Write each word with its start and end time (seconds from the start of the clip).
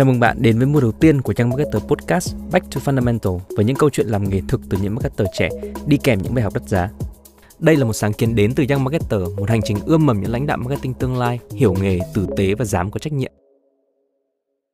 Chào 0.00 0.06
mừng 0.06 0.20
bạn 0.20 0.36
đến 0.40 0.58
với 0.58 0.66
mùa 0.66 0.80
đầu 0.80 0.92
tiên 0.92 1.20
của 1.20 1.32
trang 1.32 1.50
Marketer 1.50 1.82
Podcast 1.82 2.34
Back 2.52 2.66
to 2.70 2.80
Fundamental 2.84 3.38
với 3.56 3.64
những 3.64 3.76
câu 3.76 3.90
chuyện 3.90 4.06
làm 4.06 4.28
nghề 4.28 4.40
thực 4.48 4.60
từ 4.70 4.78
những 4.82 4.94
marketer 4.94 5.26
trẻ 5.32 5.48
đi 5.86 5.96
kèm 6.04 6.18
những 6.22 6.34
bài 6.34 6.44
học 6.44 6.54
đắt 6.54 6.62
giá. 6.62 6.88
Đây 7.58 7.76
là 7.76 7.84
một 7.84 7.92
sáng 7.92 8.12
kiến 8.12 8.34
đến 8.34 8.52
từ 8.56 8.64
Young 8.70 8.84
Marketer, 8.84 9.20
một 9.36 9.50
hành 9.50 9.60
trình 9.64 9.76
ươm 9.86 10.06
mầm 10.06 10.20
những 10.20 10.32
lãnh 10.32 10.46
đạo 10.46 10.56
marketing 10.56 10.94
tương 10.94 11.18
lai, 11.18 11.38
hiểu 11.54 11.74
nghề, 11.82 11.98
tử 12.14 12.26
tế 12.36 12.54
và 12.54 12.64
dám 12.64 12.90
có 12.90 12.98
trách 12.98 13.12
nhiệm. 13.12 13.32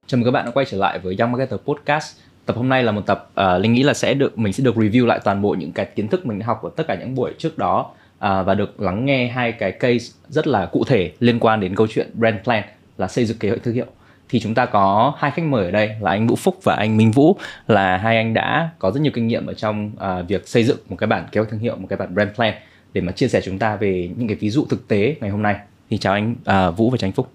Chào 0.07 0.18
mừng 0.18 0.25
các 0.25 0.30
bạn 0.30 0.45
đã 0.45 0.50
quay 0.50 0.66
trở 0.70 0.79
lại 0.79 0.98
với 0.98 1.16
Young 1.18 1.32
Marketer 1.32 1.61
Podcast. 1.61 2.16
Tập 2.46 2.56
hôm 2.56 2.68
nay 2.68 2.82
là 2.82 2.93
một 2.93 3.02
tập 3.06 3.30
uh, 3.40 3.62
Linh 3.62 3.72
nghĩ 3.72 3.82
là 3.82 3.95
sẽ 3.95 4.14
được 4.14 4.38
mình 4.38 4.52
sẽ 4.52 4.64
được 4.64 4.77
review 4.77 5.06
lại 5.06 5.20
toàn 5.24 5.43
bộ 5.43 5.54
những 5.58 5.72
cái 5.72 5.86
kiến 5.86 6.08
thức 6.08 6.27
mình 6.27 6.38
đã 6.38 6.46
học 6.46 6.62
ở 6.62 6.70
tất 6.77 6.86
cả 6.88 6.96
những 7.00 7.14
buổi 7.14 7.32
trước 7.38 7.58
đó 7.58 7.90
uh, 8.14 8.20
và 8.20 8.54
được 8.54 8.80
lắng 8.80 9.06
nghe 9.06 9.29
hai 9.29 9.52
cái 9.52 9.72
case 9.72 10.04
rất 10.29 10.46
là 10.46 10.66
cụ 10.66 10.84
thể 10.84 11.12
liên 11.20 11.38
quan 11.40 11.61
đến 11.61 11.74
câu 11.74 11.86
chuyện 11.90 12.11
brand 12.14 12.36
plan 12.45 12.65
là 12.98 13.09
xây 13.09 13.24
dựng 13.24 13.38
kế 13.38 13.48
hoạch 13.48 13.62
thương 13.62 13.74
hiệu 13.74 13.87
thì 14.29 14.41
chúng 14.41 14.55
ta 14.55 14.66
có 14.66 15.15
hai 15.19 15.30
khách 15.30 15.45
mời 15.45 15.65
ở 15.65 15.71
đây 15.71 15.91
là 16.01 16.11
anh 16.11 16.27
Vũ 16.27 16.37
Phúc 16.37 16.59
và 16.62 16.75
anh 16.75 16.97
Minh 16.97 17.11
Vũ 17.11 17.37
là 17.69 17.97
hai 17.97 18.16
anh 18.16 18.35
đã 18.35 18.71
có 18.79 18.91
rất 18.91 19.01
nhiều 19.01 19.12
kinh 19.15 19.27
nghiệm 19.27 19.47
ở 19.47 19.55
trong 19.55 19.91
uh, 19.97 20.29
việc 20.29 20.49
xây 20.49 20.65
dựng 20.65 20.79
một 20.89 20.97
cái 20.97 21.07
bản 21.07 21.27
kế 21.33 21.41
hoạch 21.41 21.51
thương 21.51 21.61
hiệu, 21.61 21.77
một 21.77 21.87
cái 21.91 21.97
bản 21.97 22.15
brand 22.15 22.30
plan 22.35 22.55
để 22.93 23.01
mà 23.01 23.12
chia 23.12 23.29
sẻ 23.29 23.41
chúng 23.45 23.59
ta 23.59 23.77
về 23.77 24.11
những 24.16 24.29
cái 24.29 24.37
ví 24.37 24.51
dụ 24.51 24.66
thực 24.71 24.89
tế 24.89 25.16
ngày 25.21 25.30
hôm 25.30 25.43
nay. 25.43 25.57
Thì 25.91 25.99
chào 25.99 26.12
anh 26.12 26.35
uh, 26.69 26.77
Vũ 26.77 26.91
và 26.91 26.97
chào 26.97 27.09
anh 27.09 27.12
Phúc. 27.12 27.33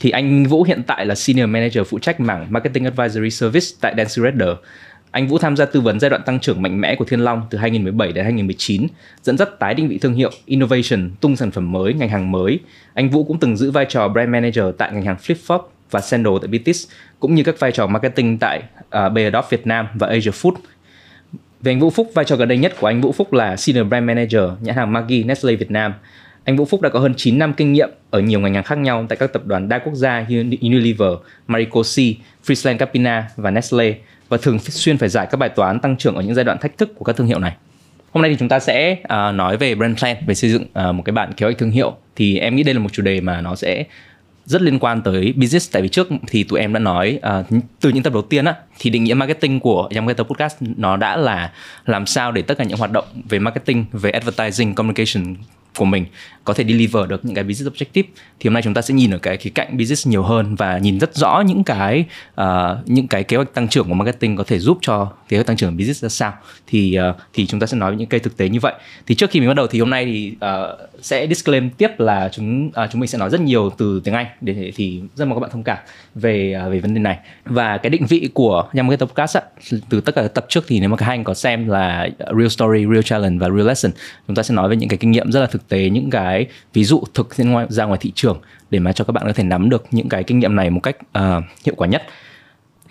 Thì 0.00 0.10
anh 0.10 0.44
Vũ 0.44 0.62
hiện 0.62 0.82
tại 0.86 1.06
là 1.06 1.14
Senior 1.14 1.48
Manager 1.48 1.86
phụ 1.86 1.98
trách 1.98 2.20
mảng 2.20 2.46
Marketing 2.50 2.84
Advisory 2.84 3.30
Service 3.30 3.66
tại 3.80 3.94
Dancy 3.96 4.22
Redder. 4.22 4.48
Anh 5.10 5.28
Vũ 5.28 5.38
tham 5.38 5.56
gia 5.56 5.64
tư 5.64 5.80
vấn 5.80 6.00
giai 6.00 6.10
đoạn 6.10 6.22
tăng 6.26 6.40
trưởng 6.40 6.62
mạnh 6.62 6.80
mẽ 6.80 6.94
của 6.94 7.04
Thiên 7.04 7.20
Long 7.20 7.42
từ 7.50 7.58
2017 7.58 8.12
đến 8.12 8.24
2019, 8.24 8.86
dẫn 9.22 9.38
dắt 9.38 9.48
tái 9.58 9.74
định 9.74 9.88
vị 9.88 9.98
thương 9.98 10.14
hiệu, 10.14 10.30
innovation, 10.44 11.10
tung 11.20 11.36
sản 11.36 11.50
phẩm 11.50 11.72
mới, 11.72 11.94
ngành 11.94 12.08
hàng 12.08 12.32
mới. 12.32 12.60
Anh 12.94 13.10
Vũ 13.10 13.24
cũng 13.24 13.38
từng 13.38 13.56
giữ 13.56 13.70
vai 13.70 13.86
trò 13.88 14.08
brand 14.08 14.28
manager 14.28 14.64
tại 14.78 14.92
ngành 14.92 15.04
hàng 15.04 15.16
flip 15.16 15.34
flop 15.46 15.60
và 15.90 16.00
Sandal 16.00 16.34
tại 16.40 16.48
Bitis 16.48 16.86
cũng 17.20 17.34
như 17.34 17.42
các 17.42 17.58
vai 17.58 17.72
trò 17.72 17.86
marketing 17.86 18.38
tại 18.38 18.62
à, 18.90 19.06
uh, 19.06 19.12
Beardorf 19.12 19.42
Việt 19.50 19.66
Nam 19.66 19.86
và 19.94 20.06
Asia 20.06 20.30
Food. 20.30 20.54
Về 21.60 21.72
anh 21.72 21.80
Vũ 21.80 21.90
Phúc, 21.90 22.10
vai 22.14 22.24
trò 22.24 22.36
gần 22.36 22.48
đây 22.48 22.58
nhất 22.58 22.72
của 22.80 22.86
anh 22.86 23.00
Vũ 23.00 23.12
Phúc 23.12 23.32
là 23.32 23.56
Senior 23.56 23.86
Brand 23.86 24.06
Manager 24.06 24.42
nhãn 24.60 24.76
hàng 24.76 24.92
Maggi 24.92 25.24
Nestle 25.26 25.56
Việt 25.56 25.70
Nam. 25.70 25.94
Anh 26.44 26.56
Vũ 26.56 26.64
Phúc 26.64 26.80
đã 26.80 26.88
có 26.88 26.98
hơn 26.98 27.14
9 27.16 27.38
năm 27.38 27.52
kinh 27.52 27.72
nghiệm 27.72 27.90
ở 28.10 28.20
nhiều 28.20 28.40
ngành 28.40 28.54
hàng 28.54 28.64
khác 28.64 28.78
nhau 28.78 29.06
tại 29.08 29.16
các 29.16 29.32
tập 29.32 29.46
đoàn 29.46 29.68
đa 29.68 29.78
quốc 29.78 29.94
gia 29.94 30.26
như 30.28 30.44
Unilever, 30.60 31.12
Maricosi, 31.46 32.16
Friesland 32.46 32.76
Capina 32.76 33.28
và 33.36 33.50
Nestle 33.50 33.94
và 34.28 34.36
thường 34.36 34.58
xuyên 34.58 34.98
phải 34.98 35.08
giải 35.08 35.26
các 35.30 35.36
bài 35.36 35.48
toán 35.48 35.80
tăng 35.80 35.96
trưởng 35.96 36.14
ở 36.14 36.22
những 36.22 36.34
giai 36.34 36.44
đoạn 36.44 36.58
thách 36.58 36.78
thức 36.78 36.92
của 36.96 37.04
các 37.04 37.16
thương 37.16 37.26
hiệu 37.26 37.38
này. 37.38 37.56
Hôm 38.12 38.22
nay 38.22 38.30
thì 38.30 38.36
chúng 38.36 38.48
ta 38.48 38.58
sẽ 38.58 38.92
uh, 39.02 39.34
nói 39.34 39.56
về 39.56 39.74
brand 39.74 39.98
plan, 39.98 40.16
về 40.26 40.34
xây 40.34 40.50
dựng 40.50 40.62
uh, 40.62 40.94
một 40.94 41.02
cái 41.04 41.12
bản 41.12 41.32
kế 41.32 41.46
hoạch 41.46 41.58
thương 41.58 41.70
hiệu. 41.70 41.96
Thì 42.16 42.38
em 42.38 42.56
nghĩ 42.56 42.62
đây 42.62 42.74
là 42.74 42.80
một 42.80 42.92
chủ 42.92 43.02
đề 43.02 43.20
mà 43.20 43.40
nó 43.40 43.54
sẽ 43.54 43.84
rất 44.44 44.62
liên 44.62 44.78
quan 44.78 45.02
tới 45.02 45.32
business. 45.36 45.72
Tại 45.72 45.82
vì 45.82 45.88
trước 45.88 46.08
thì 46.28 46.44
tụi 46.44 46.60
em 46.60 46.72
đã 46.72 46.78
nói 46.78 47.18
uh, 47.40 47.62
từ 47.80 47.90
những 47.90 48.02
tập 48.02 48.12
đầu 48.12 48.22
tiên 48.22 48.44
á 48.44 48.54
thì 48.78 48.90
định 48.90 49.04
nghĩa 49.04 49.14
marketing 49.14 49.60
của 49.60 49.88
Young 49.94 50.06
Marketer 50.06 50.26
Podcast 50.26 50.56
nó 50.60 50.96
đã 50.96 51.16
là 51.16 51.52
làm 51.86 52.06
sao 52.06 52.32
để 52.32 52.42
tất 52.42 52.58
cả 52.58 52.64
những 52.64 52.78
hoạt 52.78 52.92
động 52.92 53.04
về 53.28 53.38
marketing, 53.38 53.84
về 53.92 54.10
advertising, 54.10 54.74
communication 54.74 55.34
của 55.78 55.84
mình 55.84 56.06
có 56.44 56.54
thể 56.54 56.64
deliver 56.64 57.08
được 57.08 57.24
những 57.24 57.34
cái 57.34 57.44
business 57.44 57.76
objective 57.76 58.04
thì 58.40 58.48
hôm 58.48 58.54
nay 58.54 58.62
chúng 58.62 58.74
ta 58.74 58.82
sẽ 58.82 58.94
nhìn 58.94 59.10
ở 59.10 59.18
cái 59.18 59.36
khía 59.36 59.50
cạnh 59.50 59.76
business 59.76 60.06
nhiều 60.06 60.22
hơn 60.22 60.54
và 60.54 60.78
nhìn 60.78 60.98
rất 60.98 61.14
rõ 61.14 61.42
những 61.46 61.64
cái 61.64 62.04
uh, 62.40 62.44
những 62.86 63.08
cái 63.08 63.24
kế 63.24 63.36
hoạch 63.36 63.54
tăng 63.54 63.68
trưởng 63.68 63.88
của 63.88 63.94
marketing 63.94 64.36
có 64.36 64.44
thể 64.44 64.58
giúp 64.58 64.78
cho 64.80 65.12
kế 65.28 65.36
hoạch 65.36 65.46
tăng 65.46 65.56
trưởng 65.56 65.76
business 65.76 66.02
ra 66.02 66.08
sao. 66.08 66.32
Thì 66.66 66.98
uh, 67.10 67.16
thì 67.32 67.46
chúng 67.46 67.60
ta 67.60 67.66
sẽ 67.66 67.76
nói 67.76 67.96
những 67.96 68.08
cái 68.08 68.20
thực 68.20 68.36
tế 68.36 68.48
như 68.48 68.60
vậy. 68.60 68.74
Thì 69.06 69.14
trước 69.14 69.30
khi 69.30 69.40
mình 69.40 69.48
bắt 69.48 69.54
đầu 69.54 69.66
thì 69.66 69.80
hôm 69.80 69.90
nay 69.90 70.04
thì 70.04 70.34
uh, 70.36 70.90
sẽ 71.02 71.26
disclaim 71.26 71.70
tiếp 71.70 72.00
là 72.00 72.28
chúng 72.32 72.66
uh, 72.66 72.90
chúng 72.92 73.00
mình 73.00 73.08
sẽ 73.08 73.18
nói 73.18 73.30
rất 73.30 73.40
nhiều 73.40 73.70
từ 73.78 74.00
tiếng 74.04 74.14
Anh 74.14 74.26
để 74.40 74.72
thì 74.76 75.02
rất 75.16 75.24
mong 75.24 75.36
các 75.36 75.40
bạn 75.40 75.50
thông 75.50 75.62
cảm 75.62 75.78
về 76.14 76.56
uh, 76.66 76.72
về 76.72 76.80
vấn 76.80 76.94
đề 76.94 77.00
này. 77.00 77.18
Và 77.44 77.78
cái 77.78 77.90
định 77.90 78.06
vị 78.06 78.28
của 78.34 78.68
Young 78.74 78.86
Marketer 78.86 79.08
Podcast 79.08 79.36
á, 79.36 79.42
từ 79.88 80.00
tất 80.00 80.14
cả 80.14 80.28
tập 80.28 80.46
trước 80.48 80.64
thì 80.66 80.80
nếu 80.80 80.88
mà 80.88 80.96
các 80.96 81.06
anh 81.06 81.24
có 81.24 81.34
xem 81.34 81.68
là 81.68 82.08
real 82.18 82.48
story, 82.48 82.86
real 82.90 83.02
challenge 83.02 83.38
và 83.38 83.48
real 83.48 83.66
lesson 83.68 83.92
chúng 84.26 84.36
ta 84.36 84.42
sẽ 84.42 84.54
nói 84.54 84.68
về 84.68 84.76
những 84.76 84.88
cái 84.88 84.96
kinh 84.96 85.10
nghiệm 85.10 85.32
rất 85.32 85.40
là 85.40 85.46
thực 85.46 85.63
thực 85.64 85.76
tế 85.76 85.90
những 85.90 86.10
cái 86.10 86.46
ví 86.72 86.84
dụ 86.84 87.02
thực 87.14 87.34
ra 87.34 87.44
ngoài, 87.44 87.66
ra 87.68 87.84
ngoài 87.84 87.98
thị 88.02 88.12
trường 88.14 88.40
để 88.70 88.78
mà 88.78 88.92
cho 88.92 89.04
các 89.04 89.12
bạn 89.12 89.24
có 89.26 89.32
thể 89.32 89.44
nắm 89.44 89.70
được 89.70 89.84
những 89.90 90.08
cái 90.08 90.24
kinh 90.24 90.38
nghiệm 90.38 90.56
này 90.56 90.70
một 90.70 90.80
cách 90.80 90.96
uh, 91.18 91.44
hiệu 91.64 91.74
quả 91.76 91.88
nhất. 91.88 92.02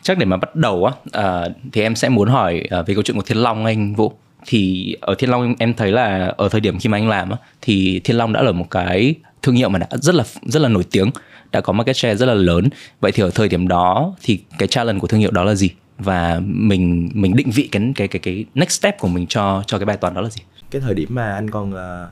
Chắc 0.02 0.18
để 0.18 0.26
mà 0.26 0.38
bắt 0.38 0.56
đầu 0.56 0.86
á 0.86 0.94
uh, 1.20 1.52
thì 1.72 1.82
em 1.82 1.96
sẽ 1.96 2.10
muốn 2.10 2.30
hỏi 2.30 2.64
uh, 2.80 2.88
về 2.88 2.94
câu 2.94 3.04
chuyện 3.04 3.18
của 3.18 3.24
Thiên 3.24 3.38
Long 3.38 3.66
anh 3.66 3.96
Vũ. 3.96 4.14
Thì 4.46 4.96
ở 5.02 5.16
Thiên 5.18 5.30
Long 5.30 5.56
em 5.60 5.74
thấy 5.74 5.92
là 5.92 6.34
ở 6.38 6.50
thời 6.50 6.62
điểm 6.62 6.80
khi 6.80 6.90
mà 6.90 6.98
anh 6.98 7.10
làm 7.10 7.30
á 7.30 7.38
thì 7.62 8.02
Thiên 8.04 8.18
Long 8.18 8.34
đã 8.34 8.42
là 8.42 8.52
một 8.52 8.66
cái 8.70 9.16
thương 9.42 9.56
hiệu 9.56 9.70
mà 9.70 9.80
đã 9.80 9.88
rất 9.92 10.16
là 10.16 10.24
rất 10.46 10.62
là 10.62 10.70
nổi 10.70 10.84
tiếng 10.92 11.10
đã 11.52 11.62
có 11.62 11.74
market 11.74 11.98
share 11.98 12.16
rất 12.16 12.26
là 12.26 12.34
lớn. 12.34 12.70
Vậy 13.00 13.12
thì 13.12 13.24
ở 13.24 13.30
thời 13.36 13.50
điểm 13.50 13.68
đó 13.68 14.16
thì 14.24 14.40
cái 14.58 14.68
challenge 14.68 15.00
của 15.00 15.08
thương 15.08 15.20
hiệu 15.20 15.32
đó 15.32 15.44
là 15.44 15.56
gì? 15.56 15.70
Và 15.98 16.42
mình 16.46 17.10
mình 17.14 17.36
định 17.36 17.52
vị 17.52 17.70
cái 17.72 17.92
cái 17.96 18.08
cái 18.08 18.20
cái 18.20 18.46
next 18.56 18.72
step 18.72 19.00
của 19.00 19.08
mình 19.08 19.28
cho 19.28 19.64
cho 19.68 19.78
cái 19.78 19.86
bài 19.86 19.98
toán 19.98 20.14
đó 20.14 20.22
là 20.22 20.30
gì? 20.30 20.42
Cái 20.72 20.82
thời 20.82 20.94
điểm 20.94 21.08
mà 21.12 21.34
anh 21.34 21.50
còn 21.50 21.74
uh, 21.74 22.10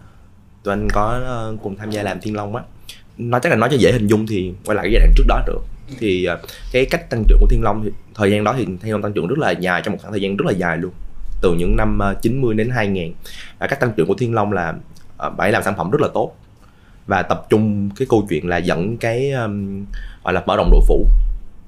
tụi 0.63 0.73
anh 0.73 0.89
có 0.89 1.21
uh, 1.53 1.61
cùng 1.63 1.75
tham 1.75 1.91
gia 1.91 2.03
làm 2.03 2.21
thiên 2.21 2.35
long 2.35 2.55
á. 2.55 2.63
Nói 3.17 3.39
chắc 3.43 3.49
là 3.49 3.55
nói 3.55 3.69
cho 3.71 3.77
dễ 3.77 3.91
hình 3.91 4.07
dung 4.07 4.27
thì 4.27 4.53
quay 4.65 4.75
lại 4.75 4.83
cái 4.83 4.91
giai 4.93 4.99
đoạn 4.99 5.13
trước 5.15 5.23
đó 5.27 5.41
được. 5.47 5.61
Thì 5.99 6.27
uh, 6.33 6.39
cái 6.71 6.85
cách 6.85 7.09
tăng 7.09 7.23
trưởng 7.27 7.37
của 7.41 7.47
thiên 7.49 7.63
long 7.63 7.83
thì 7.83 7.89
thời 8.15 8.31
gian 8.31 8.43
đó 8.43 8.55
thì 8.57 8.65
thiên 8.65 8.91
long 8.91 9.01
tăng 9.01 9.13
trưởng 9.13 9.27
rất 9.27 9.39
là 9.39 9.51
dài 9.51 9.81
trong 9.85 9.91
một 9.91 9.97
khoảng 10.01 10.13
thời 10.13 10.21
gian 10.21 10.37
rất 10.37 10.45
là 10.45 10.53
dài 10.53 10.77
luôn. 10.77 10.91
Từ 11.41 11.53
những 11.53 11.75
năm 11.75 11.99
uh, 12.11 12.21
90 12.21 12.55
đến 12.55 12.69
2000 12.69 13.13
và 13.59 13.67
cách 13.67 13.79
tăng 13.79 13.91
trưởng 13.97 14.07
của 14.07 14.15
thiên 14.17 14.33
long 14.33 14.51
là 14.51 14.73
bạn 15.37 15.51
làm 15.51 15.63
sản 15.63 15.73
phẩm 15.77 15.91
rất 15.91 16.01
là 16.01 16.07
tốt. 16.13 16.35
Và 17.07 17.21
tập 17.21 17.45
trung 17.49 17.89
cái 17.95 18.07
câu 18.09 18.27
chuyện 18.29 18.47
là 18.47 18.57
dẫn 18.57 18.97
cái 18.97 19.31
um, 19.31 19.85
gọi 20.23 20.33
là 20.33 20.43
mở 20.45 20.55
rộng 20.55 20.71
độ 20.71 20.81
phủ 20.87 21.05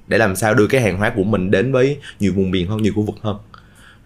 để 0.06 0.18
làm 0.18 0.36
sao 0.36 0.54
đưa 0.54 0.66
cái 0.66 0.80
hàng 0.80 0.98
hóa 0.98 1.12
của 1.16 1.24
mình 1.24 1.50
đến 1.50 1.72
với 1.72 1.98
nhiều 2.20 2.32
vùng 2.36 2.50
miền 2.50 2.68
hơn 2.68 2.82
nhiều 2.82 2.92
khu 2.96 3.02
vực 3.02 3.16
hơn 3.22 3.36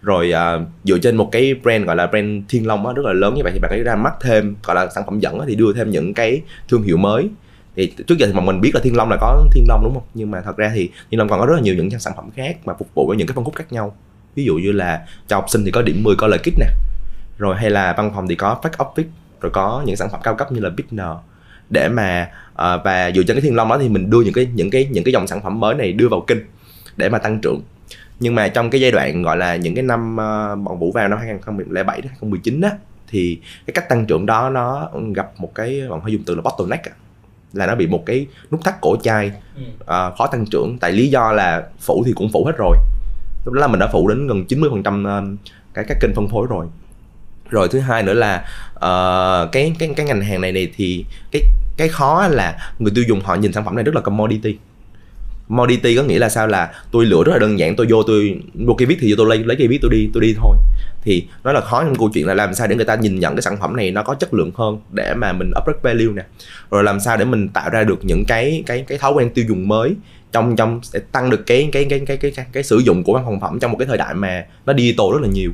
rồi 0.01 0.33
uh, 0.33 0.67
dựa 0.83 0.97
trên 0.97 1.15
một 1.15 1.29
cái 1.31 1.53
brand 1.63 1.85
gọi 1.85 1.95
là 1.95 2.07
brand 2.07 2.43
thiên 2.49 2.67
long 2.67 2.87
á, 2.87 2.93
rất 2.95 3.05
là 3.05 3.13
lớn 3.13 3.33
như 3.33 3.41
vậy 3.43 3.51
thì 3.55 3.59
bạn 3.59 3.71
ấy 3.71 3.83
ra 3.83 3.95
mắt 3.95 4.13
thêm 4.21 4.55
gọi 4.63 4.75
là 4.75 4.87
sản 4.95 5.03
phẩm 5.05 5.19
dẫn 5.19 5.39
á, 5.39 5.45
thì 5.47 5.55
đưa 5.55 5.73
thêm 5.73 5.89
những 5.89 6.13
cái 6.13 6.41
thương 6.69 6.83
hiệu 6.83 6.97
mới. 6.97 7.29
Thì 7.75 7.93
trước 8.07 8.17
giờ 8.17 8.27
thì 8.27 8.33
mà 8.33 8.41
mình 8.41 8.61
biết 8.61 8.71
là 8.73 8.81
thiên 8.83 8.95
long 8.95 9.09
là 9.09 9.17
có 9.21 9.47
thiên 9.51 9.65
long 9.67 9.83
đúng 9.83 9.93
không? 9.93 10.03
Nhưng 10.13 10.31
mà 10.31 10.41
thật 10.41 10.57
ra 10.57 10.71
thì 10.75 10.89
thiên 11.11 11.19
long 11.19 11.29
còn 11.29 11.39
có 11.39 11.45
rất 11.45 11.55
là 11.55 11.61
nhiều 11.61 11.75
những 11.75 11.99
sản 11.99 12.13
phẩm 12.15 12.29
khác 12.35 12.57
mà 12.65 12.73
phục 12.79 12.87
vụ 12.93 13.07
với 13.07 13.17
những 13.17 13.27
cái 13.27 13.35
phân 13.35 13.45
khúc 13.45 13.55
khác 13.55 13.73
nhau. 13.73 13.95
Ví 14.35 14.43
dụ 14.43 14.55
như 14.55 14.71
là 14.71 15.05
cho 15.27 15.35
học 15.35 15.45
sinh 15.49 15.65
thì 15.65 15.71
có 15.71 15.81
điểm 15.81 16.03
10 16.03 16.15
có 16.15 16.27
lợi 16.27 16.39
kích 16.43 16.53
nè. 16.59 16.67
Rồi 17.37 17.55
hay 17.55 17.69
là 17.69 17.93
văn 17.97 18.11
phòng 18.15 18.27
thì 18.27 18.35
có 18.35 18.59
fact 18.61 18.85
office 18.85 19.09
rồi 19.41 19.51
có 19.51 19.83
những 19.85 19.95
sản 19.95 20.09
phẩm 20.11 20.19
cao 20.23 20.35
cấp 20.35 20.51
như 20.51 20.59
là 20.59 20.69
Bitner 20.69 21.07
để 21.69 21.89
mà 21.89 22.29
uh, 22.51 22.57
và 22.83 23.11
dựa 23.15 23.23
trên 23.23 23.35
cái 23.35 23.41
thiên 23.41 23.55
long 23.55 23.69
đó 23.69 23.77
thì 23.81 23.89
mình 23.89 24.09
đưa 24.09 24.21
những 24.21 24.33
cái 24.33 24.47
những 24.53 24.69
cái 24.69 24.87
những 24.91 25.03
cái 25.03 25.13
dòng 25.13 25.27
sản 25.27 25.41
phẩm 25.43 25.59
mới 25.59 25.75
này 25.75 25.93
đưa 25.93 26.07
vào 26.09 26.23
kinh 26.27 26.45
để 26.97 27.09
mà 27.09 27.17
tăng 27.17 27.39
trưởng 27.41 27.61
nhưng 28.19 28.35
mà 28.35 28.47
trong 28.47 28.69
cái 28.69 28.81
giai 28.81 28.91
đoạn 28.91 29.21
gọi 29.21 29.37
là 29.37 29.55
những 29.55 29.75
cái 29.75 29.83
năm 29.83 30.13
uh, 30.13 30.59
bọn 30.59 30.79
Vũ 30.79 30.91
vào 30.91 31.07
năm 31.07 31.19
2007 31.19 32.01
2019 32.01 32.61
á 32.61 32.71
thì 33.07 33.39
cái 33.65 33.73
cách 33.73 33.89
tăng 33.89 34.05
trưởng 34.05 34.25
đó 34.25 34.49
nó 34.49 34.89
gặp 35.15 35.31
một 35.37 35.55
cái 35.55 35.81
bọn 35.89 36.01
hay 36.03 36.11
dùng 36.11 36.23
từ 36.25 36.35
là 36.35 36.41
bottleneck 36.41 36.85
à. 36.85 36.93
là 37.53 37.67
nó 37.67 37.75
bị 37.75 37.87
một 37.87 38.03
cái 38.05 38.27
nút 38.51 38.63
thắt 38.63 38.81
cổ 38.81 38.97
chai 39.03 39.31
uh, 39.81 39.87
khó 39.87 40.27
tăng 40.31 40.45
trưởng. 40.45 40.77
Tại 40.79 40.91
lý 40.91 41.07
do 41.07 41.31
là 41.31 41.63
phủ 41.79 42.03
thì 42.05 42.13
cũng 42.15 42.29
phủ 42.33 42.45
hết 42.45 42.53
rồi. 42.57 42.77
Lúc 43.45 43.53
đó 43.53 43.61
là 43.61 43.67
mình 43.67 43.79
đã 43.79 43.87
phủ 43.87 44.07
đến 44.07 44.27
gần 44.27 44.45
90 44.45 44.69
phần 44.71 44.83
trăm 44.83 45.03
ờ, 45.03 45.23
cái 45.73 45.85
các 45.87 45.97
kênh 46.01 46.15
phân 46.15 46.29
phối 46.29 46.47
rồi. 46.49 46.65
Rồi 47.49 47.67
thứ 47.71 47.79
hai 47.79 48.03
nữa 48.03 48.13
là 48.13 48.45
uh, 48.75 49.51
cái 49.51 49.75
cái 49.79 49.89
cái 49.95 50.05
ngành 50.05 50.21
hàng 50.21 50.41
này 50.41 50.51
này 50.51 50.71
thì 50.75 51.05
cái 51.31 51.41
cái 51.77 51.87
khó 51.87 52.27
là 52.27 52.73
người 52.79 52.91
tiêu 52.95 53.03
dùng 53.07 53.21
họ 53.21 53.35
nhìn 53.35 53.53
sản 53.53 53.65
phẩm 53.65 53.75
này 53.75 53.83
rất 53.83 53.95
là 53.95 54.01
commodity 54.01 54.57
commodity 55.49 55.95
có 55.95 56.03
nghĩa 56.03 56.19
là 56.19 56.29
sao? 56.29 56.47
Là 56.47 56.71
tôi 56.91 57.05
lựa 57.05 57.23
rất 57.23 57.31
là 57.31 57.39
đơn 57.39 57.59
giản 57.59 57.75
tôi 57.75 57.87
vô 57.89 58.03
tôi 58.03 58.39
mua 58.53 58.73
cây 58.73 58.85
viết 58.85 58.97
thì 58.99 59.13
tôi 59.17 59.29
lấy 59.29 59.37
lấy 59.37 59.57
cây 59.57 59.67
viết 59.67 59.79
tôi 59.81 59.91
đi 59.91 60.09
tôi 60.13 60.21
đi 60.21 60.35
thôi. 60.37 60.57
Thì 61.01 61.27
nó 61.43 61.51
là 61.51 61.61
khó 61.61 61.83
trong 61.83 61.95
câu 61.95 62.09
chuyện 62.13 62.27
là 62.27 62.33
làm 62.33 62.53
sao 62.53 62.67
để 62.67 62.75
người 62.75 62.85
ta 62.85 62.95
nhìn 62.95 63.19
nhận 63.19 63.35
cái 63.35 63.41
sản 63.41 63.57
phẩm 63.59 63.75
này 63.75 63.91
nó 63.91 64.03
có 64.03 64.15
chất 64.15 64.33
lượng 64.33 64.51
hơn 64.55 64.79
để 64.91 65.13
mà 65.13 65.33
mình 65.33 65.51
upgrade 65.59 65.79
value 65.83 66.13
nè. 66.13 66.23
Rồi 66.71 66.83
làm 66.83 66.99
sao 66.99 67.17
để 67.17 67.25
mình 67.25 67.49
tạo 67.49 67.69
ra 67.69 67.83
được 67.83 67.99
những 68.05 68.25
cái 68.27 68.63
cái 68.65 68.83
cái 68.87 68.97
thói 68.97 69.11
quen 69.11 69.29
tiêu 69.29 69.45
dùng 69.47 69.67
mới 69.67 69.95
trong 70.31 70.55
trong 70.55 70.81
để 70.93 70.99
tăng 71.11 71.29
được 71.29 71.45
cái 71.45 71.69
cái 71.71 71.85
cái 71.89 71.99
cái 72.05 72.17
cái 72.17 72.31
cái, 72.31 72.45
cái 72.51 72.63
sử 72.63 72.77
dụng 72.77 73.03
của 73.03 73.13
văn 73.13 73.23
phòng 73.25 73.39
phẩm 73.39 73.59
trong 73.59 73.71
một 73.71 73.77
cái 73.77 73.87
thời 73.87 73.97
đại 73.97 74.13
mà 74.13 74.45
nó 74.65 74.73
digital 74.73 75.07
rất 75.13 75.21
là 75.21 75.27
nhiều. 75.27 75.51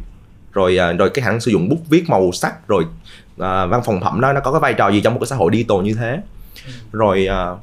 Rồi 0.51 0.77
à, 0.77 0.91
rồi 0.91 1.09
cái 1.09 1.23
khả 1.23 1.31
năng 1.31 1.39
sử 1.39 1.51
dụng 1.51 1.69
bút 1.69 1.79
viết 1.89 2.09
màu 2.09 2.31
sắc 2.31 2.67
rồi 2.67 2.83
uh, 2.83 3.39
văn 3.39 3.81
phòng 3.85 4.01
phẩm 4.01 4.21
đó 4.21 4.33
nó 4.33 4.39
có 4.39 4.51
cái 4.51 4.59
vai 4.59 4.73
trò 4.73 4.89
gì 4.89 5.01
trong 5.01 5.13
một 5.13 5.19
cái 5.19 5.27
xã 5.27 5.35
hội 5.35 5.51
digital 5.53 5.77
như 5.83 5.93
thế. 5.93 6.19
Ừ. 6.65 6.71
rồi 6.91 7.27
uh, 7.53 7.59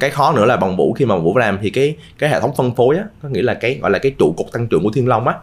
cái 0.00 0.10
khó 0.10 0.32
nữa 0.32 0.44
là 0.44 0.56
bằng 0.56 0.76
vũ, 0.76 0.92
khi 0.92 1.04
mà 1.04 1.16
vũ 1.16 1.36
làm 1.36 1.58
thì 1.62 1.70
cái 1.70 1.96
cái 2.18 2.30
hệ 2.30 2.40
thống 2.40 2.56
phân 2.56 2.74
phối 2.74 2.96
á, 2.96 3.04
có 3.22 3.28
nghĩa 3.28 3.42
là 3.42 3.54
cái, 3.54 3.78
gọi 3.82 3.90
là 3.90 3.98
cái 3.98 4.14
trụ 4.18 4.34
cột 4.36 4.46
tăng 4.52 4.66
trưởng 4.66 4.82
của 4.82 4.90
thiên 4.90 5.08
long 5.08 5.28
á. 5.28 5.34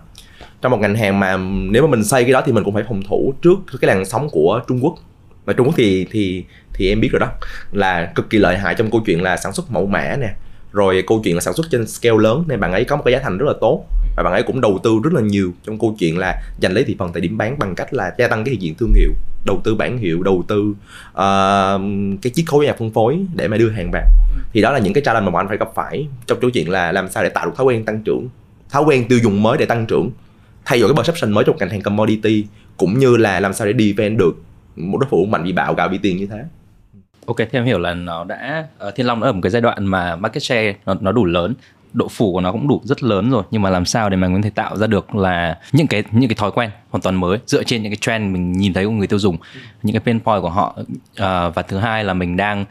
Trong 0.61 0.71
một 0.71 0.77
ngành 0.77 0.95
hàng 0.95 1.19
mà 1.19 1.37
nếu 1.71 1.81
mà 1.81 1.87
mình 1.91 2.03
xây 2.03 2.23
cái 2.23 2.31
đó 2.33 2.41
thì 2.45 2.51
mình 2.51 2.63
cũng 2.63 2.73
phải 2.73 2.83
phòng 2.87 3.01
thủ 3.09 3.33
trước 3.41 3.55
cái 3.81 3.95
làn 3.95 4.05
sóng 4.05 4.29
của 4.29 4.61
trung 4.67 4.79
quốc. 4.83 4.95
Và 5.45 5.53
trung 5.53 5.67
quốc 5.67 5.73
thì 5.77 6.07
thì 6.11 6.45
thì 6.73 6.89
em 6.89 7.01
biết 7.01 7.09
rồi 7.11 7.19
đó, 7.19 7.27
là 7.71 8.11
cực 8.15 8.29
kỳ 8.29 8.37
lợi 8.37 8.57
hại 8.57 8.75
trong 8.75 8.91
câu 8.91 9.01
chuyện 9.05 9.23
là 9.23 9.37
sản 9.37 9.53
xuất 9.53 9.71
mẫu 9.71 9.85
mã 9.85 10.15
nè, 10.19 10.33
rồi 10.71 11.03
câu 11.07 11.21
chuyện 11.23 11.35
là 11.35 11.41
sản 11.41 11.53
xuất 11.53 11.65
trên 11.71 11.87
scale 11.87 12.17
lớn, 12.19 12.43
nên 12.47 12.59
bạn 12.59 12.71
ấy 12.71 12.83
có 12.83 12.95
một 12.95 13.03
cái 13.05 13.13
giá 13.13 13.19
thành 13.19 13.37
rất 13.37 13.45
là 13.45 13.53
tốt 13.61 13.83
và 14.15 14.23
bạn 14.23 14.33
ấy 14.33 14.43
cũng 14.43 14.61
đầu 14.61 14.79
tư 14.83 14.99
rất 15.03 15.13
là 15.13 15.21
nhiều 15.21 15.53
trong 15.63 15.79
câu 15.79 15.95
chuyện 15.99 16.17
là 16.17 16.41
giành 16.61 16.73
lấy 16.73 16.83
thị 16.83 16.95
phần 16.99 17.11
tại 17.13 17.21
điểm 17.21 17.37
bán 17.37 17.59
bằng 17.59 17.75
cách 17.75 17.93
là 17.93 18.15
gia 18.17 18.27
tăng 18.27 18.43
cái 18.43 18.51
hiện 18.51 18.61
diện 18.61 18.75
thương 18.75 18.93
hiệu 18.93 19.11
đầu 19.45 19.61
tư 19.63 19.75
bản 19.75 19.97
hiệu 19.97 20.23
đầu 20.23 20.43
tư 20.47 20.75
uh, 21.11 21.81
cái 22.21 22.31
chiết 22.33 22.45
khấu 22.47 22.63
nhà 22.63 22.73
phân 22.79 22.91
phối 22.91 23.19
để 23.35 23.47
mà 23.47 23.57
đưa 23.57 23.69
hàng 23.69 23.91
vào. 23.91 24.03
Thì 24.53 24.61
đó 24.61 24.71
là 24.71 24.79
những 24.79 24.93
cái 24.93 25.03
challenge 25.03 25.25
mà 25.25 25.31
bọn 25.31 25.41
anh 25.41 25.47
phải 25.47 25.57
gặp 25.57 25.69
phải 25.75 26.07
trong 26.27 26.39
câu 26.41 26.49
chuyện 26.49 26.69
là 26.69 26.91
làm 26.91 27.09
sao 27.09 27.23
để 27.23 27.29
tạo 27.29 27.45
được 27.45 27.51
thói 27.55 27.65
quen 27.65 27.85
tăng 27.85 28.01
trưởng 28.03 28.29
thói 28.69 28.83
quen 28.83 29.07
tiêu 29.07 29.19
dùng 29.23 29.43
mới 29.43 29.57
để 29.57 29.65
tăng 29.65 29.85
trưởng 29.85 30.09
thay 30.65 30.79
đổi 30.79 30.89
cái 30.89 31.03
perception 31.03 31.31
mới 31.31 31.43
trong 31.43 31.57
ngành 31.57 31.69
hàng 31.69 31.81
commodity 31.81 32.45
cũng 32.77 32.99
như 32.99 33.17
là 33.17 33.39
làm 33.39 33.53
sao 33.53 33.67
để 33.67 33.73
defend 33.73 34.17
được 34.17 34.41
một 34.75 34.97
đối 34.97 35.07
thủ 35.11 35.25
mạnh 35.25 35.43
bị 35.43 35.51
bạo 35.51 35.73
gạo 35.73 35.89
bị 35.89 35.97
tiền 35.97 36.17
như 36.17 36.27
thế. 36.27 36.43
Ok, 37.25 37.37
theo 37.37 37.47
em 37.51 37.65
hiểu 37.65 37.79
là 37.79 37.93
nó 37.93 38.23
đã 38.23 38.67
uh, 38.87 38.95
Thiên 38.95 39.05
Long 39.05 39.19
nó 39.19 39.27
ở 39.27 39.33
một 39.33 39.39
cái 39.43 39.49
giai 39.49 39.61
đoạn 39.61 39.85
mà 39.85 40.15
market 40.15 40.43
share 40.43 40.75
nó, 40.85 40.95
nó 41.01 41.11
đủ 41.11 41.25
lớn 41.25 41.53
độ 41.93 42.07
phủ 42.07 42.33
của 42.33 42.41
nó 42.41 42.51
cũng 42.51 42.67
đủ 42.67 42.81
rất 42.83 43.03
lớn 43.03 43.31
rồi. 43.31 43.43
Nhưng 43.51 43.61
mà 43.61 43.69
làm 43.69 43.85
sao 43.85 44.09
để 44.09 44.17
mà 44.17 44.27
mình 44.27 44.41
có 44.41 44.43
thể 44.43 44.49
tạo 44.49 44.77
ra 44.77 44.87
được 44.87 45.15
là 45.15 45.59
những 45.71 45.87
cái 45.87 46.03
những 46.11 46.29
cái 46.29 46.35
thói 46.35 46.51
quen 46.51 46.69
hoàn 46.89 47.01
toàn 47.01 47.15
mới 47.15 47.39
dựa 47.45 47.63
trên 47.63 47.83
những 47.83 47.91
cái 47.91 47.97
trend 48.01 48.33
mình 48.33 48.51
nhìn 48.51 48.73
thấy 48.73 48.85
của 48.85 48.91
người 48.91 49.07
tiêu 49.07 49.19
dùng 49.19 49.37
những 49.83 49.93
cái 49.93 49.99
pain 49.99 50.19
point 50.19 50.41
của 50.41 50.49
họ. 50.49 50.77
À, 51.15 51.49
và 51.49 51.61
thứ 51.61 51.77
hai 51.77 52.03
là 52.03 52.13
mình 52.13 52.37
đang 52.37 52.65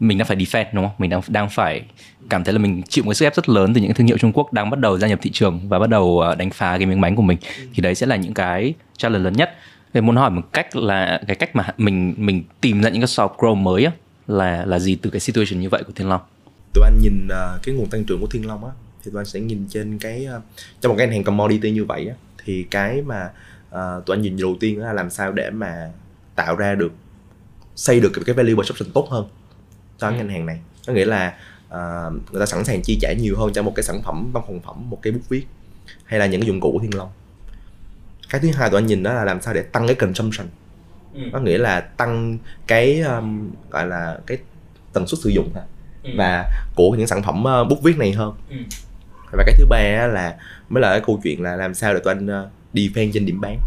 mình 0.00 0.18
đang 0.18 0.26
phải 0.26 0.36
defend 0.36 0.64
đúng 0.72 0.84
không? 0.84 0.94
Mình 0.98 1.10
đang 1.10 1.20
đang 1.28 1.48
phải 1.48 1.82
cảm 2.28 2.44
thấy 2.44 2.52
là 2.52 2.58
mình 2.58 2.82
chịu 2.88 3.04
một 3.04 3.10
cái 3.10 3.14
sức 3.14 3.26
ép 3.26 3.34
rất 3.34 3.48
lớn 3.48 3.74
từ 3.74 3.80
những 3.80 3.94
thương 3.94 4.06
hiệu 4.06 4.18
Trung 4.18 4.32
Quốc 4.32 4.52
đang 4.52 4.70
bắt 4.70 4.80
đầu 4.80 4.98
gia 4.98 5.08
nhập 5.08 5.18
thị 5.22 5.30
trường 5.30 5.68
và 5.68 5.78
bắt 5.78 5.90
đầu 5.90 6.20
à, 6.20 6.34
đánh 6.34 6.50
phá 6.50 6.78
cái 6.78 6.86
miếng 6.86 7.00
bánh 7.00 7.16
của 7.16 7.22
mình. 7.22 7.38
Thì 7.74 7.82
đấy 7.82 7.94
sẽ 7.94 8.06
là 8.06 8.16
những 8.16 8.34
cái 8.34 8.74
challenge 8.96 9.24
lớn 9.24 9.32
nhất. 9.32 9.54
Thì 9.94 10.00
muốn 10.00 10.16
hỏi 10.16 10.30
một 10.30 10.42
cách 10.52 10.76
là 10.76 11.20
cái 11.26 11.36
cách 11.36 11.56
mà 11.56 11.66
mình 11.78 12.14
mình 12.16 12.44
tìm 12.60 12.82
ra 12.82 12.90
những 12.90 13.00
cái 13.00 13.08
soft 13.08 13.36
grow 13.36 13.54
mới 13.54 13.84
á, 13.84 13.92
là 14.26 14.64
là 14.64 14.78
gì 14.78 14.94
từ 14.94 15.10
cái 15.10 15.20
situation 15.20 15.60
như 15.60 15.68
vậy 15.68 15.82
của 15.86 15.92
Thiên 15.94 16.08
Long? 16.08 16.20
Tụi 16.74 16.84
anh 16.84 16.98
nhìn 16.98 17.26
uh, 17.26 17.62
cái 17.62 17.74
nguồn 17.74 17.90
tăng 17.90 18.04
trưởng 18.04 18.20
của 18.20 18.26
Thiên 18.26 18.46
Long 18.46 18.64
á 18.64 18.70
thì 19.04 19.10
tụi 19.10 19.20
anh 19.20 19.26
sẽ 19.26 19.40
nhìn 19.40 19.66
trên 19.70 19.98
cái 19.98 20.26
uh, 20.36 20.42
trong 20.80 20.92
một 20.92 20.96
cái 20.98 21.08
hàng 21.08 21.24
commodity 21.24 21.70
như 21.70 21.84
vậy 21.84 22.08
á 22.08 22.14
thì 22.44 22.66
cái 22.70 23.02
mà 23.02 23.30
uh, 23.68 24.06
tụi 24.06 24.16
anh 24.16 24.22
nhìn 24.22 24.36
đầu 24.36 24.56
tiên 24.60 24.80
là 24.80 24.92
làm 24.92 25.10
sao 25.10 25.32
để 25.32 25.50
mà 25.50 25.90
tạo 26.34 26.56
ra 26.56 26.74
được 26.74 26.92
xây 27.76 28.00
được 28.00 28.12
cái 28.26 28.34
value 28.34 28.54
perception 28.54 28.92
tốt 28.92 29.08
hơn 29.10 29.28
cho 29.98 30.08
ừ. 30.08 30.14
ngành 30.14 30.28
hàng 30.28 30.46
này 30.46 30.60
có 30.86 30.92
nghĩa 30.92 31.04
là 31.04 31.34
uh, 31.66 32.32
người 32.32 32.40
ta 32.40 32.46
sẵn 32.46 32.64
sàng 32.64 32.82
chi 32.82 32.98
trả 33.00 33.12
nhiều 33.12 33.36
hơn 33.38 33.52
cho 33.52 33.62
một 33.62 33.72
cái 33.76 33.82
sản 33.82 34.02
phẩm 34.04 34.30
văn 34.32 34.44
phòng 34.46 34.60
phẩm 34.60 34.90
một 34.90 34.98
cái 35.02 35.12
bút 35.12 35.28
viết 35.28 35.46
hay 36.04 36.20
là 36.20 36.26
những 36.26 36.40
cái 36.40 36.48
dụng 36.48 36.60
cụ 36.60 36.72
của 36.72 36.78
Thiên 36.78 36.94
Long 36.94 37.10
cái 38.28 38.40
thứ 38.40 38.50
hai 38.50 38.70
tụi 38.70 38.78
anh 38.78 38.86
nhìn 38.86 39.02
đó 39.02 39.14
là 39.14 39.24
làm 39.24 39.40
sao 39.40 39.54
để 39.54 39.62
tăng 39.62 39.86
cái 39.86 39.94
consumption 39.94 40.46
ừ. 41.14 41.20
có 41.32 41.40
nghĩa 41.40 41.58
là 41.58 41.80
tăng 41.80 42.38
cái 42.66 43.00
um, 43.00 43.50
gọi 43.70 43.86
là 43.86 44.18
cái 44.26 44.38
tần 44.92 45.06
suất 45.06 45.20
sử 45.20 45.30
dụng 45.30 45.50
ha 45.54 45.62
ừ. 46.04 46.10
và 46.16 46.50
của 46.74 46.90
những 46.90 47.06
sản 47.06 47.22
phẩm 47.22 47.44
uh, 47.62 47.68
bút 47.68 47.82
viết 47.82 47.98
này 47.98 48.12
hơn 48.12 48.34
ừ. 48.50 48.56
và 49.32 49.44
cái 49.46 49.54
thứ 49.58 49.66
ba 49.66 50.06
là 50.06 50.36
mới 50.68 50.80
là 50.80 50.90
cái 50.90 51.00
câu 51.06 51.20
chuyện 51.22 51.42
là 51.42 51.56
làm 51.56 51.74
sao 51.74 51.94
để 51.94 52.00
tụi 52.00 52.14
anh 52.14 52.26
uh, 52.26 52.50
defend 52.74 53.10
trên 53.14 53.26
điểm 53.26 53.40
bán 53.40 53.58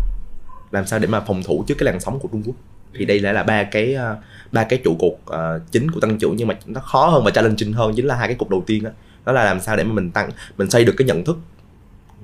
làm 0.71 0.85
sao 0.85 0.99
để 0.99 1.07
mà 1.07 1.19
phòng 1.19 1.43
thủ 1.43 1.63
trước 1.67 1.75
cái 1.77 1.85
làn 1.85 1.99
sóng 1.99 2.19
của 2.19 2.29
Trung 2.31 2.43
Quốc 2.45 2.55
thì 2.93 3.05
đây 3.05 3.19
lại 3.19 3.33
là 3.33 3.43
ba 3.43 3.63
cái 3.63 3.95
uh, 3.95 4.17
ba 4.51 4.63
cái 4.63 4.79
trụ 4.83 4.95
cột 4.99 5.13
uh, 5.13 5.71
chính 5.71 5.91
của 5.91 5.99
tăng 5.99 6.17
trưởng 6.17 6.35
nhưng 6.35 6.47
mà 6.47 6.55
nó 6.65 6.81
khó 6.81 7.07
hơn 7.07 7.23
và 7.23 7.31
challenging 7.31 7.73
hơn 7.73 7.93
chính 7.95 8.05
là 8.05 8.15
hai 8.15 8.27
cái 8.27 8.35
cục 8.35 8.49
đầu 8.49 8.63
tiên 8.67 8.83
đó 8.83 8.89
đó 9.25 9.31
là 9.33 9.43
làm 9.43 9.59
sao 9.59 9.75
để 9.75 9.83
mà 9.83 9.93
mình 9.93 10.11
tăng 10.11 10.29
mình 10.57 10.69
xây 10.69 10.85
được 10.85 10.93
cái 10.97 11.07
nhận 11.07 11.25
thức 11.25 11.37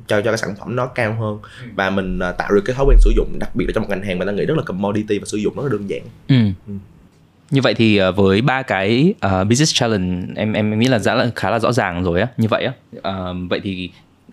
cho 0.07 0.21
cho 0.21 0.31
cái 0.31 0.37
sản 0.37 0.55
phẩm 0.59 0.75
nó 0.75 0.85
cao 0.85 1.15
hơn 1.19 1.39
ừ. 1.41 1.67
và 1.75 1.89
mình 1.89 2.19
uh, 2.29 2.37
tạo 2.37 2.51
được 2.51 2.61
cái 2.65 2.75
thói 2.75 2.85
quen 2.85 2.97
sử 3.01 3.11
dụng 3.15 3.39
đặc 3.39 3.55
biệt 3.55 3.65
là 3.65 3.71
trong 3.75 3.83
một 3.83 3.89
ngành 3.89 4.03
hàng 4.03 4.19
mà 4.19 4.25
ta 4.25 4.31
nghĩ 4.31 4.45
rất 4.45 4.57
là 4.57 4.63
commodity 4.63 5.19
và 5.19 5.25
sử 5.25 5.37
dụng 5.37 5.55
rất 5.55 5.63
là 5.63 5.69
đơn 5.71 5.89
giản 5.89 6.01
ừ. 6.27 6.35
Ừ 6.67 6.73
như 7.51 7.61
vậy 7.61 7.73
thì 7.73 7.97
ờ, 7.97 8.11
với 8.11 8.41
ba 8.41 8.61
cái 8.61 9.13
uh, 9.25 9.47
business 9.47 9.73
challenge 9.73 10.33
em 10.35 10.53
em 10.53 10.79
nghĩ 10.79 10.87
là 10.87 10.99
đã 11.05 11.15
là 11.15 11.31
khá 11.35 11.49
là 11.49 11.59
rõ 11.59 11.71
ràng 11.71 12.03
rồi 12.03 12.21
á 12.21 12.27
như 12.37 12.47
vậy 12.47 12.65
á 12.65 12.73
uh, 12.97 13.37
vậy 13.49 13.59
thì 13.63 13.89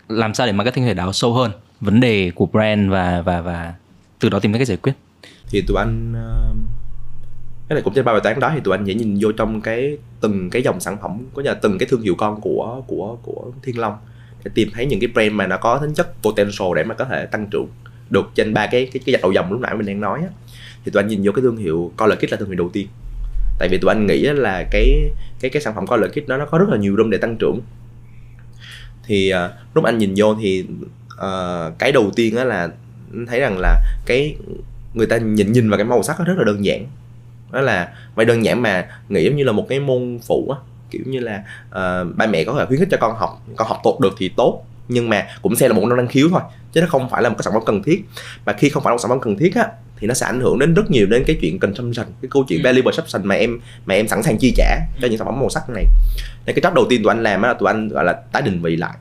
làm 0.07 0.33
sao 0.33 0.47
để 0.47 0.53
marketing 0.53 0.85
thể 0.85 0.93
đào 0.93 1.13
sâu 1.13 1.33
hơn 1.33 1.51
vấn 1.81 1.99
đề 1.99 2.31
của 2.35 2.45
brand 2.45 2.91
và 2.91 3.21
và 3.21 3.41
và 3.41 3.73
từ 4.19 4.29
đó 4.29 4.39
tìm 4.39 4.51
ra 4.51 4.57
cách 4.57 4.67
giải 4.67 4.77
quyết? 4.77 4.93
Thì 5.49 5.61
tụi 5.67 5.77
anh 5.77 6.13
uh, 6.13 6.57
cái 7.69 7.75
này 7.75 7.81
cũng 7.83 7.93
trên 7.93 8.05
ba 8.05 8.11
bài 8.11 8.21
toán 8.23 8.39
đó 8.39 8.51
thì 8.55 8.61
tụi 8.63 8.77
anh 8.77 8.85
dễ 8.85 8.93
nhìn 8.93 9.17
vô 9.21 9.31
trong 9.31 9.61
cái 9.61 9.97
từng 10.21 10.49
cái 10.49 10.61
dòng 10.61 10.79
sản 10.79 10.97
phẩm 11.01 11.25
của 11.33 11.41
nhà 11.41 11.53
từng 11.53 11.77
cái 11.77 11.87
thương 11.89 12.01
hiệu 12.01 12.15
con 12.15 12.41
của 12.41 12.81
của 12.87 13.17
của 13.23 13.51
Thiên 13.63 13.79
Long 13.79 13.97
để 14.43 14.51
tìm 14.53 14.69
thấy 14.73 14.85
những 14.85 14.99
cái 14.99 15.09
brand 15.13 15.31
mà 15.31 15.47
nó 15.47 15.57
có 15.57 15.77
tính 15.77 15.93
chất 15.93 16.13
potential 16.23 16.67
để 16.75 16.83
mà 16.83 16.95
có 16.95 17.05
thể 17.05 17.25
tăng 17.25 17.47
trưởng 17.47 17.67
được 18.09 18.31
trên 18.35 18.53
ba 18.53 18.67
cái 18.67 18.89
cái 18.93 19.01
cái 19.05 19.15
đầu 19.21 19.31
dòng 19.31 19.51
lúc 19.51 19.61
nãy 19.61 19.75
mình 19.75 19.85
đang 19.85 20.01
nói 20.01 20.19
á 20.19 20.29
thì 20.85 20.91
tụi 20.91 21.03
anh 21.03 21.07
nhìn 21.07 21.21
vô 21.23 21.31
cái 21.31 21.41
thương 21.41 21.57
hiệu 21.57 21.91
Color 21.97 22.17
Kit 22.17 22.31
là 22.31 22.37
thương 22.37 22.49
hiệu 22.49 22.57
đầu 22.57 22.69
tiên. 22.73 22.87
Tại 23.59 23.67
vì 23.71 23.77
tụi 23.77 23.89
anh 23.93 24.07
nghĩ 24.07 24.21
là 24.21 24.63
cái 24.71 25.09
cái 25.39 25.51
cái 25.51 25.61
sản 25.61 25.75
phẩm 25.75 25.87
Color 25.87 26.11
Kit 26.11 26.27
đó 26.27 26.37
nó 26.37 26.45
có 26.45 26.57
rất 26.57 26.69
là 26.69 26.77
nhiều 26.77 26.95
room 26.97 27.09
để 27.09 27.17
tăng 27.17 27.37
trưởng. 27.37 27.61
Thì 29.03 29.33
uh, 29.33 29.51
lúc 29.75 29.83
anh 29.83 29.97
nhìn 29.97 30.13
vô 30.17 30.35
thì 30.41 30.65
uh, 31.13 31.79
cái 31.79 31.91
đầu 31.91 32.11
tiên 32.15 32.35
á 32.35 32.43
là 32.43 32.69
thấy 33.27 33.39
rằng 33.39 33.57
là 33.57 33.81
cái 34.05 34.35
người 34.93 35.07
ta 35.07 35.17
nhìn 35.17 35.51
nhìn 35.51 35.69
vào 35.69 35.77
cái 35.77 35.85
màu 35.85 36.03
sắc 36.03 36.19
nó 36.19 36.25
rất 36.25 36.37
là 36.37 36.43
đơn 36.43 36.65
giản. 36.65 36.85
Đó 37.51 37.61
là 37.61 37.93
vậy 38.15 38.25
đơn 38.25 38.45
giản 38.45 38.61
mà 38.61 38.87
nghĩ 39.09 39.23
giống 39.23 39.35
như 39.35 39.43
là 39.43 39.51
một 39.51 39.65
cái 39.69 39.79
môn 39.79 40.19
phụ 40.27 40.49
á. 40.49 40.59
Kiểu 40.91 41.01
như 41.05 41.19
là 41.19 41.43
uh, 41.69 42.15
ba 42.15 42.27
mẹ 42.27 42.43
có 42.43 42.53
thể 42.53 42.65
khuyến 42.65 42.79
khích 42.79 42.87
cho 42.91 42.97
con 42.97 43.15
học 43.15 43.41
con 43.55 43.67
học 43.67 43.79
tốt 43.83 43.99
được 43.99 44.13
thì 44.17 44.29
tốt 44.29 44.63
nhưng 44.87 45.09
mà 45.09 45.27
cũng 45.41 45.55
xem 45.55 45.71
là 45.71 45.75
một 45.77 45.85
năng 45.85 46.07
khiếu 46.07 46.27
thôi 46.31 46.41
chứ 46.71 46.81
nó 46.81 46.87
không 46.87 47.09
phải 47.09 47.23
là 47.23 47.29
một 47.29 47.35
cái 47.37 47.43
sản 47.43 47.53
phẩm 47.53 47.63
cần 47.65 47.83
thiết. 47.83 48.05
Mà 48.45 48.53
khi 48.53 48.69
không 48.69 48.83
phải 48.83 48.91
là 48.91 48.95
một 48.95 48.99
sản 49.01 49.09
phẩm 49.09 49.19
cần 49.21 49.37
thiết 49.37 49.55
á 49.55 49.67
thì 50.01 50.07
nó 50.07 50.13
sẽ 50.13 50.25
ảnh 50.25 50.39
hưởng 50.41 50.59
đến 50.59 50.73
rất 50.73 50.91
nhiều 50.91 51.07
đến 51.07 51.23
cái 51.27 51.37
chuyện 51.41 51.59
consumption 51.59 52.05
cái 52.21 52.29
câu 52.29 52.43
chuyện 52.47 52.59
ừ. 52.63 52.65
value 52.65 52.81
perception 52.81 53.27
mà 53.27 53.35
em 53.35 53.59
mà 53.85 53.93
em 53.93 54.07
sẵn 54.07 54.23
sàng 54.23 54.37
chi 54.37 54.53
trả 54.57 54.79
cho 55.01 55.07
những 55.07 55.17
sản 55.17 55.27
phẩm 55.27 55.39
màu 55.39 55.49
sắc 55.49 55.69
này. 55.69 55.85
Nên 56.45 56.55
cái 56.55 56.71
job 56.71 56.73
đầu 56.73 56.85
tiên 56.89 57.03
tụi 57.03 57.13
anh 57.13 57.23
làm 57.23 57.41
là 57.41 57.53
tụi 57.53 57.69
anh 57.69 57.89
gọi 57.89 58.03
là 58.03 58.13
tái 58.13 58.41
định 58.41 58.61
vị 58.61 58.75
lại 58.75 58.93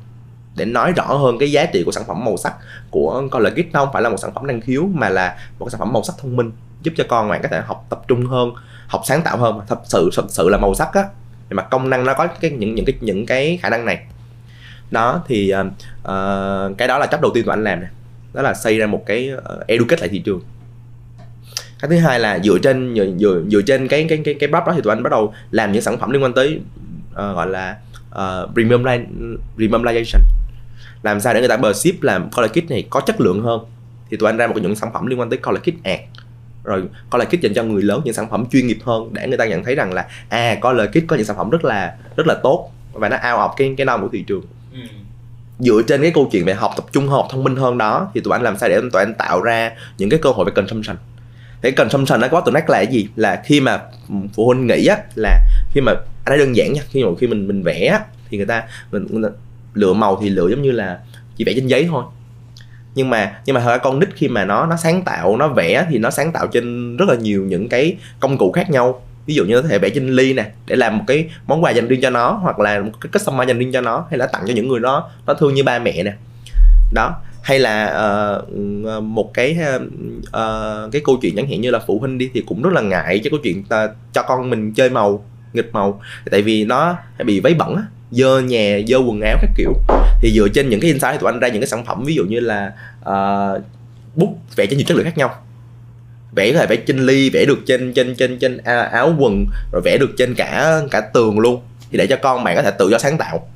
để 0.57 0.65
nói 0.65 0.93
rõ 0.93 1.05
hơn 1.05 1.39
cái 1.39 1.53
giá 1.53 1.67
trị 1.67 1.83
của 1.85 1.93
sản 1.93 2.05
phẩm 2.07 2.25
màu 2.25 2.37
sắc 2.37 2.55
của 2.91 3.23
con 3.31 3.43
lợi 3.43 3.53
kit 3.53 3.73
không 3.73 3.89
phải 3.93 4.03
là 4.03 4.09
một 4.09 4.17
sản 4.17 4.35
phẩm 4.35 4.47
năng 4.47 4.61
khiếu 4.61 4.89
mà 4.95 5.09
là 5.09 5.37
một 5.59 5.71
sản 5.71 5.79
phẩm 5.79 5.93
màu 5.93 6.03
sắc 6.03 6.13
thông 6.19 6.37
minh 6.37 6.51
giúp 6.83 6.95
cho 6.97 7.05
con 7.09 7.29
bạn 7.29 7.43
có 7.43 7.49
thể 7.49 7.61
học 7.61 7.87
tập 7.91 8.03
trung 8.09 8.27
hơn 8.27 8.53
học 8.87 9.03
sáng 9.05 9.23
tạo 9.23 9.37
hơn. 9.37 9.61
Thật 9.69 9.79
sự 9.85 10.11
thật 10.17 10.27
sự 10.29 10.49
là 10.49 10.59
màu 10.59 10.75
sắc 10.75 10.93
á 10.93 11.05
mà 11.51 11.63
công 11.63 11.91
năng 11.91 12.05
nó 12.05 12.15
có 12.15 12.27
cái 12.27 12.51
những 12.51 12.75
những 12.75 12.85
cái 12.85 12.95
những 13.01 13.27
cái 13.27 13.59
khả 13.63 13.71
năng 13.71 13.85
này. 13.85 14.07
Đó 14.91 15.23
thì 15.29 15.55
uh, 15.55 16.79
cái 16.79 16.89
đó 16.89 16.99
là 16.99 17.07
chấp 17.07 17.21
đầu 17.21 17.31
tiên 17.35 17.45
tụi 17.45 17.53
anh 17.53 17.65
làm 17.65 17.81
này 17.81 17.91
đó 18.33 18.43
là 18.43 18.55
xây 18.55 18.79
ra 18.79 18.87
một 18.87 19.03
cái 19.07 19.31
uh, 19.37 19.67
educate 19.67 20.01
lại 20.01 20.09
thị 20.09 20.19
trường 20.19 20.41
cái 21.83 21.91
thứ 21.91 21.99
hai 21.99 22.21
là 22.21 22.39
dựa 22.39 22.59
trên 22.59 22.95
dựa, 23.19 23.43
dựa, 23.49 23.63
trên 23.63 23.89
cái 23.89 24.07
cái 24.09 24.21
cái 24.25 24.35
cái 24.35 24.49
bắp 24.49 24.67
đó 24.67 24.73
thì 24.77 24.81
tụi 24.83 24.93
anh 24.93 25.03
bắt 25.03 25.11
đầu 25.11 25.35
làm 25.51 25.73
những 25.73 25.83
sản 25.83 25.99
phẩm 25.99 26.11
liên 26.11 26.23
quan 26.23 26.33
tới 26.33 26.61
uh, 27.11 27.17
gọi 27.17 27.47
là 27.47 27.77
uh, 28.11 28.55
premium 28.55 28.83
premiumization 29.57 30.21
làm 31.03 31.21
sao 31.21 31.35
để 31.35 31.41
người 31.41 31.49
ta 31.49 31.57
bờ 31.57 31.73
ship 31.73 32.03
làm 32.03 32.31
color 32.31 32.51
kit 32.51 32.71
này 32.71 32.87
có 32.91 33.01
chất 33.01 33.21
lượng 33.21 33.43
hơn. 33.43 33.61
Thì 34.11 34.17
tụi 34.17 34.29
anh 34.29 34.37
ra 34.37 34.47
một 34.47 34.55
những 34.63 34.77
sản 34.77 34.93
phẩm 34.93 35.07
liên 35.07 35.21
quan 35.21 35.31
tới 35.31 35.39
color 35.39 35.61
kit 35.61 35.85
ad 35.85 36.01
rồi 36.65 36.83
color 37.11 37.29
kit 37.29 37.41
dành 37.41 37.55
cho 37.55 37.63
người 37.63 37.83
lớn 37.83 38.01
những 38.05 38.15
sản 38.15 38.31
phẩm 38.31 38.45
chuyên 38.53 38.67
nghiệp 38.67 38.79
hơn 38.85 39.11
để 39.13 39.29
người 39.29 39.39
ta 39.39 39.47
nhận 39.47 39.65
thấy 39.65 39.75
rằng 39.75 39.93
là 39.93 40.07
à 40.29 40.59
color 40.63 40.89
kit 40.89 41.05
có 41.07 41.17
những 41.17 41.25
sản 41.25 41.37
phẩm 41.37 41.51
rất 41.51 41.65
là 41.65 41.97
rất 42.17 42.27
là 42.27 42.35
tốt 42.43 42.71
và 42.93 43.09
nó 43.09 43.17
out 43.17 43.51
of 43.51 43.55
cái 43.57 43.75
cái 43.77 43.85
norm 43.87 44.03
của 44.03 44.09
thị 44.13 44.25
trường. 44.27 44.43
Ừ. 44.73 44.81
dựa 45.59 45.83
trên 45.89 46.03
cái 46.03 46.11
câu 46.11 46.29
chuyện 46.33 46.45
về 46.45 46.55
học 46.55 46.73
tập 46.77 46.85
trung 46.93 47.09
học 47.09 47.29
thông 47.31 47.45
minh 47.45 47.57
hơn 47.57 47.79
đó 47.79 48.11
thì 48.15 48.21
tụi 48.21 48.33
anh 48.33 48.43
làm 48.43 48.59
sao 48.59 48.69
để 48.69 48.81
tụi 48.93 49.03
anh 49.03 49.15
tạo 49.15 49.43
ra 49.43 49.73
những 49.99 50.11
cái 50.11 50.21
cơ 50.23 50.31
hội 50.31 50.45
về 50.45 50.53
consumption 50.55 50.97
cái 51.63 51.73
consumption 51.73 52.21
nó 52.21 52.29
có 52.29 52.41
tụi 52.41 52.53
nát 52.53 52.71
là 52.71 52.79
cái 52.79 52.87
gì? 52.87 53.09
Là 53.17 53.43
khi 53.45 53.61
mà 53.61 53.81
phụ 54.35 54.47
huynh 54.47 54.67
nghĩ 54.67 54.87
á 54.87 54.97
là 55.15 55.41
khi 55.73 55.81
mà 55.81 55.93
à, 55.93 55.99
anh 56.25 56.33
ấy 56.33 56.39
đơn 56.39 56.57
giản 56.57 56.73
nha 56.73 56.83
khi 56.91 57.05
mà 57.05 57.11
khi 57.21 57.27
mình 57.27 57.49
mình 57.49 57.63
vẽ 57.63 57.87
á, 57.87 58.01
thì 58.31 58.37
người 58.37 58.47
ta 58.47 58.63
mình, 58.93 59.07
mình 59.11 59.33
lựa 59.75 59.93
màu 59.93 60.19
thì 60.23 60.29
lựa 60.29 60.49
giống 60.49 60.63
như 60.63 60.71
là 60.71 60.99
chỉ 61.37 61.45
vẽ 61.45 61.53
trên 61.57 61.67
giấy 61.67 61.87
thôi. 61.91 62.05
Nhưng 62.95 63.11
mà 63.11 63.41
nhưng 63.47 63.55
mà 63.55 63.79
con 63.79 63.99
nít 63.99 64.09
khi 64.15 64.29
mà 64.29 64.45
nó 64.45 64.67
nó 64.67 64.77
sáng 64.77 65.03
tạo 65.03 65.37
nó 65.37 65.49
vẽ 65.49 65.87
thì 65.91 65.99
nó 65.99 66.11
sáng 66.11 66.33
tạo 66.33 66.47
trên 66.47 66.97
rất 66.97 67.09
là 67.09 67.15
nhiều 67.15 67.45
những 67.45 67.69
cái 67.69 67.97
công 68.21 68.39
cụ 68.39 68.53
khác 68.53 68.71
nhau. 68.71 69.03
Ví 69.27 69.35
dụ 69.35 69.45
như 69.45 69.63
có 69.63 69.69
thể 69.69 69.79
vẽ 69.79 69.91
trên 69.91 70.09
ly 70.09 70.33
nè 70.33 70.51
để 70.67 70.77
làm 70.77 70.99
một 70.99 71.05
cái 71.07 71.29
món 71.47 71.65
quà 71.65 71.71
dành 71.71 71.89
riêng 71.89 72.01
cho 72.01 72.11
nó 72.11 72.33
hoặc 72.33 72.59
là 72.59 72.81
một 72.81 72.91
cái 73.01 73.11
customer 73.13 73.49
dành 73.49 73.59
riêng 73.59 73.73
cho 73.73 73.81
nó 73.81 74.07
hay 74.11 74.19
là 74.19 74.27
tặng 74.27 74.43
cho 74.47 74.55
những 74.55 74.69
người 74.69 74.81
đó 74.81 75.11
nó 75.27 75.35
thương 75.35 75.55
như 75.55 75.63
ba 75.63 75.79
mẹ 75.79 76.03
nè. 76.03 76.13
Đó 76.93 77.23
hay 77.43 77.59
là 77.59 77.95
uh, 78.43 79.03
một 79.03 79.31
cái 79.35 79.57
uh, 80.27 80.93
cái 80.93 81.03
câu 81.05 81.19
chuyện 81.23 81.37
chẳng 81.37 81.49
hạn 81.51 81.61
như 81.61 81.71
là 81.71 81.79
phụ 81.87 81.99
huynh 81.99 82.19
đi 82.19 82.31
thì 82.35 82.43
cũng 82.47 82.63
rất 82.63 82.73
là 82.73 82.81
ngại 82.81 83.21
cho 83.25 83.31
câu 83.31 83.41
chuyện 83.43 83.65
ta, 83.65 83.89
cho 84.13 84.23
con 84.23 84.51
mình 84.51 84.73
chơi 84.73 84.91
màu 84.91 85.25
nghịch 85.53 85.73
màu. 85.73 86.01
Tại 86.31 86.43
vì 86.43 86.65
nó 86.65 86.97
bị 87.25 87.41
váy 87.41 87.55
bẩn 87.55 87.77
á 87.77 87.83
dơ 88.11 88.41
nhà 88.41 88.79
dơ 88.89 88.99
quần 88.99 89.21
áo 89.21 89.37
các 89.41 89.51
kiểu. 89.57 89.73
Thì 90.21 90.33
dựa 90.35 90.49
trên 90.49 90.69
những 90.69 90.81
cái 90.81 90.91
insight 90.91 91.13
thì 91.13 91.19
tụi 91.19 91.33
anh 91.33 91.41
ra 91.41 91.49
những 91.49 91.61
cái 91.61 91.69
sản 91.69 91.85
phẩm 91.85 92.05
ví 92.05 92.15
dụ 92.15 92.25
như 92.25 92.41
là 92.41 92.73
uh, 93.01 93.63
bút 94.15 94.39
vẽ 94.57 94.67
cho 94.67 94.77
nhiều 94.77 94.85
chất 94.87 94.97
lượng 94.97 95.05
khác 95.05 95.19
nhau. 95.19 95.35
Vẽ 96.33 96.53
có 96.53 96.59
thể 96.59 96.67
vẽ 96.67 96.77
trên 96.77 97.07
ly 97.07 97.31
vẽ 97.31 97.45
được 97.45 97.59
trên 97.67 97.93
trên 97.93 98.15
trên 98.15 98.39
trên 98.39 98.59
áo 98.93 99.15
quần 99.19 99.47
rồi 99.73 99.83
vẽ 99.85 99.99
được 99.99 100.11
trên 100.19 100.35
cả 100.35 100.81
cả 100.91 101.01
tường 101.01 101.39
luôn. 101.39 101.61
Thì 101.91 101.99
để 101.99 102.07
cho 102.07 102.17
con 102.17 102.45
bạn 102.45 102.57
có 102.57 102.63
thể 102.63 102.71
tự 102.79 102.89
do 102.91 102.99
sáng 102.99 103.19
tạo 103.19 103.49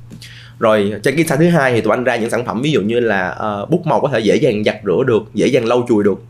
rồi 0.59 0.93
trên 1.03 1.15
cái 1.15 1.17
insight 1.17 1.39
thứ 1.39 1.49
hai 1.49 1.73
thì 1.73 1.81
tụi 1.81 1.93
anh 1.93 2.03
ra 2.03 2.15
những 2.15 2.29
sản 2.29 2.45
phẩm 2.45 2.61
ví 2.61 2.71
dụ 2.71 2.81
như 2.81 2.99
là 2.99 3.37
uh, 3.63 3.69
bút 3.69 3.85
màu 3.85 4.01
có 4.01 4.07
thể 4.07 4.19
dễ 4.19 4.35
dàng 4.35 4.63
giặt 4.63 4.75
rửa 4.85 5.03
được 5.07 5.23
dễ 5.33 5.47
dàng 5.47 5.65
lau 5.65 5.85
chùi 5.87 6.03
được. 6.03 6.21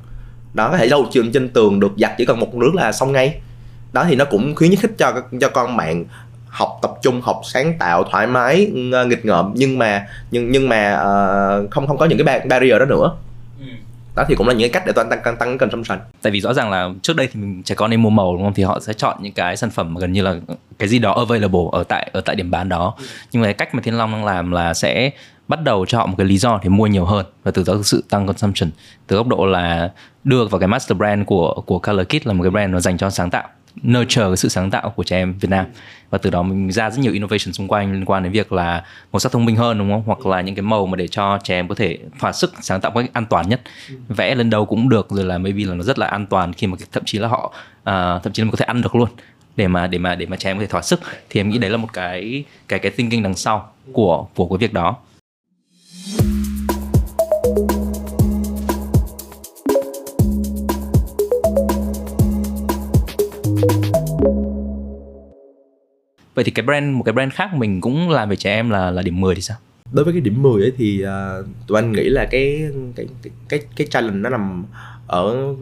Đó 0.54 0.70
có 0.72 0.78
thể 0.78 0.88
lau 0.88 1.06
chùi 1.12 1.30
trên 1.34 1.50
tường 1.50 1.80
được 1.80 1.92
giặt 1.98 2.12
chỉ 2.18 2.26
cần 2.26 2.40
một 2.40 2.56
nước 2.56 2.76
là 2.76 2.92
xong 2.92 3.12
ngay. 3.12 3.42
Đó 3.94 4.06
thì 4.10 4.16
nó 4.16 4.26
cũng 4.26 4.56
khuyến 4.56 4.76
khích 4.76 4.92
cho 4.98 5.14
cho 5.42 5.50
con 5.50 5.78
bạn 5.78 6.06
học 6.48 6.80
tập 6.82 6.92
trung 7.02 7.22
học 7.22 7.42
sáng 7.44 7.74
tạo 7.80 8.04
thoải 8.04 8.28
mái 8.28 8.72
nghịch 9.08 9.26
ngợm. 9.26 9.52
Nhưng 9.56 9.78
mà 9.78 10.08
nhưng 10.32 10.52
nhưng 10.52 10.70
mà 10.70 10.94
uh, 10.96 11.72
không 11.72 11.88
không 11.88 11.98
có 11.98 12.06
những 12.06 12.26
cái 12.26 12.42
barrier 12.46 12.80
đó 12.80 12.86
nữa 12.86 13.12
đó 14.16 14.24
thì 14.28 14.36
cũng 14.36 14.48
là 14.48 14.54
những 14.54 14.62
cái 14.62 14.70
cách 14.70 14.84
để 14.86 14.94
toàn 14.96 15.10
tăng 15.10 15.20
tăng 15.24 15.38
tăng 15.38 15.58
cần 15.58 15.70
consumption. 15.70 16.00
Tại 16.22 16.32
vì 16.32 16.42
rõ 16.42 16.54
ràng 16.54 16.72
là 16.72 16.90
trước 17.02 17.16
đây 17.16 17.28
thì 17.34 17.40
mình 17.40 17.64
trẻ 17.64 17.76
con 17.76 17.92
đi 17.92 17.98
mua 17.98 18.10
màu, 18.10 18.36
đúng 18.36 18.44
không? 18.44 18.54
Thì 18.54 18.64
họ 18.64 18.80
sẽ 18.80 18.94
chọn 18.94 19.18
những 19.22 19.34
cái 19.34 19.58
sản 19.58 19.70
phẩm 19.70 19.94
mà 19.94 20.02
gần 20.02 20.12
như 20.12 20.22
là 20.22 20.36
cái 20.80 20.90
gì 20.90 21.00
đó 21.00 21.14
available 21.14 21.60
ở 21.72 21.84
tại 21.84 22.10
ở 22.14 22.22
tại 22.22 22.36
điểm 22.36 22.52
bán 22.52 22.70
đó. 22.70 22.94
Ừ. 22.98 23.06
nhưng 23.32 23.42
mà 23.42 23.46
cái 23.48 23.54
cách 23.54 23.76
mà 23.76 23.82
thiên 23.82 23.98
long 23.98 24.12
đang 24.12 24.26
làm 24.26 24.52
là 24.52 24.74
sẽ 24.74 25.12
bắt 25.48 25.64
đầu 25.64 25.86
cho 25.86 25.98
họ 25.98 26.06
một 26.06 26.16
cái 26.18 26.28
lý 26.28 26.38
do 26.38 26.60
để 26.64 26.70
mua 26.70 26.88
nhiều 26.88 27.06
hơn 27.06 27.26
và 27.44 27.52
từ 27.52 27.64
đó 27.68 27.74
sự 27.84 28.04
tăng 28.10 28.28
consumption. 28.28 28.70
Từ 29.08 29.16
góc 29.16 29.28
độ 29.28 29.46
là 29.46 29.92
đưa 30.24 30.46
vào 30.46 30.60
cái 30.60 30.68
master 30.68 30.98
brand 30.98 31.26
của 31.26 31.62
của 31.66 31.80
Color 31.80 32.08
Kit 32.08 32.28
là 32.28 32.34
một 32.34 32.44
cái 32.44 32.52
brand 32.52 32.74
nó 32.74 32.80
dành 32.80 32.98
cho 32.98 33.10
sáng 33.10 33.30
tạo, 33.30 33.48
nurture 33.88 34.26
cái 34.26 34.38
sự 34.38 34.50
sáng 34.50 34.72
tạo 34.72 34.90
của 34.90 35.04
trẻ 35.04 35.18
em 35.18 35.34
Việt 35.40 35.50
Nam 35.50 35.66
và 36.16 36.20
từ 36.22 36.30
đó 36.30 36.42
mình 36.44 36.72
ra 36.72 36.90
rất 36.90 37.00
nhiều 37.00 37.14
innovation 37.14 37.54
xung 37.54 37.68
quanh 37.68 37.94
liên 37.94 38.06
quan 38.06 38.24
đến 38.24 38.32
việc 38.32 38.52
là 38.52 38.84
màu 39.12 39.20
sắc 39.20 39.32
thông 39.32 39.46
minh 39.46 39.56
hơn 39.56 39.78
đúng 39.78 39.92
không? 39.92 40.04
Hoặc 40.06 40.26
là 40.26 40.42
những 40.42 40.56
cái 40.56 40.64
màu 40.64 40.86
mà 40.86 40.96
để 40.96 41.08
cho 41.08 41.40
trẻ 41.44 41.56
em 41.56 41.68
có 41.68 41.76
thể 41.76 41.98
thỏa 42.20 42.32
sức 42.32 42.54
sáng 42.62 42.82
tạo 42.82 42.92
cách 42.96 43.06
an 43.14 43.26
toàn 43.26 43.50
nhất. 43.50 43.62
Vẽ 44.08 44.36
lên 44.36 44.50
đâu 44.50 44.66
cũng 44.66 44.90
được 44.90 45.10
rồi 45.10 45.26
là 45.26 45.38
maybe 45.38 45.64
là 45.64 45.74
nó 45.74 45.84
rất 45.84 46.00
là 46.00 46.08
an 46.08 46.26
toàn 46.26 46.54
khi 46.54 46.68
mà 46.68 46.78
thậm 46.92 47.04
chí 47.06 47.18
là 47.18 47.28
họ 47.28 47.54
uh, 47.80 48.24
thậm 48.24 48.34
chí 48.34 48.42
là 48.42 48.46
mình 48.46 48.52
có 48.52 48.58
thể 48.58 48.66
ăn 48.66 48.82
được 48.82 48.96
luôn. 48.96 49.10
Để 49.56 49.68
mà 49.68 49.88
để 49.88 49.98
mà 49.98 50.16
để 50.16 50.26
mà 50.26 50.38
trẻ 50.38 50.50
em 50.50 50.58
có 50.58 50.62
thể 50.62 50.68
thỏa 50.68 50.82
sức. 50.82 51.00
Thì 51.30 51.40
em 51.40 51.50
nghĩ 51.50 51.58
đấy 51.58 51.70
là 51.70 51.78
một 51.78 51.94
cái 51.94 52.44
cái 52.68 52.80
cái 52.80 52.92
thinking 52.92 53.24
đằng 53.24 53.36
sau 53.36 53.72
của 53.94 54.28
của 54.36 54.48
cái 54.48 54.58
việc 54.58 54.74
đó 54.74 54.96
Vậy 66.36 66.44
thì 66.44 66.52
cái 66.52 66.66
brand 66.66 66.96
một 66.96 67.04
cái 67.04 67.14
brand 67.14 67.34
khác 67.34 67.54
mình 67.54 67.82
cũng 67.82 68.10
làm 68.10 68.30
về 68.30 68.36
trẻ 68.36 68.54
em 68.54 68.70
là 68.70 68.92
là 68.92 69.02
điểm 69.02 69.22
10 69.22 69.36
thì 69.36 69.42
sao? 69.42 69.58
Đối 69.92 70.06
với 70.06 70.14
cái 70.14 70.22
điểm 70.22 70.42
10 70.42 70.62
ấy 70.62 70.72
thì 70.78 71.04
uh, 71.04 71.46
tụi 71.68 71.78
anh 71.82 71.92
nghĩ 71.92 72.10
là 72.10 72.28
cái 72.32 72.70
cái 72.96 73.06
cái 73.24 73.32
cái, 73.50 73.60
cái 73.76 73.88
challenge 73.88 74.20
nó 74.20 74.30
nằm 74.30 74.66
ở 75.08 75.56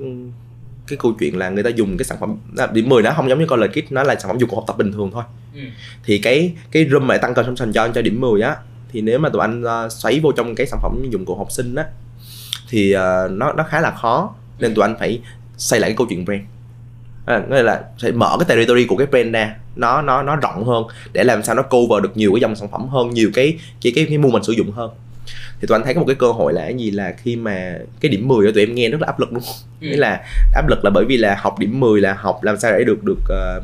cái 0.88 0.98
câu 1.02 1.14
chuyện 1.20 1.38
là 1.38 1.50
người 1.50 1.64
ta 1.64 1.70
dùng 1.70 1.98
cái 1.98 2.06
sản 2.06 2.18
phẩm 2.20 2.38
à, 2.58 2.68
điểm 2.74 2.90
10 2.90 3.04
nó 3.04 3.12
không 3.16 3.30
giống 3.30 3.40
như 3.40 3.46
con 3.46 3.60
lời 3.60 3.70
kit 3.70 3.92
nó 3.92 4.04
là 4.04 4.16
sản 4.16 4.28
phẩm 4.28 4.38
dụng 4.40 4.50
cụ 4.50 4.56
học 4.56 4.64
tập 4.68 4.78
bình 4.78 4.92
thường 4.92 5.12
thôi 5.14 5.24
ừ. 5.56 5.62
thì 6.04 6.18
cái 6.18 6.54
cái 6.72 6.88
room 6.92 7.08
mà 7.08 7.18
tăng 7.18 7.34
consumption 7.34 7.74
cho 7.74 7.88
cho 7.96 8.02
điểm 8.02 8.22
10 8.22 8.42
á 8.42 8.56
thì 8.92 9.02
nếu 9.02 9.20
mà 9.20 9.30
tụi 9.30 9.42
anh 9.42 9.64
uh, 9.64 9.92
xoáy 9.92 10.20
vô 10.20 10.32
trong 10.32 10.56
cái 10.56 10.68
sản 10.68 10.80
phẩm 10.84 11.10
dụng 11.10 11.26
cụ 11.26 11.36
học 11.36 11.52
sinh 11.52 11.76
á 11.76 11.86
thì 12.70 12.96
uh, 12.96 13.32
nó 13.32 13.54
nó 13.54 13.64
khá 13.64 13.82
là 13.82 13.92
khó 13.92 14.36
nên 14.60 14.76
tụi 14.76 14.84
anh 14.84 14.96
phải 15.00 15.22
xây 15.58 15.80
lại 15.80 15.90
cái 15.90 15.98
câu 15.98 16.08
chuyện 16.10 16.26
brand 16.26 16.42
à, 17.26 17.44
nghĩa 17.50 17.64
là 17.64 17.84
sẽ 17.98 18.12
mở 18.12 18.38
cái 18.40 18.46
territory 18.50 18.86
của 18.86 18.96
cái 18.96 19.08
brand 19.08 19.34
ra. 19.34 19.56
Nó 19.76 20.02
nó 20.02 20.24
nó 20.24 20.36
rộng 20.36 20.66
hơn 20.66 20.84
để 21.14 21.24
làm 21.24 21.44
sao 21.44 21.56
nó 21.56 21.62
cover 21.62 22.04
được 22.04 22.18
nhiều 22.18 22.32
cái 22.34 22.42
dòng 22.42 22.56
sản 22.56 22.72
phẩm 22.72 22.88
hơn 22.88 23.10
nhiều 23.10 23.30
cái 23.34 23.58
cái 23.82 23.94
cái, 23.96 24.06
cái 24.10 24.18
mua 24.18 24.30
mình 24.30 24.44
sử 24.44 24.54
dụng 24.54 24.72
hơn. 24.72 24.92
Thì 25.62 25.68
tụi 25.68 25.76
anh 25.76 25.84
thấy 25.84 25.94
có 25.94 26.00
một 26.00 26.08
cái 26.08 26.16
cơ 26.16 26.32
hội 26.32 26.54
là 26.54 26.62
cái 26.62 26.76
gì? 26.76 26.92
Là 26.92 27.14
khi 27.18 27.36
mà 27.36 27.76
cái 28.00 28.12
điểm 28.12 28.28
10 28.28 28.46
của 28.46 28.52
tụi 28.52 28.64
em 28.64 28.76
nghe 28.76 28.90
rất 28.90 29.02
là 29.02 29.08
áp 29.08 29.20
lực 29.20 29.30
không? 29.34 29.42
Ừ. 29.82 29.88
Nghĩa 29.88 29.98
là 29.98 30.26
áp 30.56 30.68
lực 30.68 30.84
là 30.84 30.90
bởi 30.90 31.06
vì 31.06 31.18
là 31.18 31.38
học 31.40 31.60
điểm 31.60 31.80
10 31.80 32.02
là 32.02 32.14
học 32.14 32.44
làm 32.44 32.60
sao 32.60 32.72
để 32.72 32.84
được 32.84 33.04
được 33.04 33.20
uh, 33.20 33.64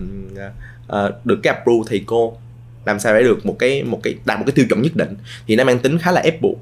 uh, 0.93 1.25
được 1.25 1.39
cái 1.43 1.53
approve 1.53 1.89
thầy 1.89 2.03
cô 2.05 2.37
làm 2.85 2.99
sao 2.99 3.13
để 3.13 3.23
được 3.23 3.45
một 3.45 3.55
cái 3.59 3.83
một 3.83 3.99
cái 4.03 4.15
đạt 4.25 4.39
một 4.39 4.43
cái 4.47 4.53
tiêu 4.55 4.65
chuẩn 4.69 4.81
nhất 4.81 4.95
định. 4.95 5.15
Thì 5.47 5.55
nó 5.55 5.63
mang 5.63 5.79
tính 5.79 5.97
khá 5.97 6.11
là 6.11 6.21
ép 6.21 6.41
buộc. 6.41 6.59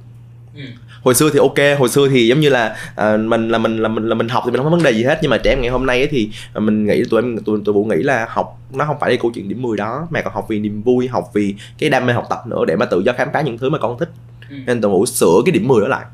Ừ 0.56 0.62
hồi 1.08 1.16
xưa 1.16 1.30
thì 1.34 1.40
ok 1.40 1.80
hồi 1.80 1.90
xưa 1.90 2.08
thì 2.10 2.28
giống 2.28 2.40
như 2.40 2.50
là 2.50 2.76
uh, 2.92 3.20
mình 3.20 3.50
là 3.50 3.58
mình 3.58 3.78
là 3.78 3.90
mình 3.90 4.10
là 4.10 4.16
mình 4.16 4.30
học 4.30 4.44
thì 4.46 4.52
mình 4.52 4.58
không 4.58 4.66
có 4.66 4.78
vấn 4.78 4.84
đề 4.84 4.92
gì 4.92 5.04
hết. 5.04 5.20
Nhưng 5.22 5.32
mà 5.32 5.38
trẻ 5.38 5.52
em 5.52 5.62
ngày 5.62 5.72
hôm 5.72 5.86
nay 5.86 6.00
ấy 6.00 6.08
thì 6.08 6.30
mình 6.56 6.86
nghĩ 6.86 7.04
tụi 7.10 7.22
em 7.22 7.38
tụi 7.38 7.60
tụi 7.66 7.74
vũ 7.74 7.86
nghĩ 7.86 7.96
là 7.96 8.28
học 8.30 8.60
nó 8.74 8.86
không 8.86 8.98
phải 9.00 9.12
là 9.12 9.18
câu 9.22 9.32
chuyện 9.36 9.50
điểm 9.50 9.62
10 9.62 9.78
đó. 9.78 10.08
Mà 10.10 10.22
còn 10.22 10.34
học 10.34 10.46
vì 10.50 10.60
niềm 10.60 10.82
vui 10.82 11.08
học 11.08 11.30
vì 11.34 11.56
cái 11.78 11.90
đam 11.90 12.06
mê 12.06 12.14
học 12.14 12.26
tập 12.30 12.48
nữa 12.48 12.66
để 12.68 12.76
mà 12.76 12.86
tự 12.86 13.02
do 13.06 13.14
khám 13.14 13.28
phá 13.34 13.42
những 13.42 13.58
thứ 13.58 13.70
mà 13.70 13.78
con 13.78 14.00
thích. 14.00 14.10
Ừ. 14.50 14.56
nên 14.66 14.82
tụi 14.82 14.92
vũ 14.92 15.06
sửa 15.06 15.42
cái 15.46 15.52
điểm 15.52 15.68
10 15.68 15.82
đó 15.82 15.88
lại 15.88 16.06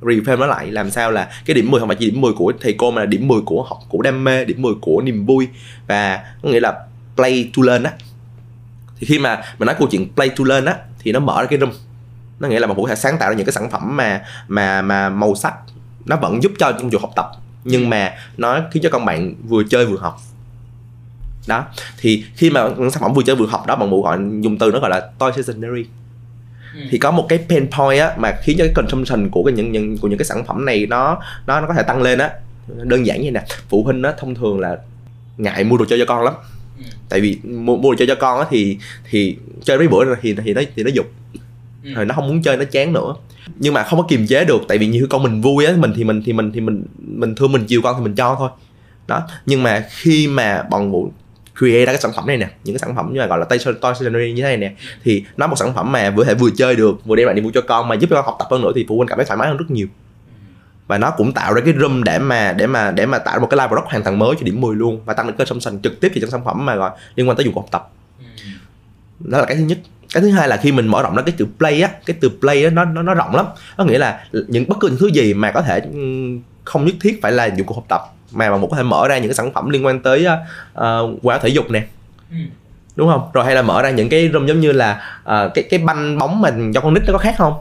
reframe 0.00 0.38
nó 0.38 0.46
lại 0.46 0.70
làm 0.70 0.90
sao 0.90 1.10
là 1.10 1.28
cái 1.46 1.54
điểm 1.54 1.70
10 1.70 1.80
không 1.80 1.88
phải 1.88 1.96
chỉ 2.00 2.10
điểm 2.10 2.20
10 2.20 2.32
của 2.32 2.52
thầy 2.60 2.72
cô 2.72 2.90
mà 2.90 3.00
là 3.00 3.06
điểm 3.06 3.28
10 3.28 3.40
của 3.40 3.62
học 3.62 3.78
của 3.88 4.02
đam 4.02 4.24
mê 4.24 4.44
điểm 4.44 4.62
10 4.62 4.72
của 4.80 5.02
niềm 5.04 5.26
vui. 5.26 5.48
Và 5.86 6.24
có 6.42 6.48
nghĩa 6.48 6.60
là 6.60 6.74
play 7.16 7.50
to 7.56 7.62
learn 7.66 7.82
á. 7.82 7.92
Thì 8.98 9.06
khi 9.06 9.18
mà 9.18 9.42
mình 9.58 9.66
nói 9.66 9.76
câu 9.78 9.88
chuyện 9.90 10.08
play 10.14 10.28
to 10.28 10.44
learn 10.44 10.64
á 10.64 10.76
thì 10.98 11.12
nó 11.12 11.20
mở 11.20 11.42
ra 11.42 11.46
cái 11.46 11.58
room 11.58 11.70
nó 12.40 12.48
nghĩa 12.48 12.60
là 12.60 12.66
bạn 12.66 12.76
cũng 12.76 12.88
thể 12.88 12.94
sáng 12.94 13.18
tạo 13.18 13.30
ra 13.30 13.36
những 13.36 13.46
cái 13.46 13.52
sản 13.52 13.70
phẩm 13.70 13.96
mà 13.96 14.24
mà 14.48 14.82
mà 14.82 15.08
màu 15.08 15.34
sắc 15.34 15.54
nó 16.06 16.16
vẫn 16.16 16.42
giúp 16.42 16.52
cho 16.58 16.72
công 16.72 16.90
việc 16.90 17.00
học 17.00 17.10
tập 17.16 17.30
nhưng 17.64 17.90
mà 17.90 18.14
nó 18.36 18.60
khiến 18.70 18.82
cho 18.82 18.88
con 18.92 19.04
bạn 19.04 19.34
vừa 19.48 19.62
chơi 19.70 19.86
vừa 19.86 19.98
học. 19.98 20.20
Đó 21.48 21.64
thì 21.98 22.24
khi 22.34 22.50
mà 22.50 22.68
sản 22.92 23.02
phẩm 23.02 23.14
vừa 23.14 23.22
chơi 23.22 23.36
vừa 23.36 23.46
học 23.46 23.66
đó 23.66 23.76
bạn 23.76 23.90
bộ 23.90 24.02
gọi 24.02 24.18
dùng 24.40 24.58
từ 24.58 24.70
nó 24.72 24.80
gọi 24.80 24.90
là 24.90 25.00
toy 25.18 25.30
stationery. 25.32 25.84
Ừ. 26.74 26.80
thì 26.90 26.98
có 26.98 27.10
một 27.10 27.26
cái 27.28 27.38
pain 27.48 27.70
point 27.70 28.00
á 28.00 28.14
mà 28.18 28.32
khiến 28.42 28.56
cho 28.58 28.64
cái 28.64 28.74
consumption 28.74 29.30
của 29.30 29.44
cái 29.44 29.54
những, 29.54 29.72
những 29.72 29.98
của 29.98 30.08
những 30.08 30.18
cái 30.18 30.24
sản 30.24 30.44
phẩm 30.44 30.64
này 30.64 30.86
nó 30.86 31.18
nó 31.46 31.60
nó 31.60 31.66
có 31.68 31.74
thể 31.74 31.82
tăng 31.82 32.02
lên 32.02 32.18
á. 32.18 32.30
Đơn 32.82 33.06
giản 33.06 33.22
như 33.22 33.30
nè 33.30 33.44
phụ 33.68 33.82
huynh 33.82 34.02
á 34.02 34.12
thông 34.18 34.34
thường 34.34 34.60
là 34.60 34.76
ngại 35.36 35.64
mua 35.64 35.76
đồ 35.76 35.84
chơi 35.88 35.98
cho 35.98 36.04
con 36.04 36.24
lắm. 36.24 36.34
Ừ. 36.78 36.84
tại 37.08 37.20
vì 37.20 37.38
mua, 37.44 37.76
mua 37.76 37.90
đồ 37.90 37.96
chơi 37.98 38.08
cho 38.08 38.14
con 38.14 38.38
á 38.40 38.46
thì 38.50 38.78
thì 39.10 39.38
chơi 39.64 39.78
mấy 39.78 39.88
bữa 39.88 40.14
thì 40.22 40.34
thì 40.44 40.54
nó 40.54 40.62
thì 40.76 40.82
nó 40.82 40.90
dục 40.94 41.06
ừ. 41.88 41.94
rồi 41.94 42.04
nó 42.04 42.14
không 42.14 42.28
muốn 42.28 42.42
chơi 42.42 42.56
nó 42.56 42.64
chán 42.64 42.92
nữa. 42.92 43.14
Nhưng 43.56 43.74
mà 43.74 43.82
không 43.82 43.98
có 43.98 44.06
kiềm 44.08 44.26
chế 44.26 44.44
được 44.44 44.60
tại 44.68 44.78
vì 44.78 44.86
như 44.86 45.06
con 45.10 45.22
mình 45.22 45.40
vui 45.40 45.64
á 45.64 45.72
mình 45.78 45.92
thì 45.96 46.04
mình 46.04 46.22
thì 46.24 46.32
mình 46.32 46.52
thì 46.52 46.60
mình 46.60 46.84
mình 46.98 47.34
thương 47.34 47.52
mình 47.52 47.64
chiều 47.68 47.82
con 47.82 47.94
thì 47.98 48.04
mình 48.04 48.14
cho 48.14 48.36
thôi. 48.38 48.50
Đó 49.06 49.22
nhưng 49.46 49.62
mà 49.62 49.84
khi 49.90 50.28
mà 50.28 50.62
bọn 50.70 50.90
vụ 50.90 51.12
create 51.58 51.86
ra 51.86 51.92
cái 51.92 52.00
sản 52.00 52.12
phẩm 52.16 52.26
này 52.26 52.36
nè 52.36 52.48
những 52.64 52.74
cái 52.74 52.78
sản 52.78 52.96
phẩm 52.96 53.12
như 53.12 53.20
là 53.20 53.26
gọi 53.26 53.38
là 53.38 53.44
toy 53.44 53.58
stationery 53.58 54.32
như 54.32 54.42
thế 54.42 54.48
này 54.48 54.56
nè 54.56 54.72
thì 55.04 55.24
nó 55.36 55.46
một 55.46 55.56
sản 55.58 55.74
phẩm 55.74 55.92
mà 55.92 56.10
vừa 56.10 56.24
thể 56.24 56.34
vừa 56.34 56.50
chơi 56.56 56.76
được 56.76 57.04
vừa 57.04 57.16
đem 57.16 57.26
lại 57.26 57.34
niềm 57.34 57.44
vui 57.44 57.52
cho 57.54 57.60
con 57.60 57.88
mà 57.88 57.94
giúp 57.94 58.10
cho 58.10 58.16
con 58.16 58.24
học 58.24 58.36
tập 58.38 58.48
hơn 58.50 58.62
nữa 58.62 58.72
thì 58.74 58.84
phụ 58.88 58.96
huynh 58.96 59.08
cảm 59.08 59.18
thấy 59.18 59.24
thoải 59.24 59.38
mái 59.38 59.48
hơn 59.48 59.56
rất 59.56 59.70
nhiều. 59.70 59.86
Và 60.86 60.98
nó 60.98 61.10
cũng 61.10 61.32
tạo 61.32 61.54
ra 61.54 61.60
cái 61.64 61.74
room 61.80 62.04
để 62.04 62.18
mà 62.18 62.52
để 62.52 62.66
mà 62.66 62.90
để 62.90 63.06
mà 63.06 63.18
tạo 63.18 63.34
ra 63.34 63.40
một 63.40 63.46
cái 63.50 63.56
live 63.56 63.68
product 63.68 63.90
hoàn 63.90 64.02
toàn 64.02 64.18
mới 64.18 64.34
cho 64.38 64.44
điểm 64.44 64.60
10 64.60 64.76
luôn 64.76 65.00
và 65.04 65.14
tăng 65.14 65.26
được 65.26 65.32
cái 65.38 65.46
consumption 65.46 65.82
trực 65.82 66.00
tiếp 66.00 66.10
thì 66.14 66.20
trong 66.20 66.30
sản 66.30 66.44
phẩm 66.44 66.66
mà 66.66 66.74
gọi 66.74 66.90
liên 67.14 67.28
quan 67.28 67.36
tới 67.36 67.44
dụng 67.44 67.54
học 67.54 67.66
tập. 67.70 67.90
Đó 69.20 69.38
là 69.38 69.44
cái 69.44 69.56
thứ 69.56 69.62
nhất 69.62 69.78
cái 70.14 70.20
thứ 70.20 70.30
hai 70.30 70.48
là 70.48 70.56
khi 70.56 70.72
mình 70.72 70.86
mở 70.86 71.02
rộng 71.02 71.16
ra 71.16 71.22
cái 71.22 71.34
từ 71.38 71.46
play 71.58 71.82
á 71.82 71.90
cái 72.06 72.16
từ 72.20 72.30
play 72.40 72.64
á 72.64 72.70
nó 72.70 72.84
nó 72.84 73.02
nó 73.02 73.14
rộng 73.14 73.34
lắm. 73.34 73.46
Có 73.76 73.84
nghĩa 73.84 73.98
là 73.98 74.24
những 74.48 74.68
bất 74.68 74.76
cứ 74.80 74.88
những 74.88 74.98
thứ 74.98 75.06
gì 75.06 75.34
mà 75.34 75.50
có 75.50 75.62
thể 75.62 75.80
không 76.64 76.84
nhất 76.84 76.94
thiết 77.00 77.22
phải 77.22 77.32
là 77.32 77.46
dụng 77.46 77.66
cụ 77.66 77.74
học 77.74 77.84
tập 77.88 78.02
mà 78.32 78.50
bạn 78.50 78.60
một 78.60 78.68
có 78.70 78.76
thể 78.76 78.82
mở 78.82 79.08
ra 79.08 79.18
những 79.18 79.28
cái 79.28 79.34
sản 79.34 79.52
phẩm 79.52 79.70
liên 79.70 79.86
quan 79.86 80.00
tới 80.00 80.26
uh, 80.78 81.18
qua 81.22 81.38
thể 81.38 81.48
dục 81.48 81.70
nè. 81.70 81.86
Ừ. 82.30 82.36
đúng 82.96 83.08
không? 83.08 83.30
Rồi 83.32 83.44
hay 83.44 83.54
là 83.54 83.62
mở 83.62 83.82
ra 83.82 83.90
những 83.90 84.08
cái 84.08 84.30
room 84.32 84.46
giống 84.46 84.60
như 84.60 84.72
là 84.72 85.20
uh, 85.20 85.54
cái 85.54 85.64
cái 85.70 85.78
banh 85.78 86.18
bóng 86.18 86.40
mà 86.40 86.50
cho 86.74 86.80
con 86.80 86.94
nít 86.94 87.02
nó 87.06 87.12
có 87.12 87.18
khác 87.18 87.34
không? 87.38 87.54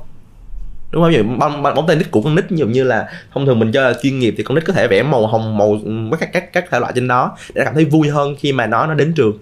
Đúng 0.92 1.04
không? 1.04 1.12
Ví 1.12 1.22
bóng, 1.22 1.64
bóng 1.64 1.88
tennis 1.88 2.08
của 2.12 2.22
con 2.22 2.36
nít 2.36 2.46
ví 2.50 2.58
dụ 2.58 2.68
như 2.68 2.84
là 2.84 3.10
thông 3.34 3.46
thường 3.46 3.60
mình 3.60 3.72
chơi 3.72 3.94
chuyên 4.04 4.20
nghiệp 4.20 4.34
thì 4.38 4.44
con 4.44 4.56
nít 4.56 4.66
có 4.66 4.74
thể 4.74 4.88
vẽ 4.88 5.04
màu 5.04 5.28
hồng 5.28 5.58
màu 5.58 5.80
các 6.20 6.30
các 6.34 6.54
các 6.54 6.66
thể 6.72 6.80
loại 6.80 6.92
trên 6.96 7.08
đó 7.08 7.38
để 7.54 7.62
cảm 7.66 7.74
thấy 7.74 7.86
vui 7.86 8.10
hơn 8.10 8.36
khi 8.40 8.52
mà 8.52 8.68
nó 8.68 8.88
nó 8.88 8.94
đến 8.94 9.14
trường 9.14 9.38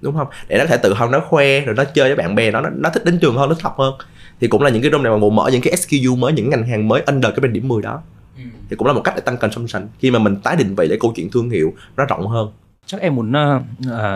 đúng 0.00 0.16
không? 0.16 0.26
Để 0.48 0.58
nó 0.58 0.64
có 0.64 0.70
thể 0.70 0.76
tự 0.82 0.94
học 0.94 1.10
nó 1.10 1.20
khoe 1.20 1.60
rồi 1.60 1.74
nó 1.74 1.84
chơi 1.84 2.08
với 2.08 2.16
bạn 2.16 2.34
bè 2.34 2.50
nó 2.50 2.60
nó 2.60 2.90
thích 2.90 3.04
đến 3.04 3.18
trường 3.18 3.36
hơn 3.36 3.48
nó 3.48 3.54
thích 3.54 3.62
học 3.62 3.78
hơn. 3.78 3.94
Thì 4.40 4.48
cũng 4.48 4.62
là 4.62 4.70
những 4.70 4.82
cái 4.82 4.90
room 4.90 5.02
này 5.02 5.12
mà 5.12 5.18
bộ 5.18 5.30
mở 5.30 5.50
những 5.52 5.62
cái 5.62 5.76
SKU 5.76 6.16
mới 6.16 6.32
những 6.32 6.50
ngành 6.50 6.66
hàng 6.66 6.88
mới 6.88 7.02
under 7.06 7.30
cái 7.30 7.40
bên 7.40 7.52
điểm 7.52 7.68
10 7.68 7.82
đó. 7.82 8.02
Ừ. 8.36 8.42
thì 8.70 8.76
cũng 8.76 8.86
là 8.86 8.92
một 8.92 9.00
cách 9.00 9.14
để 9.16 9.22
tăng 9.24 9.36
consumption. 9.36 9.86
Khi 9.98 10.10
mà 10.10 10.18
mình 10.18 10.36
tái 10.36 10.56
định 10.56 10.74
vị 10.74 10.86
lại 10.88 10.98
câu 11.00 11.12
chuyện 11.16 11.30
thương 11.30 11.50
hiệu 11.50 11.74
nó 11.96 12.04
rộng 12.04 12.26
hơn. 12.26 12.48
Chắc 12.86 13.00
em 13.00 13.14
muốn 13.14 13.30
uh, 13.30 13.62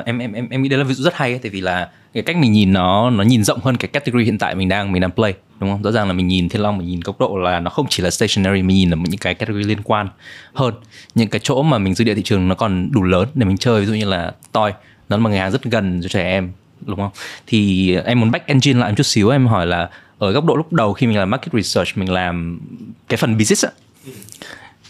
em 0.04 0.18
em 0.18 0.32
em 0.32 0.48
em 0.50 0.62
nghĩ 0.62 0.68
đấy 0.68 0.78
là 0.78 0.84
ví 0.84 0.94
dụ 0.94 1.04
rất 1.04 1.14
hay 1.14 1.30
ấy, 1.30 1.38
tại 1.38 1.50
vì 1.50 1.60
là 1.60 1.90
cái 2.14 2.22
cách 2.22 2.36
mình 2.36 2.52
nhìn 2.52 2.72
nó 2.72 3.10
nó 3.10 3.24
nhìn 3.24 3.44
rộng 3.44 3.60
hơn 3.62 3.76
cái 3.76 3.88
category 3.88 4.24
hiện 4.24 4.38
tại 4.38 4.54
mình 4.54 4.68
đang 4.68 4.92
mình 4.92 5.02
đang 5.02 5.10
play 5.10 5.34
đúng 5.60 5.70
không? 5.70 5.82
Rõ 5.82 5.92
ràng 5.92 6.06
là 6.06 6.12
mình 6.12 6.26
nhìn 6.26 6.48
thiên 6.48 6.62
long 6.62 6.78
mình 6.78 6.86
nhìn 6.86 7.00
góc 7.00 7.20
độ 7.20 7.36
là 7.36 7.60
nó 7.60 7.70
không 7.70 7.86
chỉ 7.88 8.02
là 8.02 8.10
stationary 8.10 8.62
mình 8.62 8.76
nhìn 8.76 8.90
là 8.90 8.96
những 8.96 9.20
cái 9.20 9.34
category 9.34 9.64
liên 9.64 9.82
quan 9.84 10.08
hơn. 10.54 10.74
Những 11.14 11.28
cái 11.28 11.40
chỗ 11.44 11.62
mà 11.62 11.78
mình 11.78 11.94
dư 11.94 12.04
địa 12.04 12.14
thị 12.14 12.22
trường 12.22 12.48
nó 12.48 12.54
còn 12.54 12.92
đủ 12.92 13.02
lớn 13.02 13.28
để 13.34 13.46
mình 13.46 13.56
chơi 13.56 13.80
ví 13.80 13.86
dụ 13.86 13.94
như 13.94 14.04
là 14.04 14.32
toy 14.52 14.70
nó 15.08 15.16
là 15.16 15.23
một 15.23 15.28
ngành 15.28 15.38
hàng 15.38 15.52
rất 15.52 15.64
gần 15.64 16.00
cho 16.02 16.08
trẻ 16.08 16.25
em 16.25 16.52
đúng 16.80 16.96
không? 16.96 17.11
Thì 17.46 17.94
em 17.94 18.20
muốn 18.20 18.30
back 18.30 18.46
engine 18.46 18.80
lại 18.80 18.90
một 18.90 18.94
chút 18.96 19.06
xíu 19.06 19.28
em 19.28 19.46
hỏi 19.46 19.66
là 19.66 19.90
ở 20.18 20.32
góc 20.32 20.44
độ 20.44 20.56
lúc 20.56 20.73
đầu 20.73 20.92
khi 20.92 21.06
mình 21.06 21.18
làm 21.18 21.30
market 21.30 21.52
research 21.52 21.99
mình 21.99 22.11
làm 22.11 22.61
cái 23.08 23.16
phần 23.16 23.38
business 23.38 23.64
á 23.64 23.70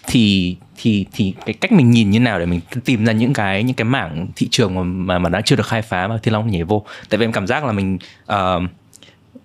thì 0.06 0.56
thì 0.76 1.06
thì 1.12 1.35
cái 1.47 1.54
cách 1.54 1.73
mình 1.73 1.90
nhìn 1.90 2.11
như 2.11 2.21
nào 2.21 2.38
để 2.38 2.47
mình 2.47 2.61
tìm 2.85 3.04
ra 3.04 3.12
những 3.12 3.33
cái 3.33 3.62
những 3.62 3.76
cái 3.76 3.85
mảng 3.85 4.26
thị 4.37 4.49
trường 4.50 4.75
mà 4.75 4.83
mà, 4.83 5.18
mà 5.18 5.28
đã 5.28 5.40
chưa 5.40 5.56
được 5.56 5.66
khai 5.66 5.83
phá 5.83 6.09
mà 6.09 6.18
thiên 6.23 6.35
long 6.35 6.50
nhảy 6.50 6.64
vô? 6.64 6.85
Tại 7.09 7.18
vì 7.18 7.25
em 7.25 7.33
cảm 7.33 7.47
giác 7.47 7.64
là 7.64 7.73
mình 7.73 7.99
uh, 8.23 8.62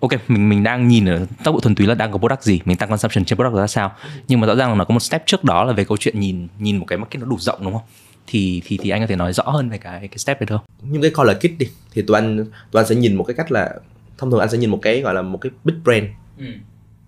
ok 0.00 0.10
mình 0.28 0.48
mình 0.48 0.62
đang 0.62 0.88
nhìn 0.88 1.08
ở 1.08 1.26
tốc 1.44 1.54
độ 1.54 1.60
thuần 1.60 1.74
túy 1.74 1.86
là 1.86 1.94
đang 1.94 2.12
có 2.12 2.18
product 2.18 2.42
gì 2.42 2.60
mình 2.64 2.76
tăng 2.76 2.88
consumption 2.88 3.24
trên 3.24 3.36
product 3.36 3.56
ra 3.56 3.66
sao? 3.66 3.92
Nhưng 4.28 4.40
mà 4.40 4.46
rõ 4.46 4.54
ràng 4.54 4.68
là 4.68 4.74
nó 4.74 4.84
có 4.84 4.92
một 4.92 5.00
step 5.00 5.26
trước 5.26 5.44
đó 5.44 5.64
là 5.64 5.72
về 5.72 5.84
câu 5.84 5.96
chuyện 5.96 6.20
nhìn 6.20 6.48
nhìn 6.58 6.76
một 6.76 6.84
cái 6.88 6.98
market 6.98 7.20
nó 7.20 7.26
đủ 7.26 7.36
rộng 7.38 7.58
đúng 7.64 7.72
không? 7.72 7.82
Thì 8.30 8.62
thì 8.66 8.78
thì 8.82 8.90
anh 8.90 9.00
có 9.00 9.06
thể 9.06 9.16
nói 9.16 9.32
rõ 9.32 9.44
hơn 9.46 9.70
về 9.70 9.78
cái 9.78 10.08
cái 10.08 10.18
step 10.18 10.40
này 10.40 10.46
không? 10.46 10.60
Nhưng 10.82 11.02
cái 11.02 11.10
color 11.10 11.36
kit 11.36 11.58
đi 11.58 11.66
thì 11.92 12.02
tụi 12.02 12.14
anh 12.16 12.44
tụi 12.70 12.82
anh 12.82 12.86
sẽ 12.86 12.94
nhìn 12.94 13.16
một 13.16 13.24
cái 13.24 13.34
cách 13.34 13.52
là 13.52 13.74
thông 14.18 14.30
thường 14.30 14.40
anh 14.40 14.50
sẽ 14.50 14.58
nhìn 14.58 14.70
một 14.70 14.78
cái 14.82 15.00
gọi 15.00 15.14
là 15.14 15.22
một 15.22 15.38
cái 15.38 15.52
big 15.64 15.74
brand 15.84 16.04
ừ. 16.38 16.44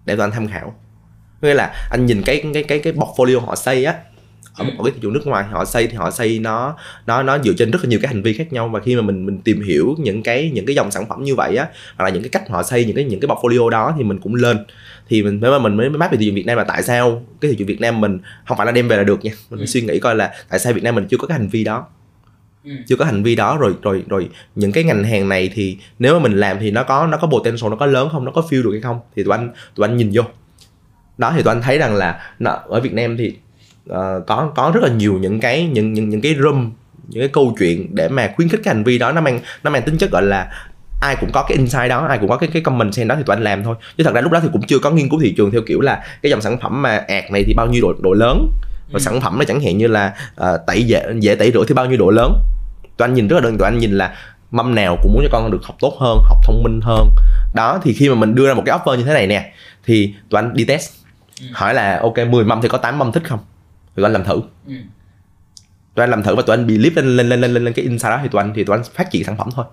để 0.05 0.17
tụi 0.17 0.25
anh 0.25 0.31
tham 0.31 0.49
khảo 0.49 0.75
nghĩa 1.43 1.55
là 1.55 1.89
anh 1.91 2.07
nhìn 2.07 2.23
cái 2.23 2.45
cái 2.55 2.63
cái 2.63 2.79
cái 2.79 2.93
portfolio 2.93 3.41
họ 3.41 3.57
xây 3.57 3.85
á 3.85 3.95
ở 4.55 4.65
một 4.65 4.83
cái 4.85 4.93
thị 4.95 4.99
trường 5.03 5.13
nước 5.13 5.27
ngoài 5.27 5.45
họ 5.45 5.65
xây 5.65 5.87
thì 5.87 5.95
họ 5.95 6.11
xây 6.11 6.39
nó 6.39 6.77
nó 7.07 7.23
nó 7.23 7.39
dựa 7.39 7.53
trên 7.59 7.71
rất 7.71 7.79
là 7.83 7.89
nhiều 7.89 7.99
cái 8.03 8.09
hành 8.09 8.23
vi 8.23 8.33
khác 8.33 8.53
nhau 8.53 8.69
và 8.69 8.81
khi 8.81 8.97
mà 8.97 9.03
mình 9.03 9.27
mình 9.27 9.41
tìm 9.41 9.63
hiểu 9.63 9.95
những 9.99 10.23
cái 10.23 10.51
những 10.55 10.67
cái 10.67 10.77
dòng 10.77 10.91
sản 10.91 11.07
phẩm 11.09 11.25
như 11.25 11.35
vậy 11.35 11.57
á 11.57 11.69
hoặc 11.97 12.05
là 12.05 12.11
những 12.11 12.23
cái 12.23 12.31
cách 12.31 12.49
họ 12.49 12.63
xây 12.63 12.85
những 12.85 12.97
cái 12.97 13.05
những 13.05 13.21
cái 13.21 13.29
portfolio 13.29 13.69
đó 13.69 13.95
thì 13.99 14.05
mình 14.05 14.19
cũng 14.21 14.35
lên 14.35 14.65
thì 15.09 15.23
mình 15.23 15.41
mới 15.41 15.61
mình 15.61 15.77
mới 15.77 15.91
map 15.91 16.13
về 16.13 16.19
thị 16.19 16.27
trường 16.27 16.35
Việt 16.35 16.47
Nam 16.47 16.59
là 16.59 16.65
tại 16.65 16.83
sao 16.83 17.23
cái 17.41 17.51
thị 17.51 17.57
trường 17.57 17.67
Việt 17.69 17.81
Nam 17.81 18.01
mình 18.01 18.19
không 18.47 18.57
phải 18.57 18.67
là 18.67 18.73
đem 18.73 18.89
về 18.89 18.97
là 18.97 19.03
được 19.03 19.25
nha. 19.25 19.33
Mình 19.51 19.61
phải 19.61 19.67
suy 19.67 19.81
nghĩ 19.81 19.99
coi 19.99 20.17
là 20.17 20.33
tại 20.49 20.59
sao 20.59 20.73
Việt 20.73 20.83
Nam 20.83 20.95
mình 20.95 21.07
chưa 21.11 21.17
có 21.17 21.27
cái 21.27 21.39
hành 21.39 21.49
vi 21.49 21.65
đó. 21.65 21.87
Ừ. 22.65 22.71
chưa 22.87 22.97
có 22.97 23.05
hành 23.05 23.23
vi 23.23 23.35
đó 23.35 23.59
rồi 23.61 23.75
rồi 23.83 24.05
rồi 24.09 24.29
những 24.55 24.73
cái 24.73 24.85
ngành 24.85 25.05
hàng 25.05 25.29
này 25.29 25.51
thì 25.55 25.79
nếu 25.99 26.15
mà 26.15 26.21
mình 26.21 26.33
làm 26.33 26.59
thì 26.61 26.71
nó 26.71 26.83
có 26.83 27.07
nó 27.07 27.17
có 27.17 27.27
potential 27.27 27.71
nó 27.71 27.77
có 27.77 27.87
lớn 27.87 28.09
không 28.13 28.25
nó 28.25 28.31
có 28.31 28.43
feel 28.51 28.63
được 28.63 28.71
hay 28.73 28.81
không? 28.81 29.01
Thì 29.17 29.25
tụi 29.25 29.37
anh 29.37 29.51
tụi 29.75 29.89
anh 29.89 29.97
nhìn 29.97 30.11
vô. 30.13 30.23
Đó 31.19 31.33
thì 31.37 31.43
tụi 31.43 31.55
anh 31.55 31.63
thấy 31.63 31.79
rằng 31.79 31.95
là 31.95 32.35
nó, 32.39 32.51
ở 32.51 32.81
Việt 32.81 32.93
Nam 32.93 33.17
thì 33.17 33.37
ờ, 33.89 34.23
có 34.27 34.53
có 34.55 34.73
rất 34.75 34.83
là 34.83 34.89
nhiều 34.89 35.19
những 35.19 35.41
cái 35.41 35.69
những 35.73 35.93
những 35.93 36.09
những 36.09 36.21
cái 36.21 36.35
room 36.43 36.73
những 37.09 37.23
cái 37.23 37.29
câu 37.29 37.55
chuyện 37.59 37.95
để 37.95 38.09
mà 38.09 38.33
khuyến 38.37 38.49
khích 38.49 38.61
cái 38.65 38.75
hành 38.75 38.85
vi 38.85 38.99
đó. 38.99 39.13
Nó 39.13 39.21
mang 39.21 39.41
nó 39.63 39.71
mang 39.71 39.83
tính 39.83 39.99
chất 39.99 40.11
gọi 40.11 40.23
là 40.23 40.53
ai 41.03 41.17
cũng 41.21 41.33
có 41.33 41.43
cái 41.49 41.59
insight 41.59 41.89
đó 41.89 42.07
ai 42.07 42.19
cũng 42.19 42.29
có 42.29 42.37
cái 42.37 42.49
cái 42.53 42.63
comment 42.63 42.95
sen 42.95 43.09
đó 43.09 43.15
thì 43.17 43.23
tụi 43.27 43.37
anh 43.37 43.43
làm 43.45 43.63
thôi. 43.65 43.77
Chứ 43.99 44.05
thật 44.05 44.15
ra 44.15 44.21
lúc 44.21 44.33
đó 44.33 44.41
thì 44.43 44.49
cũng 44.53 44.63
chưa 44.63 44.79
có 44.79 44.91
nghiên 44.91 45.09
cứu 45.09 45.21
thị 45.23 45.35
trường 45.37 45.51
theo 45.51 45.61
kiểu 45.67 45.81
là 45.81 46.03
cái 46.23 46.31
dòng 46.31 46.41
sản 46.41 46.59
phẩm 46.61 46.83
mà 46.83 46.97
ạt 46.97 47.31
này 47.31 47.45
thì 47.47 47.55
bao 47.55 47.67
nhiêu 47.67 47.83
độ 47.83 47.93
độ 48.01 48.13
lớn. 48.13 48.49
Và 48.93 48.99
Ừ. 48.99 48.99
sản 48.99 49.21
phẩm 49.21 49.39
nó 49.39 49.45
chẳng 49.45 49.61
hạn 49.61 49.79
như 49.79 49.87
là 49.87 50.15
ờ, 50.35 50.57
tẩy 50.67 50.83
dễ 50.83 51.03
dễ 51.21 51.35
tẩy 51.35 51.51
rửa 51.53 51.65
thì 51.69 51.75
bao 51.75 51.87
nhiêu 51.87 51.99
độ 51.99 52.11
lớn. 52.11 52.33
Tụi 52.97 53.09
anh 53.09 53.15
nhìn 53.15 53.29
rất 53.29 53.37
là 53.37 53.43
đơn 53.43 53.59
tụi 53.59 53.65
anh 53.67 53.79
nhìn 53.79 53.93
là 53.93 54.15
mâm 54.51 54.75
nào 54.75 54.99
cũng 55.03 55.13
muốn 55.13 55.23
cho 55.23 55.29
con 55.33 55.51
được 55.51 55.65
học 55.65 55.77
tốt 55.81 55.97
hơn 56.01 56.19
học 56.25 56.39
thông 56.47 56.63
minh 56.63 56.81
hơn. 56.83 57.09
Đó 57.55 57.81
thì 57.83 57.93
khi 57.93 58.09
mà 58.09 58.15
mình 58.15 58.35
đưa 58.35 58.47
ra 58.49 58.55
một 58.55 58.63
cái 58.67 58.79
offer 58.79 58.95
như 58.97 59.05
thế 59.05 59.15
này 59.15 59.27
nè 59.27 59.53
thì 59.87 60.15
tụi 60.31 60.39
anh 60.41 60.55
đi 60.55 60.65
test. 60.65 60.91
Ừ. 61.41 61.47
hỏi 61.53 61.75
là 61.75 61.99
ok 62.03 62.19
10 62.31 62.45
mâm 62.45 62.61
thì 62.63 62.69
có 62.69 62.79
8 62.79 62.99
mâm 62.99 63.13
thích 63.13 63.23
không? 63.29 63.39
Thì 63.87 63.93
tụi 63.97 64.05
anh 64.07 64.13
làm 64.13 64.25
thử. 64.25 64.41
Ừ. 64.67 64.75
tụi 65.95 66.03
anh 66.03 66.11
làm 66.11 66.23
thử 66.23 66.35
và 66.35 66.43
tụi 66.43 66.57
anh 66.57 66.67
believe 66.67 67.03
lên 67.03 67.17
lên 67.17 67.29
lên 67.29 67.41
lên 67.41 67.53
lên, 67.55 67.65
lên 67.65 67.73
cái 67.75 67.83
insight 67.85 68.11
đó 68.11 68.21
thì 68.23 68.29
tụi 68.29 68.43
anh 68.43 68.53
thì 68.57 68.65
tụi 68.65 68.77
anh 68.77 68.85
phát 68.95 69.11
triển 69.11 69.25
sản 69.25 69.37
phẩm 69.37 69.49
thôi 69.55 69.65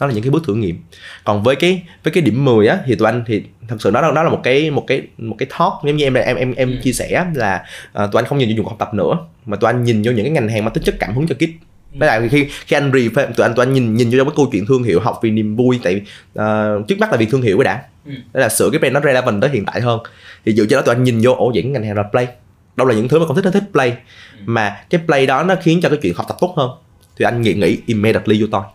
đó 0.00 0.06
là 0.06 0.12
những 0.12 0.22
cái 0.22 0.30
bước 0.30 0.42
thử 0.46 0.54
nghiệm. 0.54 0.78
Còn 1.24 1.42
với 1.42 1.56
cái 1.56 1.82
với 2.04 2.12
cái 2.12 2.22
điểm 2.22 2.44
10 2.44 2.66
á 2.66 2.78
thì 2.86 2.94
tụi 2.94 3.06
anh 3.08 3.24
thì 3.26 3.42
thật 3.68 3.76
sự 3.80 3.90
nó 3.90 4.12
nó 4.12 4.22
là 4.22 4.30
một 4.30 4.40
cái 4.44 4.70
một 4.70 4.84
cái 4.86 5.02
một 5.18 5.36
cái 5.38 5.48
talk 5.58 5.72
giống 5.84 5.96
như 5.96 6.04
em 6.04 6.14
em 6.14 6.36
em 6.36 6.54
em 6.54 6.70
Ừ. 6.70 6.76
chia 6.82 6.92
sẻ 6.92 7.26
là 7.34 7.64
uh, 8.04 8.12
tụi 8.12 8.22
anh 8.22 8.26
không 8.26 8.38
nhìn 8.38 8.48
vô 8.48 8.54
dụng 8.56 8.66
học 8.66 8.76
tập 8.78 8.94
nữa 8.94 9.18
mà 9.46 9.56
tụi 9.56 9.70
anh 9.70 9.84
nhìn 9.84 10.02
vô 10.04 10.12
những 10.12 10.24
cái 10.24 10.30
ngành 10.30 10.48
hàng 10.48 10.64
mà 10.64 10.70
tính 10.70 10.82
chất 10.84 10.94
cảm 10.98 11.14
hứng 11.14 11.26
cho 11.26 11.34
kids. 11.34 11.52
Đấy 11.92 12.20
là 12.20 12.28
khi 12.30 12.46
khi 12.66 12.76
anh 12.76 12.90
reframe 12.90 13.32
tụi 13.32 13.46
anh 13.46 13.54
tụi 13.54 13.66
anh 13.66 13.72
nhìn 13.72 13.94
nhìn 13.94 14.10
vô 14.10 14.18
trong 14.18 14.26
cái 14.28 14.34
câu 14.36 14.48
chuyện 14.52 14.66
thương 14.66 14.82
hiệu 14.82 15.00
học 15.00 15.18
vì 15.22 15.30
niềm 15.30 15.56
vui 15.56 15.80
tại 15.82 16.00
ờ, 16.34 16.82
trước 16.88 16.98
mắt 16.98 17.10
là 17.10 17.16
vì 17.16 17.26
thương 17.26 17.42
hiệu 17.42 17.58
cái 17.58 17.64
đã. 17.64 17.82
Ừ. 18.06 18.12
đó 18.32 18.40
là 18.40 18.48
sửa 18.48 18.70
cái 18.70 18.78
brand 18.78 18.94
nó 18.94 19.00
relevant 19.00 19.40
tới 19.40 19.50
hiện 19.50 19.64
tại 19.64 19.80
hơn. 19.80 20.00
Thì 20.46 20.52
dựa 20.52 20.66
trên 20.66 20.76
đó 20.76 20.82
tụi 20.82 20.94
anh 20.94 21.04
nhìn 21.04 21.20
vô 21.22 21.32
ổ 21.32 21.50
dẫn 21.54 21.72
ngành 21.72 21.84
hàng 21.84 21.96
là 21.96 22.02
play. 22.02 22.28
Đâu 22.76 22.86
là 22.86 22.94
những 22.94 23.08
thứ 23.08 23.18
mà 23.18 23.26
con 23.26 23.36
thích 23.36 23.44
nó 23.44 23.50
thích 23.50 23.64
play. 23.72 23.96
Mà 24.44 24.76
cái 24.90 25.00
play 25.06 25.26
đó 25.26 25.42
nó 25.42 25.54
khiến 25.62 25.80
cho 25.82 25.88
cái 25.88 25.98
chuyện 26.02 26.14
học 26.14 26.26
tập 26.28 26.36
tốt 26.40 26.54
hơn. 26.56 26.70
Thì 27.18 27.24
anh 27.24 27.42
nghĩ 27.42 27.54
nghĩ 27.54 27.78
immediately 27.86 28.40
vô 28.40 28.46
toi. 28.50 28.62
Ừ. 28.62 28.68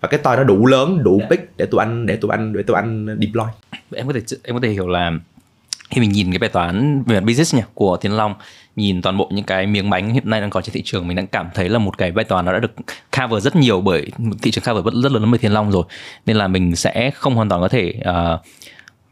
và 0.00 0.08
cái 0.08 0.20
toi 0.22 0.36
nó 0.36 0.44
đủ 0.44 0.66
lớn 0.66 1.02
đủ 1.04 1.18
Dạ. 1.20 1.26
big 1.30 1.40
để 1.56 1.66
tụi 1.66 1.78
anh 1.80 2.06
để 2.06 2.16
tụi 2.16 2.30
anh 2.30 2.52
để 2.52 2.62
tụi 2.62 2.76
anh 2.76 3.06
deploy 3.20 3.46
em 3.94 4.06
có 4.06 4.12
thể 4.12 4.20
em 4.44 4.54
có 4.56 4.60
thể 4.62 4.68
hiểu 4.68 4.88
là 4.88 5.12
khi 5.90 6.00
mình 6.00 6.12
nhìn 6.12 6.32
cái 6.32 6.38
bài 6.38 6.50
toán 6.50 7.02
về 7.06 7.20
mặt 7.20 7.26
business 7.26 7.54
nhỉ 7.54 7.62
của 7.74 7.96
Tiến 7.96 8.12
Long 8.16 8.34
nhìn 8.76 9.02
toàn 9.02 9.16
bộ 9.16 9.28
những 9.32 9.44
cái 9.44 9.66
miếng 9.66 9.90
bánh 9.90 10.10
hiện 10.14 10.30
nay 10.30 10.40
đang 10.40 10.50
có 10.50 10.60
trên 10.60 10.72
thị 10.72 10.82
trường 10.84 11.08
mình 11.08 11.16
đang 11.16 11.26
cảm 11.26 11.48
thấy 11.54 11.68
là 11.68 11.78
một 11.78 11.98
cái 11.98 12.12
bài 12.12 12.24
toán 12.24 12.44
nó 12.44 12.52
đã 12.52 12.58
được 12.58 12.72
cover 13.20 13.44
rất 13.44 13.56
nhiều 13.56 13.80
bởi 13.80 14.10
thị 14.42 14.50
trường 14.50 14.64
cover 14.64 14.84
rất 14.94 15.00
rất 15.02 15.12
lớn 15.12 15.30
bởi 15.30 15.38
Tiến 15.38 15.52
Long 15.52 15.70
rồi 15.72 15.84
nên 16.26 16.36
là 16.36 16.48
mình 16.48 16.76
sẽ 16.76 17.10
không 17.14 17.34
hoàn 17.34 17.48
toàn 17.48 17.60
có 17.60 17.68
thể 17.68 17.94
ờ, 18.04 18.40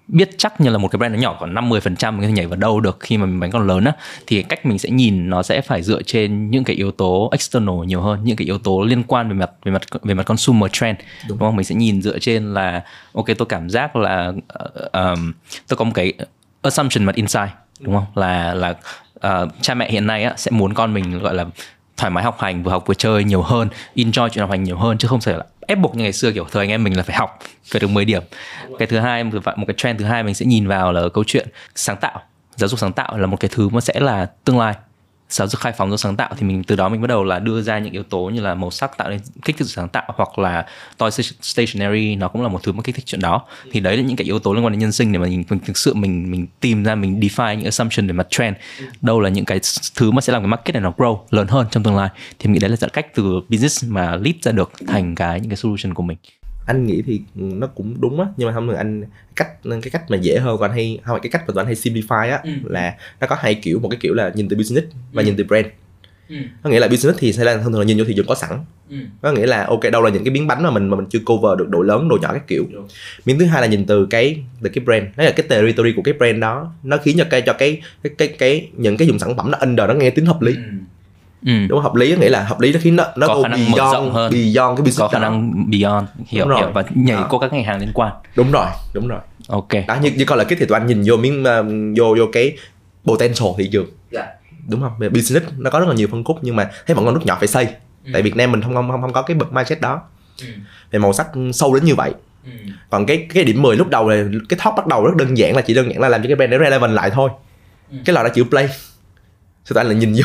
biết 0.09 0.31
chắc 0.39 0.61
như 0.61 0.71
là 0.71 0.79
một 0.79 0.89
cái 0.89 0.99
brand 0.99 1.15
nó 1.15 1.21
nhỏ 1.21 1.37
còn 1.41 1.55
50 1.55 1.81
phần 1.81 1.97
trăm 1.97 2.17
mình 2.17 2.23
có 2.23 2.27
thể 2.27 2.33
nhảy 2.33 2.47
vào 2.47 2.57
đâu 2.57 2.81
được 2.81 2.97
khi 3.01 3.17
mà 3.17 3.27
mình 3.27 3.41
bánh 3.41 3.51
còn 3.51 3.67
lớn 3.67 3.85
á 3.85 3.93
thì 4.27 4.43
cách 4.43 4.67
mình 4.67 4.79
sẽ 4.79 4.91
nhìn 4.91 5.31
nó 5.31 5.43
sẽ 5.43 5.61
phải 5.61 5.83
dựa 5.83 6.03
trên 6.03 6.51
những 6.51 6.65
cái 6.65 6.77
yếu 6.77 6.91
tố 6.91 7.29
external 7.33 7.75
nhiều 7.87 8.01
hơn 8.01 8.25
những 8.25 8.37
cái 8.37 8.47
yếu 8.47 8.59
tố 8.59 8.83
liên 8.83 9.03
quan 9.03 9.29
về 9.29 9.35
mặt 9.35 9.51
về 9.65 9.73
mặt 9.73 9.83
về 10.03 10.15
mặt 10.15 10.23
consumer 10.23 10.73
trend 10.73 10.99
đúng, 11.29 11.39
không? 11.39 11.57
Mình 11.57 11.65
sẽ 11.65 11.75
nhìn 11.75 12.03
dựa 12.03 12.19
trên 12.19 12.55
là 12.55 12.85
ok 13.13 13.27
tôi 13.39 13.47
cảm 13.49 13.71
giác 13.71 13.97
là 13.97 14.29
uh, 14.29 14.93
um, 14.93 15.33
tôi 15.69 15.77
có 15.77 15.85
một 15.85 15.93
cái 15.95 16.13
assumption 16.63 17.05
mặt 17.05 17.15
insight 17.15 17.49
đúng 17.81 17.95
không? 17.95 18.07
Là 18.15 18.55
là 18.55 18.75
uh, 19.27 19.53
cha 19.61 19.75
mẹ 19.75 19.91
hiện 19.91 20.07
nay 20.07 20.25
á, 20.25 20.35
sẽ 20.37 20.51
muốn 20.51 20.75
con 20.75 20.95
mình 20.95 21.19
gọi 21.19 21.35
là 21.35 21.45
thoải 21.97 22.11
mái 22.11 22.25
học 22.25 22.37
hành 22.41 22.63
vừa 22.63 22.71
học 22.71 22.85
vừa 22.87 22.95
chơi 22.95 23.25
nhiều 23.25 23.43
hơn 23.43 23.69
enjoy 23.95 24.29
chuyện 24.29 24.41
học 24.41 24.51
hành 24.51 24.65
nhiều 24.65 24.77
hơn 24.77 24.99
chứ 24.99 25.09
không 25.09 25.21
phải 25.21 25.35
là 25.35 25.45
ép 25.69 25.79
buộc 25.79 25.97
như 25.97 26.03
ngày 26.03 26.13
xưa, 26.13 26.33
kiểu 26.33 26.47
thời 26.51 26.65
anh 26.65 26.71
em 26.71 26.85
mình 26.85 26.97
là 26.97 27.03
phải 27.03 27.17
học, 27.17 27.39
phải 27.65 27.81
được 27.81 27.91
10 27.91 28.05
điểm. 28.05 28.23
Cái 28.79 28.89
thứ 28.89 28.99
hai 28.99 29.25
một 29.25 29.41
cái 29.67 29.75
trend 29.77 30.01
thứ 30.01 30.05
hai 30.05 30.23
mình 30.23 30.35
sẽ 30.35 30.47
nhìn 30.47 30.69
vào 30.69 30.93
là 30.93 31.03
câu 31.15 31.25
chuyện 31.27 31.49
sáng 31.75 31.97
tạo, 31.97 32.23
giáo 32.57 32.69
dục 32.69 32.79
sáng 32.79 32.93
tạo 32.93 33.19
là 33.19 33.27
một 33.27 33.41
cái 33.41 33.51
thứ 33.55 33.69
mà 33.69 33.81
sẽ 33.81 34.01
là 34.01 34.27
tương 34.45 34.59
lai 34.59 34.75
giáo 35.29 35.49
dục 35.49 35.61
khai 35.61 35.73
phóng 35.73 35.91
do 35.91 35.97
sáng 35.97 36.17
tạo 36.17 36.35
thì 36.37 36.47
mình 36.47 36.65
từ 36.65 36.77
đó 36.77 36.89
mình 36.89 37.01
bắt 37.01 37.07
đầu 37.07 37.25
là 37.25 37.39
đưa 37.39 37.63
ra 37.63 37.79
những 37.79 37.93
yếu 37.93 38.03
tố 38.03 38.31
như 38.35 38.41
là 38.41 38.55
màu 38.55 38.71
sắc 38.71 38.97
tạo 38.97 39.11
nên 39.11 39.21
kích 39.45 39.57
thích 39.57 39.67
sự 39.69 39.73
sáng 39.75 39.89
tạo 39.89 40.05
hoặc 40.17 40.39
là 40.39 40.67
toy 40.97 41.11
stationery 41.41 42.15
nó 42.15 42.29
cũng 42.29 42.43
là 42.43 42.49
một 42.49 42.63
thứ 42.63 42.73
mà 42.73 42.83
kích 42.83 42.95
thích 42.95 43.07
chuyện 43.07 43.21
đó. 43.21 43.43
Thì 43.73 43.81
đấy 43.81 43.97
là 43.97 44.03
những 44.03 44.17
cái 44.17 44.25
yếu 44.25 44.39
tố 44.39 44.53
liên 44.53 44.65
quan 44.65 44.73
đến 44.73 44.81
nhân 44.81 44.93
sinh 44.93 45.13
để 45.13 45.19
mà 45.19 45.27
mình, 45.27 45.45
mình 45.49 45.61
thực 45.67 45.77
sự 45.77 45.95
mình 45.95 46.31
mình 46.31 46.47
tìm 46.61 46.85
ra 46.85 46.95
mình 46.95 47.21
define 47.21 47.55
những 47.55 47.65
assumption 47.65 48.07
để 48.07 48.13
mà 48.13 48.25
trend. 48.31 48.57
Đâu 49.01 49.21
là 49.21 49.29
những 49.29 49.45
cái 49.45 49.61
thứ 49.97 50.11
mà 50.11 50.21
sẽ 50.21 50.33
làm 50.33 50.43
cái 50.43 50.49
market 50.49 50.75
này 50.75 50.83
nó 50.83 50.93
grow 50.97 51.19
lớn 51.31 51.49
hơn 51.49 51.67
trong 51.71 51.83
tương 51.83 51.97
lai. 51.97 52.09
Thì 52.39 52.47
mình 52.47 52.53
nghĩ 52.53 52.59
đấy 52.59 52.71
là 52.71 52.77
dẫn 52.77 52.91
cách 52.91 53.15
từ 53.15 53.41
business 53.49 53.85
mà 53.89 54.17
lead 54.17 54.35
ra 54.43 54.53
được 54.53 54.73
thành 54.87 55.15
cái 55.15 55.41
những 55.41 55.51
cái 55.51 55.57
solution 55.57 55.95
của 55.95 56.03
mình 56.03 56.17
anh 56.69 56.87
nghĩ 56.87 57.03
thì 57.07 57.21
nó 57.35 57.67
cũng 57.67 58.01
đúng 58.01 58.21
á 58.21 58.27
nhưng 58.37 58.49
mà 58.49 58.55
không 58.55 58.69
được 58.69 58.75
anh 58.75 59.05
cách 59.37 59.49
cái 59.63 59.91
cách 59.93 60.11
mà 60.11 60.17
dễ 60.17 60.39
hơn 60.39 60.59
của 60.59 60.65
anh 60.65 60.73
hay 60.73 60.99
không 61.05 61.15
phải 61.15 61.21
cái 61.23 61.31
cách 61.31 61.43
mà 61.49 61.55
tụi 61.55 61.61
anh 61.61 61.67
hay 61.67 61.75
simplify 61.75 62.31
á 62.31 62.41
Ừ. 62.45 62.51
là 62.65 62.95
nó 63.21 63.27
có 63.27 63.37
hai 63.41 63.55
kiểu 63.55 63.79
một 63.81 63.89
cái 63.89 63.99
kiểu 64.01 64.15
là 64.15 64.33
nhìn 64.35 64.49
từ 64.49 64.57
business 64.57 64.87
và 65.13 65.23
Ừ. 65.23 65.27
nhìn 65.27 65.37
từ 65.37 65.45
brand 65.45 65.67
Ừ. 66.29 66.37
có 66.63 66.71
nghĩa 66.71 66.81
là 66.81 66.89
business 66.89 67.19
thì 67.19 67.33
sẽ 67.33 67.45
là 67.45 67.57
thông 67.57 67.73
thường 67.73 67.81
là 67.81 67.87
nhìn 67.87 67.99
vô 67.99 68.05
thị 68.05 68.13
trường 68.17 68.27
có 68.27 68.35
sẵn 68.35 68.51
Ừ. 68.91 68.97
có 69.23 69.33
nghĩa 69.33 69.47
là 69.47 69.65
ok 69.67 69.81
đâu 69.93 70.03
là 70.03 70.11
những 70.11 70.25
cái 70.25 70.31
miếng 70.33 70.47
bánh 70.47 70.63
mà 70.63 70.71
mình 70.71 70.89
mà 70.89 70.97
mình 70.97 71.07
chưa 71.11 71.19
cover 71.27 71.59
được 71.59 71.69
độ 71.69 71.83
lớn 71.83 72.09
độ 72.09 72.19
nhỏ 72.23 72.33
các 72.33 72.47
kiểu 72.47 72.67
Đúng. 72.73 72.89
miếng 73.27 73.39
thứ 73.39 73.45
hai 73.45 73.61
là 73.63 73.67
nhìn 73.67 73.87
từ 73.87 74.07
cái 74.07 74.43
từ 74.63 74.69
cái 74.71 74.85
brand 74.85 75.05
đó 75.17 75.25
là 75.25 75.31
cái 75.31 75.47
territory 75.49 75.93
của 75.97 76.03
cái 76.03 76.15
brand 76.19 76.39
đó 76.41 76.73
nó 76.83 76.97
khiến 76.97 77.17
cho 77.19 77.25
cái 77.31 77.43
cho 77.43 77.53
cái 77.53 77.83
cái 78.03 78.13
cái, 78.19 78.29
cái 78.29 78.69
những 78.77 78.97
cái 78.97 79.09
dùng 79.09 79.19
sản 79.19 79.37
phẩm 79.37 79.51
nó 79.51 79.59
under 79.61 79.89
nó 79.89 79.95
nghe 79.95 80.11
tiếng 80.11 80.27
hợp 80.27 80.43
lý 80.43 80.55
Ừ. 80.55 80.61
ừ. 81.47 81.53
đúng 81.69 81.79
không? 81.79 81.83
hợp 81.83 81.95
lý 81.95 82.17
nghĩa 82.17 82.29
là 82.29 82.43
hợp 82.43 82.61
lý 82.61 82.73
nó 82.73 82.79
khiến 82.83 82.97
nó 82.97 83.05
nó 83.17 83.27
Có 83.27 83.35
go 83.35 83.43
khả 83.43 83.49
năng 83.49 83.71
mở 83.71 83.77
beyond- 83.79 83.93
rộng 83.93 84.13
hơn. 84.13 84.33
beyond 84.33 84.77
cái 84.79 84.85
business 84.85 84.99
có 85.01 85.09
khả 85.09 85.19
đó. 85.19 85.23
năng 85.23 85.71
beyond 85.71 86.09
hiểu 86.27 86.45
Đúng 86.45 86.49
rồi. 86.51 86.61
hiểu 86.61 86.71
và 86.75 86.85
nhảy 86.95 87.17
Đó. 87.17 87.27
qua 87.31 87.39
các 87.41 87.53
ngành 87.53 87.65
hàng 87.65 87.81
liên 87.81 87.91
quan 87.95 88.13
đúng 88.37 88.53
rồi 88.53 88.67
đúng 88.95 89.09
rồi 89.09 89.21
ok 89.49 89.69
đó 89.89 89.97
như, 90.03 90.11
như 90.11 90.25
coi 90.25 90.39
là 90.39 90.45
cái 90.45 90.57
thì 90.61 90.67
tụi 90.67 90.79
anh 90.79 90.87
nhìn 90.87 91.03
vô 91.07 91.17
miếng 91.17 91.45
um, 91.45 91.95
vô 91.97 92.17
vô 92.19 92.25
cái 92.33 92.57
potential 93.05 93.49
thị 93.59 93.69
trường 93.73 93.87
Dạ. 94.11 94.27
đúng 94.69 94.81
không 94.81 94.93
Về 94.99 95.09
business 95.09 95.47
nó 95.59 95.71
có 95.71 95.81
rất 95.81 95.89
là 95.89 95.95
nhiều 95.95 96.09
phân 96.11 96.25
khúc 96.25 96.39
nhưng 96.43 96.57
mà 96.57 96.71
thấy 96.87 96.95
vẫn 96.95 97.05
còn 97.05 97.15
nước 97.15 97.27
nhỏ 97.27 97.37
phải 97.39 97.49
xây 97.49 97.67
Ừ. 98.05 98.11
tại 98.13 98.23
Việt 98.23 98.37
Nam 98.37 98.53
mình 98.53 98.63
không 98.63 98.75
không 98.75 98.91
không, 98.91 99.01
không 99.03 99.13
có 99.13 99.23
cái 99.23 99.35
bậc 99.37 99.53
mindset 99.53 99.81
đó 99.81 100.01
Ừ. 100.41 100.47
về 100.91 100.99
màu 100.99 101.13
sắc 101.13 101.27
sâu 101.55 101.75
đến 101.75 101.85
như 101.85 101.95
vậy 101.95 102.13
Ừ. 102.45 102.51
còn 102.91 103.07
cái 103.07 103.27
cái 103.35 103.45
điểm 103.45 103.63
10 103.63 103.77
lúc 103.77 103.89
đầu 103.89 104.09
là 104.09 104.25
cái 104.49 104.59
talk 104.65 104.75
bắt 104.77 104.87
đầu 104.87 105.05
rất 105.07 105.17
đơn 105.17 105.39
giản 105.39 105.57
là 105.57 105.63
chỉ 105.63 105.75
đơn 105.75 105.91
giản 105.91 106.01
là 106.01 106.09
làm 106.09 106.23
cho 106.23 106.27
cái 106.29 106.37
brand 106.37 106.53
nó 106.53 106.59
relevant 106.59 106.93
lại 106.93 107.11
thôi 107.15 107.31
Ừ. 107.91 107.97
cái 108.05 108.15
là 108.15 108.23
nó 108.23 108.29
chữ 108.29 108.45
play 108.45 108.67
thì 108.69 109.75
tụi 109.75 109.81
anh 109.81 109.87
là 109.87 109.95
nhìn 109.95 110.13
vô 110.13 110.23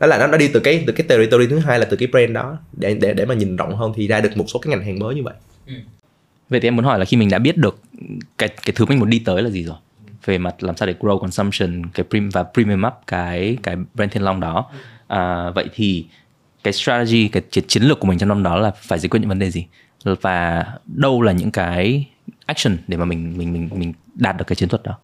đó 0.00 0.06
là 0.06 0.18
nó 0.18 0.26
nó 0.26 0.38
đi 0.38 0.48
từ 0.48 0.60
cái 0.60 0.84
từ 0.86 0.92
cái 0.92 1.06
territory 1.06 1.46
thứ 1.46 1.58
hai 1.58 1.78
là 1.78 1.84
từ 1.90 1.96
cái 1.96 2.08
brand 2.12 2.32
đó. 2.32 2.58
Để 2.72 2.94
để 2.94 3.14
để 3.14 3.24
mà 3.24 3.34
nhìn 3.34 3.56
rộng 3.56 3.76
hơn 3.76 3.92
thì 3.96 4.06
ra 4.06 4.20
được 4.20 4.36
một 4.36 4.44
số 4.48 4.58
cái 4.58 4.70
ngành 4.70 4.84
hàng 4.84 4.98
mới 4.98 5.14
như 5.14 5.22
vậy. 5.22 5.34
Vậy 6.48 6.60
thì 6.60 6.68
em 6.68 6.76
muốn 6.76 6.84
hỏi 6.84 6.98
là 6.98 7.04
khi 7.04 7.16
mình 7.16 7.30
đã 7.30 7.38
biết 7.38 7.56
được 7.56 7.80
cái 8.38 8.48
cái 8.48 8.72
thứ 8.76 8.86
mình 8.86 8.98
muốn 8.98 9.10
đi 9.10 9.18
tới 9.18 9.42
là 9.42 9.50
gì 9.50 9.64
rồi? 9.64 9.76
Về 10.24 10.38
mặt 10.38 10.62
làm 10.62 10.76
sao 10.76 10.86
để 10.86 10.94
grow 11.00 11.18
consumption 11.18 11.82
cái 11.94 12.06
prim 12.10 12.30
và 12.30 12.44
premium 12.54 12.86
up 12.86 12.92
cái 13.06 13.56
cái 13.62 13.76
brand 13.94 14.12
Thiên 14.12 14.22
Long 14.22 14.40
đó. 14.40 14.70
À, 15.06 15.50
vậy 15.50 15.68
thì 15.74 16.06
cái 16.64 16.72
strategy 16.72 17.28
cái 17.28 17.42
chiến 17.68 17.82
lược 17.82 18.00
của 18.00 18.06
mình 18.06 18.18
trong 18.18 18.28
năm 18.28 18.42
đó 18.42 18.56
là 18.56 18.70
phải 18.70 18.98
giải 18.98 19.08
quyết 19.08 19.20
những 19.20 19.28
vấn 19.28 19.38
đề 19.38 19.50
gì? 19.50 19.66
Và 20.04 20.64
đâu 20.86 21.22
là 21.22 21.32
những 21.32 21.50
cái 21.50 22.06
action 22.46 22.76
để 22.88 22.96
mà 22.96 23.04
mình 23.04 23.38
mình 23.38 23.52
mình 23.52 23.68
mình 23.72 23.92
đạt 24.14 24.36
được 24.36 24.44
cái 24.46 24.56
chiến 24.56 24.68
thuật 24.68 24.82
đó 24.82 24.98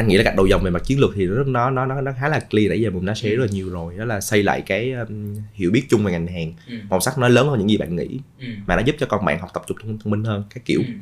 anh 0.00 0.08
nghĩ 0.08 0.16
là 0.16 0.22
gạch 0.22 0.36
đầu 0.36 0.46
dòng 0.46 0.62
về 0.62 0.70
mặt 0.70 0.82
chiến 0.84 1.00
lược 1.00 1.10
thì 1.14 1.26
nó 1.46 1.70
nó 1.70 1.86
nó 1.86 2.00
nó, 2.00 2.12
khá 2.20 2.28
là 2.28 2.40
clear 2.50 2.68
nãy 2.68 2.80
giờ 2.80 2.90
mình 2.90 3.06
đã 3.06 3.14
share 3.14 3.34
rất 3.36 3.42
là 3.44 3.48
nhiều 3.52 3.70
rồi 3.70 3.94
đó 3.98 4.04
là 4.04 4.20
xây 4.20 4.42
lại 4.42 4.60
cái 4.66 4.92
um, 4.92 5.36
hiểu 5.52 5.70
biết 5.70 5.82
chung 5.90 6.04
về 6.04 6.12
ngành 6.12 6.26
hàng 6.26 6.52
Ừ. 6.68 6.74
màu 6.90 7.00
sắc 7.00 7.18
nó 7.18 7.28
lớn 7.28 7.48
hơn 7.48 7.58
những 7.58 7.70
gì 7.70 7.76
bạn 7.78 7.96
nghĩ 7.96 8.20
Ừ. 8.40 8.46
mà 8.66 8.76
nó 8.76 8.82
giúp 8.82 8.96
cho 8.98 9.06
con 9.06 9.24
bạn 9.24 9.38
học 9.38 9.50
tập 9.54 9.62
thông 9.68 9.98
thông 9.98 10.10
minh 10.10 10.24
hơn 10.24 10.44
các 10.54 10.64
kiểu 10.64 10.80
Ừ. 10.86 10.92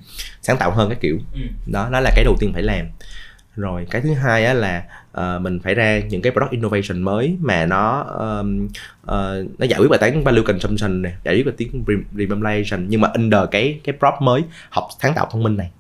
sáng 0.43 0.57
tạo 0.59 0.71
hơn 0.71 0.89
các 0.91 1.01
kiểu 1.01 1.19
Ừ. 1.35 1.41
đó 1.67 1.89
đó 1.93 2.01
là 2.01 2.11
cái 2.15 2.25
đầu 2.25 2.37
tiên 2.41 2.53
phải 2.53 2.63
làm 2.63 2.87
rồi 3.57 3.87
cái 3.91 4.03
thứ 4.03 4.15
hai 4.15 4.45
á 4.45 4.55
là 4.55 4.85
ờ, 5.13 5.39
mình 5.39 5.61
phải 5.61 5.75
ra 5.75 5.99
những 5.99 6.23
cái 6.23 6.33
product 6.33 6.51
innovation 6.53 7.03
mới 7.03 7.37
mà 7.41 7.67
nó 7.67 8.01
um, 8.03 8.69
ờ, 9.03 9.45
nó 9.59 9.67
giải 9.67 9.81
quyết 9.81 9.89
bài 9.91 9.99
toán 9.99 10.25
value 10.25 10.43
consumption 10.43 11.03
này 11.03 11.13
giải 11.25 11.35
quyết 11.37 11.47
bài 11.47 11.55
toán 11.59 11.85
re- 11.85 12.03
rememberation 12.19 12.89
nhưng 12.89 13.01
mà 13.01 13.09
under 13.15 13.41
cái 13.51 13.81
cái 13.85 13.95
prop 13.99 14.15
mới 14.23 14.43
học 14.71 14.85
sáng 15.03 15.15
tạo 15.15 15.29
thông 15.33 15.43
minh 15.43 15.57
này 15.57 15.71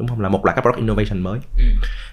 đúng 0.00 0.08
không 0.08 0.20
là 0.20 0.28
một 0.28 0.44
loạt 0.44 0.56
các 0.56 0.62
product 0.62 0.78
innovation 0.78 1.20
mới 1.22 1.38
Ừ. 1.56 1.64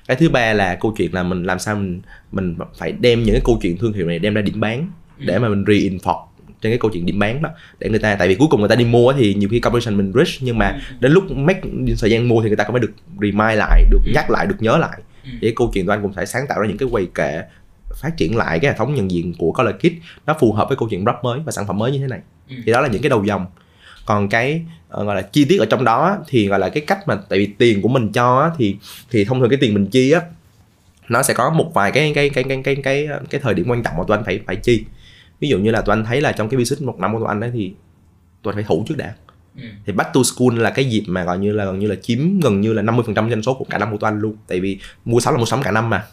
cái 0.07 0.17
thứ 0.17 0.29
ba 0.29 0.53
là 0.53 0.75
câu 0.75 0.93
chuyện 0.97 1.13
là 1.13 1.23
mình 1.23 1.43
làm 1.43 1.59
sao 1.59 1.75
mình 1.75 2.01
mình 2.31 2.55
phải 2.77 2.91
đem 2.91 3.23
những 3.23 3.33
cái 3.35 3.41
câu 3.45 3.59
chuyện 3.61 3.77
thương 3.77 3.93
hiệu 3.93 4.07
này 4.07 4.19
đem 4.19 4.33
ra 4.33 4.41
điểm 4.41 4.59
bán 4.59 4.87
để 5.17 5.39
mà 5.39 5.49
mình 5.49 5.63
reinforce 5.63 6.23
trên 6.61 6.71
cái 6.71 6.77
câu 6.77 6.91
chuyện 6.93 7.05
điểm 7.05 7.19
bán 7.19 7.41
đó 7.41 7.49
để 7.79 7.89
người 7.89 7.99
ta 7.99 8.15
tại 8.15 8.27
vì 8.27 8.35
cuối 8.35 8.47
cùng 8.51 8.59
người 8.59 8.69
ta 8.69 8.75
đi 8.75 8.85
mua 8.85 9.13
thì 9.13 9.33
nhiều 9.33 9.49
khi 9.49 9.59
conversion 9.59 9.97
mình 9.97 10.13
rich 10.15 10.37
nhưng 10.43 10.57
mà 10.57 10.79
đến 10.99 11.11
lúc 11.11 11.31
make 11.31 11.61
thời 12.01 12.11
gian 12.11 12.27
mua 12.29 12.41
thì 12.41 12.47
người 12.49 12.55
ta 12.57 12.63
cũng 12.63 12.73
phải 12.73 12.79
được 12.81 12.91
remind 13.21 13.57
lại 13.57 13.83
được 13.91 13.99
Ừ. 14.05 14.11
nhắc 14.13 14.29
lại 14.29 14.45
được 14.45 14.55
nhớ 14.59 14.77
lại 14.77 14.99
Ừ. 15.23 15.29
thì 15.33 15.37
cái 15.41 15.53
câu 15.55 15.71
chuyện 15.73 15.85
của 15.85 15.91
anh 15.91 16.01
cũng 16.01 16.13
phải 16.13 16.25
sáng 16.25 16.45
tạo 16.49 16.59
ra 16.61 16.67
những 16.67 16.77
cái 16.77 16.89
quầy 16.91 17.07
kệ 17.15 17.41
phát 18.01 18.17
triển 18.17 18.37
lại 18.37 18.59
cái 18.59 18.71
hệ 18.71 18.77
thống 18.77 18.95
nhận 18.95 19.11
diện 19.11 19.33
của 19.37 19.51
Color 19.51 19.75
Kit 19.75 19.93
nó 20.25 20.35
phù 20.39 20.53
hợp 20.53 20.67
với 20.69 20.77
câu 20.77 20.89
chuyện 20.89 21.03
brand 21.03 21.17
mới 21.23 21.39
và 21.45 21.51
sản 21.51 21.67
phẩm 21.67 21.77
mới 21.77 21.91
như 21.91 21.99
thế 21.99 22.07
này 22.07 22.19
Ừ. 22.49 22.55
thì 22.65 22.71
đó 22.71 22.81
là 22.81 22.87
những 22.87 23.01
cái 23.01 23.09
đầu 23.09 23.23
dòng 23.23 23.45
còn 24.05 24.29
cái 24.29 24.65
ờ, 24.89 25.03
gọi 25.03 25.15
là 25.15 25.21
chi 25.21 25.45
tiết 25.45 25.57
ở 25.57 25.65
trong 25.65 25.83
đó 25.83 26.17
thì 26.27 26.47
gọi 26.47 26.59
là 26.59 26.69
cái 26.69 26.83
cách 26.87 27.07
mà 27.07 27.15
tại 27.29 27.39
vì 27.39 27.45
tiền 27.45 27.81
của 27.81 27.89
mình 27.89 28.11
cho 28.11 28.39
á, 28.39 28.51
thì 28.57 28.75
thì 29.11 29.25
thông 29.25 29.39
thường 29.39 29.49
cái 29.49 29.59
tiền 29.61 29.73
mình 29.73 29.87
chi 29.87 30.11
á 30.11 30.21
nó 31.09 31.23
sẽ 31.23 31.33
có 31.33 31.49
một 31.49 31.71
vài 31.73 31.91
cái 31.91 32.11
cái 32.15 32.29
cái 32.29 32.43
cái 32.43 32.61
cái 32.63 32.75
cái 32.75 33.07
cái 33.29 33.41
thời 33.41 33.53
điểm 33.53 33.69
quan 33.69 33.83
trọng 33.83 33.97
mà 33.97 34.03
tụi 34.07 34.17
anh 34.17 34.23
phải 34.25 34.39
phải 34.47 34.55
chi. 34.55 34.85
Ví 35.39 35.49
dụ 35.49 35.59
như 35.59 35.71
là 35.71 35.81
tụi 35.81 35.93
anh 35.93 36.05
thấy 36.05 36.21
là 36.21 36.31
trong 36.31 36.49
cái 36.49 36.57
business 36.57 36.83
một 36.83 36.99
năm 36.99 37.13
của 37.13 37.19
tụi 37.19 37.27
anh 37.27 37.41
ấy 37.41 37.51
thì 37.53 37.73
tụi 38.41 38.51
anh 38.51 38.55
phải 38.55 38.63
thủ 38.63 38.85
trước 38.87 38.95
đã. 38.97 39.13
Ừ. 39.61 39.63
thì 39.85 39.93
back 39.93 40.13
to 40.13 40.21
school 40.23 40.59
là 40.59 40.69
cái 40.69 40.85
dịp 40.85 41.03
mà 41.07 41.23
gọi 41.23 41.39
như 41.39 41.51
là 41.51 41.65
gần 41.65 41.79
như 41.79 41.87
là 41.87 41.95
chiếm 41.95 42.39
gần 42.39 42.61
như 42.61 42.73
là 42.73 42.81
50% 42.81 43.29
doanh 43.29 43.41
số 43.41 43.53
của 43.53 43.65
cả 43.69 43.77
năm 43.77 43.91
của 43.91 43.97
tụi 43.97 44.07
anh 44.07 44.19
luôn. 44.19 44.35
Tại 44.47 44.59
vì 44.59 44.79
mua 45.05 45.19
sắm 45.19 45.33
là 45.33 45.37
mua 45.39 45.45
sắm 45.45 45.63
cả 45.63 45.71
năm 45.71 45.89
mà 45.89 46.05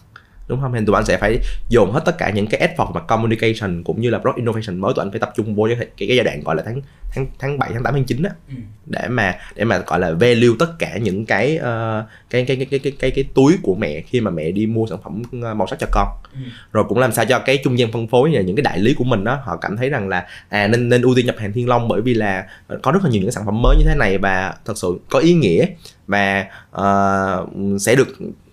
đúng 0.48 0.61
không 0.61 0.72
nên 0.72 0.87
tụi 0.87 0.96
anh 0.96 1.04
sẽ 1.04 1.16
phải 1.16 1.38
dồn 1.68 1.92
hết 1.92 2.00
tất 2.04 2.18
cả 2.18 2.30
những 2.30 2.46
cái 2.46 2.68
effort 2.68 2.92
mà 2.92 3.00
communication 3.00 3.83
cũng 3.83 4.00
như 4.00 4.11
là 4.11 4.18
product 4.18 4.37
innovation 4.37 4.78
mới 4.80 4.92
tụi 4.96 5.02
anh 5.04 5.11
phải 5.11 5.20
tập 5.20 5.33
trung 5.37 5.54
vô 5.54 5.64
cái, 5.68 5.76
cái, 5.76 6.09
cái 6.09 6.16
giai 6.16 6.24
đoạn 6.24 6.40
gọi 6.44 6.57
là 6.57 6.62
tháng 6.66 6.80
tháng 7.12 7.26
tháng 7.38 7.59
7 7.59 7.70
tháng 7.74 7.83
8 7.83 7.94
tháng 7.94 8.04
9 8.04 8.22
á 8.22 8.30
Ừ. 8.48 8.54
để 8.87 9.09
mà 9.09 9.35
để 9.57 9.64
mà 9.64 9.78
gọi 9.78 10.00
là 10.00 10.11
value 10.12 10.48
tất 10.59 10.78
cả 10.78 10.96
những 10.96 11.26
cái 11.26 11.57
ờ, 11.57 12.04
cái, 12.30 12.44
cái, 12.44 12.57
cái 12.57 12.66
cái 12.70 12.78
cái 12.78 12.92
cái 12.98 13.11
cái 13.11 13.24
túi 13.35 13.57
của 13.62 13.74
mẹ 13.74 14.00
khi 14.00 14.20
mà 14.20 14.30
mẹ 14.30 14.50
đi 14.50 14.66
mua 14.66 14.87
sản 14.87 14.98
phẩm 15.04 15.22
ờ, 15.42 15.54
màu 15.54 15.66
sắc 15.66 15.78
cho 15.78 15.87
con 15.92 16.09
Ừ. 16.33 16.40
rồi 16.72 16.85
cũng 16.88 16.98
làm 16.98 17.12
sao 17.12 17.24
cho 17.24 17.38
cái 17.38 17.59
trung 17.64 17.78
gian 17.78 17.92
phân 17.92 18.07
phối 18.09 18.30
và 18.35 18.40
những 18.40 18.57
cái 18.57 18.62
đại 18.62 18.78
lý 18.78 18.94
của 18.94 19.04
mình 19.04 19.24
đó 19.24 19.38
họ 19.44 19.57
cảm 19.57 19.76
thấy 19.76 19.88
rằng 19.90 20.09
là 20.09 20.26
à 20.48 20.66
nên 20.66 20.88
nên 20.88 21.02
ưu 21.02 21.14
tiên 21.14 21.26
nhập 21.26 21.35
hàng 21.38 21.52
Thiên 21.52 21.68
Long 21.68 21.88
bởi 21.88 22.00
vì 22.00 22.14
là 22.14 22.46
có 22.83 22.92
rất 22.92 23.00
là 23.04 23.11
nhiều 23.11 23.20
những 23.20 23.28
cái 23.28 23.33
sản 23.33 23.44
phẩm 23.46 23.62
mới 23.62 23.76
như 23.76 23.85
thế 23.88 23.94
này 23.94 24.18
và 24.18 24.54
thật 24.64 24.78
sự 24.78 24.98
có 25.11 25.18
ý 25.18 25.35
nghĩa 25.35 25.66
và 26.07 26.46
ờ, 26.70 27.46
sẽ 27.80 27.94
được 27.94 28.09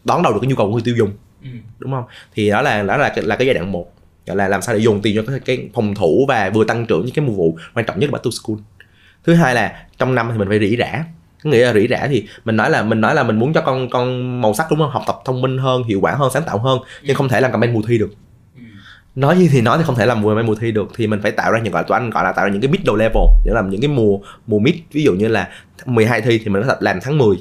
đón 0.06 0.23
đầu 0.23 0.34
được 0.34 0.39
cái 0.41 0.49
nhu 0.49 0.56
cầu 0.56 0.67
của 0.67 0.73
người 0.73 0.82
tiêu 0.86 0.95
dùng 0.97 1.12
Ừ. 1.43 1.49
đúng 1.80 1.91
không? 1.91 2.04
Thì 2.36 2.49
đó 2.49 2.62
là 2.62 2.84
đó 2.84 2.97
là 2.97 3.13
là 3.15 3.36
cái 3.36 3.47
giai 3.47 3.54
đoạn 3.54 3.71
một. 3.71 3.91
Gọi 4.27 4.36
là 4.38 4.47
làm 4.47 4.62
sao 4.62 4.75
để 4.75 4.82
dùng 4.82 5.01
tiền 5.01 5.15
cho 5.15 5.23
cái, 5.32 5.39
cái 5.39 5.69
phòng 5.73 5.95
thủ 5.95 6.25
và 6.27 6.49
vừa 6.49 6.63
tăng 6.65 6.86
trưởng 6.86 7.06
những 7.06 7.15
cái 7.15 7.25
mùa 7.25 7.34
vụ 7.34 7.58
quan 7.73 7.86
trọng 7.86 7.99
nhất 7.99 8.13
là 8.13 8.19
to 8.23 8.30
school. 8.32 8.58
Thứ 9.23 9.34
hai 9.34 9.56
là 9.56 9.86
trong 9.97 10.15
năm 10.15 10.30
thì 10.32 10.38
mình 10.38 10.47
phải 10.47 10.60
rỉ 10.60 10.77
rả. 10.77 11.04
Có 11.43 11.49
nghĩa 11.49 11.65
là 11.65 11.73
rỉ 11.73 11.88
rả 11.88 12.08
thì 12.08 12.25
mình 12.45 12.56
nói 12.58 12.69
là 12.69 12.84
mình 12.84 13.01
nói 13.01 13.15
là 13.15 13.23
mình 13.23 13.39
muốn 13.39 13.54
cho 13.54 13.62
con 13.62 13.89
con 13.89 14.41
màu 14.41 14.54
sắc 14.54 14.65
đúng 14.69 14.80
không? 14.80 14.89
Học 14.91 15.04
tập 15.08 15.19
thông 15.25 15.41
minh 15.41 15.58
hơn 15.58 15.84
hiệu 15.84 15.99
quả 16.01 16.12
hơn 16.12 16.32
sáng 16.34 16.43
tạo 16.45 16.58
hơn 16.58 16.80
nhưng 17.04 17.15
không 17.15 17.30
thể 17.30 17.41
làm 17.41 17.51
campaign 17.51 17.73
mùa 17.73 17.82
thi 17.88 17.97
được. 17.97 18.13
Ừ. 18.56 18.62
nói 19.15 19.38
gì 19.38 19.49
thì 19.51 19.62
nói 19.62 19.77
thì 19.77 19.84
không 19.84 19.95
thể 19.95 20.06
làm 20.06 20.21
mùa 20.21 20.30
campaign 20.30 20.47
mùa 20.47 20.56
thi 20.56 20.71
được. 20.71 20.91
Thì 20.95 21.08
mình 21.08 21.21
phải 21.21 21.32
tạo 21.32 21.51
ra 21.51 21.60
những 21.60 21.73
gọi 21.73 21.84
tụi 21.88 21.95
anh 21.97 22.10
gọi 22.10 22.23
là 22.23 22.32
tạo 22.32 22.45
ra 22.45 22.51
những 22.51 22.62
cái 22.62 22.71
middle 22.71 22.95
level 22.97 23.23
để 23.45 23.51
làm 23.54 23.69
những 23.69 23.82
cái 23.82 23.88
mùa 23.88 24.19
mùa 24.47 24.60
mid. 24.60 24.75
Ví 24.91 25.04
dụ 25.04 25.13
như 25.13 25.27
là 25.27 25.49
12 25.86 26.21
thi 26.21 26.38
thì 26.43 26.49
mình 26.49 26.62
có 26.63 26.67
thể 26.67 26.75
làm 26.80 26.99
tháng 27.01 27.17
10 27.17 27.38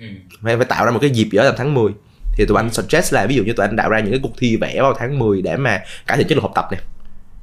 Ừ. 0.00 0.06
phải, 0.42 0.56
phải 0.56 0.66
tạo 0.66 0.84
ra 0.84 0.90
một 0.90 0.98
cái 1.00 1.10
dịp 1.10 1.24
gì 1.32 1.38
đó 1.38 1.44
làm 1.44 1.54
tháng 1.58 1.74
10 1.74 1.92
thì 2.36 2.46
tụi 2.46 2.56
anh 2.56 2.70
suggest 2.72 3.14
là 3.14 3.26
ví 3.26 3.34
dụ 3.34 3.44
như 3.44 3.52
tụi 3.52 3.66
anh 3.66 3.76
tạo 3.76 3.88
ra 3.90 4.00
những 4.00 4.10
cái 4.10 4.20
cuộc 4.22 4.32
thi 4.38 4.56
vẽ 4.56 4.82
vào 4.82 4.94
tháng 4.98 5.18
10 5.18 5.42
để 5.42 5.56
mà 5.56 5.82
cải 6.06 6.16
thiện 6.16 6.26
chất 6.28 6.34
lượng 6.34 6.42
học 6.42 6.52
tập 6.54 6.68
nè 6.72 6.78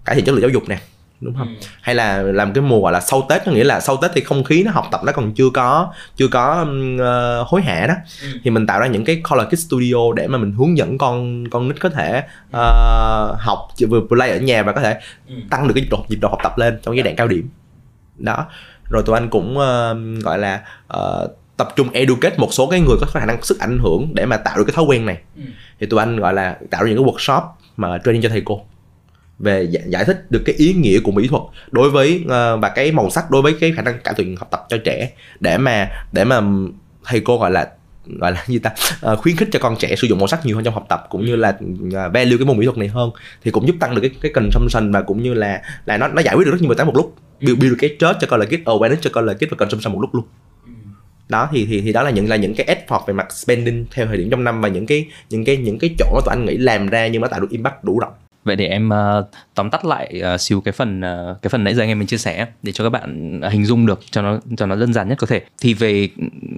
cải 0.05 0.15
thiện 0.15 0.25
chất 0.25 0.31
lượng 0.31 0.41
giáo 0.41 0.49
dục 0.49 0.63
nè 0.69 0.77
đúng 1.21 1.35
không 1.37 1.47
Ừ. 1.61 1.67
hay 1.81 1.95
là 1.95 2.21
làm 2.21 2.53
cái 2.53 2.61
mùa 2.61 2.81
gọi 2.81 2.91
là 2.93 2.99
sau 2.99 3.25
tết 3.29 3.45
có 3.45 3.51
nghĩa 3.51 3.63
là 3.63 3.79
sau 3.79 3.97
tết 3.97 4.11
thì 4.15 4.21
không 4.21 4.43
khí 4.43 4.63
nó 4.63 4.71
học 4.71 4.87
tập 4.91 5.01
nó 5.05 5.11
còn 5.11 5.33
chưa 5.33 5.49
có 5.53 5.93
chưa 6.15 6.27
có 6.27 6.65
ờ, 6.99 7.43
hối 7.47 7.61
hả 7.61 7.87
đó 7.87 7.93
Ừ. 8.21 8.27
thì 8.43 8.49
mình 8.51 8.67
tạo 8.67 8.79
ra 8.79 8.87
những 8.87 9.05
cái 9.05 9.21
color 9.29 9.47
kit 9.47 9.59
studio 9.59 10.13
để 10.15 10.27
mà 10.27 10.37
mình 10.37 10.51
hướng 10.51 10.77
dẫn 10.77 10.97
con 10.97 11.47
con 11.49 11.67
nít 11.67 11.79
có 11.81 11.89
thể 11.89 12.23
ờ, 12.51 13.35
học 13.39 13.67
vừa 13.89 14.01
play 14.09 14.29
ở 14.31 14.37
nhà 14.39 14.63
và 14.63 14.71
có 14.71 14.81
thể 14.81 14.99
Ừ. 15.27 15.35
tăng 15.49 15.67
được 15.67 15.73
cái 15.75 15.83
nhịp 15.83 15.89
độ 15.91 16.05
nhịp 16.09 16.17
độ 16.21 16.27
học 16.29 16.39
tập 16.43 16.57
lên 16.57 16.79
trong 16.83 16.95
giai 16.95 17.03
đoạn 17.03 17.15
cao 17.15 17.27
điểm 17.27 17.49
đó 18.17 18.45
rồi 18.89 19.03
tụi 19.05 19.17
anh 19.17 19.29
cũng 19.29 19.57
ờ, 19.59 19.95
gọi 20.23 20.37
là 20.39 20.61
ờ, 20.87 21.27
tập 21.57 21.73
trung 21.75 21.89
educate 21.93 22.35
một 22.37 22.53
số 22.53 22.67
cái 22.67 22.79
người 22.79 22.97
có 23.01 23.05
khả 23.13 23.25
năng 23.25 23.41
sức 23.43 23.59
ảnh 23.59 23.79
hưởng 23.79 24.09
để 24.13 24.25
mà 24.25 24.37
tạo 24.37 24.57
được 24.57 24.63
cái 24.67 24.73
thói 24.75 24.85
quen 24.85 25.05
này 25.05 25.17
Ừ. 25.35 25.41
thì 25.79 25.87
tụi 25.87 25.99
anh 25.99 26.19
gọi 26.19 26.33
là 26.33 26.57
tạo 26.69 26.83
ra 26.83 26.89
những 26.89 27.03
cái 27.05 27.13
workshop 27.13 27.41
mà 27.77 27.97
training 28.05 28.21
cho 28.23 28.29
thầy 28.29 28.41
cô 28.45 28.61
về 29.39 29.67
giải, 29.89 30.05
thích 30.05 30.31
được 30.31 30.41
cái 30.45 30.55
ý 30.55 30.73
nghĩa 30.73 30.99
của 30.99 31.11
mỹ 31.11 31.27
thuật 31.27 31.43
đối 31.71 31.89
với 31.89 32.23
ờ, 32.29 32.57
và 32.57 32.69
cái 32.69 32.91
màu 32.91 33.09
sắc 33.09 33.31
đối 33.31 33.41
với 33.41 33.55
cái 33.59 33.71
khả 33.75 33.81
năng 33.81 33.99
cải 33.99 34.13
thiện 34.13 34.35
học 34.35 34.47
tập 34.51 34.65
cho 34.69 34.77
trẻ 34.85 35.11
để 35.39 35.57
mà 35.57 35.89
để 36.11 36.23
mà 36.23 36.41
thầy 37.05 37.19
cô 37.19 37.37
gọi 37.37 37.51
là 37.51 37.67
gọi 38.19 38.31
là 38.31 38.43
gì 38.47 38.59
ta 38.59 38.71
Ờ, 39.01 39.15
khuyến 39.15 39.35
khích 39.35 39.49
cho 39.51 39.59
con 39.59 39.75
trẻ 39.79 39.95
sử 39.95 40.07
dụng 40.07 40.19
màu 40.19 40.27
sắc 40.27 40.45
nhiều 40.45 40.55
hơn 40.55 40.65
trong 40.65 40.73
học 40.73 40.85
tập 40.89 41.07
cũng 41.09 41.25
như 41.25 41.35
là 41.35 41.49
uh, 41.49 41.93
value 41.93 42.37
cái 42.37 42.45
môn 42.45 42.57
mỹ 42.57 42.65
thuật 42.65 42.77
này 42.77 42.87
hơn 42.87 43.11
thì 43.43 43.51
cũng 43.51 43.67
giúp 43.67 43.75
tăng 43.79 43.95
được 43.95 44.01
cái 44.01 44.11
cái 44.21 44.31
consumption 44.35 44.91
và 44.91 45.01
cũng 45.01 45.23
như 45.23 45.33
là 45.33 45.61
là 45.85 45.97
nó 45.97 46.07
nó 46.07 46.21
giải 46.21 46.35
quyết 46.35 46.45
được 46.45 46.51
rất 46.51 46.61
nhiều 46.61 46.69
bài 46.69 46.75
toán 46.75 46.87
một 46.87 46.95
lúc 46.95 47.15
build, 47.41 47.59
build 47.59 47.71
được 47.71 47.77
cái 47.79 47.95
trust 47.99 48.17
cho 48.19 48.27
color 48.27 48.47
kit 48.49 48.65
awareness 48.67 48.95
cho 49.01 49.09
color 49.13 49.37
kit 49.37 49.49
và 49.51 49.55
consumption 49.57 49.93
một 49.93 49.99
lúc 50.01 50.15
luôn 50.15 50.23
Ừ 50.25 50.29
đó, 51.33 51.49
thì 51.51 51.65
thì 51.69 51.81
thì 51.81 51.93
đó 51.93 52.03
là 52.03 52.09
những 52.09 52.29
là 52.29 52.35
những 52.35 52.53
cái 52.55 52.67
effort 52.75 53.05
về 53.07 53.13
mặt 53.13 53.33
spending 53.33 53.85
theo 53.91 54.05
thời 54.05 54.17
điểm 54.17 54.29
trong 54.29 54.43
năm 54.43 54.61
và 54.61 54.69
những 54.69 54.85
cái 54.85 55.05
những 55.29 55.45
cái 55.45 55.57
những 55.57 55.79
cái 55.79 55.89
chỗ 55.99 56.05
mà 56.15 56.21
tụi 56.25 56.35
anh 56.35 56.45
nghĩ 56.45 56.57
làm 56.57 56.87
ra 56.87 57.07
nhưng 57.07 57.21
mà 57.21 57.27
tạo 57.27 57.39
được 57.39 57.49
impact 57.49 57.83
đủ 57.83 57.99
rộng. 57.99 58.13
Vậy 58.43 58.55
để 58.55 58.67
em 58.67 58.89
uh, 58.89 59.25
tóm 59.55 59.69
tắt 59.69 59.85
lại 59.85 60.19
ờ, 60.21 60.33
uh, 60.33 60.41
xíu 60.41 60.61
cái 60.61 60.71
phần 60.71 60.99
uh, 60.99 61.41
cái 61.41 61.49
phần 61.49 61.63
nãy 61.63 61.75
giờ 61.75 61.83
anh 61.83 61.89
em 61.89 61.99
mình 61.99 62.07
chia 62.07 62.17
sẻ 62.17 62.47
để 62.63 62.71
cho 62.71 62.83
các 62.83 62.89
bạn 62.89 63.41
hình 63.51 63.65
dung 63.65 63.85
được 63.85 63.99
cho 64.11 64.21
nó 64.21 64.39
cho 64.57 64.65
nó 64.65 64.75
đơn 64.75 64.93
giản 64.93 65.09
nhất 65.09 65.17
có 65.17 65.27
thể. 65.27 65.41
Thì 65.61 65.73
về 65.73 66.09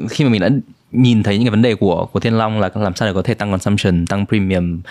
khi 0.10 0.24
mà 0.24 0.30
mình 0.30 0.42
đã 0.42 0.50
nhìn 0.92 1.24
thấy 1.24 1.38
những 1.38 1.46
cái 1.46 1.52
vấn 1.52 1.62
đề 1.62 1.76
của 1.76 2.06
của 2.06 2.20
Thiên 2.20 2.38
Long 2.38 2.60
là 2.60 2.70
làm 2.76 2.96
sao 2.96 3.08
để 3.08 3.14
có 3.14 3.22
thể 3.22 3.34
tăng 3.34 3.52
consumption, 3.52 4.06
tăng 4.06 4.26
premium 4.26 4.78
uh, 4.78 4.86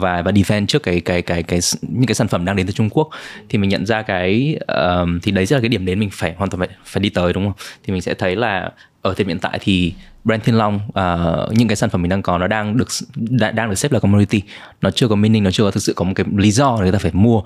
và 0.00 0.22
và 0.24 0.32
defend 0.32 0.66
trước 0.66 0.82
cái 0.82 1.00
cái 1.00 1.22
cái 1.22 1.42
cái 1.42 1.60
cái 1.60 1.60
những 1.82 2.06
cái 2.06 2.14
sản 2.14 2.28
phẩm 2.28 2.44
đang 2.44 2.56
đến 2.56 2.66
từ 2.66 2.72
Trung 2.72 2.90
Quốc 2.90 3.08
thì 3.48 3.58
mình 3.58 3.70
nhận 3.70 3.86
ra 3.86 4.02
cái 4.02 4.58
uh, 4.72 5.08
thì 5.22 5.32
đấy 5.32 5.46
sẽ 5.46 5.56
là 5.56 5.60
cái 5.60 5.68
điểm 5.68 5.86
đến 5.86 6.00
mình 6.00 6.10
phải 6.12 6.34
hoàn 6.36 6.50
toàn 6.50 6.58
phải 6.58 6.68
phải 6.84 7.00
đi 7.00 7.08
tới 7.08 7.32
đúng 7.32 7.44
không? 7.44 7.66
Thì 7.84 7.92
mình 7.92 8.02
sẽ 8.02 8.14
thấy 8.14 8.36
là 8.36 8.70
ở 9.02 9.14
thời 9.14 9.26
hiện 9.26 9.38
tại 9.38 9.58
thì 9.62 9.94
brand 10.24 10.42
Thiên 10.44 10.58
Long 10.58 10.80
uh, 10.88 11.52
những 11.52 11.68
cái 11.68 11.76
sản 11.76 11.90
phẩm 11.90 12.02
mình 12.02 12.08
đang 12.08 12.22
có 12.22 12.38
nó 12.38 12.46
đang 12.46 12.76
được 12.76 12.88
đã, 13.14 13.50
đang 13.50 13.68
được 13.68 13.74
xếp 13.74 13.92
là 13.92 14.00
commodity. 14.00 14.42
Nó 14.80 14.90
chưa 14.90 15.08
có 15.08 15.14
meaning 15.14 15.44
nó 15.44 15.50
chưa 15.50 15.64
có 15.64 15.70
thực 15.70 15.82
sự 15.82 15.92
có 15.96 16.04
một 16.04 16.12
cái 16.16 16.26
lý 16.36 16.50
do 16.50 16.76
để 16.76 16.82
người 16.82 16.92
ta 16.92 16.98
phải 16.98 17.12
mua 17.14 17.42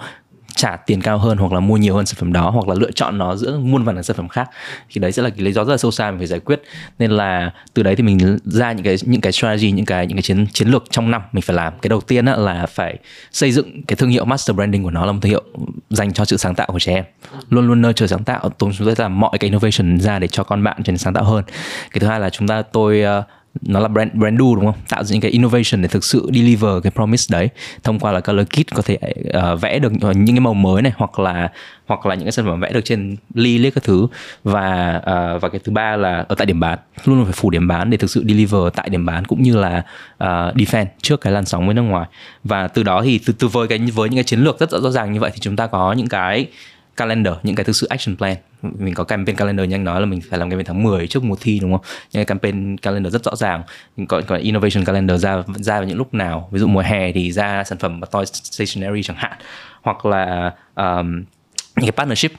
trả 0.56 0.76
tiền 0.76 1.00
cao 1.00 1.18
hơn 1.18 1.38
hoặc 1.38 1.52
là 1.52 1.60
mua 1.60 1.76
nhiều 1.76 1.94
hơn 1.94 2.06
sản 2.06 2.16
phẩm 2.18 2.32
đó 2.32 2.50
hoặc 2.50 2.68
là 2.68 2.74
lựa 2.74 2.90
chọn 2.90 3.18
nó 3.18 3.36
giữa 3.36 3.58
muôn 3.58 3.84
vàn 3.84 4.02
sản 4.02 4.16
phẩm 4.16 4.28
khác 4.28 4.50
thì 4.90 5.00
đấy 5.00 5.12
sẽ 5.12 5.22
là 5.22 5.30
cái 5.30 5.40
lý 5.40 5.52
do 5.52 5.64
rất 5.64 5.70
là 5.70 5.76
sâu 5.76 5.90
xa 5.90 6.10
mình 6.10 6.18
phải 6.18 6.26
giải 6.26 6.40
quyết. 6.40 6.62
Nên 6.98 7.10
là 7.10 7.52
từ 7.74 7.82
đấy 7.82 7.96
thì 7.96 8.02
mình 8.02 8.38
ra 8.44 8.72
những 8.72 8.84
cái 8.84 8.96
những 9.02 9.20
cái 9.20 9.32
strategy 9.32 9.70
những 9.70 9.86
cái 9.86 10.06
những 10.06 10.16
cái 10.16 10.22
chiến 10.22 10.46
chiến 10.52 10.68
lược 10.68 10.84
trong 10.90 11.10
năm 11.10 11.22
mình 11.32 11.42
phải 11.42 11.56
làm. 11.56 11.72
Cái 11.82 11.88
đầu 11.88 12.00
tiên 12.00 12.26
là 12.26 12.66
phải 12.66 12.96
xây 13.32 13.52
dựng 13.52 13.82
cái 13.86 13.96
thương 13.96 14.10
hiệu 14.10 14.24
master 14.24 14.56
branding 14.56 14.82
của 14.82 14.90
nó 14.90 15.06
là 15.06 15.12
một 15.12 15.18
thương 15.22 15.30
hiệu 15.30 15.42
dành 15.90 16.12
cho 16.12 16.24
sự 16.24 16.36
sáng 16.36 16.54
tạo 16.54 16.66
của 16.72 16.78
trẻ 16.78 16.94
em. 16.94 17.04
Luôn 17.50 17.66
luôn 17.66 17.82
nurture 17.82 18.06
sáng 18.06 18.24
tạo. 18.24 18.50
Chúng 18.58 18.72
tôi 18.78 18.94
làm 18.98 19.20
mọi 19.20 19.38
cái 19.38 19.50
innovation 19.50 20.00
ra 20.00 20.18
để 20.18 20.28
cho 20.28 20.44
con 20.44 20.64
bạn 20.64 20.76
trở 20.84 20.92
nên 20.92 20.98
sáng 20.98 21.14
tạo 21.14 21.24
hơn. 21.24 21.44
Cái 21.90 22.00
thứ 22.00 22.06
hai 22.06 22.20
là 22.20 22.30
chúng 22.30 22.48
ta 22.48 22.62
tôi 22.62 23.02
uh, 23.18 23.24
nó 23.62 23.80
là 23.80 23.88
brand 23.88 24.12
brand 24.12 24.40
do 24.40 24.44
đúng 24.54 24.64
không? 24.64 24.74
Tạo 24.88 25.04
ra 25.04 25.12
những 25.12 25.20
cái 25.20 25.30
innovation 25.30 25.82
để 25.82 25.88
thực 25.88 26.04
sự 26.04 26.30
deliver 26.34 26.70
cái 26.82 26.90
promise 26.90 27.32
đấy. 27.32 27.48
Thông 27.82 27.98
qua 27.98 28.12
là 28.12 28.20
color 28.20 28.46
kit 28.46 28.74
có 28.74 28.82
thể 28.82 28.98
uh, 29.28 29.60
vẽ 29.60 29.78
được 29.78 29.92
những 29.92 30.36
cái 30.36 30.40
màu 30.40 30.54
mới 30.54 30.82
này 30.82 30.92
hoặc 30.96 31.18
là 31.18 31.52
hoặc 31.86 32.06
là 32.06 32.14
những 32.14 32.24
cái 32.24 32.32
sản 32.32 32.44
phẩm 32.44 32.60
vẽ 32.60 32.72
được 32.72 32.84
trên 32.84 33.16
ly 33.34 33.58
liếc 33.58 33.74
các 33.74 33.84
thứ. 33.84 34.06
Và 34.44 34.96
uh, 34.96 35.42
và 35.42 35.48
cái 35.48 35.60
thứ 35.64 35.72
ba 35.72 35.96
là 35.96 36.24
ở 36.28 36.34
tại 36.34 36.46
điểm 36.46 36.60
bán. 36.60 36.78
Luôn 37.04 37.16
luôn 37.16 37.24
phải 37.24 37.34
phủ 37.36 37.50
điểm 37.50 37.68
bán 37.68 37.90
để 37.90 37.96
thực 37.96 38.10
sự 38.10 38.24
deliver 38.28 38.62
tại 38.74 38.88
điểm 38.88 39.06
bán 39.06 39.24
cũng 39.24 39.42
như 39.42 39.56
là 39.56 39.78
uh, 40.24 40.56
defend 40.56 40.86
trước 41.02 41.20
cái 41.20 41.32
làn 41.32 41.44
sóng 41.44 41.66
với 41.66 41.74
nước 41.74 41.82
ngoài. 41.82 42.06
Và 42.44 42.68
từ 42.68 42.82
đó 42.82 43.02
thì 43.04 43.20
từ 43.26 43.32
từ 43.38 43.48
với 43.48 43.68
cái 43.68 43.78
với 43.78 44.08
những 44.08 44.16
cái 44.16 44.24
chiến 44.24 44.40
lược 44.40 44.58
rất 44.60 44.70
rõ 44.70 44.90
ràng 44.90 45.12
như 45.12 45.20
vậy 45.20 45.30
thì 45.34 45.38
chúng 45.40 45.56
ta 45.56 45.66
có 45.66 45.92
những 45.92 46.08
cái 46.08 46.46
calendar 46.96 47.34
những 47.42 47.54
cái 47.54 47.64
thực 47.64 47.76
sự 47.76 47.86
action 47.86 48.16
plan 48.16 48.36
mình 48.78 48.94
có 48.94 49.04
campaign 49.04 49.36
calendar 49.36 49.68
như 49.68 49.74
anh 49.74 49.84
nói 49.84 50.00
là 50.00 50.06
mình 50.06 50.20
phải 50.30 50.38
làm 50.38 50.50
campaign 50.50 50.66
tháng 50.66 50.82
10 50.82 51.06
trước 51.06 51.24
mùa 51.24 51.36
thi 51.40 51.58
đúng 51.62 51.72
không? 51.72 51.80
Những 52.12 52.18
cái 52.18 52.24
campaign 52.24 52.78
calendar 52.78 53.12
rất 53.12 53.24
rõ 53.24 53.36
ràng. 53.36 53.62
Mình 53.96 54.06
có, 54.06 54.22
có 54.26 54.36
innovation 54.36 54.84
calendar 54.84 55.22
ra 55.22 55.42
ra 55.56 55.74
vào 55.74 55.88
những 55.88 55.98
lúc 55.98 56.14
nào. 56.14 56.48
Ví 56.52 56.58
dụ 56.58 56.66
mùa 56.66 56.80
hè 56.80 57.12
thì 57.12 57.32
ra 57.32 57.64
sản 57.64 57.78
phẩm 57.78 58.00
toy 58.10 58.24
stationery 58.26 59.02
chẳng 59.02 59.16
hạn. 59.16 59.32
Hoặc 59.82 60.06
là 60.06 60.54
um, 60.74 61.24
những 61.76 61.86
cái 61.86 61.92
partnership 61.92 62.32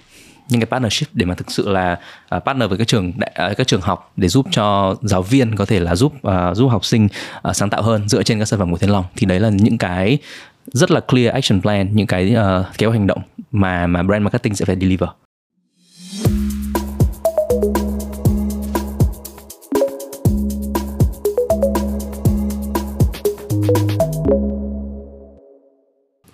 những 0.50 0.62
cái 0.62 0.66
partnership 0.66 1.08
để 1.14 1.26
mà 1.26 1.36
thực 1.36 1.52
sự 1.52 1.70
là 1.70 2.00
uh, 2.36 2.44
partner 2.46 2.70
với 2.70 2.78
các 2.78 2.88
trường 2.88 3.14
đại, 3.18 3.32
uh, 3.52 3.58
các 3.58 3.68
trường 3.68 3.82
học 3.82 4.12
để 4.18 4.28
giúp 4.28 4.46
cho 4.52 4.96
giáo 5.02 5.22
viên 5.22 5.56
có 5.56 5.66
thể 5.66 5.80
là 5.80 5.96
giúp 5.96 6.14
uh, 6.28 6.58
giúp 6.58 6.68
học 6.68 6.86
sinh 6.86 7.08
uh, 7.50 7.56
sáng 7.56 7.70
tạo 7.70 7.82
hơn 7.82 8.10
dựa 8.10 8.24
trên 8.24 8.40
các 8.40 8.46
sản 8.46 8.60
phẩm 8.60 8.72
của 8.72 8.78
Thiên 8.78 8.92
Long. 8.92 9.06
Thì 9.16 9.26
đấy 9.26 9.40
là 9.40 9.50
những 9.50 9.78
cái 9.78 10.18
rất 10.66 10.92
là 10.92 11.00
clear 11.00 11.34
action 11.34 11.62
plan 11.62 11.96
những 11.96 12.08
cái 12.08 12.36
uh, 12.36 12.78
kế 12.78 12.86
hoạch 12.86 13.00
hành 13.00 13.08
động 13.08 13.22
mà 13.52 13.88
mà 13.88 14.04
brand 14.04 14.24
marketing 14.24 14.56
sẽ 14.56 14.66
phải 14.66 14.76
deliver. 14.76 15.10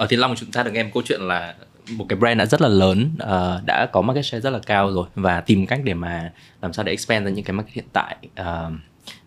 Ờ, 0.02 0.06
ở 0.06 0.08
Thiên 0.08 0.20
Long 0.20 0.36
chúng 0.36 0.52
ta 0.52 0.64
được 0.64 0.72
nghe 0.72 0.84
một 0.84 0.90
câu 0.94 1.04
chuyện 1.06 1.22
là 1.22 1.56
một 1.92 2.06
cái 2.10 2.20
brand 2.20 2.40
đã 2.40 2.46
rất 2.46 2.62
là 2.62 2.68
lớn 2.68 3.12
uh, 3.14 3.66
đã 3.66 3.86
có 3.92 4.02
market 4.02 4.26
share 4.26 4.42
rất 4.42 4.50
là 4.50 4.60
cao 4.66 4.92
rồi 4.92 5.08
và 5.16 5.42
tìm 5.42 5.66
cách 5.66 5.80
để 5.84 5.94
mà 5.94 6.32
làm 6.62 6.74
sao 6.74 6.86
để 6.86 6.92
expand 6.92 7.26
ra 7.26 7.32
những 7.32 7.46
cái 7.46 7.54
market 7.54 7.74
hiện 7.74 7.86
tại 7.94 8.16
uh, 8.42 8.74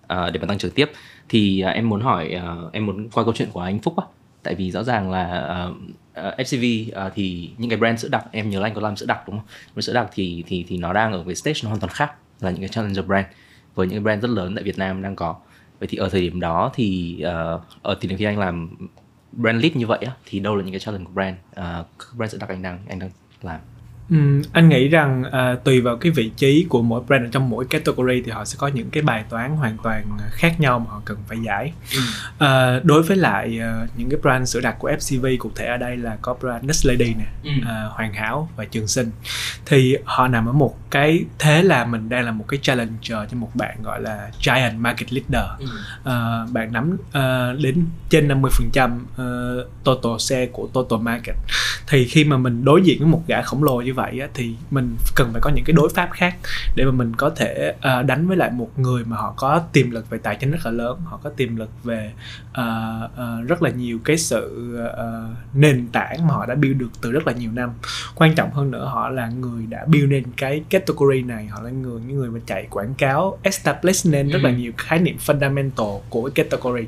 uh, 0.03 0.33
để 0.33 0.41
mà 0.41 0.47
tăng 0.47 0.59
trưởng 0.59 0.71
tiếp. 0.71 0.91
Thì 1.29 1.65
uh, 1.67 1.75
em 1.75 1.89
muốn 1.89 2.01
hỏi 2.01 2.37
uh, 2.37 2.73
em 2.73 2.87
muốn 2.87 3.09
qua 3.11 3.25
câu 3.25 3.33
chuyện 3.37 3.49
của 3.53 3.61
anh 3.61 3.79
Phúc 3.79 3.97
á. 3.97 4.07
Tại 4.43 4.55
vì 4.55 4.71
rõ 4.71 4.83
ràng 4.83 5.11
là 5.11 5.49
uh, 5.69 5.77
uh, 6.27 6.39
FCV 6.39 6.87
uh, 7.07 7.13
thì 7.15 7.51
những 7.59 7.71
cái 7.71 7.79
brand 7.79 8.01
sữa 8.01 8.09
đặc 8.09 8.25
em 8.33 8.51
nhớ 8.51 8.61
là 8.61 8.67
anh 8.67 8.75
có 8.75 8.81
làm 8.81 8.97
sữa 8.97 9.07
đặc 9.07 9.29
đúng 9.29 9.39
không? 9.39 9.47
Với 9.75 9.83
sữa 9.83 9.93
đặc 9.93 10.11
thì 10.13 10.45
thì 10.47 10.65
thì 10.69 10.79
nó 10.79 10.93
đang 10.93 11.13
ở 11.13 11.23
cái 11.27 11.35
stage 11.35 11.61
nó 11.63 11.69
hoàn 11.69 11.81
toàn 11.81 11.93
khác 11.93 12.13
là 12.41 12.51
những 12.51 12.61
cái 12.61 12.69
challenger 12.69 13.05
brand 13.07 13.27
với 13.75 13.87
những 13.87 13.97
cái 13.97 14.03
brand 14.03 14.23
rất 14.23 14.31
lớn 14.31 14.55
tại 14.55 14.65
Việt 14.65 14.79
Nam 14.79 15.03
đang 15.03 15.17
có. 15.17 15.37
Vậy 15.79 15.89
thì 15.89 15.99
ở 15.99 16.09
thời 16.09 16.21
điểm 16.21 16.41
đó 16.41 16.71
thì 16.75 17.17
uh, 17.21 17.63
ở 17.83 17.95
thời 18.01 18.09
điểm 18.09 18.19
khi 18.19 18.25
anh 18.25 18.39
làm 18.39 18.77
brand 19.37 19.62
lead 19.62 19.77
như 19.77 19.87
vậy 19.87 19.99
á 20.07 20.12
thì 20.27 20.40
đâu 20.40 20.57
là 20.57 20.62
những 20.62 20.73
cái 20.73 20.81
challenge 20.81 21.05
của 21.05 21.12
brand 21.12 21.37
uh, 21.61 22.16
brand 22.16 22.33
sữa 22.33 22.38
đặc 22.40 22.49
anh 22.49 22.62
đang 22.62 22.79
anh 22.88 22.99
đang 22.99 23.11
làm 23.42 23.61
Um, 24.11 24.42
anh 24.53 24.68
nghĩ 24.68 24.88
rằng 24.88 25.23
uh, 25.27 25.64
tùy 25.64 25.81
vào 25.81 25.97
cái 25.97 26.12
vị 26.12 26.31
trí 26.37 26.66
của 26.68 26.83
mỗi 26.83 27.03
brand 27.07 27.25
ở 27.25 27.29
trong 27.33 27.51
mỗi 27.51 27.64
category 27.64 28.23
thì 28.23 28.31
họ 28.31 28.44
sẽ 28.44 28.57
có 28.59 28.68
những 28.68 28.90
cái 28.90 29.03
bài 29.03 29.25
toán 29.31 29.57
hoàn 29.57 29.77
toàn 29.83 30.05
khác 30.31 30.61
nhau 30.61 30.79
mà 30.79 30.87
họ 30.90 31.03
cần 31.05 31.18
phải 31.29 31.38
giải. 31.42 31.73
Ừ. 31.92 32.01
Uh, 32.35 32.85
đối 32.85 33.03
với 33.03 33.16
lại 33.16 33.61
uh, 33.85 33.90
những 33.97 34.11
cái 34.11 34.20
brand 34.23 34.49
sữa 34.49 34.61
đặc 34.61 34.77
của 34.79 34.90
FCV 34.90 35.37
cụ 35.38 35.51
thể 35.57 35.66
ở 35.66 35.77
đây 35.77 35.97
là 35.97 36.16
có 36.23 36.35
brand 36.40 36.64
Next 36.64 36.87
Lady 36.87 37.14
nè, 37.14 37.27
ừ. 37.44 37.51
uh, 37.59 37.92
Hoàn 37.92 38.14
Hảo 38.14 38.49
và 38.57 38.64
Trường 38.64 38.88
Sinh. 38.88 39.11
Thì 39.66 39.97
họ 40.05 40.29
nằm 40.29 40.47
ở 40.47 40.53
một 40.53 40.84
cái 40.95 41.25
thế 41.39 41.63
là 41.63 41.85
mình 41.85 42.09
đang 42.09 42.25
là 42.25 42.31
một 42.31 42.45
cái 42.49 42.61
challenger 42.63 43.19
cho 43.31 43.37
một 43.37 43.51
bạn 43.55 43.77
gọi 43.83 44.03
là 44.03 44.31
giant 44.43 44.79
market 44.79 45.13
leader. 45.13 45.51
Ừ. 45.59 45.67
Uh, 46.01 46.53
bạn 46.53 46.73
nắm 46.73 46.97
uh, 47.09 47.63
đến 47.63 47.85
trên 48.11 48.29
50% 48.29 48.97
uh, 48.97 49.69
total 49.85 50.19
share 50.19 50.47
của 50.47 50.69
total 50.73 50.99
market. 50.99 51.37
Thì 51.87 52.05
khi 52.05 52.25
mà 52.25 52.37
mình 52.37 52.65
đối 52.65 52.83
diện 52.83 52.99
với 52.99 53.09
một 53.09 53.23
gã 53.27 53.43
khổng 53.43 53.65
lồ 53.65 53.81
như 53.81 53.95
vậy 53.95 54.21
á, 54.21 54.29
thì 54.35 54.55
mình 54.71 54.97
cần 55.17 55.33
phải 55.33 55.41
có 55.41 55.51
những 55.51 55.65
cái 55.65 55.75
đối 55.75 55.89
pháp 55.89 56.09
khác 56.13 56.37
để 56.77 56.85
mà 56.85 56.91
mình 56.91 57.17
có 57.17 57.31
thể 57.31 57.75
uh, 57.79 58.07
đánh 58.07 58.29
với 58.29 58.37
lại 58.37 58.51
một 58.51 58.79
người 58.79 59.05
mà 59.05 59.17
họ 59.17 59.35
có 59.37 59.63
tiềm 59.73 59.91
lực 59.91 60.11
về 60.11 60.19
tài 60.19 60.37
chính 60.37 60.51
rất 60.51 60.61
là 60.65 60.71
lớn 60.71 61.01
họ 61.05 61.21
có 61.23 61.31
tiềm 61.31 61.57
lực 61.57 61.71
về 61.85 62.13
uh, 62.51 62.65
uh, 63.05 63.49
rất 63.49 63.63
là 63.63 63.71
nhiều 63.71 63.99
cái 64.05 64.19
sự 64.19 64.77
uh, 64.85 65.57
nền 65.57 65.89
tảng 65.93 66.27
mà 66.27 66.35
họ 66.35 66.47
đã 66.47 66.55
build 66.55 66.77
được 66.77 66.91
từ 67.01 67.13
rất 67.13 67.27
là 67.27 67.33
nhiều 67.33 67.51
năm 67.53 67.71
quan 68.15 68.35
trọng 68.35 68.51
hơn 68.51 68.71
nữa 68.71 68.85
họ 68.85 69.09
là 69.09 69.29
người 69.29 69.67
đã 69.67 69.85
build 69.87 70.11
nên 70.11 70.25
cái 70.37 70.63
category 70.85 71.23
này 71.23 71.47
họ 71.47 71.62
là 71.62 71.70
người 71.70 72.01
những 72.07 72.16
người 72.16 72.31
mà 72.31 72.40
chạy 72.47 72.66
quảng 72.70 72.94
cáo 72.94 73.38
establish 73.42 74.07
nên 74.07 74.29
rất 74.29 74.38
là 74.42 74.51
ừ. 74.51 74.57
nhiều 74.57 74.73
khái 74.77 74.99
niệm 74.99 75.16
fundamental 75.27 76.01
của 76.09 76.31
cái 76.35 76.44
category. 76.44 76.87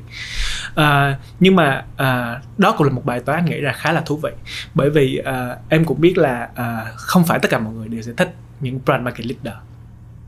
Uh, 0.71 1.19
nhưng 1.39 1.55
mà 1.55 1.85
uh, 1.93 2.59
đó 2.59 2.75
cũng 2.77 2.87
là 2.87 2.93
một 2.93 3.05
bài 3.05 3.19
toán 3.19 3.45
nghĩ 3.45 3.61
là 3.61 3.73
khá 3.73 3.91
là 3.91 4.01
thú 4.01 4.17
vị. 4.17 4.31
Bởi 4.73 4.89
vì 4.89 5.21
uh, 5.21 5.57
em 5.69 5.85
cũng 5.85 6.01
biết 6.01 6.17
là 6.17 6.49
uh, 6.51 6.95
không 6.95 7.25
phải 7.25 7.39
tất 7.39 7.51
cả 7.51 7.59
mọi 7.59 7.73
người 7.73 7.87
đều 7.87 8.01
sẽ 8.01 8.11
thích 8.17 8.35
những 8.59 8.79
brand 8.85 9.03
market 9.03 9.25
leader. 9.25 9.61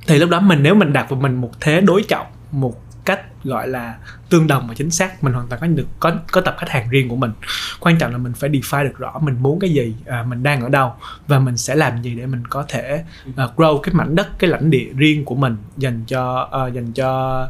Thì 0.08 0.20
lúc 0.20 0.30
đó 0.30 0.40
mình 0.40 0.64
nếu 0.64 0.76
mình 0.76 0.94
đặt 0.94 1.10
vào 1.10 1.20
mình 1.20 1.36
một 1.36 1.52
thế 1.60 1.82
đối 1.82 2.04
trọng 2.04 2.28
một 2.52 2.89
cách 3.10 3.44
gọi 3.44 3.68
là 3.68 3.96
tương 4.30 4.48
đồng 4.48 4.68
và 4.68 4.74
chính 4.74 4.92
xác 4.92 5.24
mình 5.24 5.34
hoàn 5.34 5.48
toàn 5.48 5.62
có 5.62 5.68
được 5.68 5.88
có 6.00 6.12
có 6.32 6.42
tập 6.42 6.56
khách 6.60 6.70
hàng 6.70 6.90
riêng 6.90 7.10
của 7.10 7.16
mình. 7.16 7.32
Quan 7.80 7.98
trọng 7.98 8.12
là 8.12 8.18
mình 8.18 8.34
phải 8.34 8.50
define 8.50 8.84
được 8.84 8.98
rõ 8.98 9.20
mình 9.20 9.36
muốn 9.40 9.60
cái 9.60 9.70
gì 9.70 9.96
à, 10.06 10.24
mình 10.24 10.44
đang 10.44 10.62
ở 10.62 10.70
đâu 10.70 10.94
và 11.28 11.40
mình 11.40 11.58
sẽ 11.58 11.76
làm 11.76 12.02
gì 12.02 12.16
để 12.16 12.26
mình 12.26 12.48
có 12.48 12.66
thể 12.68 13.04
uh, 13.30 13.36
grow 13.36 13.80
cái 13.82 13.94
mảnh 13.94 14.16
đất 14.16 14.40
cái 14.40 14.50
lãnh 14.50 14.70
địa 14.70 14.88
riêng 14.96 15.26
của 15.26 15.36
mình 15.36 15.58
dành 15.78 16.04
cho 16.08 16.50
uh, 16.68 16.74
dành 16.74 16.94
cho 16.94 17.42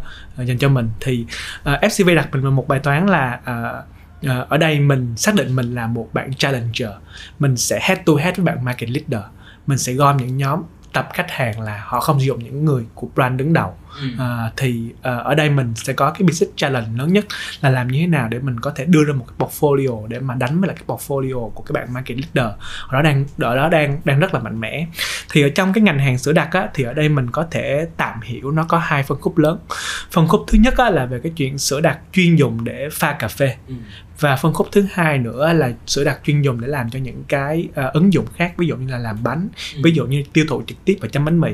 uh, 0.42 0.48
dành 0.48 0.58
cho 0.58 0.70
mình. 0.70 0.90
Thì 1.00 1.26
ờ, 1.64 1.74
uh, 1.74 1.82
FCV 1.82 2.16
đặt 2.16 2.28
mình 2.32 2.42
vào 2.42 2.52
một 2.52 2.68
bài 2.68 2.80
toán 2.80 3.08
là 3.08 3.40
uh, 3.42 4.32
uh, 4.32 4.50
ở 4.50 4.58
đây 4.58 4.80
mình 4.80 5.14
xác 5.18 5.36
định 5.36 5.56
mình 5.56 5.76
là 5.76 5.88
một 5.88 6.10
bạn 6.14 6.34
challenger. 6.34 6.90
Mình 7.40 7.58
sẽ 7.58 7.80
head 7.82 8.00
to 8.06 8.14
head 8.14 8.38
với 8.38 8.46
bạn 8.46 8.66
market 8.66 8.90
leader. 8.90 9.30
Mình 9.68 9.78
sẽ 9.78 9.94
gom 9.94 10.18
những 10.18 10.38
nhóm 10.38 10.62
tập 10.94 11.10
khách 11.14 11.32
hàng 11.32 11.62
là 11.62 11.84
họ 11.86 12.00
không 12.00 12.20
sử 12.20 12.26
dụng 12.26 12.44
những 12.44 12.66
người 12.66 12.84
của 12.96 13.08
brand 13.16 13.40
đứng 13.40 13.54
đầu. 13.54 13.76
Ừ. 14.02 14.08
à, 14.20 14.52
thì 14.58 14.84
à, 15.02 15.16
ở 15.18 15.36
đây 15.36 15.50
mình 15.50 15.74
sẽ 15.76 15.94
có 15.94 16.10
cái 16.12 16.22
business 16.22 16.56
challenge 16.56 16.90
lớn 16.98 17.14
nhất 17.14 17.26
là 17.62 17.70
làm 17.70 17.88
như 17.88 18.00
thế 18.00 18.08
nào 18.08 18.28
để 18.28 18.40
mình 18.40 18.60
có 18.60 18.72
thể 18.72 18.86
đưa 18.86 19.04
ra 19.04 19.14
một 19.14 19.26
cái 19.28 19.48
portfolio 19.48 20.08
để 20.08 20.20
mà 20.20 20.36
đánh 20.36 20.62
với 20.62 20.68
lại 20.68 20.78
cái 20.78 20.98
portfolio 20.98 21.50
của 21.50 21.64
các 21.64 21.74
bạn 21.74 21.94
market 21.94 22.18
leader. 22.18 22.54
Đó 22.92 23.02
đang 23.02 23.26
ở 23.38 23.56
đó 23.56 23.70
đang 23.70 24.02
đang 24.06 24.20
rất 24.20 24.34
là 24.34 24.40
mạnh 24.40 24.60
mẽ. 24.60 24.88
Thì 25.32 25.44
ở 25.44 25.50
trong 25.50 25.74
cái 25.74 25.82
ngành 25.82 26.00
hàng 26.00 26.18
sữa 26.18 26.32
đặc 26.32 26.50
á, 26.52 26.70
thì 26.74 26.84
ở 26.84 26.94
đây 26.94 27.10
mình 27.10 27.32
có 27.32 27.48
thể 27.52 27.88
tạm 27.98 28.22
hiểu 28.22 28.52
nó 28.52 28.64
có 28.64 28.78
hai 28.78 29.04
phân 29.04 29.22
khúc 29.22 29.38
lớn. 29.38 29.60
Phân 30.12 30.28
khúc 30.28 30.44
thứ 30.48 30.58
nhất 30.62 30.78
á, 30.78 30.90
là 30.90 31.06
về 31.06 31.20
cái 31.24 31.32
chuyện 31.36 31.58
sữa 31.58 31.82
đặc 31.82 32.00
chuyên 32.14 32.36
dùng 32.36 32.64
để 32.64 32.90
pha 32.92 33.14
cà 33.14 33.28
phê. 33.28 33.56
Ừ 33.68 33.74
và 34.20 34.36
phân 34.36 34.54
khúc 34.54 34.68
thứ 34.72 34.86
hai 34.92 35.18
nữa 35.18 35.54
là 35.54 35.72
sữa 35.88 36.04
đặc 36.04 36.20
chuyên 36.26 36.42
dùng 36.42 36.62
để 36.62 36.68
làm 36.68 36.90
cho 36.90 37.00
những 37.00 37.24
cái 37.28 37.68
uh, 37.70 37.94
ứng 37.94 38.14
dụng 38.14 38.26
khác 38.36 38.54
ví 38.58 38.68
dụ 38.68 38.78
như 38.78 38.92
là 38.92 38.98
làm 38.98 39.24
bánh 39.24 39.48
ừ. 39.76 39.82
ví 39.84 39.92
dụ 39.92 40.06
như 40.06 40.24
tiêu 40.34 40.46
thụ 40.50 40.64
trực 40.68 40.86
tiếp 40.86 40.98
và 41.02 41.08
chấm 41.08 41.26
bánh 41.26 41.42
mì 41.42 41.52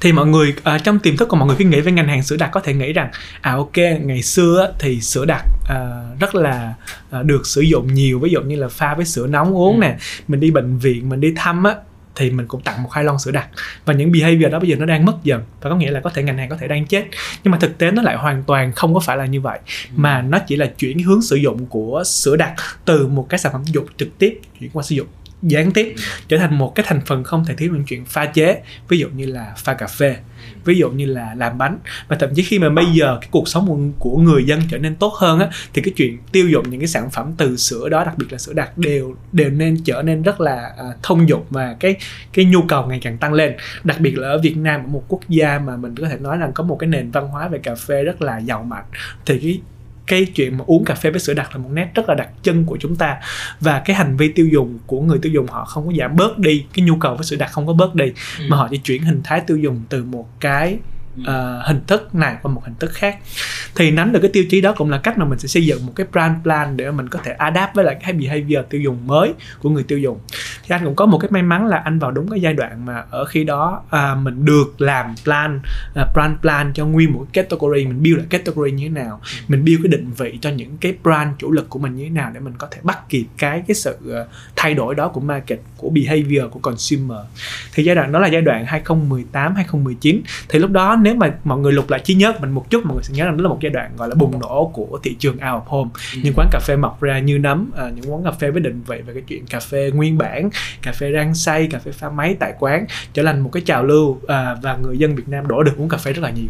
thì 0.00 0.12
mọi 0.12 0.26
người 0.26 0.54
uh, 0.58 0.84
trong 0.84 0.98
tiềm 0.98 1.16
thức 1.16 1.28
của 1.28 1.36
mọi 1.36 1.46
người 1.46 1.56
khi 1.56 1.64
nghĩ 1.64 1.80
về 1.80 1.92
ngành 1.92 2.08
hàng 2.08 2.22
sữa 2.22 2.36
đặc 2.36 2.50
có 2.52 2.60
thể 2.60 2.74
nghĩ 2.74 2.92
rằng 2.92 3.10
à 3.40 3.52
ok 3.52 3.76
ngày 4.00 4.22
xưa 4.22 4.72
thì 4.78 5.00
sữa 5.00 5.24
đặc 5.24 5.44
uh, 5.62 6.20
rất 6.20 6.34
là 6.34 6.74
uh, 7.18 7.24
được 7.24 7.46
sử 7.46 7.60
dụng 7.60 7.94
nhiều 7.94 8.18
ví 8.18 8.30
dụ 8.30 8.40
như 8.40 8.56
là 8.56 8.68
pha 8.68 8.94
với 8.94 9.04
sữa 9.04 9.26
nóng 9.26 9.56
uống 9.56 9.76
ừ. 9.76 9.80
nè 9.80 9.96
mình 10.28 10.40
đi 10.40 10.50
bệnh 10.50 10.78
viện 10.78 11.08
mình 11.08 11.20
đi 11.20 11.32
thăm 11.36 11.64
á 11.64 11.74
thì 12.18 12.30
mình 12.30 12.46
cũng 12.46 12.60
tặng 12.60 12.82
một 12.82 12.92
hai 12.92 13.04
lon 13.04 13.18
sữa 13.18 13.30
đặc 13.30 13.48
và 13.84 13.94
những 13.94 14.12
behavior 14.12 14.52
đó 14.52 14.58
bây 14.58 14.68
giờ 14.68 14.76
nó 14.76 14.86
đang 14.86 15.04
mất 15.04 15.16
dần 15.24 15.42
và 15.60 15.70
có 15.70 15.76
nghĩa 15.76 15.90
là 15.90 16.00
có 16.00 16.10
thể 16.10 16.22
ngành 16.22 16.38
hàng 16.38 16.48
có 16.48 16.56
thể 16.56 16.68
đang 16.68 16.86
chết 16.86 17.04
nhưng 17.44 17.52
mà 17.52 17.58
thực 17.58 17.78
tế 17.78 17.90
nó 17.90 18.02
lại 18.02 18.16
hoàn 18.16 18.42
toàn 18.42 18.72
không 18.72 18.94
có 18.94 19.00
phải 19.00 19.16
là 19.16 19.26
như 19.26 19.40
vậy 19.40 19.58
ừ. 19.64 19.94
mà 19.96 20.22
nó 20.22 20.38
chỉ 20.38 20.56
là 20.56 20.66
chuyển 20.66 20.98
hướng 20.98 21.22
sử 21.22 21.36
dụng 21.36 21.66
của 21.66 22.02
sữa 22.06 22.36
đặc 22.36 22.52
từ 22.84 23.06
một 23.06 23.26
cái 23.28 23.38
sản 23.38 23.52
phẩm 23.52 23.64
dụng 23.64 23.86
trực 23.96 24.18
tiếp 24.18 24.40
chuyển 24.60 24.70
qua 24.72 24.82
sử 24.82 24.94
dụng 24.94 25.06
gián 25.42 25.70
tiếp 25.70 25.92
ừ. 25.96 26.02
trở 26.28 26.38
thành 26.38 26.58
một 26.58 26.74
cái 26.74 26.86
thành 26.88 27.00
phần 27.06 27.24
không 27.24 27.44
thể 27.44 27.54
thiếu 27.54 27.72
những 27.72 27.84
chuyện 27.84 28.04
pha 28.04 28.26
chế 28.26 28.62
ví 28.88 28.98
dụ 28.98 29.08
như 29.08 29.26
là 29.26 29.52
pha 29.56 29.74
cà 29.74 29.86
phê 29.86 30.16
ví 30.68 30.78
dụ 30.78 30.90
như 30.90 31.06
là 31.06 31.34
làm 31.36 31.58
bánh. 31.58 31.78
Và 32.08 32.16
thậm 32.16 32.30
chí 32.34 32.42
khi 32.42 32.58
mà 32.58 32.70
bây 32.70 32.84
giờ 32.86 33.18
cái 33.20 33.28
cuộc 33.32 33.48
sống 33.48 33.92
của 33.98 34.16
người 34.16 34.44
dân 34.44 34.60
trở 34.70 34.78
nên 34.78 34.94
tốt 34.94 35.14
hơn 35.14 35.38
á 35.38 35.48
thì 35.74 35.82
cái 35.82 35.94
chuyện 35.96 36.18
tiêu 36.32 36.48
dùng 36.48 36.70
những 36.70 36.80
cái 36.80 36.88
sản 36.88 37.10
phẩm 37.10 37.32
từ 37.36 37.56
sữa 37.56 37.88
đó 37.88 38.04
đặc 38.04 38.18
biệt 38.18 38.26
là 38.30 38.38
sữa 38.38 38.52
đặc 38.52 38.78
đều 38.78 39.14
đều 39.32 39.50
nên 39.50 39.76
trở 39.84 40.02
nên 40.02 40.22
rất 40.22 40.40
là 40.40 40.70
uh, 40.88 41.02
thông 41.02 41.28
dụng 41.28 41.44
và 41.50 41.76
cái 41.80 41.96
cái 42.32 42.44
nhu 42.44 42.62
cầu 42.62 42.86
ngày 42.86 42.98
càng 43.02 43.18
tăng 43.18 43.32
lên. 43.32 43.52
Đặc 43.84 44.00
biệt 44.00 44.18
là 44.18 44.28
ở 44.28 44.38
Việt 44.38 44.56
Nam 44.56 44.80
ở 44.80 44.86
một 44.86 45.04
quốc 45.08 45.20
gia 45.28 45.58
mà 45.58 45.76
mình 45.76 45.94
có 45.94 46.08
thể 46.08 46.16
nói 46.20 46.36
rằng 46.36 46.52
có 46.52 46.64
một 46.64 46.76
cái 46.76 46.88
nền 46.88 47.10
văn 47.10 47.28
hóa 47.28 47.48
về 47.48 47.58
cà 47.58 47.74
phê 47.74 48.04
rất 48.04 48.22
là 48.22 48.38
giàu 48.38 48.62
mạnh 48.62 48.84
thì 49.26 49.38
cái 49.38 49.60
cái 50.08 50.24
chuyện 50.24 50.58
mà 50.58 50.64
uống 50.66 50.84
cà 50.84 50.94
phê 50.94 51.10
với 51.10 51.20
sữa 51.20 51.34
đặc 51.34 51.50
là 51.52 51.58
một 51.58 51.70
nét 51.72 51.90
rất 51.94 52.08
là 52.08 52.14
đặc 52.14 52.28
trưng 52.42 52.64
của 52.64 52.76
chúng 52.80 52.96
ta 52.96 53.16
và 53.60 53.82
cái 53.84 53.96
hành 53.96 54.16
vi 54.16 54.32
tiêu 54.32 54.46
dùng 54.46 54.78
của 54.86 55.00
người 55.00 55.18
tiêu 55.22 55.32
dùng 55.32 55.46
họ 55.46 55.64
không 55.64 55.86
có 55.86 55.92
giảm 55.98 56.16
bớt 56.16 56.38
đi 56.38 56.64
cái 56.74 56.84
nhu 56.84 56.96
cầu 56.96 57.14
với 57.14 57.24
sữa 57.24 57.36
đặc 57.36 57.50
không 57.52 57.66
có 57.66 57.72
bớt 57.72 57.94
đi 57.94 58.12
ừ. 58.38 58.44
mà 58.48 58.56
họ 58.56 58.68
chỉ 58.70 58.76
chuyển 58.76 59.02
hình 59.02 59.20
thái 59.24 59.40
tiêu 59.40 59.56
dùng 59.56 59.82
từ 59.88 60.04
một 60.04 60.40
cái 60.40 60.78
uh, 61.20 61.66
hình 61.66 61.80
thức 61.86 62.14
này 62.14 62.36
qua 62.42 62.52
một 62.52 62.64
hình 62.64 62.74
thức 62.78 62.90
khác. 62.94 63.18
Thì 63.76 63.90
nắm 63.90 64.12
được 64.12 64.18
cái 64.22 64.30
tiêu 64.32 64.44
chí 64.50 64.60
đó 64.60 64.74
cũng 64.76 64.90
là 64.90 64.98
cách 64.98 65.18
mà 65.18 65.24
mình 65.24 65.38
sẽ 65.38 65.48
xây 65.48 65.66
dựng 65.66 65.86
một 65.86 65.92
cái 65.96 66.06
brand 66.12 66.42
plan 66.42 66.76
để 66.76 66.90
mình 66.90 67.08
có 67.08 67.18
thể 67.24 67.32
adapt 67.32 67.74
với 67.74 67.84
lại 67.84 67.96
cái 68.02 68.12
behavior 68.12 68.64
tiêu 68.70 68.80
dùng 68.80 69.06
mới 69.06 69.34
của 69.62 69.70
người 69.70 69.82
tiêu 69.82 69.98
dùng. 69.98 70.18
Thì 70.62 70.74
anh 70.74 70.84
cũng 70.84 70.96
có 70.96 71.06
một 71.06 71.18
cái 71.18 71.30
may 71.30 71.42
mắn 71.42 71.66
là 71.66 71.76
anh 71.76 71.98
vào 71.98 72.10
đúng 72.10 72.30
cái 72.30 72.40
giai 72.40 72.54
đoạn 72.54 72.86
mà 72.86 73.04
ở 73.10 73.24
khi 73.24 73.44
đó 73.44 73.82
uh, 73.86 74.18
mình 74.22 74.44
được 74.44 74.80
làm 74.80 75.14
plan 75.24 75.60
uh, 76.00 76.06
brand 76.14 76.38
plan 76.40 76.72
cho 76.74 76.86
nguyên 76.86 77.12
một 77.12 77.26
cái 77.32 77.44
category 77.44 77.86
mình 77.86 78.02
build 78.02 78.18
lại 78.18 78.26
category 78.30 78.70
như 78.70 78.84
thế 78.84 78.94
nào 78.94 79.20
mình 79.48 79.64
build 79.64 79.82
cái 79.82 79.90
định 79.90 80.10
vị 80.16 80.38
cho 80.40 80.50
những 80.50 80.76
cái 80.80 80.94
brand 81.02 81.30
chủ 81.38 81.52
lực 81.52 81.70
của 81.70 81.78
mình 81.78 81.96
như 81.96 82.04
thế 82.04 82.10
nào 82.10 82.30
để 82.34 82.40
mình 82.40 82.54
có 82.58 82.68
thể 82.70 82.78
bắt 82.82 83.08
kịp 83.08 83.26
cái 83.38 83.62
cái 83.68 83.74
sự 83.74 83.96
ờ, 84.10 84.26
thay 84.56 84.74
đổi 84.74 84.94
đó 84.94 85.08
của 85.08 85.20
market 85.20 85.60
của 85.76 85.90
behavior 85.90 86.44
của 86.50 86.60
consumer. 86.60 87.18
Thì 87.72 87.84
giai 87.84 87.94
đoạn 87.94 88.12
đó 88.12 88.18
là 88.18 88.28
giai 88.28 88.42
đoạn 88.42 88.64
2018 88.66 89.54
2019 89.54 90.22
thì 90.48 90.58
lúc 90.58 90.70
đó 90.70 90.96
nếu 90.96 91.07
mà 91.14 91.34
mọi 91.44 91.58
người 91.58 91.72
lục 91.72 91.90
lại 91.90 92.00
trí 92.04 92.14
nhớ 92.14 92.32
mình 92.40 92.50
một 92.50 92.70
chút 92.70 92.86
mọi 92.86 92.94
người 92.94 93.02
sẽ 93.02 93.14
nhớ 93.14 93.24
rằng 93.24 93.36
đó 93.36 93.42
là 93.42 93.48
một 93.48 93.58
giai 93.60 93.70
đoạn 93.70 93.90
gọi 93.96 94.08
là 94.08 94.14
bùng 94.14 94.40
nổ 94.40 94.70
của 94.74 94.98
thị 95.02 95.16
trường 95.18 95.34
out 95.34 95.42
of 95.42 95.62
home 95.66 95.90
ừ. 96.14 96.20
những 96.24 96.34
quán 96.36 96.48
cà 96.52 96.58
phê 96.58 96.76
mọc 96.76 97.00
ra 97.00 97.18
như 97.18 97.38
nấm 97.38 97.70
à, 97.76 97.90
những 97.94 98.12
quán 98.12 98.24
cà 98.24 98.30
phê 98.30 98.50
với 98.50 98.60
định 98.60 98.82
vị 98.86 99.02
về 99.06 99.14
cái 99.14 99.22
chuyện 99.26 99.46
cà 99.46 99.60
phê 99.60 99.90
nguyên 99.94 100.18
bản 100.18 100.50
cà 100.82 100.92
phê 100.92 101.12
rang 101.12 101.34
xay 101.34 101.66
cà 101.66 101.78
phê 101.78 101.92
pha 101.92 102.10
máy 102.10 102.36
tại 102.40 102.54
quán 102.58 102.86
trở 103.12 103.24
thành 103.24 103.40
một 103.40 103.50
cái 103.52 103.62
trào 103.66 103.84
lưu 103.84 104.20
à, 104.28 104.56
và 104.62 104.76
người 104.76 104.98
dân 104.98 105.14
Việt 105.14 105.28
Nam 105.28 105.48
đổ 105.48 105.62
được 105.62 105.72
uống 105.76 105.88
cà 105.88 105.96
phê 105.96 106.12
rất 106.12 106.22
là 106.22 106.30
nhiều 106.30 106.48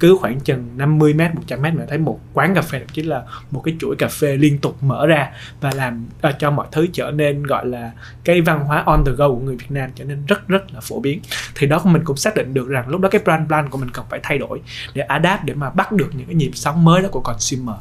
cứ 0.00 0.16
khoảng 0.20 0.40
chừng 0.40 0.68
50 0.76 1.14
m 1.14 1.18
100 1.18 1.58
m 1.58 1.62
mình 1.62 1.86
thấy 1.88 1.98
một 1.98 2.20
quán 2.34 2.54
cà 2.54 2.62
phê 2.62 2.78
thậm 2.78 2.88
chí 2.88 3.02
là 3.02 3.22
một 3.50 3.62
cái 3.64 3.76
chuỗi 3.80 3.96
cà 3.96 4.08
phê 4.08 4.36
liên 4.36 4.58
tục 4.58 4.82
mở 4.82 5.06
ra 5.06 5.30
và 5.60 5.70
làm 5.74 6.06
uh, 6.28 6.34
cho 6.38 6.50
mọi 6.50 6.66
thứ 6.72 6.86
trở 6.92 7.10
nên 7.10 7.42
gọi 7.42 7.66
là 7.66 7.92
cái 8.24 8.40
văn 8.40 8.64
hóa 8.64 8.82
on 8.86 9.04
the 9.06 9.12
go 9.12 9.28
của 9.28 9.38
người 9.38 9.56
Việt 9.56 9.70
Nam 9.70 9.90
trở 9.94 10.04
nên 10.04 10.26
rất 10.26 10.48
rất 10.48 10.74
là 10.74 10.80
phổ 10.80 11.00
biến. 11.00 11.20
Thì 11.54 11.66
đó 11.66 11.80
mình 11.84 12.04
cũng 12.04 12.16
xác 12.16 12.34
định 12.34 12.54
được 12.54 12.68
rằng 12.68 12.88
lúc 12.88 13.00
đó 13.00 13.08
cái 13.08 13.20
brand 13.24 13.48
plan 13.48 13.68
của 13.68 13.78
mình 13.78 13.90
cần 13.90 14.04
phải 14.10 14.20
thay 14.22 14.38
đổi 14.38 14.60
để 14.94 15.02
adapt 15.02 15.44
để 15.44 15.54
mà 15.54 15.70
bắt 15.70 15.92
được 15.92 16.10
những 16.12 16.26
cái 16.26 16.34
nhịp 16.34 16.50
sóng 16.54 16.84
mới 16.84 17.02
đó 17.02 17.08
của 17.12 17.20
consumer. 17.20 17.76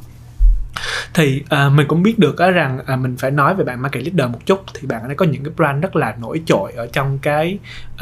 Thì 1.13 1.43
uh, 1.45 1.73
mình 1.73 1.88
cũng 1.88 2.03
biết 2.03 2.19
được 2.19 2.36
uh, 2.47 2.56
rằng 2.56 2.80
uh, 2.93 2.99
mình 2.99 3.17
phải 3.17 3.32
nói 3.32 3.56
về 3.56 3.63
bạn 3.63 3.82
market 3.82 4.03
leader 4.03 4.34
một 4.34 4.45
chút 4.45 4.63
thì 4.73 4.88
bạn 4.88 5.03
ấy 5.03 5.15
có 5.15 5.25
những 5.25 5.43
cái 5.43 5.53
brand 5.56 5.84
rất 5.84 5.95
là 5.95 6.15
nổi 6.19 6.41
trội 6.45 6.71
ở 6.71 6.88
trong 6.88 7.19
cái 7.19 7.60
uh, 7.93 7.99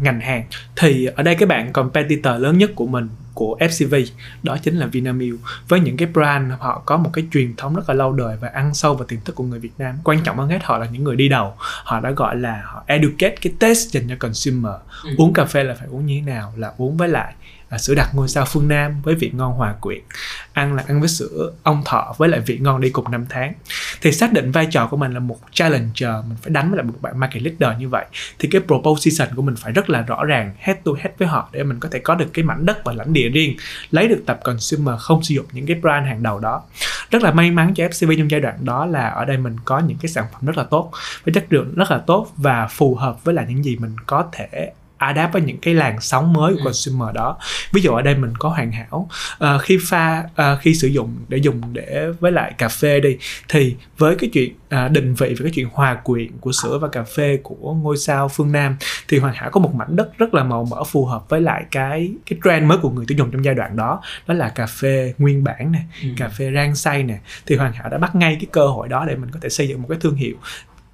ngành 0.00 0.20
hàng. 0.20 0.44
Thì 0.76 1.06
ở 1.06 1.22
đây 1.22 1.34
cái 1.34 1.46
bạn 1.46 1.72
competitor 1.72 2.34
lớn 2.38 2.58
nhất 2.58 2.70
của 2.74 2.86
mình 2.86 3.08
của 3.34 3.56
FCV 3.60 4.06
đó 4.42 4.56
chính 4.62 4.78
là 4.78 4.86
Vinamilk. 4.86 5.38
Với 5.68 5.80
những 5.80 5.96
cái 5.96 6.08
brand 6.08 6.52
họ 6.58 6.82
có 6.86 6.96
một 6.96 7.10
cái 7.12 7.24
truyền 7.32 7.56
thống 7.56 7.74
rất 7.74 7.88
là 7.88 7.94
lâu 7.94 8.12
đời 8.12 8.36
và 8.40 8.48
ăn 8.48 8.74
sâu 8.74 8.94
vào 8.94 9.06
tiềm 9.06 9.20
thức 9.24 9.34
của 9.34 9.44
người 9.44 9.58
Việt 9.58 9.72
Nam 9.78 9.94
quan 10.04 10.20
trọng 10.24 10.36
hơn 10.36 10.48
hết 10.48 10.58
họ 10.62 10.78
là 10.78 10.86
những 10.86 11.04
người 11.04 11.16
đi 11.16 11.28
đầu. 11.28 11.54
Họ 11.58 12.00
đã 12.00 12.10
gọi 12.10 12.36
là 12.36 12.62
họ 12.64 12.82
educate 12.86 13.36
cái 13.40 13.52
test 13.58 13.88
dành 13.88 14.08
cho 14.08 14.14
consumer. 14.18 14.72
Ừ. 15.04 15.10
uống 15.18 15.32
cà 15.32 15.44
phê 15.44 15.64
là 15.64 15.74
phải 15.74 15.88
uống 15.90 16.06
như 16.06 16.20
thế 16.20 16.32
nào 16.32 16.52
là 16.56 16.72
uống 16.76 16.96
với 16.96 17.08
lại 17.08 17.34
à, 17.70 17.78
sữa 17.78 17.94
đặc 17.94 18.08
ngôi 18.14 18.28
sao 18.28 18.44
phương 18.44 18.68
Nam 18.68 19.00
với 19.02 19.14
vị 19.14 19.30
ngon 19.34 19.52
hòa 19.52 19.74
quyện. 19.80 20.00
Ăn 20.52 20.74
là 20.74 20.84
ăn 20.86 21.00
với 21.00 21.08
sữa 21.08 21.52
ông 21.62 21.82
thọ 21.84 22.14
với 22.18 22.28
lại 22.28 22.40
vị 22.40 22.58
ngon 22.58 22.80
đi 22.80 22.90
cùng 22.90 23.10
năm 23.10 23.26
tháng. 23.28 23.52
Thì 24.02 24.12
xác 24.12 24.32
định 24.32 24.52
vai 24.52 24.66
trò 24.66 24.86
của 24.86 24.96
mình 24.96 25.12
là 25.12 25.20
một 25.20 25.38
challenger 25.52 26.24
mình 26.28 26.36
phải 26.42 26.50
đánh 26.50 26.70
với 26.70 26.76
lại 26.76 26.84
một 26.84 26.94
bạn 27.00 27.18
market 27.20 27.42
leader 27.42 27.80
như 27.80 27.88
vậy 27.88 28.04
thì 28.38 28.48
cái 28.48 28.60
proposition 28.66 29.28
của 29.36 29.42
mình 29.42 29.56
phải 29.56 29.72
rất 29.72 29.90
là 29.90 30.02
rõ 30.02 30.24
ràng 30.24 30.54
head 30.58 30.76
to 30.84 30.92
head 30.98 31.14
với 31.18 31.28
họ 31.28 31.48
để 31.52 31.62
mình 31.62 31.80
có 31.80 31.88
thể 31.92 31.98
có 31.98 32.14
được 32.14 32.30
cái 32.32 32.44
mảnh 32.44 32.66
đất 32.66 32.84
và 32.84 32.92
lãnh 32.92 33.12
địa 33.12 33.28
riêng 33.28 33.56
lấy 33.90 34.08
được 34.08 34.22
tập 34.26 34.40
consumer 34.44 34.94
không 34.98 35.22
sử 35.22 35.34
dụng 35.34 35.46
những 35.52 35.66
cái 35.66 35.76
brand 35.80 36.06
hàng 36.06 36.22
đầu 36.22 36.38
đó. 36.38 36.62
Rất 37.10 37.22
là 37.22 37.32
may 37.32 37.50
mắn 37.50 37.74
cho 37.74 37.84
FCV 37.84 38.18
trong 38.18 38.30
giai 38.30 38.40
đoạn 38.40 38.64
đó 38.64 38.86
là 38.86 39.08
ở 39.08 39.24
đây 39.24 39.36
mình 39.36 39.56
có 39.64 39.78
những 39.78 39.98
cái 40.02 40.08
sản 40.08 40.24
phẩm 40.32 40.46
rất 40.46 40.58
là 40.58 40.64
tốt 40.64 40.92
với 41.24 41.34
chất 41.34 41.46
lượng 41.50 41.74
rất 41.74 41.90
là 41.90 41.98
tốt 42.06 42.32
và 42.36 42.66
phù 42.66 42.94
hợp 42.94 43.24
với 43.24 43.34
lại 43.34 43.46
những 43.48 43.64
gì 43.64 43.76
mình 43.76 43.96
có 44.06 44.28
thể 44.32 44.72
adapt 45.00 45.32
với 45.32 45.42
những 45.42 45.58
cái 45.58 45.74
làn 45.74 46.00
sóng 46.00 46.32
mới 46.32 46.52
của 46.52 46.58
ừ. 46.58 46.64
consumer 46.64 47.14
đó 47.14 47.38
ví 47.72 47.82
dụ 47.82 47.92
ở 47.92 48.02
đây 48.02 48.14
mình 48.14 48.32
có 48.38 48.48
hoàn 48.48 48.72
hảo 48.72 49.08
uh, 49.44 49.62
khi 49.62 49.78
pha 49.82 50.24
uh, 50.24 50.60
khi 50.60 50.74
sử 50.74 50.88
dụng 50.88 51.16
để 51.28 51.38
dùng 51.38 51.60
để 51.72 52.08
với 52.20 52.32
lại 52.32 52.54
cà 52.58 52.68
phê 52.68 53.00
đi 53.00 53.16
thì 53.48 53.76
với 53.98 54.16
cái 54.16 54.30
chuyện 54.32 54.54
uh, 54.84 54.90
định 54.90 55.14
vị 55.14 55.34
và 55.38 55.42
cái 55.42 55.52
chuyện 55.54 55.68
hòa 55.72 55.94
quyện 55.94 56.28
của 56.40 56.52
sữa 56.52 56.78
và 56.78 56.88
cà 56.88 57.02
phê 57.02 57.38
của 57.42 57.74
ngôi 57.74 57.96
sao 57.96 58.28
phương 58.28 58.52
nam 58.52 58.76
thì 59.08 59.18
hoàn 59.18 59.34
hảo 59.34 59.50
có 59.50 59.60
một 59.60 59.74
mảnh 59.74 59.96
đất 59.96 60.18
rất 60.18 60.34
là 60.34 60.44
màu 60.44 60.64
mỡ 60.70 60.84
phù 60.84 61.06
hợp 61.06 61.28
với 61.28 61.40
lại 61.40 61.64
cái 61.70 62.12
cái 62.26 62.38
trend 62.44 62.66
mới 62.66 62.78
của 62.78 62.90
người 62.90 63.04
tiêu 63.08 63.18
dùng 63.18 63.30
trong 63.30 63.44
giai 63.44 63.54
đoạn 63.54 63.76
đó 63.76 64.02
đó 64.26 64.34
là 64.34 64.48
cà 64.48 64.66
phê 64.66 65.14
nguyên 65.18 65.44
bản 65.44 65.72
nè 65.72 65.80
ừ. 66.02 66.08
cà 66.16 66.28
phê 66.28 66.52
rang 66.54 66.74
xay 66.74 67.02
nè 67.02 67.18
thì 67.46 67.56
hoàn 67.56 67.72
hảo 67.72 67.88
đã 67.88 67.98
bắt 67.98 68.14
ngay 68.14 68.36
cái 68.40 68.46
cơ 68.52 68.66
hội 68.66 68.88
đó 68.88 69.04
để 69.08 69.16
mình 69.16 69.30
có 69.30 69.38
thể 69.42 69.48
xây 69.48 69.68
dựng 69.68 69.82
một 69.82 69.88
cái 69.88 69.98
thương 70.00 70.14
hiệu 70.14 70.36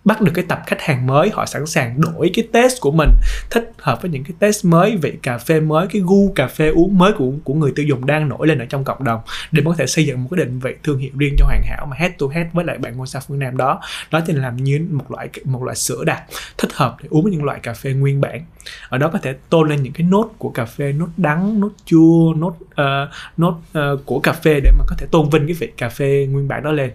bắt 0.06 0.20
được 0.20 0.32
cái 0.34 0.44
tập 0.48 0.62
khách 0.66 0.82
hàng 0.82 1.06
mới, 1.06 1.30
họ 1.32 1.46
sẵn 1.46 1.66
sàng 1.66 2.00
đổi 2.00 2.30
cái 2.34 2.48
test 2.52 2.80
của 2.80 2.90
mình, 2.90 3.10
thích 3.50 3.72
hợp 3.78 4.02
với 4.02 4.10
những 4.10 4.24
cái 4.24 4.32
test 4.38 4.64
mới, 4.64 4.96
vị 4.96 5.12
cà 5.22 5.38
phê 5.38 5.60
mới, 5.60 5.86
cái 5.86 6.02
gu 6.04 6.32
cà 6.34 6.46
phê 6.46 6.68
uống 6.68 6.98
mới 6.98 7.12
của 7.12 7.32
của 7.44 7.54
người 7.54 7.72
tiêu 7.76 7.86
dùng 7.86 8.06
đang 8.06 8.28
nổi 8.28 8.46
lên 8.46 8.58
ở 8.58 8.64
trong 8.64 8.84
cộng 8.84 9.04
đồng, 9.04 9.20
để 9.52 9.62
có 9.66 9.74
thể 9.78 9.86
xây 9.86 10.06
dựng 10.06 10.22
một 10.22 10.28
cái 10.30 10.44
định 10.44 10.58
vị 10.58 10.74
thương 10.82 10.98
hiệu 10.98 11.10
riêng 11.18 11.34
cho 11.38 11.46
hoàn 11.46 11.62
hảo 11.64 11.86
mà 11.90 11.96
head 11.96 12.12
to 12.18 12.26
head 12.32 12.46
với 12.52 12.64
lại 12.64 12.78
bạn 12.78 12.96
ngôi 12.96 13.06
sao 13.06 13.22
phương 13.28 13.38
nam 13.38 13.56
đó. 13.56 13.80
Đó 14.10 14.20
thì 14.26 14.34
làm 14.34 14.56
như 14.56 14.86
một 14.90 15.10
loại 15.10 15.28
một 15.44 15.62
loại 15.62 15.76
sữa 15.76 16.04
đặc, 16.06 16.22
thích 16.58 16.70
hợp 16.74 16.96
để 17.02 17.08
uống 17.10 17.22
với 17.22 17.32
những 17.32 17.44
loại 17.44 17.60
cà 17.62 17.74
phê 17.74 17.92
nguyên 17.92 18.20
bản 18.20 18.44
ở 18.88 18.98
đó 18.98 19.10
có 19.12 19.18
thể 19.18 19.32
tôn 19.50 19.68
lên 19.68 19.82
những 19.82 19.92
cái 19.92 20.06
nốt 20.06 20.30
của 20.38 20.50
cà 20.50 20.64
phê 20.64 20.92
nốt 20.92 21.08
đắng 21.16 21.60
nốt 21.60 21.70
chua 21.84 22.34
nốt 22.36 22.56
uh, 22.70 23.10
nốt 23.36 23.60
uh, 23.78 24.06
của 24.06 24.20
cà 24.20 24.32
phê 24.32 24.60
để 24.60 24.70
mà 24.78 24.84
có 24.88 24.96
thể 24.98 25.06
tôn 25.10 25.30
vinh 25.30 25.46
cái 25.46 25.54
vị 25.54 25.72
cà 25.76 25.88
phê 25.88 26.28
nguyên 26.30 26.48
bản 26.48 26.62
đó 26.62 26.72
lên. 26.72 26.90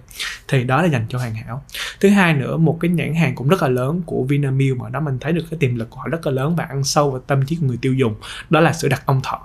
Thì 0.48 0.64
đó 0.64 0.82
là 0.82 0.88
dành 0.88 1.06
cho 1.10 1.18
hoàn 1.20 1.36
hảo. 1.36 1.64
Thứ 2.00 2.10
hai 2.10 2.34
nữa 2.34 2.58
một 2.58 2.78
cái 2.82 2.92
nhãn 2.92 3.16
hàng 3.16 3.36
cũng 3.36 3.48
rất 3.48 3.62
là 3.62 3.68
lớn 3.68 4.02
của 4.06 4.24
Vinamilk 4.24 4.78
mà 4.78 4.90
đó 4.90 5.00
mình 5.00 5.18
thấy 5.20 5.32
được 5.32 5.44
cái 5.52 5.58
tiềm 5.58 5.76
lực 5.76 5.90
của 5.90 6.00
họ 6.00 6.08
rất 6.08 6.26
là 6.26 6.32
lớn 6.32 6.56
và 6.56 6.64
ăn 6.64 6.84
sâu 6.84 7.12
vào 7.12 7.22
tâm 7.28 7.46
trí 7.46 7.56
của 7.56 7.66
người 7.66 7.78
tiêu 7.82 7.94
dùng 7.94 8.16
đó 8.50 8.60
là 8.60 8.74
sữa 8.74 8.88
đặc 8.88 9.02
ông 9.06 9.22
thọ. 9.24 9.42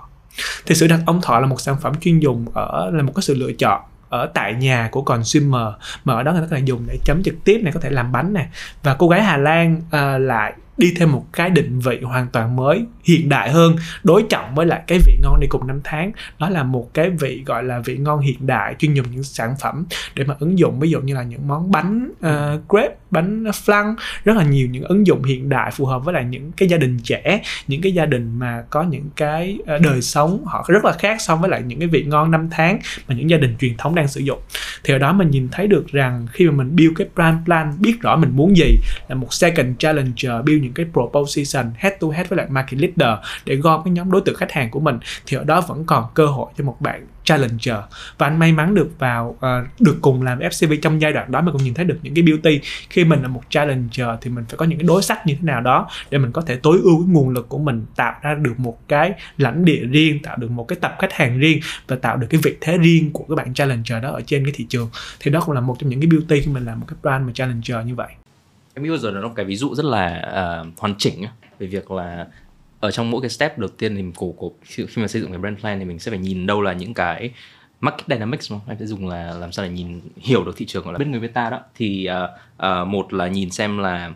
Thì 0.65 0.75
sữa 0.75 0.87
đặc 0.87 0.99
ông 1.05 1.21
thọ 1.21 1.39
là 1.39 1.47
một 1.47 1.61
sản 1.61 1.77
phẩm 1.81 1.93
chuyên 2.01 2.19
dùng 2.19 2.45
ở 2.53 2.91
là 2.93 3.03
một 3.03 3.11
cái 3.15 3.23
sự 3.23 3.35
lựa 3.35 3.51
chọn 3.51 3.81
ở 4.09 4.31
tại 4.33 4.53
nhà 4.53 4.89
của 4.91 5.01
consumer 5.01 5.67
mà 6.05 6.13
ở 6.13 6.23
đó 6.23 6.31
người 6.31 6.41
ta 6.41 6.47
có 6.49 6.55
thể 6.55 6.61
dùng 6.65 6.83
để 6.87 6.97
chấm 7.05 7.23
trực 7.23 7.35
tiếp 7.43 7.59
này 7.63 7.73
có 7.73 7.79
thể 7.79 7.89
làm 7.89 8.11
bánh 8.11 8.33
này. 8.33 8.47
Và 8.83 8.93
cô 8.93 9.07
gái 9.07 9.23
Hà 9.23 9.37
Lan 9.37 9.75
uh, 9.75 10.21
lại 10.21 10.53
đi 10.77 10.93
thêm 10.97 11.11
một 11.11 11.25
cái 11.33 11.49
định 11.49 11.79
vị 11.79 11.99
hoàn 12.03 12.27
toàn 12.27 12.55
mới 12.55 12.85
hiện 13.03 13.29
đại 13.29 13.51
hơn 13.51 13.75
đối 14.03 14.23
trọng 14.29 14.55
với 14.55 14.65
lại 14.65 14.81
cái 14.87 14.99
vị 15.05 15.17
ngon 15.23 15.39
đi 15.39 15.47
cùng 15.47 15.67
năm 15.67 15.81
tháng. 15.83 16.11
Đó 16.39 16.49
là 16.49 16.63
một 16.63 16.93
cái 16.93 17.09
vị 17.09 17.43
gọi 17.45 17.63
là 17.63 17.79
vị 17.79 17.97
ngon 17.97 18.19
hiện 18.19 18.47
đại 18.47 18.75
chuyên 18.79 18.93
dùng 18.93 19.05
những 19.11 19.23
sản 19.23 19.55
phẩm 19.59 19.85
để 20.15 20.23
mà 20.23 20.35
ứng 20.39 20.59
dụng 20.59 20.79
ví 20.79 20.89
dụ 20.89 21.01
như 21.01 21.15
là 21.15 21.23
những 21.23 21.47
món 21.47 21.71
bánh 21.71 22.11
uh, 22.11 22.69
crepe 22.69 22.95
bánh 23.11 23.43
flan, 23.43 23.95
rất 24.25 24.37
là 24.37 24.43
nhiều 24.43 24.67
những 24.67 24.83
ứng 24.83 25.07
dụng 25.07 25.23
hiện 25.23 25.49
đại 25.49 25.71
phù 25.71 25.85
hợp 25.85 26.05
với 26.05 26.13
lại 26.13 26.25
những 26.25 26.51
cái 26.51 26.69
gia 26.69 26.77
đình 26.77 26.99
trẻ, 27.03 27.41
những 27.67 27.81
cái 27.81 27.91
gia 27.91 28.05
đình 28.05 28.39
mà 28.39 28.63
có 28.69 28.83
những 28.83 29.09
cái 29.15 29.59
ờ, 29.65 29.77
đời 29.77 30.01
sống 30.01 30.45
họ 30.45 30.65
rất 30.67 30.85
là 30.85 30.93
khác 30.99 31.21
so 31.21 31.35
với 31.35 31.49
lại 31.49 31.63
những 31.65 31.79
cái 31.79 31.87
vị 31.87 32.03
ngon 32.03 32.31
năm 32.31 32.47
tháng 32.51 32.79
mà 33.07 33.15
những 33.15 33.29
gia 33.29 33.37
đình 33.37 33.55
truyền 33.59 33.77
thống 33.77 33.95
đang 33.95 34.07
sử 34.07 34.21
dụng. 34.21 34.39
Thì 34.83 34.93
ở 34.93 34.97
đó 34.97 35.13
mình 35.13 35.29
nhìn 35.29 35.47
thấy 35.51 35.67
được 35.67 35.87
rằng 35.87 36.27
khi 36.31 36.45
mà 36.45 36.51
mình 36.51 36.75
build 36.75 36.93
cái 36.95 37.07
brand 37.15 37.45
plan, 37.45 37.73
biết 37.79 38.01
rõ 38.01 38.15
mình 38.15 38.31
muốn 38.35 38.57
gì 38.57 38.75
là 39.07 39.15
một 39.15 39.33
second 39.33 39.75
challenger 39.79 40.31
build 40.45 40.63
những 40.63 40.73
cái 40.73 40.85
proposition 40.93 41.71
head 41.75 41.93
to 41.99 42.07
head 42.07 42.27
với 42.29 42.37
lại 42.37 42.47
market 42.49 42.79
leader 42.79 43.25
để 43.45 43.55
gom 43.55 43.81
cái 43.83 43.91
nhóm 43.91 44.11
đối 44.11 44.21
tượng 44.21 44.35
khách 44.35 44.51
hàng 44.51 44.69
của 44.69 44.79
mình, 44.79 44.99
thì 45.25 45.37
ở 45.37 45.43
đó 45.43 45.61
vẫn 45.61 45.85
còn 45.85 46.05
cơ 46.13 46.25
hội 46.25 46.51
cho 46.57 46.63
một 46.63 46.77
bạn 46.79 47.07
challenger. 47.27 47.77
Và 48.17 48.27
anh 48.27 48.39
may 48.39 48.51
mắn 48.51 48.75
được 48.75 48.89
vào 48.99 49.29
uh, 49.29 49.81
được 49.81 49.97
cùng 50.01 50.21
làm 50.21 50.39
FCV 50.39 50.79
trong 50.81 51.01
giai 51.01 51.13
đoạn 51.13 51.31
đó 51.31 51.41
mình 51.41 51.53
cũng 51.53 51.63
nhìn 51.63 51.73
thấy 51.73 51.85
được 51.85 51.99
những 52.01 52.13
cái 52.13 52.23
beauty. 52.23 52.59
Khi 52.89 53.03
mình 53.03 53.21
là 53.21 53.27
một 53.27 53.41
challenger 53.49 54.07
thì 54.21 54.29
mình 54.31 54.45
phải 54.49 54.57
có 54.57 54.65
những 54.65 54.79
cái 54.79 54.87
đối 54.87 55.03
sách 55.03 55.27
như 55.27 55.33
thế 55.33 55.41
nào 55.41 55.61
đó 55.61 55.89
để 56.09 56.17
mình 56.17 56.31
có 56.31 56.41
thể 56.41 56.55
tối 56.55 56.79
ưu 56.83 56.99
cái 56.99 57.07
nguồn 57.13 57.29
lực 57.29 57.49
của 57.49 57.57
mình 57.57 57.85
tạo 57.95 58.13
ra 58.21 58.33
được 58.33 58.53
một 58.57 58.87
cái 58.87 59.13
lãnh 59.37 59.65
địa 59.65 59.85
riêng 59.91 60.19
tạo 60.23 60.37
được 60.37 60.51
một 60.51 60.67
cái 60.67 60.77
tập 60.81 60.95
khách 60.99 61.13
hàng 61.13 61.39
riêng 61.39 61.59
và 61.87 61.95
tạo 61.95 62.17
được 62.17 62.27
cái 62.29 62.41
vị 62.43 62.55
thế 62.61 62.77
riêng 62.77 63.11
của 63.13 63.25
các 63.29 63.35
bạn 63.35 63.53
challenger 63.53 64.03
đó 64.03 64.11
ở 64.11 64.21
trên 64.25 64.45
cái 64.45 64.53
thị 64.55 64.65
trường. 64.69 64.89
Thì 65.19 65.31
đó 65.31 65.41
cũng 65.45 65.55
là 65.55 65.61
một 65.61 65.75
trong 65.79 65.89
những 65.89 66.01
cái 66.01 66.09
beauty 66.09 66.41
khi 66.41 66.51
mình 66.51 66.65
làm 66.65 66.79
một 66.79 66.85
cái 66.89 66.97
brand 67.01 67.25
mà 67.25 67.31
challenger 67.33 67.87
như 67.87 67.95
vậy. 67.95 68.09
Em 68.73 68.83
nghĩ 68.83 68.89
vừa 68.89 68.97
rồi 68.97 69.13
là 69.13 69.21
một 69.21 69.33
cái 69.35 69.45
ví 69.45 69.55
dụ 69.55 69.75
rất 69.75 69.85
là 69.85 70.21
uh, 70.61 70.79
hoàn 70.79 70.95
chỉnh 70.97 71.25
về 71.59 71.67
việc 71.67 71.91
là 71.91 72.25
ở 72.79 72.91
trong 72.91 73.11
mỗi 73.11 73.21
cái 73.21 73.29
step 73.29 73.57
đầu 73.57 73.69
tiên 73.69 73.95
thì 73.95 74.03
cổ 74.15 74.33
cổ 74.37 74.51
khi 74.65 75.01
mà 75.01 75.07
xây 75.07 75.21
dựng 75.21 75.31
cái 75.31 75.39
brand 75.39 75.59
plan 75.59 75.79
thì 75.79 75.85
mình 75.85 75.99
sẽ 75.99 76.11
phải 76.11 76.19
nhìn 76.19 76.47
đâu 76.47 76.61
là 76.61 76.73
những 76.73 76.93
cái 76.93 77.31
market 77.79 78.07
dynamics 78.07 78.49
không? 78.49 78.59
Em 78.67 78.77
sẽ 78.79 78.85
dùng 78.85 79.07
là 79.07 79.33
làm 79.33 79.51
sao 79.51 79.65
để 79.65 79.71
nhìn 79.71 80.01
hiểu 80.17 80.43
được 80.43 80.57
thị 80.57 80.65
trường 80.65 80.83
gọi 80.83 80.93
là 80.93 80.99
biết 80.99 81.07
người 81.07 81.19
biết 81.19 81.33
ta 81.33 81.49
đó. 81.49 81.59
Thì 81.75 82.09
uh, 82.23 82.29
uh, 82.83 82.87
một 82.87 83.13
là 83.13 83.27
nhìn 83.27 83.49
xem 83.49 83.77
là 83.77 84.13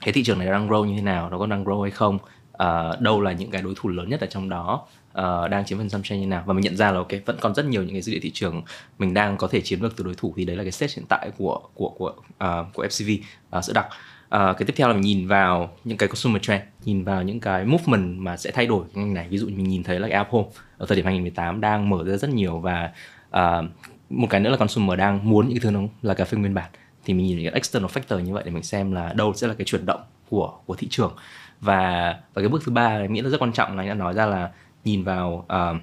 cái 0.00 0.12
thị 0.12 0.22
trường 0.24 0.38
này 0.38 0.48
đang 0.48 0.68
grow 0.68 0.84
như 0.84 0.96
thế 0.96 1.02
nào, 1.02 1.30
nó 1.30 1.38
có 1.38 1.46
đang 1.46 1.64
grow 1.64 1.82
hay 1.82 1.90
không, 1.90 2.18
uh, 2.62 3.00
đâu 3.00 3.20
là 3.20 3.32
những 3.32 3.50
cái 3.50 3.62
đối 3.62 3.74
thủ 3.76 3.88
lớn 3.88 4.08
nhất 4.08 4.20
ở 4.20 4.26
trong 4.26 4.48
đó, 4.48 4.86
uh, 5.18 5.50
đang 5.50 5.64
chiếm 5.64 5.78
phần 5.78 5.88
trăm 5.88 6.04
share 6.04 6.20
như 6.20 6.26
nào 6.26 6.42
và 6.46 6.54
mình 6.54 6.64
nhận 6.64 6.76
ra 6.76 6.90
là 6.90 6.98
ok 6.98 7.08
vẫn 7.26 7.36
còn 7.40 7.54
rất 7.54 7.66
nhiều 7.66 7.82
những 7.82 7.92
cái 7.92 8.02
dữ 8.02 8.12
liệu 8.12 8.20
thị 8.22 8.30
trường 8.34 8.62
mình 8.98 9.14
đang 9.14 9.36
có 9.36 9.48
thể 9.48 9.60
chiếm 9.60 9.82
được 9.82 9.96
từ 9.96 10.04
đối 10.04 10.14
thủ 10.14 10.34
thì 10.36 10.44
đấy 10.44 10.56
là 10.56 10.62
cái 10.62 10.72
stage 10.72 10.92
hiện 10.96 11.04
tại 11.08 11.30
của 11.38 11.60
của 11.74 11.88
của 11.88 12.14
uh, 12.44 12.66
của 12.74 12.84
FCV 12.84 13.18
uh, 13.58 13.64
sữa 13.64 13.72
đặc 13.72 13.86
Uh, 14.24 14.30
cái 14.30 14.66
tiếp 14.66 14.74
theo 14.76 14.88
là 14.88 14.94
mình 14.94 15.02
nhìn 15.02 15.26
vào 15.26 15.76
những 15.84 15.98
cái 15.98 16.08
consumer 16.08 16.42
trend, 16.42 16.62
nhìn 16.84 17.04
vào 17.04 17.22
những 17.22 17.40
cái 17.40 17.64
movement 17.64 18.18
mà 18.18 18.36
sẽ 18.36 18.50
thay 18.50 18.66
đổi 18.66 18.84
cái 18.94 19.04
ngành 19.04 19.14
này. 19.14 19.28
Ví 19.28 19.38
dụ 19.38 19.46
mình 19.46 19.68
nhìn 19.68 19.82
thấy 19.82 20.00
là 20.00 20.08
cái 20.08 20.16
Apple 20.16 20.42
ở 20.78 20.86
thời 20.86 20.96
điểm 20.96 21.04
2018 21.04 21.60
đang 21.60 21.90
mở 21.90 22.04
ra 22.04 22.16
rất 22.16 22.30
nhiều 22.30 22.58
và 22.58 22.92
uh, 23.36 23.64
một 24.10 24.26
cái 24.30 24.40
nữa 24.40 24.50
là 24.50 24.56
consumer 24.56 24.98
đang 24.98 25.30
muốn 25.30 25.48
những 25.48 25.58
cái 25.58 25.62
thứ 25.62 25.70
nó 25.70 25.80
là 26.02 26.14
cà 26.14 26.24
phê 26.24 26.38
nguyên 26.38 26.54
bản. 26.54 26.70
Thì 27.04 27.14
mình 27.14 27.26
nhìn 27.26 27.36
những 27.36 27.46
cái 27.46 27.54
external 27.54 27.90
factor 27.90 28.20
như 28.20 28.32
vậy 28.32 28.42
để 28.46 28.50
mình 28.50 28.62
xem 28.62 28.92
là 28.92 29.12
đâu 29.12 29.32
sẽ 29.34 29.46
là 29.46 29.54
cái 29.54 29.64
chuyển 29.64 29.86
động 29.86 30.00
của 30.30 30.52
của 30.66 30.74
thị 30.74 30.86
trường. 30.90 31.12
Và 31.60 32.14
và 32.34 32.42
cái 32.42 32.48
bước 32.48 32.62
thứ 32.64 32.72
ba 32.72 32.98
mình 32.98 33.12
nghĩ 33.12 33.20
là 33.20 33.30
rất 33.30 33.40
quan 33.40 33.52
trọng 33.52 33.76
là 33.76 33.82
anh 33.82 33.88
đã 33.88 33.94
nói 33.94 34.14
ra 34.14 34.26
là 34.26 34.50
nhìn 34.84 35.04
vào 35.04 35.46
uh, 35.46 35.76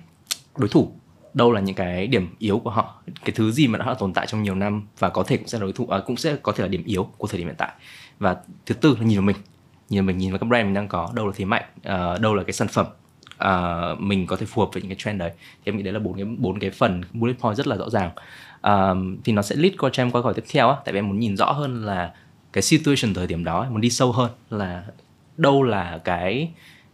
đối 0.57 0.69
thủ 0.69 0.91
đâu 1.33 1.51
là 1.51 1.61
những 1.61 1.75
cái 1.75 2.07
điểm 2.07 2.35
yếu 2.39 2.59
của 2.59 2.69
họ 2.69 3.01
cái 3.25 3.31
thứ 3.35 3.51
gì 3.51 3.67
mà 3.67 3.77
đã 3.77 3.93
tồn 3.99 4.13
tại 4.13 4.27
trong 4.27 4.43
nhiều 4.43 4.55
năm 4.55 4.87
và 4.99 5.09
có 5.09 5.23
thể 5.23 5.37
cũng 5.37 5.47
sẽ 5.47 5.57
là 5.57 5.63
đối 5.63 5.73
thủ 5.73 5.87
à, 5.87 5.99
cũng 6.05 6.17
sẽ 6.17 6.35
có 6.43 6.51
thể 6.51 6.61
là 6.61 6.67
điểm 6.67 6.83
yếu 6.85 7.03
của 7.17 7.27
thời 7.27 7.37
điểm 7.37 7.47
hiện 7.47 7.55
tại. 7.57 7.71
Và 8.19 8.37
thứ 8.65 8.75
tư 8.75 8.95
là 8.99 9.05
nhìn 9.05 9.17
vào 9.17 9.25
mình 9.25 9.35
nhìn 9.89 10.01
vào 10.01 10.07
mình 10.07 10.17
nhìn 10.17 10.31
vào 10.31 10.39
các 10.39 10.45
brand 10.45 10.65
mình 10.65 10.73
đang 10.73 10.87
có 10.87 11.09
đâu 11.13 11.27
là 11.27 11.33
thế 11.35 11.45
mạnh 11.45 11.63
à, 11.83 12.17
đâu 12.17 12.35
là 12.35 12.43
cái 12.43 12.53
sản 12.53 12.67
phẩm 12.67 12.85
à, 13.37 13.81
mình 13.99 14.27
có 14.27 14.35
thể 14.35 14.45
phù 14.45 14.61
hợp 14.61 14.69
với 14.73 14.81
những 14.81 14.89
cái 14.89 14.97
trend 14.99 15.19
đấy. 15.19 15.31
Thì 15.37 15.71
em 15.71 15.77
nghĩ 15.77 15.83
đấy 15.83 15.93
là 15.93 15.99
bốn 15.99 16.15
cái 16.15 16.25
bốn 16.25 16.59
cái 16.59 16.69
phần 16.69 17.01
bullet 17.13 17.39
point 17.39 17.57
rất 17.57 17.67
là 17.67 17.75
rõ 17.75 17.89
ràng. 17.89 18.11
À, 18.61 18.93
thì 19.23 19.33
nó 19.33 19.41
sẽ 19.41 19.55
lead 19.55 19.73
qua 19.79 19.89
cho 19.93 20.03
em 20.03 20.11
qua 20.11 20.21
câu 20.21 20.33
tiếp 20.33 20.45
theo 20.51 20.69
á 20.69 20.75
tại 20.85 20.93
vì 20.93 20.99
em 20.99 21.07
muốn 21.07 21.19
nhìn 21.19 21.37
rõ 21.37 21.51
hơn 21.51 21.85
là 21.85 22.13
cái 22.53 22.61
situation 22.61 23.13
thời 23.13 23.27
điểm 23.27 23.43
đó 23.43 23.67
muốn 23.69 23.81
đi 23.81 23.89
sâu 23.89 24.11
hơn 24.11 24.31
là 24.49 24.83
đâu 25.37 25.63
là 25.63 25.99
cái 26.03 26.51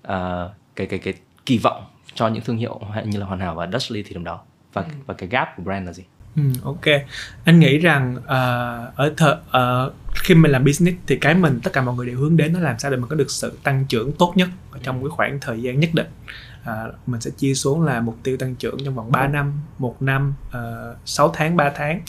uh, 0.07 0.51
cái 0.75 0.87
cái 0.87 0.99
cái 0.99 1.13
kỳ 1.45 1.57
vọng 1.57 1.83
cho 2.17 2.27
những 2.27 2.43
thương 2.43 2.57
hiệu 2.57 2.79
như 3.05 3.19
là 3.19 3.25
hoàn 3.25 3.39
hảo 3.39 3.55
và 3.55 3.67
Dutchly 3.73 4.03
thì 4.03 4.13
điểm 4.13 4.23
đó. 4.23 4.39
Và 4.73 4.81
ừ. 4.81 4.87
và 5.05 5.13
cái 5.13 5.29
gap 5.29 5.47
của 5.57 5.63
brand 5.63 5.85
là 5.85 5.93
gì? 5.93 6.03
Ừ, 6.35 6.43
ok. 6.63 6.85
Anh 7.43 7.59
nghĩ 7.59 7.77
rằng 7.77 8.15
uh, 8.15 8.95
ở 8.95 9.13
thợ 9.17 9.39
uh, 9.87 9.93
khi 10.15 10.35
mình 10.35 10.51
làm 10.51 10.63
business 10.63 10.97
thì 11.07 11.17
cái 11.17 11.35
mình 11.35 11.59
tất 11.63 11.73
cả 11.73 11.81
mọi 11.81 11.95
người 11.95 12.05
đều 12.05 12.17
hướng 12.17 12.37
đến 12.37 12.53
nó 12.53 12.59
làm 12.59 12.79
sao 12.79 12.91
để 12.91 12.97
mình 12.97 13.09
có 13.09 13.15
được 13.15 13.31
sự 13.31 13.57
tăng 13.63 13.85
trưởng 13.85 14.11
tốt 14.11 14.33
nhất 14.35 14.49
trong 14.83 15.01
cái 15.01 15.09
khoảng 15.09 15.39
thời 15.41 15.61
gian 15.61 15.79
nhất 15.79 15.89
định. 15.93 16.07
Uh, 16.61 16.93
mình 17.07 17.21
sẽ 17.21 17.31
chia 17.37 17.53
xuống 17.53 17.81
là 17.81 18.01
mục 18.01 18.17
tiêu 18.23 18.37
tăng 18.37 18.55
trưởng 18.55 18.77
trong 18.85 18.95
vòng 18.95 19.11
3 19.11 19.27
năm, 19.27 19.53
một 19.77 20.01
năm, 20.01 20.33
uh, 20.47 20.97
6 21.05 21.29
tháng, 21.33 21.57
3 21.57 21.71
tháng. 21.75 22.01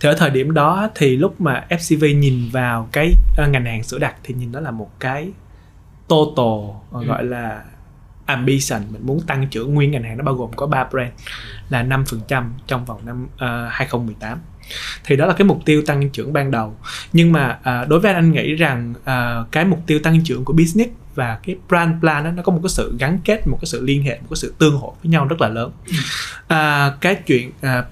Thì 0.00 0.08
ở 0.08 0.14
thời 0.18 0.30
điểm 0.30 0.54
đó 0.54 0.90
thì 0.94 1.16
lúc 1.16 1.40
mà 1.40 1.66
FCV 1.68 2.18
nhìn 2.18 2.48
vào 2.52 2.88
cái 2.92 3.12
uh, 3.42 3.48
ngành 3.50 3.64
hàng 3.64 3.82
sữa 3.82 3.98
đặc 3.98 4.14
thì 4.22 4.34
nhìn 4.34 4.52
nó 4.52 4.60
là 4.60 4.70
một 4.70 4.90
cái 5.00 5.32
total 6.08 6.44
uh, 6.44 6.92
ừ. 6.92 7.04
gọi 7.04 7.24
là 7.24 7.62
ambition 8.26 8.82
mình 8.90 9.06
muốn 9.06 9.20
tăng 9.26 9.48
trưởng 9.50 9.74
nguyên 9.74 9.90
ngành 9.90 10.02
hàng 10.02 10.18
nó 10.18 10.24
bao 10.24 10.34
gồm 10.34 10.50
có 10.56 10.66
ba 10.66 10.84
brand 10.84 11.12
là 11.68 11.84
5% 11.84 12.44
trong 12.66 12.84
vòng 12.84 13.00
năm 13.06 13.24
uh, 13.24 13.30
ờ, 13.38 13.68
2018 13.70 14.38
thì 15.04 15.16
đó 15.16 15.26
là 15.26 15.32
cái 15.32 15.46
mục 15.46 15.60
tiêu 15.64 15.82
tăng 15.86 16.10
trưởng 16.10 16.32
ban 16.32 16.50
đầu. 16.50 16.76
Nhưng 17.12 17.32
mà 17.32 17.58
uh, 17.58 17.88
đối 17.88 18.00
với 18.00 18.12
anh, 18.12 18.24
anh 18.24 18.32
nghĩ 18.32 18.54
rằng 18.54 18.94
uh, 19.00 19.52
cái 19.52 19.64
mục 19.64 19.80
tiêu 19.86 19.98
tăng 19.98 20.24
trưởng 20.24 20.44
của 20.44 20.52
business 20.52 20.90
và 21.14 21.38
cái 21.42 21.56
brand 21.68 22.00
plan 22.00 22.24
đó, 22.24 22.30
nó 22.30 22.42
có 22.42 22.52
một 22.52 22.60
cái 22.62 22.70
sự 22.70 22.96
gắn 22.98 23.18
kết 23.24 23.46
một 23.46 23.58
cái 23.60 23.66
sự 23.66 23.84
liên 23.84 24.02
hệ 24.02 24.18
một 24.20 24.26
cái 24.30 24.36
sự 24.36 24.54
tương 24.58 24.76
hỗ 24.76 24.94
với 25.02 25.10
nhau 25.10 25.24
rất 25.24 25.40
là 25.40 25.48
lớn. 25.48 25.72
Uh, 26.42 27.00
cái 27.00 27.14
chuyện 27.14 27.48
uh, 27.48 27.84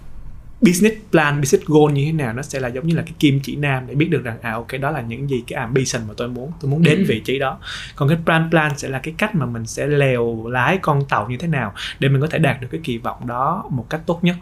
business 0.61 0.97
plan 1.11 1.41
business 1.41 1.67
goal 1.67 1.93
như 1.93 2.05
thế 2.05 2.13
nào 2.13 2.33
nó 2.33 2.43
sẽ 2.43 2.61
là 2.61 2.69
giống 2.69 2.87
như 2.87 2.97
là 2.97 3.03
cái 3.03 3.15
kim 3.19 3.41
chỉ 3.43 3.57
nam 3.57 3.87
để 3.87 3.95
biết 3.95 4.09
được 4.11 4.25
rằng 4.25 4.39
à 4.43 4.53
ok 4.53 4.69
đó 4.81 4.91
là 4.91 5.01
những 5.01 5.31
gì 5.31 5.45
cái 5.47 5.61
ambition 5.61 6.03
mà 6.09 6.15
tôi 6.17 6.29
muốn 6.29 6.53
tôi 6.61 6.71
muốn 6.71 6.83
đến 6.83 6.99
ừ. 6.99 7.05
vị 7.09 7.21
trí 7.25 7.39
đó. 7.39 7.59
Còn 7.97 8.09
cái 8.09 8.19
brand 8.25 8.51
plan 8.51 8.79
sẽ 8.79 8.89
là 8.89 8.99
cái 8.99 9.15
cách 9.19 9.35
mà 9.35 9.47
mình 9.47 9.67
sẽ 9.67 9.87
lèo 9.87 10.47
lái 10.49 10.79
con 10.79 11.05
tàu 11.09 11.29
như 11.29 11.37
thế 11.37 11.49
nào 11.49 11.73
để 11.99 12.09
mình 12.09 12.21
có 12.21 12.27
thể 12.27 12.39
đạt 12.39 12.61
được 12.61 12.69
cái 12.71 12.81
kỳ 12.85 12.99
vọng 12.99 13.27
đó 13.27 13.65
một 13.71 13.87
cách 13.91 14.01
tốt 14.07 14.25
nhất. 14.25 14.37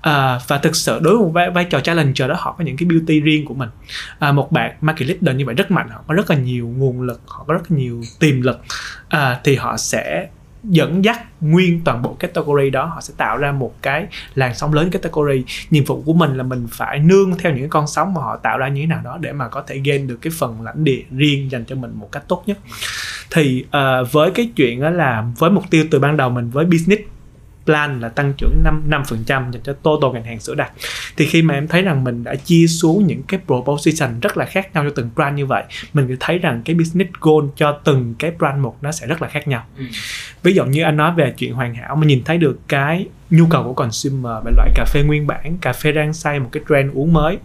À, 0.00 0.38
và 0.48 0.58
thực 0.58 0.76
sự 0.76 0.98
đối 1.02 1.16
với 1.16 1.24
một 1.24 1.30
vai, 1.34 1.50
vai 1.50 1.64
trò 1.64 1.80
challenger 1.80 2.28
đó 2.28 2.34
họ 2.38 2.54
có 2.58 2.64
những 2.64 2.76
cái 2.76 2.88
beauty 2.88 3.20
riêng 3.20 3.44
của 3.44 3.54
mình. 3.54 3.68
À, 4.18 4.32
một 4.32 4.52
bạn 4.52 4.76
market 4.80 5.08
leader 5.08 5.36
như 5.36 5.46
vậy 5.46 5.54
rất 5.54 5.70
mạnh 5.70 5.88
họ 5.88 6.04
có 6.08 6.14
rất 6.14 6.30
là 6.30 6.36
nhiều 6.36 6.68
nguồn 6.76 7.00
lực 7.00 7.20
họ 7.26 7.44
có 7.48 7.54
rất 7.54 7.70
là 7.70 7.76
nhiều 7.78 8.02
tiềm 8.20 8.42
lực. 8.42 8.60
À, 9.08 9.40
thì 9.44 9.56
họ 9.56 9.76
sẽ 9.76 10.28
dẫn 10.64 11.04
dắt 11.04 11.20
nguyên 11.40 11.80
toàn 11.84 12.02
bộ 12.02 12.14
category 12.14 12.70
đó 12.70 12.84
họ 12.84 13.00
sẽ 13.00 13.14
tạo 13.16 13.38
ra 13.38 13.52
một 13.52 13.74
cái 13.82 14.06
làn 14.34 14.54
sóng 14.54 14.72
lớn 14.72 14.90
category. 14.90 15.44
Nhiệm 15.70 15.84
vụ 15.84 16.02
của 16.02 16.12
mình 16.12 16.36
là 16.36 16.42
mình 16.42 16.66
phải 16.70 16.98
nương 16.98 17.38
theo 17.38 17.52
những 17.56 17.68
con 17.68 17.86
sóng 17.86 18.14
mà 18.14 18.20
họ 18.20 18.36
tạo 18.36 18.58
ra 18.58 18.68
như 18.68 18.80
thế 18.80 18.86
nào 18.86 19.00
đó 19.04 19.18
để 19.20 19.32
mà 19.32 19.48
có 19.48 19.62
thể 19.66 19.80
gain 19.84 20.06
được 20.06 20.18
cái 20.22 20.32
phần 20.38 20.62
lãnh 20.62 20.84
địa 20.84 21.02
riêng 21.10 21.50
dành 21.50 21.64
cho 21.64 21.76
mình 21.76 21.90
một 21.94 22.12
cách 22.12 22.22
tốt 22.28 22.42
nhất. 22.46 22.58
Thì 23.30 23.64
uh, 23.66 24.12
với 24.12 24.30
cái 24.30 24.50
chuyện 24.56 24.80
đó 24.80 24.90
là 24.90 25.24
với 25.38 25.50
mục 25.50 25.64
tiêu 25.70 25.84
từ 25.90 25.98
ban 25.98 26.16
đầu 26.16 26.30
mình 26.30 26.50
với 26.50 26.64
business 26.64 27.02
plan 27.66 28.00
là 28.00 28.08
tăng 28.08 28.32
trưởng 28.38 28.62
5 28.64 28.82
5% 28.88 29.26
dành 29.26 29.62
cho 29.62 29.72
total 29.72 30.10
ngành 30.12 30.24
hàng 30.24 30.40
sữa 30.40 30.54
đặc 30.54 30.72
thì 31.16 31.26
khi 31.26 31.42
mà 31.42 31.54
em 31.54 31.68
thấy 31.68 31.82
rằng 31.82 32.04
mình 32.04 32.24
đã 32.24 32.34
chia 32.34 32.66
xuống 32.66 33.06
những 33.06 33.22
cái 33.22 33.40
proposition 33.46 34.20
rất 34.20 34.36
là 34.36 34.44
khác 34.44 34.74
nhau 34.74 34.84
cho 34.84 34.90
từng 34.96 35.10
brand 35.14 35.36
như 35.36 35.46
vậy 35.46 35.64
mình 35.94 36.16
thấy 36.20 36.38
rằng 36.38 36.62
cái 36.64 36.76
business 36.76 37.10
goal 37.20 37.44
cho 37.56 37.72
từng 37.84 38.14
cái 38.18 38.30
brand 38.38 38.58
một 38.58 38.76
nó 38.82 38.92
sẽ 38.92 39.06
rất 39.06 39.22
là 39.22 39.28
khác 39.28 39.48
nhau. 39.48 39.64
Ừ. 39.78 39.84
ví 40.42 40.54
dụ 40.54 40.64
như 40.64 40.82
anh 40.82 40.96
nói 40.96 41.12
về 41.16 41.34
chuyện 41.36 41.52
hoàn 41.52 41.74
hảo 41.74 41.96
mà 41.96 42.06
nhìn 42.06 42.24
thấy 42.24 42.38
được 42.38 42.58
cái 42.68 43.06
nhu 43.30 43.46
cầu 43.46 43.62
của 43.64 43.72
consumer 43.72 44.44
về 44.44 44.52
loại 44.56 44.70
cà 44.74 44.84
phê 44.84 45.02
nguyên 45.02 45.26
bản 45.26 45.58
cà 45.60 45.72
phê 45.72 45.92
rang 45.92 46.12
xay 46.12 46.40
một 46.40 46.48
cái 46.52 46.62
trend 46.68 46.92
uống 46.94 47.12
mới. 47.12 47.38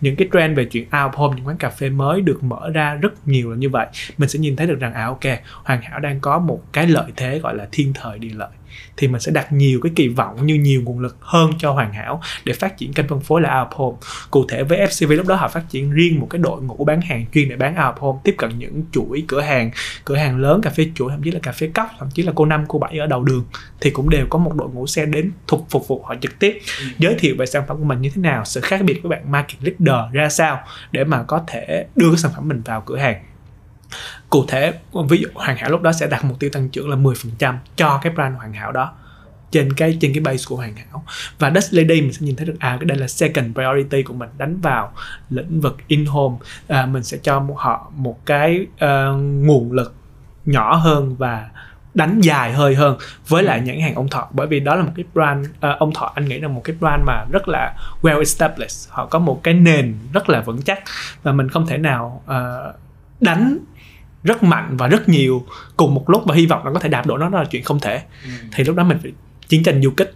Những 0.00 0.16
cái 0.16 0.28
trend 0.32 0.56
về 0.56 0.64
chuyện 0.64 0.84
out 1.04 1.14
home 1.14 1.36
những 1.36 1.46
quán 1.46 1.56
cà 1.56 1.70
phê 1.70 1.90
mới 1.90 2.20
được 2.20 2.42
mở 2.42 2.70
ra 2.74 2.94
rất 2.94 3.28
nhiều 3.28 3.50
là 3.50 3.56
như 3.56 3.68
vậy. 3.68 3.86
Mình 4.18 4.28
sẽ 4.28 4.38
nhìn 4.38 4.56
thấy 4.56 4.66
được 4.66 4.80
rằng 4.80 4.94
à 4.94 5.06
ok 5.06 5.24
hoàn 5.64 5.82
hảo 5.82 6.00
đang 6.00 6.20
có 6.20 6.38
một 6.38 6.62
cái 6.72 6.86
lợi 6.86 7.12
thế 7.16 7.38
gọi 7.38 7.54
là 7.54 7.68
thiên 7.72 7.92
thời 7.94 8.18
địa 8.18 8.32
lợi 8.34 8.48
thì 8.96 9.08
mình 9.08 9.20
sẽ 9.20 9.32
đặt 9.32 9.52
nhiều 9.52 9.80
cái 9.82 9.92
kỳ 9.96 10.08
vọng 10.08 10.46
như 10.46 10.54
nhiều 10.54 10.82
nguồn 10.84 11.00
lực 11.00 11.16
hơn 11.20 11.52
cho 11.58 11.72
hoàn 11.72 11.92
hảo 11.92 12.22
để 12.44 12.52
phát 12.52 12.78
triển 12.78 12.92
kênh 12.92 13.08
phân 13.08 13.20
phối 13.20 13.40
là 13.40 13.60
out 13.60 13.72
home. 13.72 13.96
Cụ 14.30 14.44
thể 14.48 14.62
với 14.62 14.78
FCV 14.78 15.16
lúc 15.16 15.26
đó 15.26 15.34
họ 15.34 15.48
phát 15.48 15.62
triển 15.70 15.90
riêng 15.90 16.20
một 16.20 16.26
cái 16.30 16.38
đội 16.38 16.62
ngũ 16.62 16.84
bán 16.84 17.00
hàng 17.00 17.24
chuyên 17.34 17.48
để 17.48 17.56
bán 17.56 17.74
out 17.86 17.94
home 17.98 18.18
tiếp 18.24 18.34
cận 18.38 18.58
những 18.58 18.82
chuỗi 18.92 19.24
cửa 19.28 19.40
hàng 19.40 19.70
cửa 20.04 20.16
hàng 20.16 20.38
lớn 20.38 20.60
cà 20.62 20.70
phê 20.70 20.86
chuỗi 20.94 21.10
thậm 21.10 21.22
chí 21.22 21.30
là 21.30 21.38
cà 21.42 21.52
phê 21.52 21.70
cốc 21.74 21.90
thậm 21.98 22.08
chí 22.14 22.22
là 22.22 22.32
cô 22.34 22.44
năm 22.44 22.64
cô 22.68 22.78
bảy 22.78 22.98
ở 22.98 23.06
đầu 23.06 23.24
đường 23.24 23.44
thì 23.80 23.90
cũng 23.90 24.10
đều 24.10 24.26
có 24.30 24.38
một 24.38 24.54
đội 24.54 24.68
ngũ 24.68 24.86
xe 24.86 25.06
đến 25.06 25.32
phục 25.48 25.66
phục 25.70 25.88
vụ 25.88 26.02
họ 26.04 26.14
trực 26.20 26.38
tiếp. 26.38 26.58
Ừ. 26.80 26.84
giới 26.98 27.14
thiệu 27.18 27.34
về 27.38 27.46
sản 27.46 27.62
phẩm 27.68 27.78
của 27.78 27.84
mình 27.84 28.00
như 28.00 28.10
thế 28.14 28.22
nào 28.22 28.44
sự 28.44 28.60
khác 28.60 28.80
biệt 28.84 29.02
của 29.02 29.08
bạn 29.08 29.32
market 29.32 29.62
leader 29.62 30.12
ra 30.12 30.28
sao 30.28 30.60
để 30.92 31.04
mà 31.04 31.22
có 31.22 31.44
thể 31.46 31.86
đưa 31.96 32.10
cái 32.10 32.18
sản 32.18 32.32
phẩm 32.34 32.48
mình 32.48 32.62
vào 32.64 32.80
cửa 32.86 32.96
hàng 32.96 33.22
cụ 34.30 34.44
thể 34.48 34.72
ví 35.08 35.18
dụ 35.18 35.28
hoàn 35.34 35.56
hảo 35.56 35.70
lúc 35.70 35.82
đó 35.82 35.92
sẽ 35.92 36.06
đặt 36.06 36.24
mục 36.24 36.40
tiêu 36.40 36.50
tăng 36.50 36.68
trưởng 36.68 36.90
là 36.90 36.96
10% 36.96 37.54
cho 37.76 38.00
cái 38.02 38.12
brand 38.12 38.36
hoàn 38.36 38.52
hảo 38.52 38.72
đó 38.72 38.92
trên 39.54 39.72
cái 39.72 39.98
trên 40.00 40.12
cái 40.14 40.20
base 40.20 40.44
của 40.48 40.56
hoàn 40.56 40.74
hảo. 40.76 41.04
Và 41.38 41.50
Dutch 41.50 41.74
Lady 41.74 42.00
mình 42.00 42.12
sẽ 42.12 42.26
nhìn 42.26 42.36
thấy 42.36 42.46
được 42.46 42.56
à 42.58 42.76
cái 42.80 42.86
đây 42.86 42.98
là 42.98 43.08
second 43.08 43.54
priority 43.54 44.02
của 44.02 44.14
mình 44.14 44.28
đánh 44.38 44.60
vào 44.60 44.92
lĩnh 45.30 45.60
vực 45.60 45.76
in 45.86 46.06
home 46.06 46.36
à, 46.68 46.86
mình 46.86 47.02
sẽ 47.02 47.18
cho 47.22 47.46
họ 47.56 47.92
một 47.96 48.26
cái 48.26 48.66
uh, 48.74 49.16
nguồn 49.16 49.72
lực 49.72 49.94
nhỏ 50.46 50.76
hơn 50.76 51.16
và 51.18 51.50
đánh 51.94 52.20
dài 52.20 52.52
hơi 52.52 52.74
hơn 52.74 52.98
với 53.28 53.42
lại 53.42 53.60
những 53.60 53.80
hàng 53.80 53.94
ông 53.94 54.08
thọ. 54.08 54.28
Bởi 54.30 54.46
vì 54.46 54.60
đó 54.60 54.74
là 54.74 54.82
một 54.82 54.92
cái 54.96 55.04
brand 55.14 55.46
uh, 55.46 55.78
ông 55.78 55.92
thọ 55.94 56.12
anh 56.14 56.28
nghĩ 56.28 56.40
là 56.40 56.48
một 56.48 56.60
cái 56.64 56.76
brand 56.80 57.02
mà 57.06 57.24
rất 57.30 57.48
là 57.48 57.76
well 58.02 58.18
established. 58.18 58.90
Họ 58.90 59.06
có 59.06 59.18
một 59.18 59.40
cái 59.42 59.54
nền 59.54 59.94
rất 60.12 60.28
là 60.28 60.40
vững 60.40 60.62
chắc 60.62 60.82
và 61.22 61.32
mình 61.32 61.48
không 61.48 61.66
thể 61.66 61.78
nào 61.78 62.22
uh, 62.24 62.74
đánh 63.20 63.58
rất 64.24 64.42
mạnh 64.42 64.76
và 64.76 64.88
rất 64.88 65.08
nhiều 65.08 65.46
cùng 65.76 65.94
một 65.94 66.10
lúc 66.10 66.22
và 66.26 66.34
hy 66.34 66.46
vọng 66.46 66.64
là 66.66 66.72
có 66.72 66.78
thể 66.78 66.88
đạp 66.88 67.06
đổ 67.06 67.18
nó 67.18 67.28
đó 67.28 67.38
là 67.38 67.44
chuyện 67.50 67.62
không 67.62 67.80
thể. 67.80 68.02
Ừ. 68.24 68.30
thì 68.52 68.64
lúc 68.64 68.76
đó 68.76 68.84
mình 68.84 68.98
phải 69.02 69.12
chiến 69.48 69.62
tranh 69.62 69.82
du 69.82 69.90
kích 69.90 70.14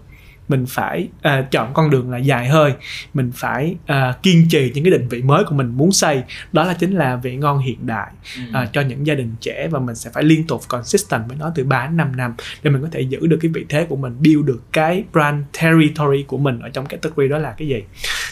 mình 0.49 0.67
phải 0.69 1.09
uh, 1.19 1.51
chọn 1.51 1.75
con 1.75 1.91
đường 1.91 2.11
là 2.11 2.19
dài 2.19 2.49
hơi 2.49 2.73
mình 3.15 3.33
phải 3.35 3.77
uh, 3.93 4.23
kiên 4.23 4.49
trì 4.49 4.73
những 4.75 4.85
cái 4.85 4.91
định 4.91 5.09
vị 5.09 5.23
mới 5.23 5.45
của 5.45 5.55
mình 5.55 5.67
muốn 5.77 5.93
xây. 5.93 6.23
Đó 6.53 6.65
là 6.65 6.75
chính 6.75 6.97
là 6.97 7.17
vị 7.17 7.37
ngon 7.37 7.59
hiện 7.59 7.87
đại 7.87 8.11
uh, 8.51 8.73
cho 8.73 8.81
những 8.81 9.07
gia 9.07 9.15
đình 9.15 9.35
trẻ 9.41 9.69
và 9.71 9.79
mình 9.79 9.95
sẽ 9.95 10.11
phải 10.15 10.25
liên 10.25 10.47
tục 10.47 10.61
consistent 10.69 11.23
với 11.29 11.37
nó 11.41 11.53
từ 11.55 11.65
3 11.65 11.87
đến 11.87 11.97
5 11.97 12.17
năm 12.17 12.35
để 12.63 12.71
mình 12.71 12.83
có 12.83 12.89
thể 12.93 13.01
giữ 13.01 13.27
được 13.27 13.39
cái 13.41 13.51
vị 13.55 13.67
thế 13.69 13.85
của 13.85 13.97
mình 13.97 14.17
build 14.23 14.45
được 14.45 14.63
cái 14.73 15.05
brand 15.13 15.45
territory 15.61 16.23
của 16.27 16.39
mình 16.39 16.61
ở 16.61 16.69
trong 16.69 16.87
category 16.87 17.29
đó 17.29 17.39
là 17.39 17.55
cái 17.59 17.69
gì 17.69 17.83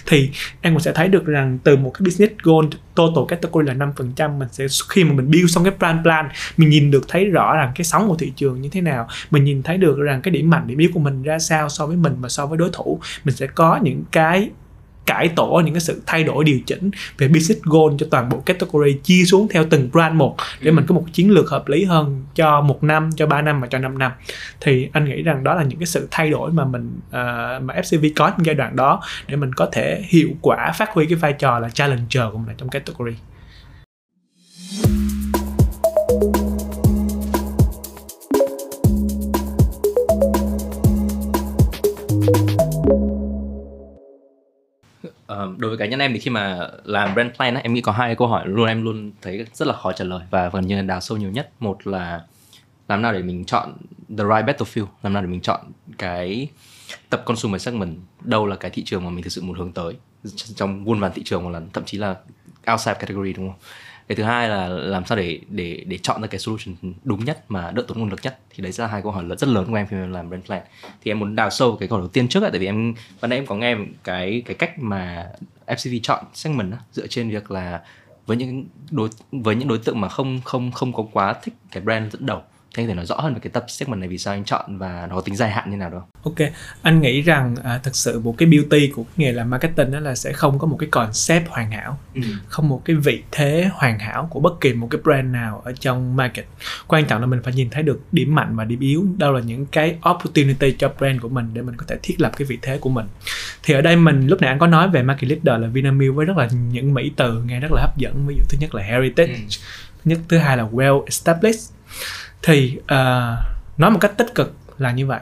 thì 0.06 0.30
em 0.60 0.74
cũng 0.74 0.80
sẽ 0.80 0.92
thấy 0.92 1.08
được 1.08 1.26
rằng 1.26 1.58
từ 1.64 1.76
một 1.76 1.90
cái 1.94 2.04
business 2.04 2.34
goal 2.42 2.64
total 2.94 3.24
category 3.28 3.66
là 3.66 3.74
5% 3.74 4.38
mình 4.38 4.48
sẽ 4.52 4.66
khi 4.88 5.04
mà 5.04 5.12
mình 5.12 5.30
build 5.30 5.50
xong 5.54 5.64
cái 5.64 5.72
brand 5.78 6.02
plan, 6.02 6.28
mình 6.56 6.68
nhìn 6.68 6.90
được 6.90 7.04
thấy 7.08 7.24
rõ 7.24 7.56
rằng 7.56 7.72
cái 7.74 7.84
sóng 7.84 8.08
của 8.08 8.16
thị 8.16 8.32
trường 8.36 8.60
như 8.60 8.68
thế 8.68 8.80
nào, 8.80 9.08
mình 9.30 9.44
nhìn 9.44 9.62
thấy 9.62 9.76
được 9.78 9.98
rằng 9.98 10.22
cái 10.22 10.30
điểm 10.30 10.50
mạnh, 10.50 10.66
điểm 10.66 10.78
yếu 10.78 10.90
của 10.94 11.00
mình 11.00 11.22
ra 11.22 11.38
sao 11.38 11.68
so 11.68 11.86
với 11.86 11.96
mình 11.96 12.16
và 12.20 12.28
so 12.28 12.46
với 12.46 12.58
đối 12.58 12.70
thủ, 12.72 13.00
mình 13.24 13.36
sẽ 13.36 13.46
có 13.46 13.78
những 13.82 14.04
cái 14.12 14.50
cải 15.06 15.28
tổ 15.28 15.62
những 15.64 15.74
cái 15.74 15.80
sự 15.80 16.02
thay 16.06 16.24
đổi 16.24 16.44
điều 16.44 16.60
chỉnh 16.66 16.90
về 17.18 17.28
business 17.28 17.62
goal 17.62 17.94
cho 17.98 18.06
toàn 18.10 18.28
bộ 18.28 18.40
category 18.40 18.92
chia 19.02 19.24
xuống 19.24 19.48
theo 19.50 19.64
từng 19.70 19.88
brand 19.92 20.14
một 20.14 20.36
để 20.60 20.70
mình 20.70 20.86
có 20.88 20.94
một 20.94 21.04
chiến 21.12 21.30
lược 21.30 21.50
hợp 21.50 21.68
lý 21.68 21.84
hơn 21.84 22.24
cho 22.34 22.60
một 22.60 22.84
năm 22.84 23.10
cho 23.16 23.26
3 23.26 23.42
năm 23.42 23.60
và 23.60 23.66
cho 23.66 23.78
5 23.78 23.98
năm. 23.98 24.12
Thì 24.60 24.88
anh 24.92 25.04
nghĩ 25.04 25.22
rằng 25.22 25.44
đó 25.44 25.54
là 25.54 25.62
những 25.62 25.78
cái 25.78 25.86
sự 25.86 26.08
thay 26.10 26.30
đổi 26.30 26.52
mà 26.52 26.64
mình 26.64 27.00
uh, 27.08 27.62
mà 27.62 27.74
FCV 27.74 28.10
có 28.16 28.30
trong 28.30 28.46
giai 28.46 28.54
đoạn 28.54 28.76
đó 28.76 29.02
để 29.28 29.36
mình 29.36 29.52
có 29.52 29.68
thể 29.72 30.02
hiệu 30.08 30.28
quả 30.40 30.72
phát 30.72 30.90
huy 30.90 31.06
cái 31.06 31.14
vai 31.14 31.32
trò 31.32 31.58
là 31.58 31.68
challenger 31.68 32.24
của 32.32 32.38
mình 32.38 32.56
trong 32.58 32.68
category 32.68 33.16
đối 45.56 45.68
với 45.68 45.78
cá 45.78 45.86
nhân 45.86 46.00
em 46.00 46.12
thì 46.12 46.18
khi 46.18 46.30
mà 46.30 46.68
làm 46.84 47.14
brand 47.14 47.30
plan 47.36 47.54
ấy, 47.54 47.62
em 47.62 47.74
nghĩ 47.74 47.80
có 47.80 47.92
hai 47.92 48.14
câu 48.14 48.28
hỏi 48.28 48.44
luôn 48.46 48.68
em 48.68 48.84
luôn 48.84 49.12
thấy 49.22 49.46
rất 49.54 49.68
là 49.68 49.74
khó 49.74 49.92
trả 49.92 50.04
lời 50.04 50.20
và 50.30 50.48
gần 50.48 50.66
như 50.66 50.76
là 50.76 50.82
đào 50.82 51.00
sâu 51.00 51.18
nhiều 51.18 51.30
nhất. 51.30 51.50
Một 51.60 51.86
là 51.86 52.20
làm 52.88 53.02
nào 53.02 53.12
để 53.12 53.22
mình 53.22 53.44
chọn 53.44 53.72
the 54.08 54.24
right 54.24 54.46
battlefield 54.46 54.86
làm 55.02 55.12
nào 55.12 55.22
để 55.22 55.28
mình 55.28 55.40
chọn 55.40 55.60
cái 55.98 56.48
tập 57.10 57.22
consumer 57.26 57.62
segment 57.62 57.96
đâu 58.20 58.46
là 58.46 58.56
cái 58.56 58.70
thị 58.70 58.82
trường 58.84 59.04
mà 59.04 59.10
mình 59.10 59.24
thực 59.24 59.30
sự 59.30 59.42
muốn 59.42 59.58
hướng 59.58 59.72
tới 59.72 59.94
trong 60.54 60.84
muôn 60.84 61.00
vàn 61.00 61.12
thị 61.14 61.22
trường 61.24 61.44
một 61.44 61.50
lần 61.50 61.68
thậm 61.72 61.84
chí 61.84 61.98
là 61.98 62.14
outside 62.72 62.94
category 62.94 63.32
đúng 63.32 63.48
không? 63.48 63.58
Cái 64.08 64.16
thứ 64.16 64.22
hai 64.22 64.48
là 64.48 64.68
làm 64.68 65.04
sao 65.04 65.18
để 65.18 65.40
để 65.48 65.84
để 65.86 65.98
chọn 65.98 66.22
ra 66.22 66.26
cái 66.26 66.38
solution 66.38 66.74
đúng 67.04 67.24
nhất 67.24 67.44
mà 67.48 67.70
đỡ 67.70 67.84
tốn 67.88 67.98
nguồn 67.98 68.10
lực 68.10 68.20
nhất. 68.22 68.38
Thì 68.50 68.62
đấy 68.62 68.72
là 68.78 68.86
hai 68.86 69.02
câu 69.02 69.12
hỏi 69.12 69.24
rất 69.38 69.48
lớn 69.48 69.66
của 69.70 69.74
em 69.74 69.86
khi 69.86 69.96
em 69.96 70.12
làm 70.12 70.28
brand 70.28 70.44
plan. 70.44 70.62
Thì 71.02 71.10
em 71.10 71.18
muốn 71.18 71.36
đào 71.36 71.50
sâu 71.50 71.76
cái 71.80 71.88
câu 71.88 71.98
đầu 71.98 72.08
tiên 72.08 72.28
trước 72.28 72.42
ạ 72.42 72.48
tại 72.52 72.58
vì 72.58 72.66
em 72.66 72.94
ban 73.20 73.30
nãy 73.30 73.38
em 73.38 73.46
có 73.46 73.54
nghe 73.54 73.76
cái 74.04 74.42
cái 74.46 74.54
cách 74.54 74.78
mà 74.78 75.26
FCV 75.66 76.00
chọn 76.02 76.24
segment 76.34 76.70
đó, 76.70 76.78
dựa 76.92 77.06
trên 77.06 77.30
việc 77.30 77.50
là 77.50 77.82
với 78.26 78.36
những 78.36 78.64
đối 78.90 79.08
với 79.32 79.56
những 79.56 79.68
đối 79.68 79.78
tượng 79.78 80.00
mà 80.00 80.08
không 80.08 80.40
không 80.44 80.72
không 80.72 80.92
có 80.92 81.06
quá 81.12 81.34
thích 81.42 81.54
cái 81.70 81.82
brand 81.82 82.12
dẫn 82.12 82.26
đầu 82.26 82.42
thì 82.76 82.82
anh 82.82 82.88
thể 82.88 82.94
nói 82.94 83.06
rõ 83.06 83.16
hơn 83.16 83.34
về 83.34 83.40
cái 83.40 83.50
tập 83.50 83.64
segment 83.68 84.00
này 84.00 84.08
vì 84.08 84.18
sao 84.18 84.34
anh 84.34 84.44
chọn 84.44 84.78
và 84.78 85.06
nó 85.10 85.14
có 85.14 85.20
tính 85.20 85.36
dài 85.36 85.50
hạn 85.50 85.70
như 85.70 85.76
nào 85.76 85.90
đó 85.90 86.06
ok 86.22 86.48
anh 86.82 87.00
nghĩ 87.00 87.22
rằng 87.22 87.56
à, 87.64 87.80
thật 87.82 87.96
sự 87.96 88.20
một 88.20 88.34
cái 88.38 88.48
beauty 88.48 88.92
của 88.94 89.04
nghề 89.16 89.32
làm 89.32 89.50
marketing 89.50 89.90
đó 89.90 90.00
là 90.00 90.14
sẽ 90.14 90.32
không 90.32 90.58
có 90.58 90.66
một 90.66 90.76
cái 90.80 90.88
concept 90.92 91.48
hoàn 91.48 91.70
hảo 91.70 91.98
ừ. 92.14 92.22
không 92.48 92.68
một 92.68 92.82
cái 92.84 92.96
vị 92.96 93.22
thế 93.32 93.70
hoàn 93.72 93.98
hảo 93.98 94.28
của 94.30 94.40
bất 94.40 94.60
kỳ 94.60 94.72
một 94.72 94.88
cái 94.90 95.00
brand 95.04 95.32
nào 95.32 95.62
ở 95.64 95.72
trong 95.80 96.16
market. 96.16 96.46
Quan 96.86 97.04
trọng 97.04 97.20
là 97.20 97.26
mình 97.26 97.40
phải 97.42 97.54
nhìn 97.54 97.70
thấy 97.70 97.82
được 97.82 98.00
điểm 98.12 98.34
mạnh 98.34 98.56
và 98.56 98.64
điểm 98.64 98.80
yếu. 98.80 99.06
Đâu 99.18 99.32
là 99.32 99.40
những 99.40 99.66
cái 99.66 99.98
opportunity 100.10 100.72
cho 100.78 100.92
brand 100.98 101.20
của 101.20 101.28
mình 101.28 101.50
để 101.52 101.62
mình 101.62 101.76
có 101.76 101.84
thể 101.88 101.96
thiết 102.02 102.20
lập 102.20 102.32
cái 102.36 102.46
vị 102.46 102.58
thế 102.62 102.78
của 102.78 102.90
mình. 102.90 103.06
Thì 103.62 103.74
ở 103.74 103.80
đây 103.80 103.96
mình 103.96 104.26
lúc 104.26 104.40
nãy 104.40 104.50
anh 104.50 104.58
có 104.58 104.66
nói 104.66 104.88
về 104.88 105.02
market 105.02 105.30
leader 105.30 105.62
là 105.62 105.68
Vinamilk 105.68 106.14
với 106.14 106.26
rất 106.26 106.36
là 106.36 106.48
những 106.70 106.94
mỹ 106.94 107.12
từ 107.16 107.42
nghe 107.42 107.60
rất 107.60 107.72
là 107.72 107.80
hấp 107.80 107.98
dẫn. 107.98 108.26
Ví 108.26 108.34
dụ 108.34 108.42
thứ 108.48 108.58
nhất 108.60 108.74
là 108.74 108.82
heritage 108.82 109.32
ừ. 109.32 109.38
thứ 110.04 110.10
nhất 110.10 110.18
thứ 110.28 110.38
hai 110.38 110.56
là 110.56 110.64
well 110.72 111.04
established 111.04 111.76
thì 112.42 112.78
uh, 112.78 112.88
nói 113.78 113.90
một 113.90 113.98
cách 114.00 114.12
tích 114.18 114.34
cực 114.34 114.56
là 114.78 114.92
như 114.92 115.06
vậy. 115.06 115.20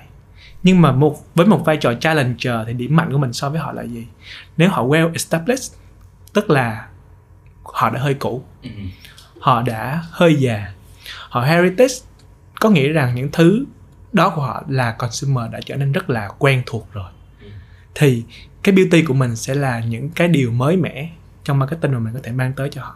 Nhưng 0.63 0.81
mà 0.81 0.93
một 0.93 1.35
với 1.35 1.47
một 1.47 1.63
vai 1.65 1.77
trò 1.77 1.95
challenger 1.95 2.55
thì 2.67 2.73
điểm 2.73 2.97
mạnh 2.97 3.13
của 3.13 3.19
mình 3.19 3.33
so 3.33 3.51
với 3.51 3.61
họ 3.61 3.73
là 3.73 3.83
gì? 3.83 4.07
Nếu 4.57 4.71
họ 4.71 4.87
well 4.87 5.13
established 5.13 5.73
tức 6.33 6.51
là 6.51 6.89
họ 7.65 7.91
đã 7.91 8.01
hơi 8.01 8.15
cũ. 8.15 8.45
Ừ. 8.63 8.71
họ 9.41 9.63
đã 9.63 10.03
hơi 10.11 10.35
già. 10.35 10.73
Họ 11.29 11.41
heritage 11.41 11.95
có 12.61 12.71
nghĩa 12.71 12.89
rằng 12.89 13.15
những 13.15 13.29
thứ 13.33 13.65
đó 14.13 14.31
của 14.31 14.43
họ 14.43 14.63
là 14.69 14.93
consumer 14.93 15.51
đã 15.53 15.61
trở 15.67 15.77
nên 15.77 15.93
rất 15.93 16.11
là 16.11 16.29
quen 16.39 16.63
thuộc 16.67 16.89
rồi. 16.93 17.11
Ừ. 17.41 17.49
thì 17.95 18.25
cái 18.63 18.75
beauty 18.75 19.03
của 19.03 19.15
mình 19.15 19.37
sẽ 19.37 19.55
là 19.55 19.81
những 19.81 20.11
cái 20.11 20.29
điều 20.29 20.51
mới 20.51 20.77
mẻ 20.77 21.11
trong 21.45 21.59
marketing 21.59 21.93
mà 21.93 21.99
mình 21.99 22.15
có 22.15 22.21
thể 22.23 22.33
mang 22.33 22.53
tới 22.53 22.69
cho 22.73 22.83
họ. 22.83 22.95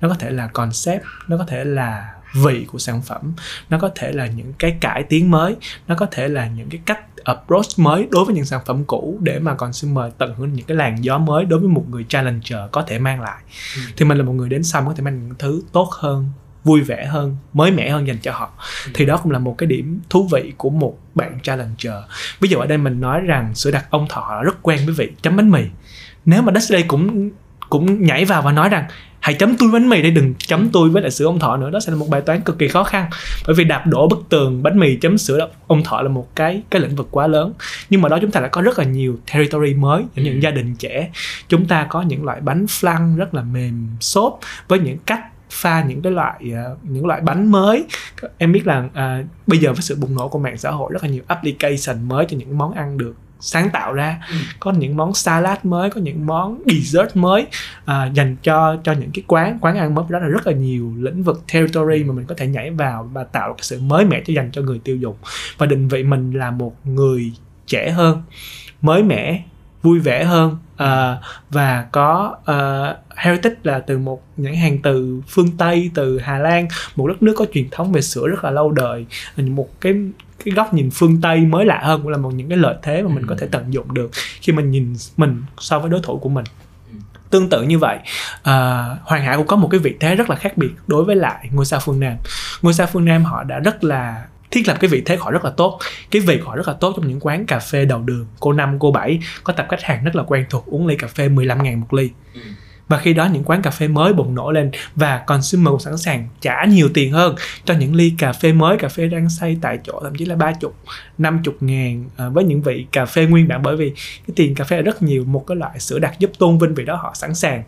Nó 0.00 0.08
có 0.08 0.14
thể 0.14 0.30
là 0.30 0.46
concept 0.46 1.02
nó 1.28 1.36
có 1.38 1.44
thể 1.44 1.64
là 1.64 2.14
vị 2.34 2.66
của 2.72 2.78
sản 2.78 3.02
phẩm. 3.02 3.32
Nó 3.70 3.78
có 3.78 3.90
thể 3.94 4.12
là 4.12 4.26
những 4.26 4.52
cái 4.58 4.76
cải 4.80 5.02
tiến 5.02 5.30
mới 5.30 5.56
nó 5.88 5.94
có 5.94 6.06
thể 6.10 6.28
là 6.28 6.46
những 6.46 6.68
cái 6.68 6.80
cách 6.86 7.00
approach 7.24 7.78
mới 7.78 8.08
đối 8.10 8.24
với 8.24 8.34
những 8.34 8.44
sản 8.44 8.60
phẩm 8.66 8.84
cũ 8.84 9.18
để 9.20 9.38
mà 9.38 9.54
consumer 9.54 10.04
tận 10.18 10.34
hưởng 10.34 10.52
những 10.52 10.66
cái 10.66 10.76
làn 10.76 11.04
gió 11.04 11.18
mới 11.18 11.44
đối 11.44 11.60
với 11.60 11.68
một 11.68 11.84
người 11.90 12.04
challenger 12.08 12.58
có 12.72 12.82
thể 12.82 12.98
mang 12.98 13.20
lại. 13.20 13.42
Ừ. 13.76 13.82
thì 13.96 14.04
mình 14.04 14.18
là 14.18 14.24
một 14.24 14.32
người 14.32 14.48
đến 14.48 14.64
sau 14.64 14.84
có 14.86 14.94
thể 14.94 15.02
mang 15.02 15.28
những 15.28 15.38
thứ 15.38 15.62
tốt 15.72 15.88
hơn 15.92 16.28
vui 16.64 16.80
vẻ 16.80 17.06
hơn 17.06 17.36
mới 17.52 17.70
mẻ 17.70 17.90
hơn 17.90 18.06
dành 18.06 18.18
cho 18.22 18.32
họ. 18.32 18.50
Ừ. 18.86 18.90
thì 18.94 19.06
đó 19.06 19.16
cũng 19.16 19.32
là 19.32 19.38
một 19.38 19.54
cái 19.58 19.66
điểm 19.66 20.00
thú 20.10 20.28
vị 20.32 20.52
của 20.56 20.70
một 20.70 20.98
bạn 21.14 21.38
challenger. 21.42 21.94
Ví 22.40 22.48
dụ 22.48 22.58
ở 22.58 22.66
đây 22.66 22.78
mình 22.78 23.00
nói 23.00 23.20
rằng 23.20 23.54
sữa 23.54 23.70
đặc 23.70 23.86
ông 23.90 24.06
thọ 24.08 24.42
rất 24.44 24.62
quen 24.62 24.80
với 24.86 24.94
vị 24.94 25.12
chấm 25.22 25.36
bánh 25.36 25.50
mì. 25.50 25.62
Nếu 26.24 26.42
mà 26.42 26.52
Dusty 26.54 26.82
cũng 26.82 27.30
cũng 27.70 28.04
nhảy 28.04 28.24
vào 28.24 28.42
và 28.42 28.52
nói 28.52 28.68
rằng 28.68 28.84
hãy 29.20 29.34
chấm 29.34 29.56
tôi 29.56 29.70
bánh 29.72 29.88
mì 29.88 30.02
đây 30.02 30.10
đừng 30.10 30.34
chấm 30.38 30.68
tôi 30.72 30.90
với 30.90 31.02
lại 31.02 31.10
sữa 31.10 31.24
ông 31.24 31.38
thọ 31.38 31.56
nữa. 31.56 31.70
Đó 31.70 31.80
sẽ 31.80 31.92
là 31.92 31.98
một 31.98 32.08
bài 32.10 32.20
toán 32.20 32.40
cực 32.40 32.58
kỳ 32.58 32.68
khó 32.68 32.84
khăn. 32.84 33.10
Bởi 33.46 33.54
vì 33.54 33.64
đạp 33.64 33.86
đổ 33.86 34.08
bức 34.08 34.24
tường 34.28 34.62
bánh 34.62 34.78
mì 34.78 34.96
chấm 34.96 35.18
sữa 35.18 35.48
ông 35.66 35.84
thọ 35.84 36.02
là 36.02 36.08
một 36.08 36.28
cái 36.36 36.62
cái 36.70 36.80
lĩnh 36.80 36.96
vực 36.96 37.08
quá 37.10 37.26
lớn. 37.26 37.52
Nhưng 37.90 38.02
mà 38.02 38.08
đó 38.08 38.18
chúng 38.20 38.30
ta 38.30 38.40
đã 38.40 38.48
có 38.48 38.62
rất 38.62 38.78
là 38.78 38.84
nhiều 38.84 39.18
territory 39.32 39.74
mới 39.74 40.04
cho 40.16 40.22
những 40.22 40.42
gia 40.42 40.50
đình 40.50 40.74
trẻ. 40.76 41.10
Chúng 41.48 41.66
ta 41.66 41.86
có 41.90 42.02
những 42.02 42.24
loại 42.24 42.40
bánh 42.40 42.64
flan 42.64 43.16
rất 43.16 43.34
là 43.34 43.42
mềm 43.42 43.88
xốp 44.00 44.40
với 44.68 44.78
những 44.78 44.98
cách 45.06 45.20
pha 45.50 45.84
những 45.84 46.02
cái 46.02 46.12
loại 46.12 46.34
uh, 46.42 46.78
những 46.82 47.06
loại 47.06 47.20
bánh 47.20 47.50
mới. 47.50 47.84
Em 48.38 48.52
biết 48.52 48.66
là 48.66 48.78
uh, 48.78 49.26
bây 49.46 49.58
giờ 49.58 49.72
với 49.72 49.82
sự 49.82 49.96
bùng 49.96 50.14
nổ 50.14 50.28
của 50.28 50.38
mạng 50.38 50.58
xã 50.58 50.70
hội 50.70 50.92
rất 50.92 51.02
là 51.02 51.08
nhiều 51.10 51.22
application 51.26 52.08
mới 52.08 52.26
cho 52.28 52.36
những 52.36 52.58
món 52.58 52.72
ăn 52.72 52.98
được 52.98 53.14
sáng 53.40 53.70
tạo 53.70 53.92
ra. 53.92 54.20
Ừ. 54.30 54.36
có 54.60 54.72
những 54.72 54.96
món 54.96 55.14
salad 55.14 55.58
mới 55.62 55.90
có 55.90 56.00
những 56.00 56.26
món 56.26 56.62
dessert 56.66 57.16
mới 57.16 57.46
à, 57.84 58.10
dành 58.14 58.36
cho 58.42 58.76
cho 58.84 58.92
những 58.92 59.10
cái 59.14 59.24
quán 59.26 59.58
quán 59.60 59.78
ăn 59.78 59.94
mới. 59.94 60.04
Đó 60.08 60.18
là 60.18 60.26
rất 60.26 60.46
là 60.46 60.52
nhiều 60.52 60.92
lĩnh 60.98 61.22
vực 61.22 61.42
territory 61.52 62.04
mà 62.04 62.14
mình 62.14 62.24
có 62.24 62.34
thể 62.38 62.46
nhảy 62.46 62.70
vào 62.70 63.10
và 63.12 63.24
tạo 63.24 63.52
cái 63.52 63.62
sự 63.62 63.80
mới 63.80 64.04
mẻ 64.04 64.22
cho 64.26 64.32
dành 64.32 64.50
cho 64.52 64.62
người 64.62 64.80
tiêu 64.84 64.96
dùng. 64.96 65.16
Và 65.58 65.66
định 65.66 65.88
vị 65.88 66.02
mình 66.02 66.32
là 66.32 66.50
một 66.50 66.86
người 66.86 67.32
trẻ 67.66 67.90
hơn 67.90 68.22
mới 68.80 69.02
mẻ 69.02 69.42
vui 69.82 69.98
vẻ 69.98 70.24
hơn 70.24 70.56
uh, 70.74 71.24
và 71.50 71.86
có 71.92 72.36
uh, 72.40 73.16
heritage 73.16 73.56
là 73.62 73.78
từ 73.78 73.98
một 73.98 74.22
những 74.36 74.54
hàng 74.54 74.78
từ 74.82 75.20
phương 75.28 75.50
Tây 75.58 75.90
từ 75.94 76.18
Hà 76.18 76.38
Lan. 76.38 76.68
Một 76.96 77.06
đất 77.06 77.22
nước 77.22 77.34
có 77.36 77.46
truyền 77.52 77.70
thống 77.70 77.92
về 77.92 78.00
sữa 78.00 78.28
rất 78.28 78.44
là 78.44 78.50
lâu 78.50 78.70
đời. 78.70 79.06
Một 79.36 79.80
cái 79.80 79.94
cái 80.44 80.54
góc 80.54 80.74
nhìn 80.74 80.90
phương 80.92 81.20
tây 81.20 81.40
mới 81.40 81.64
lạ 81.64 81.80
hơn 81.82 82.02
cũng 82.02 82.10
là 82.10 82.18
một 82.18 82.34
những 82.34 82.48
cái 82.48 82.58
lợi 82.58 82.76
thế 82.82 83.02
mà 83.02 83.08
mình 83.08 83.26
có 83.26 83.34
thể 83.38 83.46
ừ. 83.46 83.50
tận 83.52 83.74
dụng 83.74 83.94
được 83.94 84.10
khi 84.40 84.52
mình 84.52 84.70
nhìn 84.70 84.94
mình 85.16 85.42
so 85.58 85.78
với 85.78 85.90
đối 85.90 86.00
thủ 86.02 86.18
của 86.18 86.28
mình 86.28 86.44
ừ. 86.92 86.98
tương 87.30 87.50
tự 87.50 87.62
như 87.62 87.78
vậy 87.78 87.98
uh, 88.40 88.44
hoàng 89.02 89.22
hải 89.22 89.36
cũng 89.36 89.46
có 89.46 89.56
một 89.56 89.68
cái 89.70 89.80
vị 89.80 89.96
thế 90.00 90.14
rất 90.14 90.30
là 90.30 90.36
khác 90.36 90.56
biệt 90.56 90.70
đối 90.86 91.04
với 91.04 91.16
lại 91.16 91.48
ngôi 91.52 91.64
sao 91.64 91.80
phương 91.80 92.00
nam 92.00 92.16
ngôi 92.62 92.74
sao 92.74 92.86
phương 92.86 93.04
nam 93.04 93.24
họ 93.24 93.44
đã 93.44 93.58
rất 93.58 93.84
là 93.84 94.26
thiết 94.50 94.68
lập 94.68 94.76
cái 94.80 94.90
vị 94.90 95.02
thế 95.06 95.16
họ 95.16 95.30
rất 95.30 95.44
là 95.44 95.50
tốt 95.50 95.78
cái 96.10 96.22
vị 96.22 96.40
họ 96.44 96.56
rất 96.56 96.68
là 96.68 96.74
tốt 96.80 96.92
trong 96.96 97.08
những 97.08 97.20
quán 97.20 97.46
cà 97.46 97.58
phê 97.58 97.84
đầu 97.84 98.02
đường 98.02 98.26
cô 98.40 98.52
năm 98.52 98.78
cô 98.78 98.92
bảy 98.92 99.20
có 99.44 99.52
tập 99.52 99.66
khách 99.70 99.82
hàng 99.82 100.04
rất 100.04 100.16
là 100.16 100.22
quen 100.22 100.44
thuộc 100.50 100.66
uống 100.66 100.86
ly 100.86 100.96
cà 100.96 101.06
phê 101.06 101.28
15 101.28 101.62
ngàn 101.62 101.80
một 101.80 101.94
ly 101.94 102.10
ừ 102.34 102.40
và 102.90 102.98
khi 102.98 103.12
đó 103.12 103.28
những 103.32 103.44
quán 103.44 103.62
cà 103.62 103.70
phê 103.70 103.88
mới 103.88 104.12
bùng 104.12 104.34
nổ 104.34 104.50
lên 104.50 104.70
và 104.94 105.18
consumer 105.18 105.74
sẵn 105.80 105.98
sàng 105.98 106.28
trả 106.40 106.64
nhiều 106.64 106.88
tiền 106.94 107.12
hơn 107.12 107.34
cho 107.64 107.74
những 107.74 107.94
ly 107.94 108.12
cà 108.18 108.32
phê 108.32 108.52
mới 108.52 108.78
cà 108.78 108.88
phê 108.88 109.06
đang 109.06 109.30
xây 109.30 109.58
tại 109.60 109.78
chỗ 109.84 110.00
thậm 110.02 110.14
chí 110.14 110.24
là 110.24 110.36
ba 110.36 110.52
chục 110.52 110.74
năm 111.18 111.40
chục 111.44 111.56
ngàn 111.60 112.04
à, 112.16 112.28
với 112.28 112.44
những 112.44 112.62
vị 112.62 112.86
cà 112.92 113.04
phê 113.04 113.26
nguyên 113.26 113.48
bản. 113.48 113.62
Bởi 113.62 113.76
vì 113.76 113.90
cái 113.96 114.34
tiền 114.36 114.54
cà 114.54 114.64
phê 114.64 114.76
là 114.76 114.82
rất 114.82 115.02
nhiều 115.02 115.24
một 115.24 115.44
cái 115.46 115.56
loại 115.56 115.80
sữa 115.80 115.98
đặc 115.98 116.14
giúp 116.18 116.30
tôn 116.38 116.58
vinh 116.58 116.74
vị 116.74 116.84
đó 116.84 116.96
họ 116.96 117.12
sẵn 117.14 117.34
sàng 117.34 117.62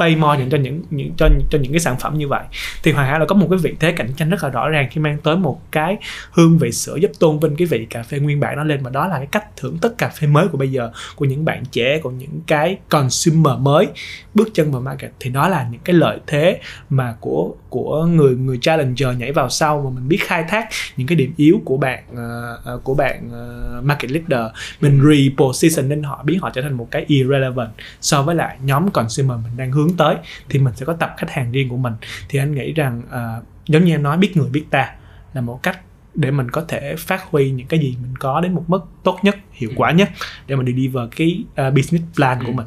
pay 0.00 0.16
more 0.16 0.38
dành 0.38 0.50
cho 0.50 0.58
những 0.58 0.82
những 0.90 1.12
cho 1.16 1.28
cho 1.50 1.58
những 1.58 1.72
cái 1.72 1.80
sản 1.80 1.96
phẩm 2.00 2.18
như 2.18 2.28
vậy. 2.28 2.42
Thì 2.82 2.92
Hoàng 2.92 3.08
Hải 3.08 3.20
là 3.20 3.26
có 3.26 3.34
một 3.34 3.46
cái 3.50 3.58
vị 3.58 3.74
thế 3.80 3.92
cạnh 3.92 4.08
tranh 4.16 4.30
rất 4.30 4.44
là 4.44 4.48
rõ 4.48 4.68
ràng 4.68 4.88
khi 4.90 5.00
mang 5.00 5.18
tới 5.22 5.36
một 5.36 5.60
cái 5.72 5.96
hương 6.30 6.58
vị 6.58 6.72
sữa 6.72 6.96
giúp 6.96 7.10
tôn 7.18 7.38
vinh 7.38 7.56
cái 7.56 7.66
vị 7.66 7.86
cà 7.90 8.02
phê 8.02 8.18
nguyên 8.18 8.40
bản 8.40 8.56
nó 8.56 8.64
lên. 8.64 8.82
Mà 8.82 8.90
đó 8.90 9.06
là 9.06 9.16
cái 9.16 9.26
cách 9.26 9.56
thưởng 9.56 9.78
thức 9.78 9.98
cà 9.98 10.08
phê 10.08 10.26
mới 10.26 10.48
của 10.48 10.58
bây 10.58 10.70
giờ 10.70 10.90
của 11.16 11.24
những 11.24 11.44
bạn 11.44 11.64
trẻ 11.70 11.98
của 11.98 12.10
những 12.10 12.40
cái 12.46 12.78
consumer 12.88 13.58
mới 13.58 13.86
bước 14.34 14.48
chân 14.54 14.72
vào 14.72 14.82
market. 14.82 15.10
Thì 15.20 15.30
đó 15.30 15.48
là 15.48 15.66
những 15.70 15.80
cái 15.84 15.94
lợi 15.94 16.18
thế 16.26 16.60
mà 16.90 17.14
của 17.20 17.54
của 17.68 18.04
người 18.04 18.36
người 18.36 18.58
challenger 18.62 19.08
nhảy 19.18 19.32
vào 19.32 19.50
sau 19.50 19.82
mà 19.82 19.90
mình 19.90 20.08
biết 20.08 20.18
khai 20.20 20.44
thác 20.48 20.68
những 20.96 21.06
cái 21.06 21.16
điểm 21.16 21.32
yếu 21.36 21.60
của 21.64 21.76
bạn 21.76 22.04
uh, 22.12 22.84
của 22.84 22.94
bạn 22.94 23.28
uh, 23.28 23.84
market 23.84 24.10
leader. 24.10 24.46
Mình 24.80 25.00
repositioning 25.02 26.02
họ 26.02 26.22
biến 26.24 26.40
họ 26.40 26.50
trở 26.50 26.62
thành 26.62 26.72
một 26.72 26.88
cái 26.90 27.04
irrelevant 27.08 27.70
so 28.00 28.22
với 28.22 28.34
lại 28.34 28.56
nhóm 28.64 28.90
consumer 28.90 29.38
mình 29.44 29.56
đang 29.56 29.72
hướng 29.72 29.89
tới 29.96 30.16
thì 30.48 30.58
mình 30.58 30.74
sẽ 30.74 30.86
có 30.86 30.92
tập 30.92 31.14
khách 31.16 31.30
hàng 31.30 31.52
riêng 31.52 31.68
của 31.68 31.76
mình. 31.76 31.94
Thì 32.28 32.38
anh 32.38 32.54
nghĩ 32.54 32.72
rằng 32.72 33.02
uh, 33.06 33.44
giống 33.66 33.84
như 33.84 33.94
em 33.94 34.02
nói 34.02 34.18
biết 34.18 34.36
người 34.36 34.48
biết 34.50 34.64
ta 34.70 34.94
là 35.34 35.40
một 35.40 35.62
cách 35.62 35.80
để 36.14 36.30
mình 36.30 36.50
có 36.50 36.64
thể 36.68 36.94
phát 36.98 37.22
huy 37.30 37.50
những 37.50 37.66
cái 37.66 37.80
gì 37.80 37.96
mình 38.02 38.14
có 38.18 38.40
đến 38.40 38.54
một 38.54 38.64
mức 38.66 38.80
tốt 39.02 39.18
nhất 39.22 39.36
hiệu 39.52 39.70
quả 39.76 39.92
nhất 39.92 40.10
để 40.46 40.56
mình 40.56 40.76
đi 40.76 40.88
vào 40.88 41.08
cái 41.16 41.44
uh, 41.68 41.74
business 41.74 42.04
plan 42.16 42.44
của 42.46 42.52
mình. 42.52 42.66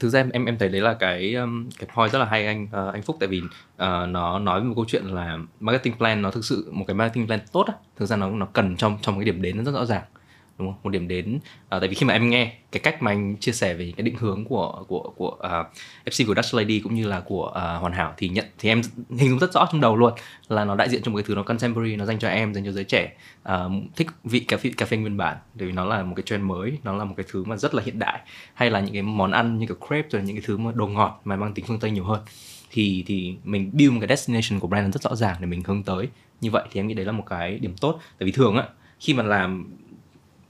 Thực 0.00 0.08
ra 0.08 0.24
em 0.32 0.44
em 0.44 0.58
thấy 0.58 0.68
đấy 0.68 0.80
là 0.80 0.94
cái 0.94 1.34
um, 1.34 1.68
cái 1.78 1.88
point 1.96 2.12
rất 2.12 2.18
là 2.18 2.24
hay 2.24 2.46
anh 2.46 2.64
uh, 2.64 2.94
anh 2.94 3.02
Phúc. 3.02 3.16
Tại 3.20 3.28
vì 3.28 3.38
uh, 3.40 4.08
nó 4.08 4.38
nói 4.38 4.60
về 4.60 4.66
một 4.66 4.74
câu 4.76 4.84
chuyện 4.88 5.04
là 5.04 5.38
marketing 5.60 5.94
plan 5.98 6.22
nó 6.22 6.30
thực 6.30 6.44
sự 6.44 6.70
một 6.72 6.84
cái 6.86 6.94
marketing 6.94 7.26
plan 7.26 7.40
tốt 7.52 7.64
á. 7.66 7.74
Thực 7.96 8.06
ra 8.06 8.16
nó 8.16 8.30
nó 8.30 8.46
cần 8.46 8.76
trong 8.76 8.98
trong 9.02 9.14
cái 9.18 9.24
điểm 9.24 9.42
đến 9.42 9.56
nó 9.56 9.62
rất 9.64 9.72
rõ 9.72 9.84
ràng 9.84 10.02
đúng 10.58 10.68
không? 10.68 10.80
Một 10.82 10.90
điểm 10.90 11.08
đến. 11.08 11.38
À, 11.68 11.78
tại 11.78 11.88
vì 11.88 11.94
khi 11.94 12.06
mà 12.06 12.12
em 12.12 12.30
nghe 12.30 12.52
cái 12.72 12.80
cách 12.80 13.02
mà 13.02 13.10
anh 13.10 13.36
chia 13.36 13.52
sẻ 13.52 13.74
về 13.74 13.92
cái 13.96 14.04
định 14.04 14.16
hướng 14.18 14.44
của 14.44 14.84
của 14.88 15.12
của 15.16 15.30
à, 15.30 15.58
uh, 15.60 15.66
FC 16.04 16.26
của 16.26 16.34
Dutch 16.34 16.54
Lady 16.54 16.80
cũng 16.80 16.94
như 16.94 17.06
là 17.06 17.20
của 17.20 17.46
uh, 17.46 17.80
Hoàn 17.80 17.92
Hảo 17.92 18.14
thì 18.16 18.28
nhận 18.28 18.44
thì 18.58 18.68
em 18.68 18.82
hình 19.18 19.30
dung 19.30 19.38
rất 19.38 19.52
rõ 19.52 19.68
trong 19.72 19.80
đầu 19.80 19.96
luôn 19.96 20.12
là 20.48 20.64
nó 20.64 20.74
đại 20.74 20.88
diện 20.88 21.02
cho 21.02 21.10
một 21.10 21.16
cái 21.16 21.24
thứ 21.26 21.34
nó 21.34 21.42
contemporary 21.42 21.96
nó 21.96 22.04
dành 22.04 22.18
cho 22.18 22.28
em 22.28 22.54
dành 22.54 22.64
cho 22.64 22.72
giới 22.72 22.84
trẻ. 22.84 23.12
Uh, 23.48 23.72
thích 23.96 24.06
vị 24.24 24.40
cà 24.40 24.56
phê 24.56 24.70
cà 24.76 24.86
phê 24.86 24.96
nguyên 24.96 25.16
bản 25.16 25.36
bởi 25.54 25.66
vì 25.66 25.72
nó 25.72 25.84
là 25.84 26.02
một 26.02 26.14
cái 26.16 26.22
trend 26.26 26.44
mới 26.44 26.78
nó 26.84 26.96
là 26.96 27.04
một 27.04 27.14
cái 27.16 27.26
thứ 27.28 27.44
mà 27.44 27.56
rất 27.56 27.74
là 27.74 27.82
hiện 27.86 27.98
đại. 27.98 28.20
Hay 28.54 28.70
là 28.70 28.80
những 28.80 28.92
cái 28.92 29.02
món 29.02 29.30
ăn 29.30 29.58
như 29.58 29.66
kiểu 29.66 29.76
crepe 29.88 30.08
rồi 30.10 30.22
những 30.22 30.36
cái 30.36 30.44
thứ 30.46 30.56
mà 30.56 30.72
đồ 30.74 30.86
ngọt 30.86 31.20
mà 31.24 31.36
mang 31.36 31.54
tính 31.54 31.64
phương 31.68 31.78
tây 31.78 31.90
nhiều 31.90 32.04
hơn. 32.04 32.20
Thì 32.70 33.04
thì 33.06 33.36
mình 33.44 33.70
build 33.72 33.92
một 33.92 34.00
cái 34.00 34.16
destination 34.16 34.60
của 34.60 34.68
brand 34.68 34.94
rất 34.94 35.02
rõ 35.02 35.16
ràng 35.16 35.36
để 35.40 35.46
mình 35.46 35.62
hướng 35.64 35.82
tới. 35.82 36.08
Như 36.40 36.50
vậy 36.50 36.62
thì 36.72 36.80
em 36.80 36.86
nghĩ 36.86 36.94
đấy 36.94 37.06
là 37.06 37.12
một 37.12 37.24
cái 37.26 37.58
điểm 37.58 37.76
tốt. 37.80 38.00
Tại 38.18 38.26
vì 38.26 38.32
thường 38.32 38.56
á 38.56 38.64
khi 39.00 39.14
mà 39.14 39.22
làm 39.22 39.66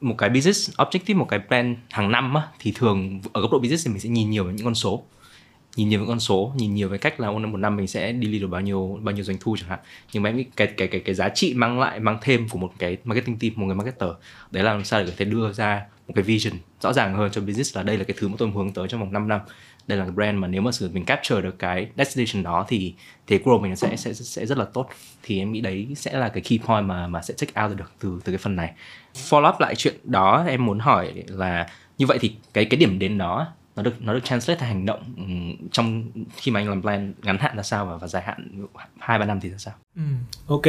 một 0.05 0.15
cái 0.19 0.31
business 0.31 0.71
objective 0.71 1.17
một 1.17 1.27
cái 1.29 1.41
plan 1.49 1.77
hàng 1.91 2.11
năm 2.11 2.35
á, 2.35 2.43
thì 2.59 2.73
thường 2.75 3.21
ở 3.33 3.41
góc 3.41 3.53
độ 3.53 3.59
business 3.59 3.87
thì 3.87 3.93
mình 3.93 4.01
sẽ 4.01 4.09
nhìn 4.09 4.31
nhiều 4.31 4.45
về 4.45 4.53
những 4.53 4.65
con 4.65 4.75
số. 4.75 5.05
Nhìn 5.77 5.89
nhiều 5.89 6.01
về 6.01 6.07
con 6.09 6.21
số 6.21 6.53
nhìn 6.57 6.75
nhiều 6.75 6.89
về 6.89 6.99
cách 6.99 7.21
là 7.21 7.31
một 7.31 7.57
năm 7.57 7.77
mình 7.77 7.87
sẽ 7.87 8.13
đi 8.13 8.39
được 8.39 8.47
bao 8.47 8.61
nhiêu 8.61 8.99
bao 9.03 9.15
nhiêu 9.15 9.25
doanh 9.25 9.37
thu 9.41 9.57
chẳng 9.61 9.69
hạn. 9.69 9.79
Nhưng 10.13 10.23
mà 10.23 10.31
em 10.31 10.45
cái 10.57 10.67
cái 10.67 10.89
cái 10.89 11.01
cái 11.01 11.15
giá 11.15 11.29
trị 11.29 11.55
mang 11.55 11.81
lại 11.81 12.01
mang 12.01 12.19
thêm 12.23 12.49
của 12.49 12.59
một 12.59 12.73
cái 12.79 12.97
marketing 13.05 13.39
team 13.39 13.53
một 13.57 13.67
người 13.67 13.75
marketer 13.75 14.11
đấy 14.51 14.65
là 14.65 14.73
làm 14.73 14.85
sao 14.85 15.01
để 15.01 15.07
có 15.07 15.13
thể 15.17 15.25
đưa 15.25 15.53
ra 15.53 15.83
một 16.09 16.13
cái 16.15 16.25
vision 16.25 16.55
rõ 16.81 16.93
ràng 16.93 17.15
hơn 17.15 17.31
cho 17.33 17.41
business 17.41 17.77
là 17.77 17.83
đây 17.83 17.99
là 17.99 18.05
cái 18.05 18.17
thứ 18.19 18.29
mà 18.29 18.35
tôi 18.39 18.51
hướng 18.51 18.73
tới 18.73 18.89
trong 18.89 19.01
vòng 19.01 19.13
5 19.13 19.29
năm 19.29 19.41
đây 19.87 19.99
là 19.99 20.05
brand 20.05 20.39
mà 20.39 20.49
nếu 20.49 20.63
mà 20.63 20.73
sử 20.73 20.91
mình 20.93 21.05
capture 21.05 21.41
được 21.41 21.59
cái 21.59 21.89
destination 21.97 22.43
đó 22.43 22.65
thì 22.69 22.95
thì 23.27 23.39
growth 23.39 23.61
mình 23.61 23.77
sẽ 23.77 23.97
sẽ 23.97 24.13
sẽ 24.13 24.47
rất 24.47 24.59
là 24.59 24.65
tốt. 24.65 24.89
Thì 25.23 25.39
em 25.39 25.53
nghĩ 25.53 25.61
đấy 25.61 25.87
sẽ 25.97 26.19
là 26.19 26.29
cái 26.29 26.43
key 26.43 26.59
point 26.67 26.87
mà 26.87 27.07
mà 27.07 27.23
sẽ 27.23 27.35
check 27.35 27.61
out 27.65 27.77
được 27.77 27.93
từ 28.01 28.21
từ 28.25 28.33
cái 28.33 28.39
phần 28.39 28.57
này. 28.57 28.73
Follow 29.15 29.55
up 29.55 29.61
lại 29.61 29.75
chuyện 29.75 29.95
đó 30.05 30.45
em 30.49 30.67
muốn 30.67 30.79
hỏi 30.79 31.25
là 31.29 31.67
như 31.99 32.07
vậy 32.07 32.19
thì 32.21 32.35
cái 32.53 32.65
cái 32.65 32.79
điểm 32.79 32.99
đến 32.99 33.19
đó 33.19 33.47
nó 33.77 33.83
được 33.83 34.03
nó 34.03 34.15
được 34.15 34.25
translate 34.25 34.61
thành 34.61 34.69
hành 34.69 34.87
động 34.87 35.03
ừ, 35.17 35.25
trong 35.73 36.11
khi 36.37 36.53
mà 36.53 36.61
anh 36.61 36.69
làm 36.69 36.83
plan 36.83 37.15
ngắn 37.23 37.39
hạn 37.39 37.57
là 37.57 37.63
sao 37.63 37.87
và, 37.87 37.97
và 37.97 38.07
dài 38.07 38.23
hạn 38.23 38.67
hai 38.99 39.19
ba 39.19 39.25
năm 39.25 39.41
thì 39.41 39.51
ra 39.51 39.59
sao? 39.59 39.75
Ừ, 39.97 40.03
ok, 40.47 40.63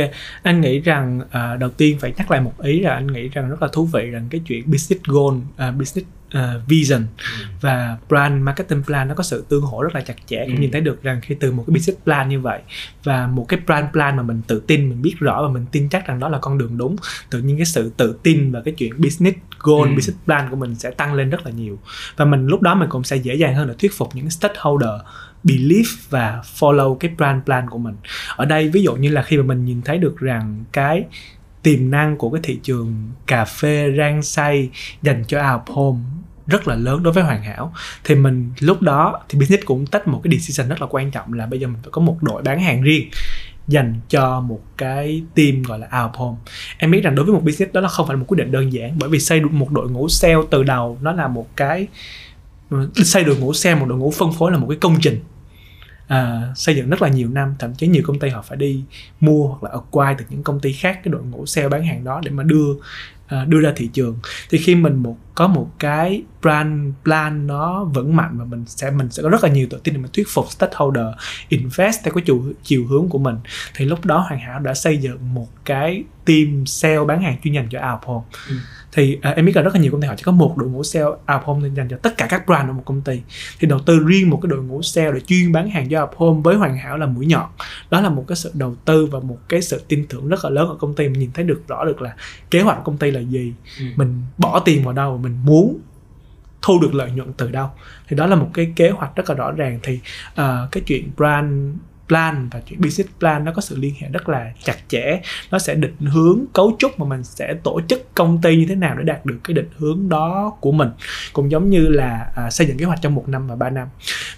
anh 0.43 0.61
nghĩ 0.61 0.79
rằng 0.79 1.19
uh, 1.19 1.59
đầu 1.59 1.69
tiên 1.69 1.97
phải 1.99 2.13
nhắc 2.17 2.31
lại 2.31 2.41
một 2.41 2.53
ý 2.63 2.79
là 2.79 2.93
anh 2.93 3.07
nghĩ 3.07 3.29
rằng 3.29 3.49
rất 3.49 3.61
là 3.61 3.67
thú 3.73 3.85
vị 3.85 4.09
rằng 4.09 4.27
cái 4.29 4.41
chuyện 4.45 4.71
business 4.71 5.05
goal, 5.05 5.35
uh, 5.35 5.75
business 5.77 6.07
uh, 6.37 6.67
vision 6.67 7.01
ừ. 7.17 7.45
và 7.61 7.97
brand 8.09 8.43
marketing 8.43 8.83
plan 8.83 9.07
nó 9.07 9.15
có 9.15 9.23
sự 9.23 9.45
tương 9.49 9.61
hỗ 9.61 9.83
rất 9.83 9.95
là 9.95 10.01
chặt 10.01 10.15
chẽ. 10.25 10.43
Cũng 10.45 10.55
ừ. 10.55 10.61
nhìn 10.61 10.71
thấy 10.71 10.81
được 10.81 11.03
rằng 11.03 11.21
khi 11.21 11.35
từ 11.39 11.51
một 11.51 11.63
cái 11.67 11.73
business 11.73 12.03
plan 12.03 12.29
như 12.29 12.39
vậy 12.39 12.61
và 13.03 13.27
một 13.27 13.45
cái 13.49 13.59
brand 13.65 13.85
plan 13.91 14.17
mà 14.17 14.23
mình 14.23 14.41
tự 14.47 14.59
tin, 14.67 14.89
mình 14.89 15.01
biết 15.01 15.15
rõ 15.19 15.41
và 15.41 15.53
mình 15.53 15.65
tin 15.71 15.89
chắc 15.89 16.07
rằng 16.07 16.19
đó 16.19 16.29
là 16.29 16.37
con 16.37 16.57
đường 16.57 16.77
đúng, 16.77 16.95
tự 17.29 17.39
nhiên 17.39 17.57
cái 17.57 17.65
sự 17.65 17.91
tự 17.97 18.19
tin 18.23 18.51
và 18.51 18.61
cái 18.65 18.73
chuyện 18.77 19.01
business 19.01 19.37
goal, 19.59 19.89
ừ. 19.89 19.95
business 19.95 20.25
plan 20.25 20.49
của 20.49 20.55
mình 20.55 20.75
sẽ 20.75 20.91
tăng 20.91 21.13
lên 21.13 21.29
rất 21.29 21.45
là 21.45 21.51
nhiều. 21.51 21.79
Và 22.17 22.25
mình 22.25 22.47
lúc 22.47 22.61
đó 22.61 22.75
mình 22.75 22.89
cũng 22.89 23.03
sẽ 23.03 23.15
dễ 23.15 23.35
dàng 23.35 23.55
hơn 23.55 23.67
để 23.67 23.73
thuyết 23.79 23.93
phục 23.93 24.15
những 24.15 24.29
stakeholder 24.29 25.01
believe 25.43 25.89
và 26.09 26.41
follow 26.59 26.95
cái 26.95 27.11
brand 27.17 27.43
plan 27.45 27.69
của 27.69 27.77
mình 27.77 27.95
ở 28.35 28.45
đây 28.45 28.69
ví 28.69 28.83
dụ 28.83 28.95
như 28.95 29.09
là 29.09 29.21
khi 29.21 29.37
mà 29.37 29.43
mình 29.43 29.65
nhìn 29.65 29.81
thấy 29.81 29.97
được 29.97 30.17
rằng 30.17 30.63
cái 30.71 31.05
tiềm 31.65 31.91
năng 31.91 32.17
của 32.17 32.29
cái 32.29 32.41
thị 32.43 32.59
trường 32.63 33.09
cà 33.27 33.45
phê 33.45 33.93
rang 33.97 34.21
xay 34.23 34.69
dành 35.01 35.23
cho 35.27 35.53
out 35.53 35.61
home 35.69 35.99
rất 36.47 36.67
là 36.67 36.75
lớn 36.75 37.03
đối 37.03 37.13
với 37.13 37.23
hoàn 37.23 37.43
hảo. 37.43 37.73
Thì 38.03 38.15
mình 38.15 38.51
lúc 38.59 38.81
đó 38.81 39.19
thì 39.29 39.39
business 39.39 39.65
cũng 39.65 39.85
tách 39.85 40.07
một 40.07 40.21
cái 40.23 40.37
decision 40.37 40.69
rất 40.69 40.81
là 40.81 40.87
quan 40.89 41.11
trọng 41.11 41.33
là 41.33 41.45
bây 41.45 41.59
giờ 41.59 41.67
mình 41.67 41.77
phải 41.83 41.91
có 41.91 42.01
một 42.01 42.23
đội 42.23 42.41
bán 42.41 42.59
hàng 42.59 42.81
riêng 42.81 43.09
dành 43.67 43.99
cho 44.09 44.39
một 44.39 44.61
cái 44.77 45.23
team 45.35 45.63
gọi 45.63 45.79
là 45.79 46.03
out 46.03 46.15
home. 46.15 46.37
Em 46.77 46.91
biết 46.91 47.01
rằng 47.01 47.15
đối 47.15 47.25
với 47.25 47.33
một 47.33 47.41
business 47.43 47.73
đó 47.73 47.81
là 47.81 47.87
không 47.87 48.07
phải 48.07 48.15
là 48.15 48.19
một 48.19 48.25
quyết 48.27 48.37
định 48.37 48.51
đơn 48.51 48.73
giản 48.73 48.97
bởi 48.99 49.09
vì 49.09 49.19
xây 49.19 49.41
một 49.41 49.71
đội 49.71 49.89
ngũ 49.89 50.09
sale 50.09 50.35
từ 50.51 50.63
đầu 50.63 50.97
nó 51.01 51.11
là 51.11 51.27
một 51.27 51.55
cái 51.55 51.87
xây 52.95 53.23
đội 53.23 53.37
ngũ 53.37 53.53
sale 53.53 53.75
một 53.75 53.85
đội 53.85 53.97
ngũ 53.97 54.11
phân 54.11 54.33
phối 54.33 54.51
là 54.51 54.57
một 54.57 54.67
cái 54.69 54.77
công 54.81 54.97
trình. 55.01 55.19
À, 56.07 56.41
xây 56.55 56.75
dựng 56.75 56.89
rất 56.89 57.01
là 57.01 57.09
nhiều 57.09 57.29
năm 57.29 57.55
thậm 57.59 57.73
chí 57.73 57.87
nhiều 57.87 58.03
công 58.05 58.19
ty 58.19 58.29
họ 58.29 58.41
phải 58.41 58.57
đi 58.57 58.83
mua 59.19 59.47
hoặc 59.47 59.63
là 59.63 59.69
acquire 59.69 60.15
từ 60.19 60.25
những 60.29 60.43
công 60.43 60.59
ty 60.59 60.73
khác 60.73 60.99
cái 61.03 61.11
đội 61.11 61.23
ngũ 61.23 61.45
sale 61.45 61.69
bán 61.69 61.85
hàng 61.85 62.03
đó 62.03 62.21
để 62.23 62.31
mà 62.31 62.43
đưa 62.43 62.67
À, 63.27 63.45
đưa 63.45 63.59
ra 63.59 63.73
thị 63.75 63.89
trường. 63.93 64.19
Thì 64.49 64.57
khi 64.57 64.75
mình 64.75 64.95
một, 64.95 65.17
có 65.35 65.47
một 65.47 65.71
cái 65.79 66.23
brand 66.41 66.93
plan 67.03 67.47
nó 67.47 67.83
vững 67.83 68.15
mạnh 68.15 68.37
và 68.37 68.45
mình 68.45 68.63
sẽ 68.67 68.91
mình 68.91 69.11
sẽ 69.11 69.23
có 69.23 69.29
rất 69.29 69.43
là 69.43 69.49
nhiều 69.49 69.67
tự 69.69 69.79
tin 69.83 69.93
để 69.93 70.01
mình 70.01 70.11
thuyết 70.13 70.27
phục 70.29 70.51
stakeholder, 70.51 71.05
invest 71.49 72.03
theo 72.03 72.13
cái 72.13 72.23
chiều 72.25 72.53
chiều 72.63 72.85
hướng 72.87 73.09
của 73.09 73.19
mình, 73.19 73.35
thì 73.75 73.85
lúc 73.85 74.05
đó 74.05 74.17
hoàn 74.19 74.39
hảo 74.39 74.59
đã 74.59 74.73
xây 74.73 74.97
dựng 74.97 75.33
một 75.33 75.47
cái 75.65 76.03
team 76.25 76.65
sale 76.65 77.03
bán 77.07 77.21
hàng 77.21 77.37
chuyên 77.43 77.53
dành 77.53 77.67
cho 77.71 77.79
Apple. 77.79 78.39
Ừ 78.49 78.55
thì 78.95 79.17
uh, 79.29 79.35
em 79.35 79.45
biết 79.45 79.55
là 79.55 79.61
rất 79.61 79.73
là 79.73 79.79
nhiều 79.79 79.91
công 79.91 80.01
ty 80.01 80.07
họ 80.07 80.13
chỉ 80.17 80.23
có 80.23 80.31
một 80.31 80.57
đội 80.57 80.69
ngũ 80.69 80.83
sale 80.83 81.05
out 81.05 81.43
home 81.43 81.69
dành 81.69 81.87
cho 81.89 81.97
tất 81.97 82.17
cả 82.17 82.27
các 82.29 82.45
brand 82.45 82.69
ở 82.69 82.73
một 82.73 82.81
công 82.85 83.01
ty. 83.01 83.21
Thì 83.59 83.67
đầu 83.67 83.79
tư 83.79 83.99
riêng 84.05 84.29
một 84.29 84.39
cái 84.41 84.49
đội 84.49 84.63
ngũ 84.63 84.81
sale 84.81 85.11
để 85.11 85.19
chuyên 85.19 85.51
bán 85.51 85.69
hàng 85.69 85.89
cho 85.89 86.01
out 86.01 86.09
home 86.15 86.41
với 86.43 86.55
hoàn 86.55 86.77
hảo 86.77 86.97
là 86.97 87.05
mũi 87.05 87.25
nhọn. 87.25 87.49
Đó 87.89 88.01
là 88.01 88.09
một 88.09 88.25
cái 88.27 88.35
sự 88.35 88.51
đầu 88.53 88.75
tư 88.85 89.05
và 89.05 89.19
một 89.19 89.37
cái 89.49 89.61
sự 89.61 89.83
tin 89.87 90.05
tưởng 90.09 90.27
rất 90.27 90.43
là 90.43 90.49
lớn 90.49 90.69
ở 90.69 90.75
công 90.79 90.95
ty. 90.95 91.09
Mình 91.09 91.19
nhìn 91.19 91.31
thấy 91.33 91.45
được 91.45 91.61
rõ 91.67 91.85
được 91.85 92.01
là 92.01 92.15
kế 92.51 92.61
hoạch 92.61 92.77
của 92.77 92.83
công 92.83 92.97
ty 92.97 93.11
là 93.11 93.19
gì. 93.19 93.53
Ừ. 93.79 93.85
mình 93.95 94.21
bỏ 94.37 94.59
tiền 94.59 94.83
vào 94.83 94.93
đâu 94.93 95.17
mình 95.17 95.37
muốn 95.45 95.79
thu 96.61 96.79
được 96.81 96.95
lợi 96.95 97.11
nhuận 97.11 97.33
từ 97.33 97.51
đâu. 97.51 97.69
Thì 98.07 98.15
đó 98.15 98.25
là 98.25 98.35
một 98.35 98.49
cái 98.53 98.73
kế 98.75 98.89
hoạch 98.89 99.15
rất 99.15 99.29
là 99.29 99.35
rõ 99.35 99.51
ràng. 99.51 99.79
Thì 99.83 99.99
uh, 100.31 100.71
cái 100.71 100.83
chuyện 100.85 101.09
brand 101.17 101.75
plan 102.07 102.49
và 102.51 102.61
chuyện 102.65 102.81
business 102.81 103.15
plan 103.19 103.45
nó 103.45 103.51
có 103.51 103.61
sự 103.61 103.75
liên 103.75 103.93
hệ 103.99 104.09
rất 104.09 104.29
là 104.29 104.51
chặt 104.63 104.77
chẽ. 104.87 105.21
Nó 105.51 105.59
sẽ 105.59 105.75
định 105.75 105.95
hướng 105.99 106.45
cấu 106.53 106.75
trúc 106.79 106.99
mà 106.99 107.05
mình 107.05 107.23
sẽ 107.23 107.53
tổ 107.63 107.81
chức 107.87 108.15
công 108.15 108.41
ty 108.41 108.57
như 108.57 108.65
thế 108.69 108.75
nào 108.75 108.95
để 108.97 109.03
đạt 109.03 109.25
được 109.25 109.37
cái 109.43 109.53
định 109.53 109.69
hướng 109.77 110.09
đó 110.09 110.53
của 110.59 110.71
mình. 110.71 110.89
Cũng 111.33 111.51
giống 111.51 111.69
như 111.69 111.87
là 111.87 112.31
à, 112.35 112.49
xây 112.49 112.67
dựng 112.67 112.77
kế 112.77 112.85
hoạch 112.85 113.01
trong 113.01 113.15
một 113.15 113.29
năm 113.29 113.47
và 113.47 113.55
ba 113.55 113.69
năm. 113.69 113.87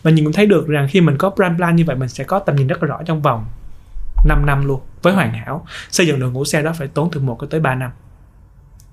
Và 0.01 0.11
nhìn 0.11 0.25
cũng 0.25 0.33
thấy 0.33 0.45
được 0.45 0.67
rằng 0.67 0.87
khi 0.91 1.01
mình 1.01 1.17
có 1.17 1.29
brand 1.29 1.57
plan 1.57 1.75
như 1.75 1.83
vậy 1.85 1.95
mình 1.95 2.09
sẽ 2.09 2.23
có 2.23 2.39
tầm 2.39 2.55
nhìn 2.55 2.67
rất 2.67 2.83
là 2.83 2.87
rõ 2.87 2.99
trong 3.05 3.21
vòng 3.21 3.45
5 4.25 4.45
năm 4.45 4.65
luôn 4.65 4.81
với 5.01 5.13
hoàn 5.13 5.33
hảo. 5.33 5.65
Xây 5.89 6.07
dựng 6.07 6.19
đội 6.19 6.31
ngũ 6.31 6.45
xe 6.45 6.61
đó 6.61 6.73
phải 6.77 6.87
tốn 6.87 7.09
từ 7.11 7.19
một 7.19 7.39
tới 7.49 7.59
3 7.59 7.75
năm 7.75 7.91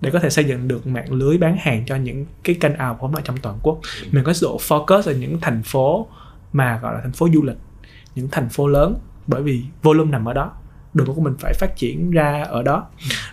để 0.00 0.10
có 0.10 0.18
thể 0.18 0.30
xây 0.30 0.44
dựng 0.44 0.68
được 0.68 0.86
mạng 0.86 1.12
lưới 1.12 1.38
bán 1.38 1.56
hàng 1.60 1.84
cho 1.86 1.96
những 1.96 2.26
cái 2.44 2.56
kênh 2.60 2.74
ảo 2.74 3.10
ở 3.14 3.20
trong 3.24 3.36
toàn 3.36 3.58
quốc. 3.62 3.78
Mình 4.10 4.24
có 4.24 4.32
sự 4.32 4.48
focus 4.68 5.02
ở 5.06 5.12
những 5.12 5.40
thành 5.40 5.62
phố 5.62 6.06
mà 6.52 6.78
gọi 6.82 6.94
là 6.94 7.00
thành 7.00 7.12
phố 7.12 7.28
du 7.34 7.42
lịch 7.42 7.56
những 8.14 8.28
thành 8.32 8.48
phố 8.48 8.66
lớn 8.66 8.98
bởi 9.26 9.42
vì 9.42 9.62
volume 9.82 10.10
nằm 10.10 10.24
ở 10.24 10.32
đó 10.32 10.52
đội 10.94 11.06
ngũ 11.06 11.14
của 11.14 11.20
mình 11.20 11.34
phải 11.38 11.52
phát 11.54 11.76
triển 11.76 12.10
ra 12.10 12.42
ở 12.42 12.62
đó. 12.62 12.86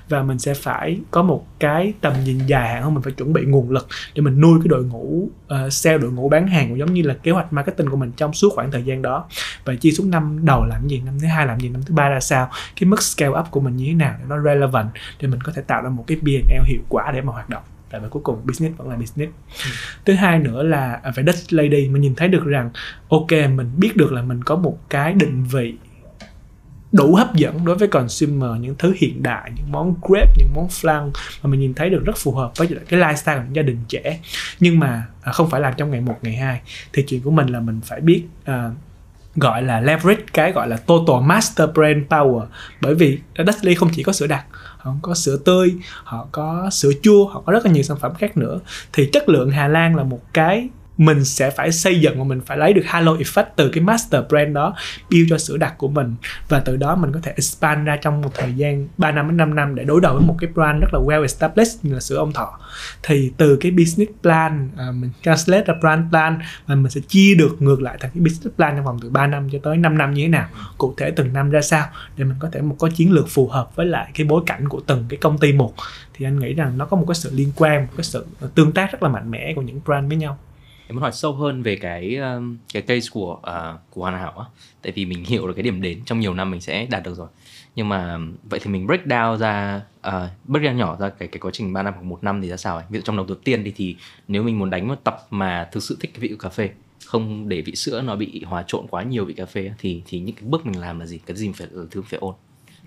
Và 0.10 0.24
mình 0.24 0.40
sẽ 0.40 0.54
phải 0.54 1.00
có 1.12 1.24
một 1.24 1.46
cái 1.60 1.94
tầm 2.02 2.14
nhìn 2.26 2.38
dài 2.48 2.70
hạn 2.70 2.84
hơn 2.84 2.94
mình 2.94 3.04
phải 3.04 3.14
chuẩn 3.14 3.34
bị 3.34 3.46
nguồn 3.46 3.72
lực 3.72 3.88
để 4.16 4.22
mình 4.22 4.42
nuôi 4.42 4.60
cái 4.64 4.68
đội 4.68 4.84
ngũ 4.84 5.30
uh, 5.54 5.74
sale 5.74 5.98
đội 5.98 6.12
ngũ 6.12 6.30
bán 6.30 6.48
hàng 6.48 6.70
cũng 6.70 6.80
giống 6.80 6.94
như 6.94 7.02
là 7.02 7.14
kế 7.14 7.32
hoạch 7.32 7.54
marketing 7.54 7.90
của 7.90 7.98
mình 7.98 8.12
trong 8.18 8.34
suốt 8.34 8.54
khoảng 8.56 8.72
thời 8.72 8.84
gian 8.84 9.02
đó. 9.02 9.26
Và 9.66 9.76
chia 9.76 9.92
xuống 9.92 10.10
năm 10.10 10.46
đầu 10.46 10.66
làm 10.66 10.88
gì 10.88 11.02
năm 11.06 11.20
thứ 11.20 11.28
hai 11.28 11.46
làm 11.46 11.60
gì 11.60 11.70
năm 11.70 11.82
thứ 11.86 11.96
ba 11.96 12.10
ra 12.10 12.20
sao 12.20 12.50
cái 12.80 12.88
mức 12.90 13.02
scale 13.02 13.40
up 13.40 13.52
của 13.52 13.60
mình 13.60 13.76
như 13.76 13.86
thế 13.86 13.94
nào 13.94 14.16
để 14.20 14.26
nó 14.30 14.42
relevant 14.42 14.90
để 15.20 15.28
mình 15.28 15.42
có 15.42 15.52
thể 15.56 15.62
tạo 15.62 15.82
ra 15.82 15.90
một 15.90 16.04
cái 16.08 16.18
P&L 16.18 16.66
hiệu 16.66 16.82
quả 16.90 17.12
để 17.12 17.22
mà 17.22 17.34
hoạt 17.34 17.50
động 17.50 17.64
tại 17.92 18.02
vì 18.02 18.08
cuối 18.10 18.22
cùng 18.26 18.46
business 18.46 18.78
vẫn 18.78 18.90
là 18.90 18.96
business 18.96 19.32
ừ. 19.66 19.72
thứ 20.06 20.14
hai 20.14 20.40
nữa 20.40 20.64
là 20.64 21.00
à, 21.04 21.12
về 21.12 21.12
phải 21.16 21.24
đất 21.24 21.36
lady 21.50 21.90
mình 21.90 22.02
nhìn 22.02 22.16
thấy 22.16 22.28
được 22.28 22.46
rằng 22.46 22.70
ok 23.10 23.32
mình 23.32 23.72
biết 23.78 23.98
được 23.98 24.12
là 24.12 24.22
mình 24.22 24.44
có 24.44 24.56
một 24.56 24.78
cái 24.90 25.14
định 25.14 25.44
vị 25.44 25.76
đủ 26.92 27.16
hấp 27.16 27.36
dẫn 27.36 27.66
đối 27.66 27.78
với 27.78 27.88
consumer 27.88 28.50
những 28.60 28.76
thứ 28.80 28.94
hiện 28.98 29.24
đại 29.24 29.52
những 29.56 29.72
món 29.72 29.96
crepe 30.02 30.34
những 30.38 30.50
món 30.56 30.68
flan 30.68 31.12
mà 31.44 31.50
mình 31.50 31.60
nhìn 31.60 31.74
thấy 31.74 31.90
được 31.90 32.06
rất 32.06 32.18
phù 32.18 32.32
hợp 32.32 32.52
với 32.58 32.68
cái 32.90 33.00
lifestyle 33.00 33.38
của 33.38 33.54
gia 33.54 33.62
đình 33.62 33.78
trẻ 33.88 34.20
nhưng 34.60 34.80
mà 34.80 35.06
à, 35.22 35.32
không 35.32 35.50
phải 35.50 35.62
làm 35.62 35.74
trong 35.78 35.92
ngày 35.92 36.02
một 36.02 36.18
ngày 36.22 36.36
hai 36.36 36.62
thì 36.94 37.04
chuyện 37.08 37.22
của 37.22 37.32
mình 37.32 37.48
là 37.48 37.60
mình 37.60 37.80
phải 37.84 38.02
biết 38.02 38.24
uh, 38.52 38.74
gọi 39.36 39.62
là 39.62 39.82
leverage 39.82 40.24
cái 40.34 40.52
gọi 40.52 40.68
là 40.68 40.78
total 40.78 41.22
master 41.24 41.70
brand 41.74 42.08
power 42.10 42.46
bởi 42.82 42.96
vì 42.96 43.20
Dusty 43.48 43.76
không 43.76 43.90
chỉ 43.96 44.04
có 44.04 44.14
sữa 44.14 44.28
đặc 44.28 44.46
họ 44.82 44.94
có 45.02 45.16
sữa 45.16 45.38
tươi, 45.46 45.76
họ 46.04 46.28
có 46.32 46.70
sữa 46.72 46.92
chua, 47.02 47.28
họ 47.28 47.42
có 47.46 47.54
rất 47.54 47.66
là 47.66 47.72
nhiều 47.72 47.84
sản 47.84 47.98
phẩm 47.98 48.14
khác 48.16 48.38
nữa. 48.38 48.60
Thì 48.94 49.10
chất 49.14 49.30
lượng 49.30 49.50
Hà 49.50 49.68
Lan 49.68 49.96
là 49.96 50.04
một 50.04 50.20
cái 50.34 50.70
mình 50.98 51.26
sẽ 51.26 51.50
phải 51.50 51.72
xây 51.72 52.02
dựng 52.02 52.18
và 52.18 52.24
mình 52.24 52.42
phải 52.46 52.58
lấy 52.58 52.74
được 52.74 52.82
halo 52.86 53.14
effect 53.14 53.46
từ 53.56 53.70
cái 53.70 53.84
master 53.84 54.24
brand 54.30 54.56
đó, 54.56 54.76
build 55.12 55.30
cho 55.30 55.38
sữa 55.38 55.58
đặc 55.58 55.74
của 55.78 55.88
mình. 55.88 56.16
Và 56.50 56.60
từ 56.60 56.78
đó 56.78 56.96
mình 56.96 57.12
có 57.12 57.20
thể 57.24 57.32
expand 57.32 57.88
ra 57.88 57.98
trong 57.98 58.22
một 58.22 58.32
thời 58.34 58.54
gian 58.54 58.88
3 58.98 59.12
năm 59.12 59.28
đến 59.28 59.38
5 59.38 59.56
năm 59.56 59.76
để 59.76 59.84
đối 59.84 60.02
đầu 60.02 60.14
với 60.14 60.24
một 60.24 60.36
cái 60.40 60.50
brand 60.54 60.82
rất 60.82 60.94
là 60.94 61.00
well 61.00 61.22
established 61.22 61.86
như 61.86 61.94
là 61.94 62.00
sữa 62.00 62.18
ông 62.18 62.34
thọ. 62.34 62.60
Thì 63.04 63.32
từ 63.38 63.58
cái 63.62 63.72
business 63.72 64.12
plan 64.22 64.70
à, 64.78 64.92
mình 64.92 65.12
translate 65.24 65.64
ra 65.64 65.74
brand 65.80 66.10
plan 66.10 66.40
và 66.66 66.76
mình 66.76 66.92
sẽ 66.92 67.02
chia 67.08 67.36
được 67.36 67.62
ngược 67.62 67.82
lại 67.82 67.98
thành 68.00 68.12
cái 68.14 68.24
business 68.24 68.56
plan 68.56 68.76
trong 68.76 68.86
vòng 68.86 69.00
từ 69.02 69.10
3 69.10 69.28
năm 69.28 69.50
cho 69.52 69.60
tới 69.64 69.78
5 69.78 69.98
năm 69.98 70.14
như 70.14 70.24
thế 70.24 70.30
nào, 70.30 70.48
cụ 70.78 70.94
thể 70.98 71.12
từng 71.12 71.34
năm 71.34 71.52
ra 71.52 71.62
sao, 71.62 71.88
để 72.18 72.24
mình 72.24 72.38
có 72.40 72.50
thể 72.52 72.62
một 72.62 72.76
có 72.80 72.90
chiến 72.90 73.12
lược 73.12 73.30
phù 73.30 73.48
hợp 73.48 73.76
với 73.76 73.86
lại 73.86 74.12
cái 74.14 74.28
bối 74.28 74.44
cảnh 74.46 74.70
của 74.70 74.82
từng 74.88 75.06
cái 75.10 75.18
công 75.18 75.38
ty 75.38 75.54
một. 75.54 75.74
Thì 76.14 76.26
anh 76.26 76.40
nghĩ 76.40 76.54
rằng 76.54 76.78
nó 76.78 76.86
có 76.86 76.98
một 76.98 77.06
cái 77.08 77.16
sự 77.16 77.32
liên 77.34 77.52
quan, 77.56 77.82
một 77.82 77.94
cái 77.98 78.04
sự 78.04 78.26
tương 78.56 78.72
tác 78.72 78.92
rất 78.92 79.04
là 79.04 79.10
mạnh 79.10 79.32
mẽ 79.32 79.54
của 79.56 79.62
những 79.62 79.82
brand 79.86 80.08
với 80.08 80.18
nhau 80.18 80.38
em 80.92 80.96
muốn 80.96 81.02
hỏi 81.02 81.12
sâu 81.12 81.34
hơn 81.34 81.64
về 81.64 81.76
cái 81.76 82.16
um, 82.16 82.58
cái 82.74 82.82
case 82.82 83.08
của 83.12 83.34
uh, 83.34 83.80
của 83.90 84.02
hoàn 84.02 84.14
hảo 84.14 84.38
á. 84.38 84.46
Tại 84.82 84.92
vì 84.92 85.06
mình 85.06 85.26
hiểu 85.26 85.48
được 85.48 85.54
cái 85.54 85.64
điểm 85.64 85.82
đến 85.82 86.02
trong 86.06 86.20
nhiều 86.20 86.34
năm 86.34 86.52
mình 86.52 86.62
sẽ 86.62 86.86
đạt 86.86 87.04
được 87.04 87.16
rồi. 87.16 87.28
Nhưng 87.76 87.90
mà 87.90 88.14
um, 88.14 88.36
vậy 88.44 88.60
thì 88.64 88.72
mình 88.72 88.88
break 88.88 89.06
down 89.06 89.38
ra 89.38 89.82
uh, 90.08 90.14
break 90.46 90.64
down 90.64 90.76
nhỏ 90.76 90.98
ra 91.00 91.10
cái 91.10 91.28
cái 91.28 91.40
quá 91.40 91.52
trình 91.54 91.74
3 91.74 91.84
năm 91.84 91.94
hoặc 91.94 92.04
một 92.04 92.24
năm 92.24 92.42
thì 92.42 92.50
ra 92.50 92.58
sao 92.58 92.76
ấy? 92.76 92.86
ví 92.90 93.00
dụ 93.00 93.02
trong 93.02 93.18
đầu 93.18 93.26
đầu 93.26 93.38
tiên 93.44 93.62
thì 93.64 93.74
thì 93.76 93.96
nếu 94.28 94.44
mình 94.44 94.60
muốn 94.60 94.70
đánh 94.70 94.88
một 94.88 94.96
tập 95.04 95.28
mà 95.30 95.70
thực 95.72 95.84
sự 95.84 95.98
thích 96.00 96.12
cái 96.14 96.22
vị 96.22 96.28
của 96.28 96.38
cà 96.40 96.50
phê 96.50 96.70
không 97.06 97.50
để 97.50 97.62
vị 97.62 97.76
sữa 97.76 98.02
nó 98.02 98.16
bị 98.16 98.44
hòa 98.46 98.64
trộn 98.68 98.88
quá 98.90 99.04
nhiều 99.04 99.26
vị 99.26 99.34
cà 99.34 99.46
phê 99.46 99.72
thì 99.80 100.04
thì 100.06 100.20
những 100.20 100.36
cái 100.36 100.44
bước 100.48 100.66
mình 100.66 100.80
làm 100.82 101.00
là 101.00 101.06
gì? 101.06 101.20
Cái 101.26 101.38
gì 101.38 101.46
mình 101.46 101.54
phải 101.54 101.68
ừ, 101.72 101.88
thứ 101.92 102.02
phải 102.02 102.20
ôn 102.20 102.34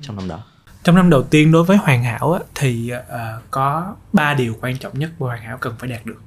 trong 0.00 0.16
năm 0.16 0.28
đó? 0.28 0.42
Trong 0.82 0.96
năm 0.96 1.10
đầu 1.10 1.22
tiên 1.22 1.52
đối 1.52 1.64
với 1.64 1.76
hoàn 1.76 2.04
hảo 2.04 2.32
á, 2.32 2.40
thì 2.54 2.92
uh, 2.94 3.42
có 3.50 3.96
ba 4.12 4.34
điều 4.34 4.56
quan 4.60 4.76
trọng 4.76 4.98
nhất 4.98 5.10
mà 5.18 5.26
hoàn 5.26 5.42
hảo 5.42 5.58
cần 5.60 5.74
phải 5.78 5.90
đạt 5.90 6.06
được 6.06 6.20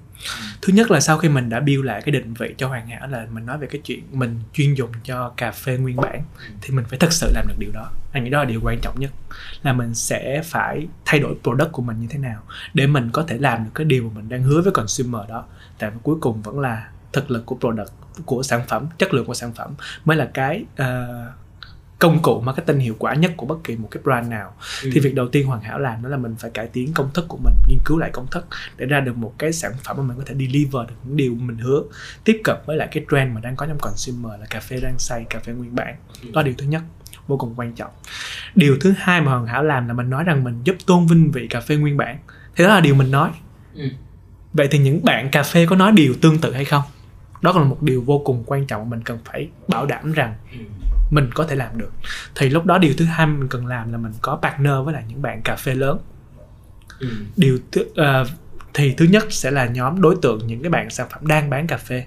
thứ 0.62 0.74
nhất 0.74 0.92
là 0.92 1.00
sau 1.00 1.18
khi 1.18 1.30
mình 1.30 1.50
đã 1.50 1.60
build 1.60 1.86
lại 1.86 2.02
cái 2.02 2.12
định 2.12 2.34
vị 2.34 2.56
cho 2.58 2.68
hoàn 2.68 2.88
hảo 2.88 3.08
là 3.08 3.28
mình 3.32 3.46
nói 3.46 3.58
về 3.58 3.68
cái 3.68 3.82
chuyện 3.84 4.04
mình 4.12 4.40
chuyên 4.54 4.74
dùng 4.74 4.92
cho 5.04 5.34
cà 5.38 5.52
phê 5.52 5.78
nguyên 5.78 5.96
bản 5.96 6.22
thì 6.62 6.74
mình 6.74 6.86
phải 6.90 7.00
thực 7.00 7.14
sự 7.14 7.32
làm 7.34 7.46
được 7.48 7.56
điều 7.60 7.72
đó. 7.72 7.92
Anh 8.12 8.24
nghĩ 8.24 8.30
đó 8.30 8.40
là 8.40 8.46
điều 8.46 8.62
quan 8.64 8.80
trọng 8.82 9.00
nhất 9.00 9.12
là 9.64 9.74
mình 9.74 9.94
sẽ 9.94 10.42
phải 10.46 10.88
thay 11.06 11.20
đổi 11.20 11.36
product 11.44 11.72
của 11.72 11.82
mình 11.82 12.00
như 12.00 12.08
thế 12.10 12.20
nào 12.20 12.42
để 12.74 12.88
mình 12.88 13.10
có 13.14 13.24
thể 13.28 13.38
làm 13.38 13.64
được 13.64 13.72
cái 13.76 13.86
điều 13.86 14.04
mà 14.04 14.10
mình 14.16 14.30
đang 14.30 14.44
hứa 14.44 14.62
với 14.62 14.72
consumer 14.72 15.22
đó. 15.30 15.46
Tại 15.80 15.90
vì 15.90 15.98
cuối 16.04 16.16
cùng 16.22 16.42
vẫn 16.42 16.60
là 16.60 16.90
thực 17.14 17.32
lực 17.32 17.46
của 17.46 17.58
product 17.60 17.90
của 18.26 18.44
sản 18.44 18.62
phẩm 18.68 18.88
chất 18.98 19.14
lượng 19.14 19.26
của 19.26 19.34
sản 19.34 19.54
phẩm 19.54 19.76
mới 20.06 20.18
là 20.18 20.30
cái 20.34 20.66
uh, 20.82 20.86
công 22.00 22.22
cụ 22.22 22.42
marketing 22.42 22.80
hiệu 22.80 22.96
quả 23.00 23.14
nhất 23.14 23.32
của 23.38 23.46
bất 23.46 23.64
kỳ 23.64 23.76
một 23.76 23.88
cái 23.92 24.04
brand 24.04 24.30
nào. 24.30 24.54
Ừ. 24.84 24.90
thì 24.94 25.00
việc 25.00 25.16
đầu 25.16 25.28
tiên 25.28 25.48
hoàn 25.48 25.62
hảo 25.62 25.80
làm 25.80 26.04
đó 26.04 26.10
là 26.10 26.18
mình 26.18 26.36
phải 26.40 26.52
cải 26.52 26.68
tiến 26.68 26.94
công 26.94 27.10
thức 27.14 27.26
của 27.28 27.38
mình 27.44 27.54
nghiên 27.68 27.80
cứu 27.86 27.98
lại 27.98 28.10
công 28.14 28.28
thức 28.28 28.48
để 28.78 28.86
ra 28.86 29.00
được 29.00 29.18
một 29.18 29.34
cái 29.38 29.54
sản 29.54 29.72
phẩm 29.84 29.98
mà 29.98 30.04
mình 30.04 30.18
có 30.18 30.24
thể 30.26 30.36
deliver 30.36 30.88
được 30.90 30.96
những 31.04 31.18
điều 31.18 31.36
mình 31.36 31.58
hứa. 31.58 31.82
Tiếp 32.24 32.42
cận 32.44 32.56
với 32.66 32.78
lại 32.78 32.88
cái 32.92 33.06
trend 33.12 33.36
mà 33.36 33.42
đang 33.42 33.56
có 33.56 33.66
trong 33.66 33.78
consumer 33.80 34.40
là 34.40 34.46
cà 34.50 34.60
phê 34.60 34.80
đang 34.82 35.00
xay 35.00 35.26
cà 35.30 35.40
phê 35.40 35.54
nguyên 35.54 35.76
bản. 35.76 35.96
Ừ. 36.22 36.30
đó 36.34 36.42
là 36.42 36.46
điều 36.46 36.56
thứ 36.58 36.66
nhất 36.66 36.82
vô 37.28 37.38
cùng 37.38 37.54
quan 37.56 37.74
trọng. 37.74 37.92
Điều 38.56 38.78
thứ 38.82 38.94
hai 38.98 39.22
mà 39.22 39.32
hoàn 39.32 39.48
hảo 39.48 39.64
làm 39.64 39.88
là 39.88 39.94
mình 39.94 40.10
nói 40.10 40.24
rằng 40.24 40.44
mình 40.44 40.62
giúp 40.64 40.76
tôn 40.86 41.08
vinh 41.08 41.32
vị 41.32 41.48
cà 41.48 41.62
phê 41.62 41.76
nguyên 41.76 41.98
bản. 41.98 42.18
Thì 42.56 42.64
đó 42.64 42.70
là 42.70 42.80
điều 42.80 42.96
mình 42.96 43.12
nói. 43.12 43.30
Ừ. 43.76 43.90
vậy 44.54 44.68
thì 44.72 44.80
những 44.80 45.06
bạn 45.06 45.30
cà 45.32 45.44
phê 45.44 45.66
có 45.66 45.76
nói 45.76 45.92
điều 45.92 46.14
tương 46.22 46.38
tự 46.38 46.54
hay 46.54 46.66
không? 46.66 46.84
Đó 47.42 47.52
là 47.52 47.64
một 47.64 47.82
điều 47.82 48.02
vô 48.02 48.22
cùng 48.26 48.44
quan 48.46 48.68
trọng 48.68 48.82
mà 48.82 48.96
mình 48.96 49.04
cần 49.04 49.20
phải 49.26 49.48
bảo 49.68 49.86
đảm 49.86 50.14
rằng 50.14 50.34
ừ 50.52 50.58
mình 51.10 51.30
có 51.34 51.44
thể 51.44 51.56
làm 51.56 51.78
được 51.78 51.92
thì 52.36 52.50
lúc 52.50 52.66
đó 52.66 52.78
điều 52.78 52.94
thứ 52.98 53.06
hai 53.06 53.28
mình 53.28 53.48
cần 53.48 53.66
làm 53.66 53.92
là 53.92 53.98
mình 53.98 54.12
có 54.22 54.40
partner 54.42 54.74
với 54.86 54.94
lại 54.94 55.04
những 55.08 55.22
bạn 55.22 55.42
cà 55.42 55.56
phê 55.56 55.74
lớn 55.74 56.00
ừ. 57.00 57.08
điều 57.38 57.60
thứ 57.72 57.82
uh, 57.82 58.28
thì 58.74 58.94
thứ 58.98 59.06
nhất 59.06 59.26
sẽ 59.30 59.52
là 59.52 59.66
nhóm 59.66 60.02
đối 60.02 60.16
tượng 60.22 60.48
những 60.48 60.62
cái 60.62 60.70
bạn 60.70 60.90
sản 60.90 61.08
phẩm 61.12 61.28
đang 61.28 61.50
bán 61.50 61.68
cà 61.68 61.78
phê 61.78 62.06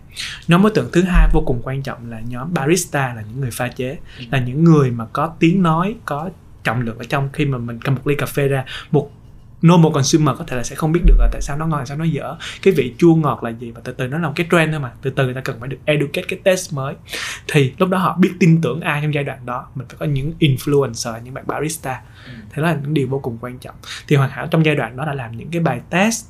nhóm 0.49 0.63
đối 0.63 0.71
tượng 0.71 0.89
thứ 0.93 1.03
hai 1.03 1.29
vô 1.33 1.43
cùng 1.47 1.61
quan 1.63 1.83
trọng 1.83 2.11
là 2.11 2.21
nhóm 2.21 2.55
barista 2.55 3.15
là 3.15 3.23
những 3.23 3.41
người 3.41 3.51
pha 3.51 3.69
chế 3.69 3.99
ừ. 4.19 4.25
là 4.31 4.41
những 4.41 4.65
người 4.65 4.91
mà 4.91 5.07
có 5.13 5.33
tiếng 5.39 5.63
nói 5.63 5.95
có 6.05 6.31
trọng 6.65 6.81
lượng 6.81 6.99
ở 6.99 7.05
trong 7.05 7.29
khi 7.33 7.45
mà 7.45 7.59
mình 7.59 7.79
cầm 7.85 7.95
một 7.95 8.07
ly 8.07 8.15
cà 8.15 8.27
phê 8.27 8.49
ra 8.49 8.65
một 8.91 9.11
normal 9.67 9.93
consumer 9.93 10.37
có 10.39 10.45
thể 10.47 10.57
là 10.57 10.63
sẽ 10.63 10.77
không 10.77 10.93
biết 10.93 11.01
được 11.05 11.15
là 11.19 11.29
tại 11.33 11.43
sao 11.43 11.57
nó 11.57 11.67
ngon 11.67 11.79
tại 11.79 11.87
sao 11.87 11.97
nó 11.97 12.05
dở. 12.05 12.37
Cái 12.63 12.75
vị 12.75 12.95
chua 12.99 13.15
ngọt 13.15 13.45
là 13.45 13.51
gì 13.51 13.71
và 13.71 13.81
từ 13.85 13.93
từ 13.93 14.07
nó 14.07 14.19
là 14.19 14.29
một 14.29 14.33
cái 14.37 14.47
trend 14.51 14.71
thôi 14.71 14.81
mà. 14.81 14.93
Từ 15.03 15.11
từ 15.11 15.25
người 15.25 15.35
ta 15.35 15.41
cần 15.41 15.61
phải 15.61 15.69
được 15.69 15.79
educate 15.85 16.27
cái 16.29 16.39
test 16.45 16.73
mới. 16.73 16.95
Thì 17.53 17.73
lúc 17.79 17.89
đó 17.89 17.99
họ 17.99 18.17
biết 18.21 18.31
tin 18.41 18.61
tưởng 18.61 18.81
ai 18.81 19.01
trong 19.03 19.15
giai 19.15 19.25
đoạn 19.25 19.47
đó. 19.47 19.67
Mình 19.75 19.89
phải 19.89 19.97
có 19.99 20.07
những 20.07 20.33
influencer 20.41 21.23
những 21.23 21.35
bạn 21.35 21.47
barista. 21.47 22.01
Ừ. 22.27 22.33
thế 22.51 22.63
đó 22.63 22.69
là 22.69 22.79
những 22.83 22.95
điều 22.95 23.09
vô 23.09 23.19
cùng 23.19 23.39
quan 23.41 23.59
trọng. 23.59 23.75
Thì 24.09 24.17
hoàn 24.17 24.31
hảo 24.31 24.47
trong 24.51 24.65
giai 24.65 24.75
đoạn 24.75 24.97
đó 24.97 25.05
là 25.05 25.15
làm 25.15 25.37
những 25.37 25.51
cái 25.51 25.63
bài 25.63 25.81
test 25.91 26.25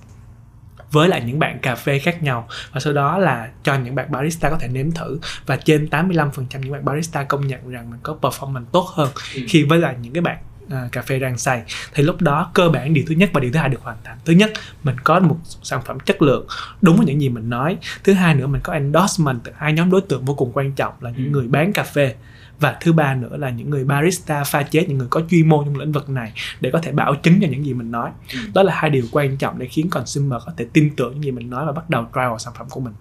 với 0.90 1.08
lại 1.08 1.22
những 1.26 1.38
bạn 1.38 1.58
cà 1.58 1.74
phê 1.74 1.98
khác 1.98 2.22
nhau. 2.22 2.48
Và 2.72 2.80
sau 2.80 2.92
đó 2.92 3.18
là 3.18 3.48
cho 3.62 3.74
những 3.74 3.94
bạn 3.94 4.12
barista 4.12 4.50
có 4.50 4.58
thể 4.58 4.68
nếm 4.68 4.90
thử. 4.90 5.18
Và 5.46 5.56
trên 5.56 5.88
85% 5.90 6.60
những 6.60 6.72
bạn 6.72 6.84
barista 6.84 7.24
công 7.24 7.46
nhận 7.46 7.70
rằng 7.70 7.90
mình 7.90 8.00
có 8.02 8.16
performance 8.22 8.64
tốt 8.72 8.86
hơn. 8.94 9.08
Ừ. 9.34 9.40
khi 9.48 9.62
với 9.62 9.78
lại 9.78 9.96
những 10.02 10.12
cái 10.12 10.20
bạn 10.22 10.38
à, 10.70 10.88
cà 10.92 11.02
phê 11.02 11.18
đang 11.18 11.38
xay. 11.38 11.62
Thì 11.94 12.02
lúc 12.02 12.22
đó 12.22 12.50
cơ 12.54 12.68
bản 12.68 12.94
điều 12.94 13.04
thứ 13.08 13.14
nhất 13.14 13.30
và 13.32 13.40
điều 13.40 13.52
thứ 13.52 13.58
hai 13.58 13.68
được 13.68 13.82
hoàn 13.82 13.96
thành. 14.04 14.18
Thứ 14.24 14.32
nhất 14.32 14.52
mình 14.82 14.96
có 15.04 15.20
một 15.20 15.38
sản 15.62 15.80
phẩm 15.84 16.00
chất 16.00 16.22
lượng 16.22 16.46
đúng 16.82 16.96
với 16.96 17.06
những 17.06 17.20
gì 17.20 17.28
mình 17.28 17.50
nói. 17.50 17.78
Thứ 18.04 18.12
hai 18.12 18.34
nữa 18.34 18.46
mình 18.46 18.60
có 18.64 18.72
endorsement 18.72 19.40
từ 19.44 19.52
hai 19.56 19.72
nhóm 19.72 19.90
đối 19.90 20.00
tượng 20.00 20.24
vô 20.24 20.34
cùng 20.34 20.52
quan 20.54 20.72
trọng 20.72 20.94
là 21.00 21.10
những 21.10 21.26
ừ. 21.26 21.30
người 21.30 21.48
bán 21.48 21.72
cà 21.72 21.82
phê 21.82 22.14
và 22.60 22.76
thứ 22.80 22.92
ba 22.92 23.14
nữa 23.14 23.36
là 23.36 23.50
những 23.50 23.70
người 23.70 23.84
barista 23.84 24.44
pha 24.44 24.62
chế 24.62 24.84
những 24.84 24.98
người 24.98 25.06
có 25.10 25.22
chuyên 25.30 25.48
môn 25.48 25.64
trong 25.64 25.76
lĩnh 25.76 25.92
vực 25.92 26.08
này 26.08 26.32
để 26.60 26.70
có 26.70 26.78
thể 26.78 26.92
bảo 26.92 27.14
chứng 27.14 27.40
cho 27.40 27.48
những 27.48 27.64
gì 27.66 27.74
mình 27.74 27.90
nói. 27.90 28.10
Ừ. 28.32 28.38
đó 28.54 28.62
là 28.62 28.74
hai 28.74 28.90
điều 28.90 29.04
quan 29.12 29.36
trọng 29.36 29.58
để 29.58 29.66
khiến 29.66 29.90
consumer 29.90 30.42
có 30.46 30.52
thể 30.56 30.66
tin 30.72 30.90
tưởng 30.96 31.12
những 31.12 31.24
gì 31.24 31.30
mình 31.30 31.50
nói 31.50 31.66
và 31.66 31.72
bắt 31.72 31.90
đầu 31.90 32.06
vào 32.12 32.38
sản 32.38 32.54
phẩm 32.58 32.66
của 32.70 32.80
mình. 32.80 32.92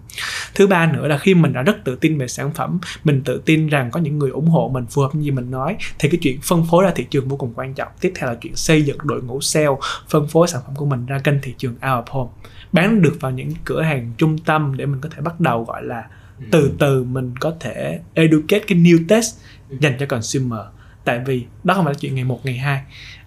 Thứ 0.54 0.66
ba 0.66 0.92
nữa 0.92 1.08
là 1.08 1.18
khi 1.18 1.34
mình 1.34 1.52
đã 1.52 1.62
rất 1.62 1.84
tự 1.84 1.96
tin 1.96 2.18
về 2.18 2.28
sản 2.28 2.52
phẩm 2.54 2.78
mình 3.04 3.22
tự 3.24 3.42
tin 3.44 3.66
rằng 3.66 3.90
có 3.90 4.00
những 4.00 4.18
người 4.18 4.30
ủng 4.30 4.48
hộ 4.48 4.70
mình 4.74 4.86
phù 4.86 5.02
hợp 5.02 5.10
gì 5.14 5.30
mình 5.30 5.50
nói 5.50 5.76
thì 5.98 6.08
cái 6.08 6.18
chuyện 6.22 6.40
phân 6.42 6.66
phối 6.70 6.84
ra 6.84 6.92
thị 6.94 7.06
trường 7.10 7.28
vô 7.28 7.36
cùng 7.36 7.52
quan 7.56 7.74
trọng. 7.74 7.88
Tiếp 8.00 8.12
theo 8.14 8.30
là 8.30 8.36
chuyện 8.40 8.56
xây 8.56 8.82
dựng 8.82 8.98
đội 9.02 9.22
ngũ 9.22 9.40
sale 9.40 9.66
phân 10.08 10.28
phối 10.28 10.48
sản 10.48 10.60
phẩm 10.66 10.76
của 10.76 10.86
mình 10.86 11.06
ra 11.06 11.18
kênh 11.18 11.40
thị 11.42 11.54
trường 11.58 11.72
out 11.72 11.82
of 11.82 12.02
home. 12.10 12.30
Bán 12.72 13.02
được 13.02 13.16
vào 13.20 13.30
những 13.30 13.50
cửa 13.64 13.82
hàng 13.82 14.12
trung 14.16 14.38
tâm 14.38 14.76
để 14.76 14.86
mình 14.86 15.00
có 15.00 15.08
thể 15.08 15.22
bắt 15.22 15.40
đầu 15.40 15.64
gọi 15.64 15.82
là 15.82 16.04
từ 16.50 16.72
từ 16.78 17.04
mình 17.04 17.34
có 17.40 17.54
thể 17.60 18.00
educate 18.14 18.64
cái 18.66 18.78
new 18.78 18.98
test 19.08 19.36
dành 19.80 19.96
cho 20.00 20.06
consumer. 20.06 20.60
Tại 21.04 21.20
vì 21.26 21.44
đó 21.64 21.74
không 21.74 21.84
phải 21.84 21.94
là 21.94 21.98
chuyện 22.00 22.14
ngày 22.14 22.24
một 22.24 22.40
ngày 22.44 22.56
hai 22.56 22.82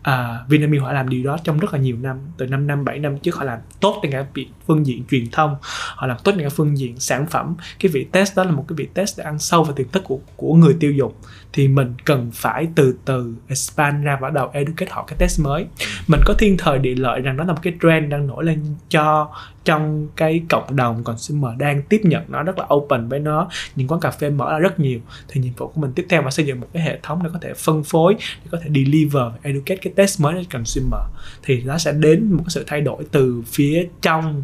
uh, 0.09 0.49
Vinamilk 0.49 0.83
họ 0.83 0.93
làm 0.93 1.09
điều 1.09 1.23
đó 1.23 1.37
trong 1.43 1.59
rất 1.59 1.73
là 1.73 1.79
nhiều 1.79 1.97
năm 2.01 2.17
từ 2.37 2.47
5 2.47 2.67
năm 2.67 2.85
7 2.85 2.99
năm 2.99 3.17
trước 3.17 3.35
họ 3.35 3.43
làm 3.43 3.59
tốt 3.79 3.99
trên 4.03 4.11
cả 4.11 4.25
vị- 4.33 4.47
phương 4.67 4.85
diện 4.85 5.03
truyền 5.11 5.25
thông 5.31 5.55
họ 5.95 6.07
làm 6.07 6.17
tốt 6.23 6.31
trên 6.31 6.43
cả 6.43 6.49
phương 6.49 6.77
diện 6.77 6.99
sản 6.99 7.27
phẩm. 7.27 7.55
Cái 7.79 7.91
vị 7.91 8.07
test 8.11 8.37
đó 8.37 8.43
là 8.43 8.51
một 8.51 8.65
cái 8.67 8.75
vị 8.75 8.87
test 8.93 9.17
để 9.17 9.23
ăn 9.23 9.39
sâu 9.39 9.63
vào 9.63 9.73
tiềm 9.73 9.87
thức 9.89 10.03
của 10.05 10.19
của 10.35 10.53
người 10.53 10.75
tiêu 10.79 10.91
dùng. 10.91 11.13
Thì 11.53 11.67
mình 11.67 11.93
cần 12.05 12.31
phải 12.33 12.67
từ 12.75 12.95
từ 13.05 13.35
expand 13.47 14.05
ra 14.05 14.17
và 14.21 14.29
đầu 14.29 14.49
educate 14.53 14.91
họ 14.91 15.03
cái 15.07 15.17
test 15.19 15.39
mới. 15.41 15.65
Mình 16.07 16.19
có 16.25 16.33
thiên 16.33 16.57
thời 16.57 16.79
địa 16.79 16.95
lợi 16.95 17.21
rằng 17.21 17.37
đó 17.37 17.43
là 17.43 17.53
một 17.53 17.59
cái 17.61 17.73
trend 17.81 18.11
đang 18.11 18.27
nổi 18.27 18.45
lên 18.45 18.65
cho 18.89 19.31
trong 19.63 20.07
cái 20.15 20.41
cộng 20.49 20.75
đồng 20.75 21.03
consumer 21.03 21.51
đang 21.57 21.81
tiếp 21.81 22.01
nhận 22.03 22.23
nó 22.27 22.43
rất 22.43 22.57
là 22.57 22.65
open 22.73 23.07
với 23.07 23.19
nó. 23.19 23.49
Những 23.75 23.87
quán 23.87 23.99
cà 23.99 24.11
phê 24.11 24.29
mở 24.29 24.51
ra 24.51 24.57
rất 24.59 24.79
nhiều. 24.79 24.99
Thì 25.27 25.41
nhiệm 25.41 25.53
vụ 25.53 25.67
của 25.67 25.81
mình 25.81 25.91
tiếp 25.95 26.05
theo 26.09 26.21
là 26.21 26.31
xây 26.31 26.45
dựng 26.45 26.59
một 26.59 26.67
cái 26.73 26.83
hệ 26.83 26.99
thống 27.03 27.23
để 27.23 27.29
có 27.33 27.39
thể 27.41 27.53
phân 27.53 27.83
phối 27.83 28.15
để 28.19 28.47
có 28.51 28.57
thể 28.63 28.69
deliver 28.75 29.13
và 29.13 29.39
educate 29.41 29.79
cái 29.81 29.92
test 29.95 30.21
mới 30.21 30.33
đến 30.33 30.43
consumer 30.53 31.01
thì 31.43 31.63
nó 31.63 31.77
sẽ 31.77 31.91
đến 31.91 32.31
một 32.31 32.43
cái 32.43 32.49
sự 32.49 32.63
thay 32.67 32.81
đổi 32.81 33.03
từ 33.11 33.43
phía 33.45 33.87
trong 34.01 34.43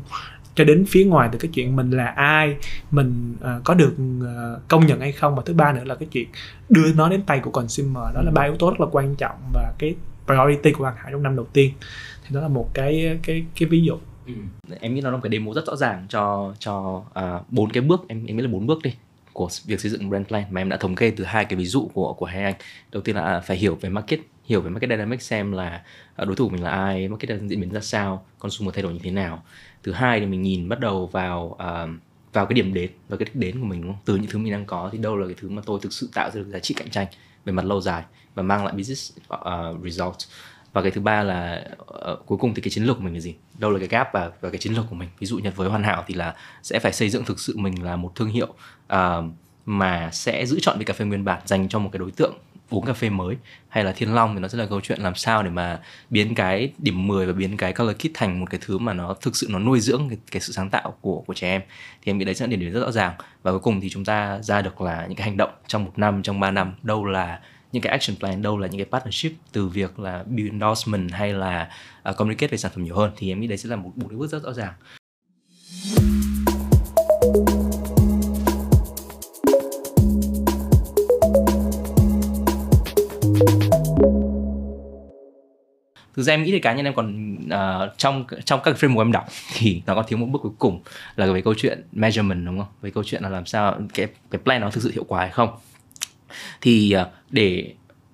cho 0.55 0.65
đến 0.65 0.85
phía 0.85 1.05
ngoài 1.05 1.29
từ 1.31 1.39
cái 1.39 1.51
chuyện 1.53 1.75
mình 1.75 1.91
là 1.91 2.05
ai 2.05 2.55
mình 2.91 3.35
uh, 3.39 3.63
có 3.63 3.73
được 3.73 3.93
uh, 4.19 4.67
công 4.67 4.87
nhận 4.87 4.99
hay 4.99 5.11
không. 5.11 5.35
Và 5.35 5.43
thứ 5.45 5.53
ba 5.53 5.71
nữa 5.71 5.83
là 5.83 5.95
cái 5.95 6.07
chuyện 6.11 6.27
đưa 6.69 6.93
nó 6.93 7.09
đến 7.09 7.21
tay 7.21 7.39
của 7.39 7.51
consumer. 7.51 8.03
Đó 8.13 8.21
là 8.21 8.31
ba 8.31 8.43
yếu 8.43 8.57
tố 8.57 8.69
rất 8.69 8.79
là 8.79 8.87
quan 8.91 9.15
trọng 9.15 9.35
và 9.53 9.73
cái 9.79 9.95
priority 10.25 10.71
của 10.71 10.85
hàng 10.85 10.95
Hải 10.97 11.11
trong 11.11 11.23
năm 11.23 11.35
đầu 11.35 11.45
tiên. 11.53 11.73
Thì 12.23 12.35
đó 12.35 12.41
là 12.41 12.47
một 12.47 12.69
cái 12.73 13.19
cái 13.23 13.45
cái 13.59 13.69
ví 13.69 13.81
dụ. 13.81 13.97
Ừ. 14.27 14.33
em 14.79 14.95
nghĩ 14.95 15.01
nó 15.01 15.09
là 15.09 15.15
một 15.15 15.21
cái 15.23 15.31
demo 15.31 15.53
rất 15.53 15.67
rõ 15.67 15.75
ràng 15.75 16.05
cho 16.09 16.53
cho 16.59 17.03
à, 17.13 17.39
bốn 17.49 17.69
cái 17.69 17.83
bước. 17.83 18.05
Em 18.07 18.25
em 18.25 18.37
nghĩ 18.37 18.43
là 18.43 18.49
bốn 18.49 18.67
bước 18.67 18.79
đi 18.83 18.93
của 19.33 19.49
việc 19.65 19.79
xây 19.79 19.91
dựng 19.91 20.09
brand 20.09 20.27
plan. 20.27 20.43
Mà 20.51 20.61
em 20.61 20.69
đã 20.69 20.77
thống 20.77 20.95
kê 20.95 21.11
từ 21.11 21.23
hai 21.23 21.45
cái 21.45 21.57
ví 21.57 21.65
dụ 21.65 21.89
của 21.93 22.13
của 22.13 22.25
hai 22.25 22.43
anh. 22.43 22.55
Đầu 22.91 23.01
tiên 23.01 23.15
là 23.15 23.21
à, 23.21 23.39
phải 23.39 23.57
hiểu 23.57 23.77
về 23.81 23.89
market 23.89 24.19
hiểu 24.49 24.61
về 24.61 24.69
market 24.69 24.89
dynamics 24.89 25.23
xem 25.23 25.51
là 25.51 25.83
ờ, 26.15 26.25
đối 26.25 26.35
thủ 26.35 26.45
của 26.45 26.53
mình 26.53 26.63
là 26.63 26.69
ai 26.69 27.07
market 27.07 27.41
diễn 27.41 27.61
biến 27.61 27.69
ra 27.69 27.81
sao 27.81 28.25
consumer 28.39 28.73
thay 28.73 28.83
đổi 28.83 28.93
như 28.93 28.99
thế 29.03 29.11
nào. 29.11 29.43
Thứ 29.83 29.91
hai 29.91 30.19
thì 30.19 30.25
mình 30.25 30.41
nhìn 30.41 30.69
bắt 30.69 30.79
đầu 30.79 31.07
vào 31.07 31.45
uh, 31.45 31.99
vào 32.33 32.45
cái 32.45 32.53
điểm 32.53 32.73
đến 32.73 32.91
và 33.09 33.17
cái 33.17 33.25
đích 33.25 33.35
đến 33.35 33.59
của 33.59 33.65
mình 33.65 33.81
đúng 33.81 33.91
không? 33.91 34.01
từ 34.05 34.15
những 34.15 34.31
thứ 34.31 34.39
mình 34.39 34.51
đang 34.51 34.65
có 34.65 34.89
thì 34.91 34.97
đâu 34.97 35.17
là 35.17 35.27
cái 35.27 35.35
thứ 35.39 35.49
mà 35.49 35.61
tôi 35.65 35.79
thực 35.81 35.93
sự 35.93 36.09
tạo 36.13 36.29
ra 36.29 36.35
được 36.35 36.47
giá 36.49 36.59
trị 36.59 36.73
cạnh 36.73 36.89
tranh 36.89 37.07
về 37.45 37.53
mặt 37.53 37.65
lâu 37.65 37.81
dài 37.81 38.03
và 38.35 38.43
mang 38.43 38.65
lại 38.65 38.73
business 38.73 39.17
ờ, 39.27 39.69
uh, 39.69 39.83
result 39.83 40.15
và 40.73 40.81
cái 40.81 40.91
thứ 40.91 41.01
ba 41.01 41.23
là 41.23 41.63
uh, 41.81 42.25
cuối 42.25 42.37
cùng 42.37 42.53
thì 42.53 42.61
cái 42.61 42.69
chiến 42.69 42.83
lược 42.83 42.97
của 42.97 43.03
mình 43.03 43.13
là 43.13 43.19
gì? 43.19 43.35
Đâu 43.57 43.71
là 43.71 43.79
cái 43.79 43.87
gap 43.87 44.09
và, 44.13 44.31
và 44.41 44.49
cái 44.49 44.57
chiến 44.57 44.73
lược 44.73 44.85
của 44.89 44.95
mình? 44.95 45.09
Ví 45.19 45.27
dụ 45.27 45.37
như 45.37 45.51
với 45.55 45.69
hoàn 45.69 45.83
hảo 45.83 46.03
thì 46.07 46.13
là 46.13 46.35
sẽ 46.63 46.79
phải 46.79 46.93
xây 46.93 47.09
dựng 47.09 47.25
thực 47.25 47.39
sự 47.39 47.57
mình 47.57 47.83
là 47.83 47.95
một 47.95 48.15
thương 48.15 48.29
hiệu 48.29 48.47
uh, 48.93 49.25
mà 49.65 50.09
sẽ 50.11 50.45
giữ 50.45 50.59
chọn 50.61 50.79
vị 50.79 50.85
cà 50.85 50.93
phê 50.93 51.05
nguyên 51.05 51.25
bản 51.25 51.41
dành 51.45 51.69
cho 51.69 51.79
một 51.79 51.89
cái 51.91 51.99
đối 51.99 52.11
tượng 52.11 52.33
uống 52.69 52.85
cà 52.85 52.93
phê 52.93 53.09
mới 53.09 53.35
hay 53.69 53.83
là 53.83 53.91
thiên 53.91 54.13
long 54.13 54.35
thì 54.35 54.41
nó 54.41 54.47
sẽ 54.47 54.57
là 54.57 54.65
câu 54.65 54.81
chuyện 54.81 55.01
làm 55.01 55.15
sao 55.15 55.43
để 55.43 55.49
mà 55.49 55.79
biến 56.09 56.35
cái 56.35 56.73
điểm 56.77 57.07
10 57.07 57.25
và 57.25 57.33
biến 57.33 57.57
cái 57.57 57.73
color 57.73 57.95
kit 57.95 58.11
thành 58.13 58.39
một 58.39 58.45
cái 58.49 58.59
thứ 58.65 58.77
mà 58.77 58.93
nó 58.93 59.15
thực 59.21 59.35
sự 59.35 59.47
nó 59.49 59.59
nuôi 59.59 59.79
dưỡng 59.79 60.09
cái, 60.09 60.17
cái 60.31 60.41
sự 60.41 60.53
sáng 60.53 60.69
tạo 60.69 60.95
của 61.01 61.23
của 61.27 61.33
trẻ 61.33 61.49
em. 61.49 61.61
Thì 62.01 62.11
em 62.11 62.17
nghĩ 62.17 62.25
đấy 62.25 62.35
sẽ 62.35 62.45
là 62.45 62.49
điểm 62.49 62.59
đến 62.59 62.71
rất 62.71 62.81
rõ 62.81 62.91
ràng. 62.91 63.13
Và 63.43 63.51
cuối 63.51 63.59
cùng 63.59 63.81
thì 63.81 63.89
chúng 63.89 64.05
ta 64.05 64.39
ra 64.41 64.61
được 64.61 64.81
là 64.81 65.05
những 65.07 65.15
cái 65.15 65.27
hành 65.27 65.37
động 65.37 65.51
trong 65.67 65.85
một 65.85 65.91
năm 65.95 66.23
trong 66.23 66.39
3 66.39 66.51
năm. 66.51 66.73
Đâu 66.83 67.05
là 67.05 67.39
những 67.71 67.83
cái 67.83 67.91
action 67.91 68.17
plan 68.17 68.41
đâu 68.41 68.57
là 68.57 68.67
những 68.67 68.79
cái 68.79 68.99
partnership 68.99 69.31
từ 69.51 69.67
việc 69.67 69.99
là 69.99 70.23
build 70.23 70.51
endorsement 70.51 71.11
hay 71.11 71.33
là 71.33 71.69
uh, 72.09 72.17
communicate 72.17 72.51
về 72.51 72.57
sản 72.57 72.71
phẩm 72.75 72.83
nhiều 72.83 72.95
hơn. 72.95 73.11
Thì 73.17 73.31
em 73.31 73.41
nghĩ 73.41 73.47
đấy 73.47 73.57
sẽ 73.57 73.69
là 73.69 73.75
một 73.75 73.91
một 73.95 74.07
bước 74.11 74.31
rất 74.31 74.43
rõ 74.43 74.53
ràng. 74.53 74.73
Thực 86.19 86.23
ra 86.23 86.33
em 86.33 86.43
nghĩ 86.43 86.51
thì 86.51 86.59
cá 86.59 86.73
nhân 86.73 86.85
em 86.85 86.93
còn 86.93 87.35
uh, 87.45 87.97
trong 87.97 88.25
trong 88.45 88.59
các 88.63 88.75
framework 88.79 88.99
em 88.99 89.11
đọc 89.11 89.25
thì 89.53 89.81
nó 89.85 89.95
còn 89.95 90.05
thiếu 90.07 90.19
một 90.19 90.25
bước 90.25 90.39
cuối 90.41 90.51
cùng 90.59 90.81
là 91.15 91.31
về 91.31 91.41
câu 91.41 91.53
chuyện 91.57 91.83
measurement 91.91 92.45
đúng 92.45 92.57
không? 92.57 92.67
Về 92.81 92.89
câu 92.91 93.03
chuyện 93.03 93.23
là 93.23 93.29
làm 93.29 93.45
sao 93.45 93.79
cái 93.93 94.07
cái 94.31 94.41
plan 94.43 94.61
nó 94.61 94.69
thực 94.69 94.83
sự 94.83 94.91
hiệu 94.91 95.03
quả 95.07 95.19
hay 95.19 95.29
không. 95.29 95.49
Thì 96.61 96.95
uh, 97.01 97.07
để 97.29 97.73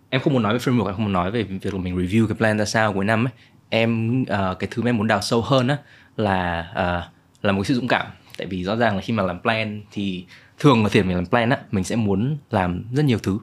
em 0.09 0.21
không 0.21 0.33
muốn 0.33 0.43
nói 0.43 0.53
về 0.53 0.59
framework 0.59 0.85
em 0.85 0.93
không 0.93 1.03
muốn 1.03 1.13
nói 1.13 1.31
về 1.31 1.43
việc 1.43 1.73
là 1.73 1.79
mình 1.79 1.95
review 1.95 2.27
cái 2.27 2.37
plan 2.37 2.57
ra 2.57 2.65
sao 2.65 2.93
cuối 2.93 3.05
năm 3.05 3.27
ấy 3.27 3.33
em 3.69 4.21
uh, 4.21 4.59
cái 4.59 4.67
thứ 4.71 4.81
mà 4.81 4.89
em 4.89 4.97
muốn 4.97 5.07
đào 5.07 5.21
sâu 5.21 5.41
hơn 5.41 5.67
á 5.67 5.77
là 6.17 6.67
uh, 6.71 7.43
là 7.45 7.51
một 7.51 7.63
sự 7.63 7.73
dũng 7.73 7.87
cảm. 7.87 8.07
Tại 8.37 8.47
vì 8.47 8.63
rõ 8.63 8.75
ràng 8.75 8.95
là 8.95 9.01
khi 9.01 9.13
mà 9.13 9.23
làm 9.23 9.41
plan 9.41 9.81
thì 9.91 10.25
thường 10.59 10.83
là 10.83 10.89
tiền 10.89 11.07
mình 11.07 11.15
làm 11.15 11.25
plan 11.25 11.49
á 11.49 11.57
mình 11.71 11.83
sẽ 11.83 11.95
muốn 11.95 12.37
làm 12.51 12.83
rất 12.93 13.05
nhiều 13.05 13.19
thứ. 13.23 13.33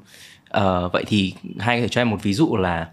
Uh, 0.56 0.92
vậy 0.92 1.04
thì 1.06 1.34
hai 1.58 1.78
có 1.78 1.82
thể 1.82 1.88
cho 1.88 2.00
em 2.00 2.10
một 2.10 2.22
ví 2.22 2.32
dụ 2.32 2.56
là 2.56 2.88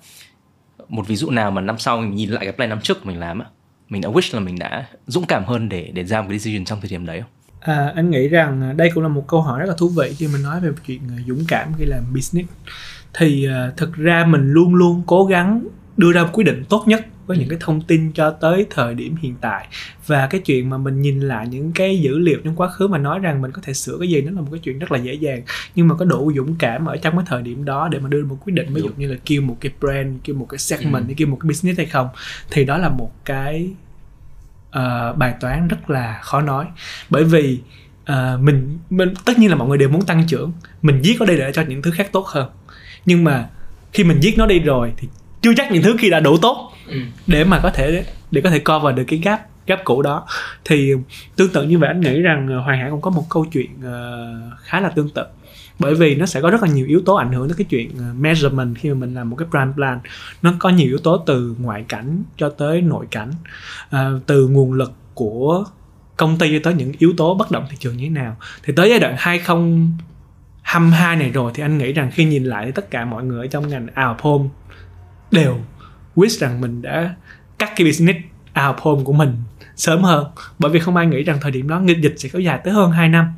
một 0.90 1.08
ví 1.08 1.16
dụ 1.16 1.30
nào 1.30 1.52
mà 1.52 1.62
năm 1.62 1.78
sau 1.78 1.98
mình 1.98 2.16
nhìn 2.16 2.30
lại 2.30 2.46
cái 2.46 2.54
plan 2.54 2.70
năm 2.70 2.82
trước 2.82 3.06
mình 3.06 3.20
làm 3.20 3.40
á 3.40 3.46
mình 3.90 4.02
đã 4.02 4.10
wish 4.10 4.36
là 4.36 4.40
mình 4.40 4.60
đã 4.60 4.86
dũng 5.08 5.26
cảm 5.26 5.44
hơn 5.46 5.70
để 5.70 5.92
để 5.94 6.04
ra 6.04 6.22
một 6.22 6.28
cái 6.30 6.40
decision 6.40 6.66
trong 6.66 6.82
thời 6.82 6.90
điểm 6.90 7.06
đấy 7.06 7.22
không? 7.22 7.30
À, 7.60 7.92
anh 7.96 8.10
nghĩ 8.10 8.28
rằng 8.28 8.62
à, 8.62 8.74
đây 8.74 8.90
cũng 8.94 9.04
là 9.04 9.10
một 9.10 9.28
câu 9.28 9.42
hỏi 9.42 9.60
rất 9.60 9.66
là 9.66 9.74
thú 9.78 9.88
vị 9.88 10.14
khi 10.18 10.28
mình 10.28 10.44
nói 10.44 10.60
về 10.62 10.70
chuyện 10.88 11.00
à, 11.10 11.18
dũng 11.28 11.44
cảm 11.48 11.74
khi 11.78 11.86
làm 11.86 12.14
business. 12.14 12.50
Thì 13.14 13.48
uh, 13.48 13.78
thực 13.78 13.94
ra 13.94 14.26
mình 14.26 14.52
luôn 14.52 14.76
luôn 14.76 15.04
cố 15.06 15.26
gắng 15.26 15.68
đưa 15.98 16.12
ra 16.12 16.24
một 16.24 16.30
quyết 16.34 16.44
định 16.44 16.64
tốt 16.70 16.84
nhất 16.88 17.06
với 17.30 17.38
những 17.38 17.50
cái 17.50 17.58
thông 17.62 17.82
tin 17.82 18.12
cho 18.12 18.32
tới 18.32 18.66
thời 18.70 18.94
điểm 18.94 19.16
hiện 19.22 19.36
tại. 19.42 19.68
Và 20.08 20.28
cái 20.28 20.42
chuyện 20.42 20.70
mà 20.70 20.78
mình 20.78 21.02
nhìn 21.02 21.20
lại 21.20 21.48
những 21.48 21.72
cái 21.72 22.00
dữ 22.00 22.20
liệu 22.20 22.40
trong 22.44 22.56
quá 22.56 22.70
khứ 22.70 22.88
mà 22.88 22.98
nói 22.98 23.20
rằng 23.20 23.42
mình 23.42 23.52
có 23.52 23.62
thể 23.62 23.74
sửa 23.74 23.98
cái 24.00 24.10
gì 24.10 24.22
nó 24.22 24.32
là 24.32 24.42
một 24.42 24.48
cái 24.52 24.60
chuyện 24.60 24.80
rất 24.80 24.92
là 24.92 24.98
dễ 24.98 25.14
dàng. 25.14 25.42
Nhưng 25.76 25.88
mà 25.88 25.96
có 25.96 26.06
đủ 26.06 26.32
dũng 26.36 26.56
cảm 26.56 26.86
ở 26.86 26.98
trong 26.98 27.18
cái 27.18 27.26
thời 27.28 27.42
điểm 27.42 27.66
đó 27.66 27.88
để 27.92 28.00
mà 28.00 28.10
đưa 28.10 28.26
một 28.26 28.38
quyết 28.46 28.54
định 28.54 28.74
ví 28.74 28.82
dụ 28.82 28.90
như 28.98 29.12
là 29.12 29.18
kêu 29.26 29.42
một 29.42 29.58
cái 29.60 29.72
brand 29.80 30.18
kêu 30.24 30.36
một 30.36 30.46
cái 30.50 30.60
segment 30.60 31.06
hay 31.06 31.14
kêu 31.18 31.28
một 31.28 31.38
cái 31.42 31.48
business 31.48 31.78
hay 31.78 31.86
không 31.86 32.08
thì 32.52 32.66
đó 32.66 32.78
là 32.78 32.90
một 32.90 33.12
cái 33.26 33.70
uh, 34.70 35.18
bài 35.18 35.34
toán 35.40 35.68
rất 35.68 35.90
là 35.90 36.20
khó 36.24 36.42
nói. 36.42 36.66
Bởi 37.10 37.24
vì 37.24 37.60
uh, 38.12 38.16
mình 38.40 38.80
mình 38.90 39.14
tất 39.26 39.40
nhiên 39.40 39.50
là 39.50 39.56
mọi 39.56 39.68
người 39.68 39.78
đều 39.78 39.90
muốn 39.90 40.06
tăng 40.06 40.28
trưởng 40.28 40.52
mình 40.82 41.02
giết 41.02 41.20
nó 41.20 41.26
đi 41.26 41.38
để 41.38 41.52
cho 41.52 41.62
những 41.62 41.82
thứ 41.82 41.92
khác 41.92 42.10
tốt 42.12 42.28
hơn. 42.28 42.50
Nhưng 43.06 43.24
mà 43.24 43.50
khi 43.94 44.04
mình 44.04 44.20
giết 44.20 44.38
nó 44.38 44.46
đi 44.46 44.60
rồi 44.60 44.94
thì 44.98 45.08
chưa 45.42 45.54
chắc 45.58 45.72
những 45.72 45.84
thứ 45.84 45.96
kia 46.00 46.10
đã 46.10 46.20
đủ 46.20 46.38
tốt 46.38 46.72
Ừ. 46.90 47.00
để 47.28 47.44
mà 47.44 47.60
có 47.64 47.70
thể 47.70 48.06
để 48.32 48.42
có 48.42 48.50
thể 48.50 48.60
cover 48.60 48.96
được 48.96 49.04
cái 49.08 49.20
gap 49.24 49.42
gap 49.70 49.80
cũ 49.84 50.02
đó. 50.02 50.26
Thì 50.66 50.94
tương 51.36 51.50
tự 51.50 51.64
như 51.64 51.80
vậy 51.80 51.88
anh 51.88 52.02
nghĩ 52.02 52.22
rằng 52.22 52.48
ờ, 52.48 52.60
hoàng 52.60 52.80
hải 52.80 52.90
cũng 52.92 53.02
có 53.02 53.10
một 53.10 53.24
câu 53.30 53.46
chuyện 53.46 53.72
uh, 53.80 54.54
khá 54.64 54.80
là 54.80 54.90
tương 54.90 55.10
tự. 55.10 55.24
Bởi 55.80 55.96
vì 55.96 56.16
nó 56.16 56.26
sẽ 56.26 56.42
có 56.42 56.50
rất 56.50 56.64
là 56.64 56.70
nhiều 56.70 56.86
yếu 56.88 57.02
tố 57.06 57.16
ảnh 57.16 57.32
hưởng 57.32 57.48
tới 57.48 57.56
cái 57.58 57.66
chuyện 57.70 57.92
ờ, 58.00 58.06
measurement 58.14 58.76
khi 58.78 58.90
mà 58.90 58.96
mình 58.96 59.14
làm 59.14 59.30
một 59.30 59.36
cái 59.36 59.48
brand 59.52 59.76
plan. 59.76 60.00
Nó 60.42 60.54
có 60.60 60.70
nhiều 60.70 60.88
yếu 60.88 60.98
tố 60.98 61.18
từ 61.18 61.56
ngoại 61.60 61.86
cảnh 61.88 62.24
cho 62.38 62.50
tới 62.50 62.82
nội 62.82 63.06
cảnh. 63.12 63.32
À, 63.90 64.10
từ 64.26 64.48
nguồn 64.48 64.74
lực 64.74 64.94
của 65.14 65.66
công 66.18 66.38
ty 66.38 66.52
cho 66.52 66.60
tới 66.64 66.74
những 66.74 66.92
yếu 66.98 67.14
tố 67.18 67.36
bất 67.36 67.52
động 67.52 67.66
thị 67.70 67.78
trường 67.80 67.98
như 67.98 68.04
thế 68.04 68.10
nào. 68.10 68.36
Thì 68.64 68.74
tới 68.76 68.90
giai 68.90 69.00
đoạn 69.00 69.16
2022 69.18 71.16
này 71.16 71.30
rồi 71.30 71.52
thì 71.56 71.64
anh 71.64 71.78
nghĩ 71.78 71.94
rằng 71.94 72.12
khi 72.14 72.26
nhìn 72.26 72.44
lại 72.44 72.72
tất 72.72 72.92
cả 72.92 73.06
mọi 73.06 73.24
người 73.24 73.46
ở 73.46 73.48
trong 73.48 73.68
ngành 73.68 73.88
out 74.10 74.22
home 74.22 74.50
đều 75.32 75.58
wish 76.16 76.40
rằng 76.40 76.62
mình 76.62 76.82
đã 76.82 77.16
cắt 77.60 77.74
cái 77.76 77.88
business 77.88 78.20
out 78.66 78.76
of 78.76 78.82
home 78.82 79.04
của 79.04 79.14
mình 79.14 79.36
sớm 79.76 80.04
hơn. 80.04 80.28
Bởi 80.60 80.72
vì 80.72 80.80
không 80.80 80.96
ai 80.96 81.08
nghĩ 81.08 81.24
rằng 81.24 81.38
thời 81.42 81.52
điểm 81.52 81.70
đó 81.70 81.80
nghịch 81.80 82.02
dịch 82.02 82.16
sẽ 82.18 82.30
kéo 82.30 82.42
dài 82.42 82.60
tới 82.64 82.74
hơn 82.74 82.92
2 82.92 83.10
năm. 83.10 83.34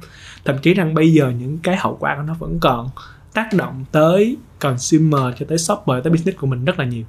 Thậm 0.45 0.57
chí 0.57 0.73
rằng 0.73 0.93
bây 0.93 1.13
giờ 1.13 1.33
những 1.39 1.57
cái 1.57 1.75
hậu 1.75 1.97
quả 1.99 2.15
của 2.15 2.21
nó 2.21 2.33
vẫn 2.33 2.59
còn 2.59 2.89
tác 3.33 3.53
động 3.53 3.85
tới 3.91 4.37
consumer 4.59 5.21
cho 5.39 5.45
tới 5.49 5.57
shopper, 5.57 6.03
tới 6.03 6.11
business 6.11 6.37
của 6.37 6.47
mình 6.47 6.65
rất 6.65 6.79
là 6.79 6.85
nhiều. 6.85 7.03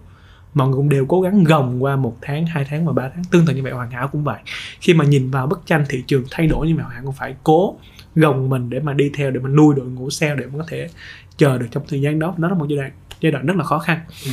Mọi 0.54 0.68
người 0.68 0.76
cũng 0.76 0.88
đều 0.88 1.06
cố 1.06 1.20
gắng 1.20 1.44
gồng 1.44 1.82
qua 1.82 1.96
một 1.96 2.16
tháng, 2.22 2.46
hai 2.46 2.64
tháng 2.64 2.86
và 2.86 2.92
ba 2.92 3.10
tháng. 3.14 3.24
Tương 3.24 3.46
tự 3.46 3.54
như 3.54 3.62
vậy, 3.62 3.72
hoàn 3.72 3.90
hảo 3.90 4.08
cũng 4.08 4.24
vậy. 4.24 4.38
Khi 4.80 4.94
mà 4.94 5.04
nhìn 5.04 5.30
vào 5.30 5.46
bức 5.46 5.62
tranh 5.66 5.84
thị 5.88 6.04
trường 6.06 6.24
thay 6.30 6.46
đổi 6.46 6.66
như 6.66 6.74
vậy 6.74 6.84
hoàn 6.84 6.94
hảo 6.94 7.04
cũng 7.04 7.14
phải 7.14 7.34
cố 7.44 7.76
gồng 8.14 8.48
mình 8.48 8.70
để 8.70 8.80
mà 8.80 8.92
đi 8.92 9.10
theo, 9.14 9.30
để 9.30 9.40
mà 9.40 9.48
nuôi 9.48 9.74
đội 9.74 9.86
ngũ 9.86 10.10
sale 10.10 10.34
để 10.36 10.46
mà 10.46 10.58
có 10.58 10.64
thể 10.68 10.88
chờ 11.36 11.58
được 11.58 11.66
trong 11.70 11.82
thời 11.88 12.00
gian 12.00 12.18
đó. 12.18 12.34
Nó 12.38 12.48
là 12.48 12.54
một 12.54 12.66
giai 12.68 12.76
đoạn 12.76 12.90
giai 13.20 13.32
đoạn 13.32 13.46
rất 13.46 13.56
là 13.56 13.64
khó 13.64 13.78
khăn. 13.78 14.00
Ừ 14.24 14.30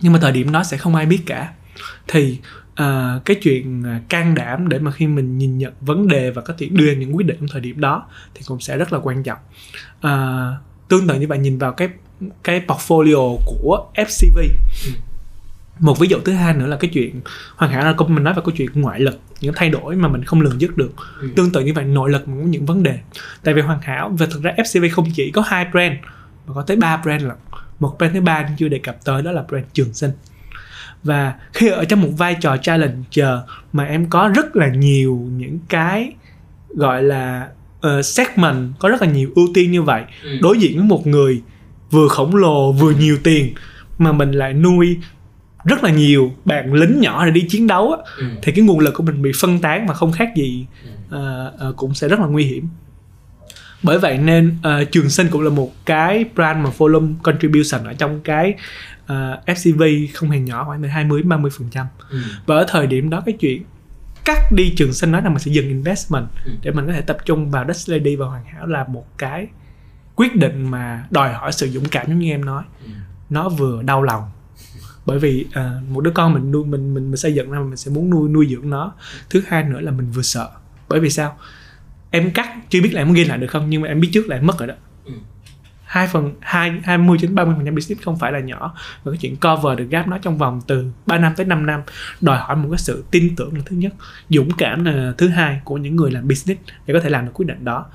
nhưng 0.00 0.12
mà 0.12 0.18
thời 0.18 0.32
điểm 0.32 0.52
đó 0.52 0.64
sẽ 0.64 0.76
không 0.76 0.94
ai 0.94 1.06
biết 1.06 1.20
cả. 1.26 1.52
Thì 2.08 2.38
à, 2.74 3.20
cái 3.24 3.36
chuyện 3.42 3.82
à, 3.86 4.00
can 4.08 4.34
đảm 4.34 4.68
để 4.68 4.78
mà 4.78 4.90
khi 4.90 5.06
mình 5.06 5.38
nhìn 5.38 5.58
nhận 5.58 5.72
vấn 5.80 6.08
đề 6.08 6.30
và 6.30 6.42
có 6.42 6.54
thể 6.58 6.66
đưa 6.66 6.92
những 6.92 7.16
quyết 7.16 7.26
định 7.26 7.36
trong 7.40 7.48
thời 7.52 7.60
điểm 7.60 7.80
đó 7.80 8.06
thì 8.34 8.42
cũng 8.48 8.60
sẽ 8.60 8.76
rất 8.76 8.92
là 8.92 8.98
quan 9.02 9.22
trọng. 9.22 9.38
À, 10.00 10.46
tương 10.88 11.06
tự 11.08 11.14
như 11.20 11.26
vậy 11.28 11.38
nhìn 11.38 11.58
vào 11.58 11.72
cái 11.72 11.88
cái 12.42 12.62
portfolio 12.66 13.36
của 13.46 13.86
FCV 13.94 14.38
Ừ. 14.86 14.90
một 15.80 15.98
ví 15.98 16.08
dụ 16.08 16.18
thứ 16.24 16.32
hai 16.32 16.54
nữa 16.54 16.66
là 16.66 16.76
cái 16.76 16.90
chuyện 16.94 17.20
hoàn 17.56 17.72
hảo 17.72 17.84
là 17.84 17.94
mình 18.08 18.24
nói 18.24 18.34
về 18.34 18.42
câu 18.44 18.54
chuyện 18.56 18.70
ngoại 18.74 19.00
lực 19.00 19.20
những 19.40 19.52
thay 19.56 19.68
đổi 19.70 19.96
mà 19.96 20.08
mình 20.08 20.24
không 20.24 20.40
lường 20.40 20.60
dứt 20.60 20.76
được. 20.76 20.92
Ừ. 21.20 21.28
tương 21.36 21.50
tự 21.52 21.60
như 21.60 21.72
vậy 21.74 21.84
nội 21.84 22.10
lực 22.10 22.22
cũng 22.26 22.50
những 22.50 22.66
vấn 22.66 22.82
đề. 22.82 22.98
Tại 23.44 23.54
vì 23.54 23.62
hoàn 23.62 23.80
hảo 23.80 24.12
và 24.18 24.26
thực 24.30 24.42
ra 24.42 24.52
FCV 24.56 24.88
không 24.92 25.08
chỉ 25.14 25.30
có 25.30 25.42
hai 25.46 25.66
brand 25.72 25.94
mà 26.46 26.54
có 26.54 26.62
tới 26.62 26.76
ba 26.76 26.96
brand 26.96 27.22
lận 27.22 27.36
một 27.80 27.94
brand 27.98 28.14
thứ 28.14 28.20
ba 28.20 28.48
chưa 28.58 28.68
đề 28.68 28.78
cập 28.78 29.04
tới 29.04 29.22
đó 29.22 29.32
là 29.32 29.42
brand 29.48 29.64
Trường 29.72 29.92
Sinh 29.94 30.10
và 31.04 31.34
khi 31.52 31.68
ở 31.68 31.84
trong 31.84 32.00
một 32.02 32.08
vai 32.18 32.34
trò 32.40 32.56
challenger 32.56 33.28
mà 33.72 33.84
em 33.84 34.10
có 34.10 34.28
rất 34.34 34.56
là 34.56 34.68
nhiều 34.68 35.16
những 35.36 35.58
cái 35.68 36.12
gọi 36.76 37.02
là 37.02 37.48
uh, 37.98 38.04
segment 38.04 38.72
có 38.78 38.88
rất 38.88 39.02
là 39.02 39.08
nhiều 39.08 39.30
ưu 39.34 39.46
tiên 39.54 39.70
như 39.72 39.82
vậy 39.82 40.02
Ừ. 40.24 40.30
đối 40.42 40.58
diện 40.58 40.76
với 40.78 40.86
một 40.86 41.06
người 41.06 41.42
vừa 41.90 42.08
khổng 42.08 42.36
lồ 42.36 42.72
vừa 42.72 42.90
nhiều 42.92 43.18
tiền 43.24 43.54
mà 43.98 44.12
mình 44.12 44.32
lại 44.32 44.52
nuôi 44.54 44.98
rất 45.64 45.84
là 45.84 45.90
nhiều 45.90 46.32
bạn 46.44 46.72
lính 46.72 47.00
nhỏ 47.00 47.24
để 47.26 47.30
đi 47.30 47.40
chiến 47.48 47.66
đấu 47.66 47.92
á, 47.92 47.98
Ừ. 48.18 48.24
thì 48.42 48.52
cái 48.52 48.64
nguồn 48.64 48.78
lực 48.78 48.94
của 48.94 49.02
mình 49.02 49.22
bị 49.22 49.30
phân 49.40 49.58
tán 49.58 49.86
mà 49.86 49.94
không 49.94 50.12
khác 50.12 50.28
gì 50.36 50.66
ờ, 51.10 51.52
ờ, 51.58 51.72
cũng 51.76 51.94
sẽ 51.94 52.08
rất 52.08 52.20
là 52.20 52.26
nguy 52.26 52.44
hiểm 52.44 52.68
bởi 53.82 53.98
vậy 53.98 54.18
nên 54.18 54.56
ờ, 54.62 54.84
trường 54.84 55.10
sinh 55.10 55.26
cũng 55.30 55.42
là 55.42 55.50
một 55.50 55.72
cái 55.86 56.24
brand 56.34 56.64
mà 56.64 56.70
volume 56.78 57.14
contribution 57.22 57.84
ở 57.84 57.94
trong 57.94 58.20
cái 58.20 58.54
ờ, 59.06 59.40
FCV 59.46 60.06
không 60.14 60.30
hề 60.30 60.38
nhỏ 60.40 60.64
khoảng 60.64 60.82
từ 60.82 60.88
20 60.88 61.20
đến 61.22 61.28
30 61.28 61.50
phần 61.58 61.68
trăm 61.70 61.86
Ừ. 62.10 62.18
và 62.46 62.56
ở 62.56 62.64
thời 62.68 62.86
điểm 62.86 63.10
đó 63.10 63.22
cái 63.26 63.36
chuyện 63.40 63.62
cắt 64.24 64.52
đi 64.52 64.72
trường 64.76 64.92
sinh 64.92 65.12
nói 65.12 65.20
rằng 65.20 65.32
mình 65.34 65.42
sẽ 65.42 65.50
dừng 65.52 65.68
investment 65.68 66.26
Ừ. 66.44 66.50
để 66.62 66.70
mình 66.70 66.86
có 66.86 66.92
thể 66.92 67.00
tập 67.00 67.16
trung 67.24 67.50
vào 67.50 67.64
Dutch 67.68 67.88
Lady 67.88 68.16
và 68.16 68.26
Hoàn 68.26 68.44
Hảo 68.44 68.66
là 68.66 68.84
một 68.88 69.18
cái 69.18 69.46
quyết 70.14 70.36
định 70.36 70.70
mà 70.70 71.04
đòi 71.10 71.32
hỏi 71.32 71.52
sự 71.52 71.68
dũng 71.68 71.84
cảm 71.88 72.06
giống 72.08 72.18
như 72.18 72.30
em 72.30 72.44
nói 72.44 72.62
Ừ. 72.84 72.90
nó 73.30 73.48
vừa 73.48 73.82
đau 73.82 74.02
lòng 74.02 74.22
bởi 75.06 75.18
vì 75.18 75.46
à, 75.52 75.72
một 75.90 76.00
đứa 76.00 76.10
con 76.10 76.34
mình 76.34 76.50
nuôi 76.50 76.64
mình 76.64 76.94
mình 76.94 77.10
mình 77.10 77.16
xây 77.16 77.34
dựng 77.34 77.50
ra 77.50 77.58
mình 77.60 77.76
sẽ 77.76 77.90
muốn 77.90 78.10
nuôi 78.10 78.28
nuôi 78.28 78.46
dưỡng 78.50 78.70
nó 78.70 78.92
thứ 79.30 79.42
hai 79.48 79.62
nữa 79.64 79.80
là 79.80 79.90
mình 79.90 80.10
vừa 80.10 80.22
sợ 80.22 80.50
bởi 80.88 81.00
vì 81.00 81.10
sao 81.10 81.36
em 82.10 82.30
cắt 82.30 82.50
chưa 82.70 82.80
biết 82.82 82.90
là 82.94 83.00
em 83.02 83.12
ghi 83.12 83.24
lại 83.24 83.38
được 83.38 83.46
không 83.46 83.70
nhưng 83.70 83.82
mà 83.82 83.88
em 83.88 84.00
biết 84.00 84.08
trước 84.12 84.28
là 84.28 84.36
em 84.36 84.46
mất 84.46 84.58
rồi 84.58 84.68
đó. 84.68 84.74
Ừ. 85.04 85.12
hai 85.84 86.06
phần 86.06 86.34
hai 86.40 86.72
hai 86.84 86.98
mươi 86.98 87.18
đến 87.22 87.34
ba 87.34 87.44
mươi 87.44 87.54
phần 87.56 87.66
trăm 87.66 87.74
business 87.74 88.04
không 88.04 88.18
phải 88.18 88.32
là 88.32 88.40
nhỏ. 88.40 88.74
Và 89.04 89.12
cái 89.12 89.18
chuyện 89.18 89.36
cover 89.36 89.78
được 89.78 89.86
gap 89.90 90.08
nó 90.08 90.18
trong 90.18 90.38
vòng 90.38 90.60
từ 90.66 90.86
3 91.06 91.18
năm 91.18 91.32
tới 91.36 91.46
5 91.46 91.66
năm 91.66 91.82
đòi 92.20 92.38
hỏi 92.38 92.56
một 92.56 92.68
cái 92.70 92.78
sự 92.78 93.04
tin 93.10 93.36
tưởng 93.36 93.54
là 93.56 93.62
thứ 93.66 93.76
nhất. 93.76 93.92
Dũng 94.28 94.50
cảm 94.58 94.84
là 94.84 95.12
thứ 95.18 95.28
hai 95.28 95.60
của 95.64 95.76
những 95.76 95.96
người 95.96 96.10
làm 96.10 96.28
business 96.28 96.60
để 96.86 96.94
có 96.94 97.00
thể 97.00 97.10
làm 97.10 97.26
được 97.26 97.32
quyết 97.34 97.46
định 97.46 97.64
đó. 97.64 97.86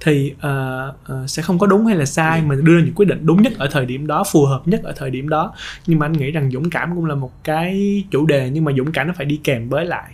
Thì 0.00 0.34
ờ, 0.40 0.94
ờ, 1.04 1.26
sẽ 1.26 1.42
không 1.42 1.58
có 1.58 1.66
đúng 1.66 1.86
hay 1.86 1.96
là 1.96 2.04
sai 2.04 2.42
mà 2.42 2.54
đưa 2.54 2.78
ra 2.78 2.84
những 2.84 2.94
quyết 2.94 3.08
định 3.08 3.26
đúng 3.26 3.42
nhất 3.42 3.52
ở 3.58 3.68
thời 3.70 3.86
điểm 3.86 4.06
đó 4.06 4.24
phù 4.32 4.46
hợp 4.46 4.62
nhất 4.68 4.80
ở 4.84 4.92
thời 4.96 5.10
điểm 5.10 5.28
đó. 5.28 5.54
Nhưng 5.86 5.98
mà 5.98 6.06
anh 6.06 6.12
nghĩ 6.12 6.30
rằng 6.30 6.50
dũng 6.50 6.70
cảm 6.70 6.94
cũng 6.94 7.04
là 7.04 7.14
một 7.14 7.44
cái 7.44 8.04
chủ 8.10 8.26
đề 8.26 8.50
nhưng 8.50 8.64
mà 8.64 8.72
dũng 8.76 8.92
cảm 8.92 9.06
nó 9.06 9.12
phải 9.16 9.26
đi 9.26 9.40
kèm 9.44 9.68
với 9.68 9.86
lại 9.86 10.12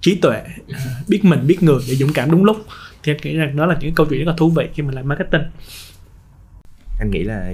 trí 0.00 0.14
tuệ, 0.14 0.42
biết 1.08 1.24
mình, 1.24 1.46
biết 1.46 1.62
người 1.62 1.80
để 1.88 1.94
dũng 1.94 2.12
cảm 2.12 2.30
đúng 2.30 2.44
lúc. 2.44 2.56
Thì 3.02 3.12
anh 3.12 3.18
nghĩ 3.22 3.36
rằng 3.36 3.56
đó 3.56 3.66
là 3.66 3.78
những 3.80 3.94
câu 3.94 4.06
chuyện 4.06 4.18
rất 4.18 4.30
là 4.30 4.36
thú 4.36 4.50
vị 4.50 4.68
khi 4.74 4.82
mình 4.82 4.94
làm 4.94 5.08
marketing. 5.08 5.42
Anh 7.00 7.10
nghĩ 7.10 7.24
là 7.24 7.52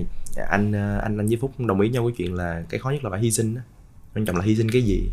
anh 0.51 0.72
anh 0.72 1.18
anh 1.18 1.26
với 1.26 1.38
phúc 1.40 1.53
đồng 1.59 1.80
ý 1.80 1.88
nhau 1.88 2.07
cái 2.07 2.14
chuyện 2.16 2.34
là 2.34 2.62
cái 2.68 2.80
khó 2.80 2.90
nhất 2.90 3.05
là 3.05 3.11
phải 3.11 3.20
hy 3.20 3.30
sinh 3.30 3.55
đó. 3.55 3.61
quan 4.14 4.24
trọng 4.24 4.36
là 4.36 4.45
hy 4.45 4.57
sinh 4.57 4.70
cái 4.70 4.82
gì. 4.82 5.11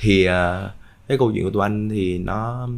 Thì 0.00 0.24
à, 0.24 0.70
cái 1.08 1.18
câu 1.18 1.32
chuyện 1.34 1.44
của 1.44 1.50
tụi 1.50 1.62
anh 1.62 1.88
thì 1.88 2.18
nó 2.18 2.68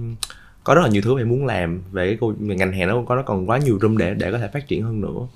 có 0.65 0.75
rất 0.75 0.81
là 0.83 0.89
nhiều 0.89 1.03
thứ 1.03 1.15
phải 1.15 1.25
muốn 1.25 1.47
làm 1.47 1.83
về 1.93 2.07
cái 2.07 2.17
câu, 2.21 2.35
về 2.39 2.57
ngành 2.57 2.73
hàng 2.73 2.89
nó 2.89 3.03
có, 3.07 3.17
nó 3.17 3.23
còn 3.23 3.51
quá 3.51 3.59
nhiều 3.59 3.79
room 3.83 3.99
để 3.99 4.15
để 4.15 4.33
có 4.33 4.39
thể 4.39 4.49
phát 4.53 4.69
triển 4.69 4.83
hơn 4.83 5.01
nữa. 5.01 5.27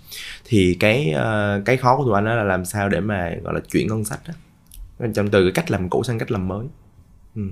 Thì 0.45 0.77
cái 0.81 1.11
à, 1.11 1.61
cái 1.65 1.77
khó 1.77 1.97
của 1.97 2.05
tụi 2.05 2.15
anh 2.15 2.25
đó 2.25 2.35
là 2.35 2.45
làm 2.45 2.65
sao 2.65 2.89
để 2.89 3.01
mà, 3.01 3.31
gọi 3.43 3.55
là, 3.55 3.61
chuyển 3.73 3.87
ngân 3.87 4.05
sách 4.05 4.21
đó 4.29 4.35
trong 5.15 5.31
từ 5.31 5.43
cái 5.45 5.53
cách 5.53 5.71
làm 5.71 5.89
cũ 5.89 6.03
sang 6.03 6.19
cách 6.19 6.31
làm 6.31 6.49
mới 6.49 6.67
ừ. 7.39 7.43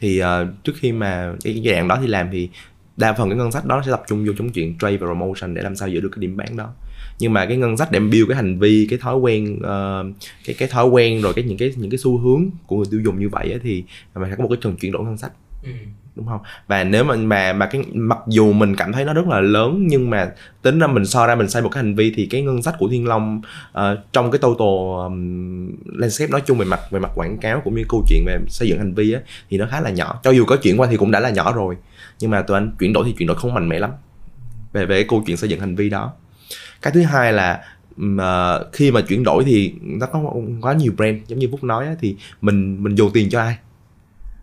thì 0.00 0.22
uh, 0.22 0.26
trước 0.64 0.72
khi 0.76 0.92
mà 0.92 1.34
cái 1.44 1.54
giai 1.62 1.74
đoạn 1.74 1.88
đó 1.88 1.98
thì 2.00 2.06
làm 2.06 2.28
thì 2.32 2.48
đa 2.96 3.12
phần 3.12 3.28
cái 3.28 3.38
ngân 3.38 3.52
sách 3.52 3.64
đó 3.64 3.76
nó 3.76 3.82
sẽ 3.82 3.90
tập 3.90 4.02
trung 4.08 4.24
vô 4.26 4.32
trong 4.38 4.50
chuyện 4.50 4.78
trade 4.78 4.96
và 4.96 5.06
promotion 5.06 5.54
để 5.54 5.62
làm 5.62 5.76
sao 5.76 5.88
giữ 5.88 6.00
được 6.00 6.08
cái 6.12 6.20
điểm 6.20 6.36
bán 6.36 6.56
đó 6.56 6.74
nhưng 7.18 7.32
mà 7.32 7.46
cái 7.46 7.56
ngân 7.56 7.76
sách 7.76 7.92
để 7.92 8.00
build 8.00 8.28
cái 8.28 8.36
hành 8.36 8.58
vi 8.58 8.86
cái 8.90 8.98
thói 8.98 9.16
quen 9.16 9.56
uh, 9.56 10.16
cái 10.44 10.56
cái 10.58 10.68
thói 10.68 10.86
quen 10.86 11.22
rồi 11.22 11.34
cái 11.34 11.44
những 11.44 11.58
cái 11.58 11.72
những 11.76 11.90
cái 11.90 11.98
xu 11.98 12.18
hướng 12.18 12.50
của 12.66 12.76
người 12.76 12.86
tiêu 12.90 13.00
dùng 13.04 13.20
như 13.20 13.28
vậy 13.28 13.50
ấy, 13.50 13.60
thì 13.62 13.84
mình 14.14 14.24
phải 14.28 14.36
có 14.36 14.42
một 14.42 14.48
cái 14.48 14.58
trường 14.62 14.76
chuyển 14.76 14.92
đổi 14.92 15.04
ngân 15.04 15.18
sách 15.18 15.32
Ừ 15.62 15.70
đúng 16.16 16.26
không? 16.26 16.40
Và 16.66 16.84
nếu 16.84 17.04
mà 17.04 17.16
mà 17.16 17.52
mà 17.52 17.66
cái 17.66 17.82
mặc 17.92 18.18
dù 18.26 18.52
mình 18.52 18.76
cảm 18.76 18.92
thấy 18.92 19.04
nó 19.04 19.14
rất 19.14 19.28
là 19.28 19.40
lớn 19.40 19.86
nhưng 19.86 20.10
mà 20.10 20.30
tính 20.62 20.78
ra 20.78 20.86
mình 20.86 21.06
so 21.06 21.26
ra 21.26 21.34
mình 21.34 21.48
xây 21.48 21.62
một 21.62 21.68
cái 21.68 21.82
hành 21.82 21.94
vi 21.94 22.12
thì 22.16 22.26
cái 22.26 22.42
ngân 22.42 22.62
sách 22.62 22.74
của 22.78 22.88
Thiên 22.88 23.08
Long 23.08 23.42
uh, 23.78 23.82
trong 24.12 24.30
cái 24.30 24.38
total 24.38 25.04
um, 25.06 25.70
landscape 25.84 26.30
nói 26.30 26.42
chung 26.46 26.58
về 26.58 26.64
mặt 26.64 26.80
về 26.90 27.00
mặt 27.00 27.10
quảng 27.14 27.38
cáo 27.38 27.60
cũng 27.64 27.74
như 27.74 27.84
câu 27.88 28.04
chuyện 28.08 28.24
về 28.26 28.38
xây 28.48 28.68
dựng 28.68 28.78
hành 28.78 28.94
vi 28.94 29.12
á 29.12 29.20
thì 29.50 29.58
nó 29.58 29.66
khá 29.70 29.80
là 29.80 29.90
nhỏ. 29.90 30.20
Cho 30.22 30.30
dù 30.30 30.44
có 30.44 30.56
chuyển 30.56 30.80
qua 30.80 30.88
thì 30.90 30.96
cũng 30.96 31.10
đã 31.10 31.20
là 31.20 31.30
nhỏ 31.30 31.52
rồi. 31.52 31.76
Nhưng 32.20 32.30
mà 32.30 32.42
tụi 32.42 32.56
anh 32.56 32.72
chuyển 32.78 32.92
đổi 32.92 33.04
thì 33.06 33.14
chuyển 33.18 33.28
đổi 33.28 33.36
không 33.36 33.54
mạnh 33.54 33.68
mẽ 33.68 33.78
lắm 33.78 33.90
về 34.72 34.86
về 34.86 34.96
cái 34.96 35.06
câu 35.08 35.22
chuyện 35.26 35.36
xây 35.36 35.50
dựng 35.50 35.60
hành 35.60 35.74
vi 35.76 35.90
đó. 35.90 36.12
Cái 36.82 36.92
thứ 36.92 37.02
hai 37.02 37.32
là 37.32 37.64
mà 37.96 38.24
ờ, 38.24 38.70
khi 38.72 38.90
mà 38.90 39.00
chuyển 39.00 39.24
đổi 39.24 39.44
thì 39.44 39.74
nó 39.82 40.06
có 40.06 40.32
quá 40.60 40.72
nhiều 40.72 40.92
brand. 40.96 41.16
Giống 41.26 41.38
như 41.38 41.48
phúc 41.50 41.64
nói 41.64 41.86
á, 41.86 41.94
thì 42.00 42.16
mình 42.40 42.82
mình 42.82 42.94
dồn 42.94 43.10
tiền 43.12 43.30
cho 43.30 43.40
ai? 43.40 43.56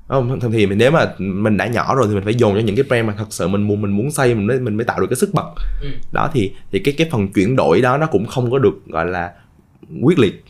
Không? 0.10 0.40
Thì 0.52 0.66
mình 0.66 0.78
nếu 0.78 0.92
mà 0.92 1.14
mình 1.18 1.58
đã 1.58 1.68
nhỏ 1.68 1.96
rồi 1.96 2.08
thì 2.08 2.14
mình 2.14 2.24
phải 2.24 2.36
dồn 2.36 2.56
cho 2.56 2.60
những 2.60 2.76
cái 2.76 2.84
brand 2.84 3.08
mà 3.08 3.14
thật 3.18 3.28
sự 3.30 3.48
mình 3.48 3.62
muốn 3.62 3.82
mình 3.82 3.92
muốn 3.92 4.12
xây 4.12 4.36
mình 4.36 4.48
mới 4.48 4.60
mình 4.60 4.78
mới 4.78 4.86
tạo 4.86 5.00
được 5.00 5.08
cái 5.10 5.16
sức 5.16 5.30
bật. 5.34 5.54
Ừ. 5.82 5.88
đó 6.12 6.30
thì 6.34 6.54
thì 6.72 6.80
cái 6.80 6.94
cái 6.98 7.10
phần 7.12 7.28
chuyển 7.28 7.56
đổi 7.56 7.82
đó 7.82 7.98
nó 7.98 8.06
cũng 8.06 8.26
không 8.26 8.52
có 8.52 8.58
được 8.58 8.86
gọi 8.88 9.06
là 9.06 9.32
quyết 10.02 10.20
liệt 10.20 10.46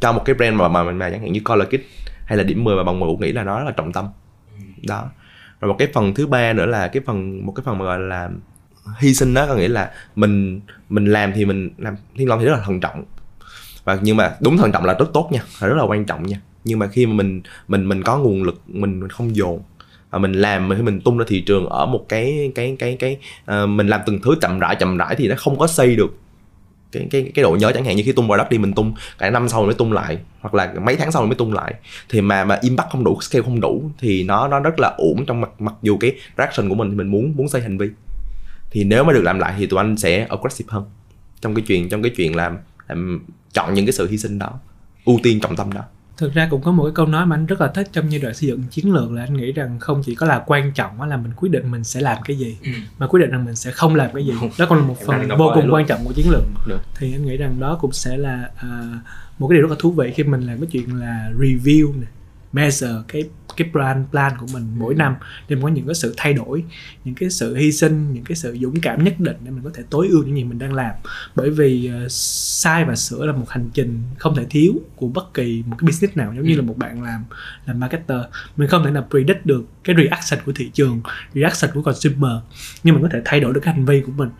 cho 0.00 0.12
một 0.12 0.22
cái 0.24 0.34
brand 0.34 0.56
mà 0.56 0.68
mà 0.68 0.82
mà 0.82 1.10
chẳng 1.10 1.20
hạn 1.20 1.32
như 1.32 1.40
Color 1.40 1.68
Kit 1.68 1.80
hay 2.24 2.38
là 2.38 2.44
điểm 2.44 2.64
10 2.64 2.76
mà 2.76 2.84
bằng 2.84 3.00
cũng 3.00 3.20
nghĩ 3.20 3.32
là 3.32 3.42
nó 3.42 3.58
rất 3.58 3.64
là 3.64 3.72
trọng 3.72 3.92
tâm. 3.92 4.06
Đó. 4.86 5.10
Rồi 5.60 5.68
một 5.68 5.76
cái 5.78 5.88
phần 5.94 6.14
thứ 6.14 6.26
ba 6.26 6.52
nữa 6.52 6.66
là 6.66 6.88
cái 6.88 7.02
phần 7.06 7.46
một 7.46 7.52
cái 7.52 7.62
phần 7.66 7.78
mà 7.78 7.84
gọi 7.84 8.00
là 8.00 8.30
hy 8.98 9.14
sinh 9.14 9.34
đó 9.34 9.46
có 9.46 9.54
nghĩa 9.54 9.68
là 9.68 9.90
mình 10.16 10.60
mình 10.88 11.04
làm 11.04 11.32
thì 11.32 11.44
mình 11.44 11.70
làm 11.78 11.96
thiên 12.16 12.28
long 12.28 12.40
thì 12.40 12.46
rất 12.46 12.52
là 12.52 12.62
thận 12.64 12.80
trọng. 12.80 13.04
Và 13.84 13.98
nhưng 14.02 14.16
mà 14.16 14.36
đúng 14.40 14.56
thận 14.56 14.72
trọng 14.72 14.84
là 14.84 14.94
rất 14.94 15.06
tốt 15.14 15.28
nha 15.32 15.40
là 15.60 15.68
rất 15.68 15.76
là 15.76 15.84
quan 15.84 16.04
trọng 16.04 16.26
nha 16.26 16.40
nhưng 16.68 16.78
mà 16.78 16.86
khi 16.86 17.06
mà 17.06 17.12
mình 17.12 17.42
mình 17.68 17.88
mình 17.88 18.02
có 18.02 18.18
nguồn 18.18 18.42
lực 18.42 18.62
mình, 18.66 19.00
mình 19.00 19.08
không 19.08 19.36
dồn 19.36 19.62
À, 20.10 20.18
mình 20.18 20.32
làm 20.32 20.70
khi 20.76 20.82
mình 20.82 21.00
tung 21.00 21.18
ra 21.18 21.24
thị 21.28 21.40
trường 21.40 21.66
ở 21.66 21.86
một 21.86 22.06
cái 22.08 22.52
cái 22.54 22.76
cái 22.78 22.96
cái 22.98 23.18
à, 23.44 23.66
mình 23.66 23.86
làm 23.86 24.00
từng 24.06 24.20
thứ 24.24 24.34
chậm 24.40 24.58
rãi 24.58 24.76
chậm 24.80 24.96
rãi 24.96 25.14
thì 25.18 25.28
nó 25.28 25.34
không 25.38 25.58
có 25.58 25.66
xây 25.66 25.96
được 25.96 26.18
cái 26.92 27.06
cái 27.10 27.32
cái 27.34 27.42
độ 27.42 27.56
nhớ. 27.60 27.72
Chẳng 27.72 27.84
hạn 27.84 27.96
như 27.96 28.02
khi 28.06 28.12
tung 28.12 28.26
product 28.26 28.50
đi 28.50 28.58
mình 28.58 28.72
tung 28.72 28.94
cả 29.18 29.30
năm 29.30 29.48
sau 29.48 29.64
mới 29.64 29.74
tung 29.74 29.92
lại 29.92 30.18
hoặc 30.40 30.54
là 30.54 30.74
mấy 30.84 30.96
tháng 30.96 31.12
sau 31.12 31.26
mới 31.26 31.34
tung 31.34 31.52
lại. 31.52 31.74
Thì 32.08 32.20
mà 32.20 32.44
mà 32.44 32.58
impact 32.62 32.90
không 32.90 33.04
đủ 33.04 33.20
scale 33.20 33.42
không 33.42 33.60
đủ 33.60 33.90
thì 33.98 34.22
nó 34.22 34.48
nó 34.48 34.60
rất 34.60 34.80
là 34.80 34.94
ổn 34.98 35.24
trong 35.26 35.40
mặt 35.40 35.50
mặc 35.58 35.74
dù 35.82 35.96
cái 35.96 36.12
traction 36.36 36.68
của 36.68 36.74
mình 36.74 36.90
thì 36.90 36.96
mình 36.96 37.08
muốn 37.08 37.32
muốn 37.36 37.48
xây 37.48 37.62
hành 37.62 37.78
vi. 37.78 37.88
Thì 38.70 38.84
nếu 38.84 39.04
mà 39.04 39.12
được 39.12 39.22
làm 39.22 39.38
lại 39.38 39.54
thì 39.58 39.66
tụi 39.66 39.80
anh 39.80 39.96
sẽ 39.96 40.26
aggressive 40.30 40.68
hơn 40.70 40.84
trong 41.40 41.54
cái 41.54 41.64
chuyện 41.66 41.88
trong 41.88 42.02
cái 42.02 42.12
chuyện 42.16 42.36
làm, 42.36 42.58
làm 42.88 43.26
chọn 43.52 43.74
những 43.74 43.86
cái 43.86 43.92
sự 43.92 44.08
hy 44.08 44.18
sinh 44.18 44.38
đó 44.38 44.60
ưu 45.04 45.20
tiên 45.22 45.40
trọng 45.40 45.56
tâm 45.56 45.72
đó 45.72 45.82
thực 46.18 46.34
ra 46.34 46.48
cũng 46.50 46.62
có 46.62 46.72
một 46.72 46.84
cái 46.84 46.92
câu 46.94 47.06
nói 47.06 47.26
mà 47.26 47.36
anh 47.36 47.46
rất 47.46 47.60
là 47.60 47.68
thích 47.68 47.88
trong 47.92 48.12
giai 48.12 48.20
đoạn 48.20 48.34
xây 48.34 48.48
dựng 48.48 48.62
chiến 48.70 48.92
lược 48.92 49.12
là 49.12 49.22
anh 49.22 49.36
nghĩ 49.36 49.52
rằng 49.52 49.78
không 49.80 50.02
chỉ 50.06 50.14
có 50.14 50.26
là 50.26 50.42
quan 50.46 50.72
trọng 50.72 51.02
là 51.02 51.16
mình 51.16 51.32
quyết 51.36 51.48
định 51.52 51.70
mình 51.70 51.84
sẽ 51.84 52.00
làm 52.00 52.18
cái 52.24 52.38
gì 52.38 52.56
Ừ. 52.64 52.70
mà 52.98 53.06
quyết 53.06 53.20
định 53.20 53.30
rằng 53.30 53.44
mình 53.44 53.56
sẽ 53.56 53.70
không 53.70 53.94
làm 53.94 54.10
cái 54.14 54.26
gì 54.26 54.32
đó 54.58 54.66
còn 54.68 54.78
là 54.78 54.84
một 54.84 54.96
phần 55.06 55.28
vô 55.38 55.50
cùng 55.54 55.70
quan 55.72 55.86
trọng 55.86 56.04
của 56.04 56.12
chiến 56.12 56.30
lược 56.30 56.42
Được. 56.66 56.80
thì 56.98 57.12
anh 57.14 57.26
nghĩ 57.26 57.36
rằng 57.36 57.60
đó 57.60 57.78
cũng 57.80 57.92
sẽ 57.92 58.16
là 58.16 58.50
à, 58.56 58.68
một 59.38 59.48
cái 59.48 59.56
điều 59.58 59.62
rất 59.62 59.70
là 59.70 59.76
thú 59.78 59.90
vị 59.90 60.12
khi 60.16 60.22
mình 60.22 60.40
làm 60.40 60.58
cái 60.60 60.68
chuyện 60.72 61.00
là 61.00 61.30
review 61.38 62.00
này 62.00 62.08
measure 62.58 62.94
cái 63.08 63.24
cái 63.58 63.68
brand 63.72 64.06
plan 64.10 64.32
của 64.38 64.46
mình 64.52 64.66
mỗi 64.78 64.94
năm 64.94 65.14
để 65.48 65.56
mình 65.56 65.62
có 65.62 65.68
những 65.68 65.86
cái 65.86 65.94
sự 65.94 66.14
thay 66.16 66.32
đổi 66.32 66.64
những 67.04 67.14
cái 67.14 67.30
sự 67.30 67.56
hy 67.56 67.72
sinh 67.72 68.12
những 68.12 68.24
cái 68.24 68.36
sự 68.36 68.56
dũng 68.60 68.80
cảm 68.80 69.04
nhất 69.04 69.14
định 69.20 69.36
để 69.44 69.50
mình 69.50 69.64
có 69.64 69.70
thể 69.74 69.82
tối 69.90 70.08
ưu 70.08 70.22
những 70.22 70.36
gì 70.36 70.44
mình 70.44 70.58
đang 70.58 70.72
làm. 70.72 70.92
Bởi 71.34 71.50
vì 71.50 71.86
ờ, 71.86 72.06
sai 72.10 72.84
và 72.84 72.96
sửa 72.96 73.26
là 73.26 73.32
một 73.32 73.48
hành 73.48 73.70
trình 73.74 74.02
không 74.18 74.36
thể 74.36 74.44
thiếu 74.50 74.72
của 74.96 75.08
bất 75.08 75.34
kỳ 75.34 75.62
một 75.66 75.76
cái 75.78 75.86
business 75.86 76.16
nào 76.16 76.32
giống 76.36 76.44
như 76.44 76.56
là 76.56 76.62
một 76.62 76.78
bạn 76.78 77.02
làm 77.02 77.24
làm 77.66 77.80
marketer. 77.80 78.20
Mình 78.56 78.68
không 78.68 78.84
thể 78.84 78.90
nào 78.90 79.06
predict 79.10 79.46
được 79.46 79.64
cái 79.84 79.96
reaction 79.96 80.44
của 80.46 80.52
thị 80.52 80.70
trường 80.72 81.00
reaction 81.34 81.70
của 81.74 81.82
consumer 81.82 82.32
nhưng 82.84 82.94
mình 82.94 83.02
có 83.02 83.08
thể 83.12 83.22
thay 83.24 83.40
đổi 83.40 83.54
được 83.54 83.60
cái 83.64 83.74
hành 83.74 83.84
vi 83.84 84.00
của 84.00 84.12
mình 84.16 84.30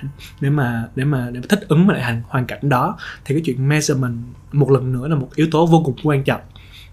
để 0.40 0.50
mà 0.50 0.88
để 0.96 1.04
mà 1.04 1.30
để 1.32 1.40
mà 1.40 1.46
thích 1.48 1.60
ứng 1.68 1.86
với 1.86 1.96
lại 1.96 2.04
hành 2.04 2.22
hoàn 2.28 2.46
cảnh 2.46 2.68
đó. 2.68 2.98
Thì 3.24 3.34
cái 3.34 3.42
chuyện 3.44 3.68
measurement 3.68 4.16
một 4.52 4.70
lần 4.70 4.92
nữa 4.92 5.08
là 5.08 5.14
một 5.14 5.28
yếu 5.34 5.46
tố 5.50 5.66
vô 5.66 5.82
cùng 5.84 5.96
quan 6.02 6.24
trọng 6.24 6.40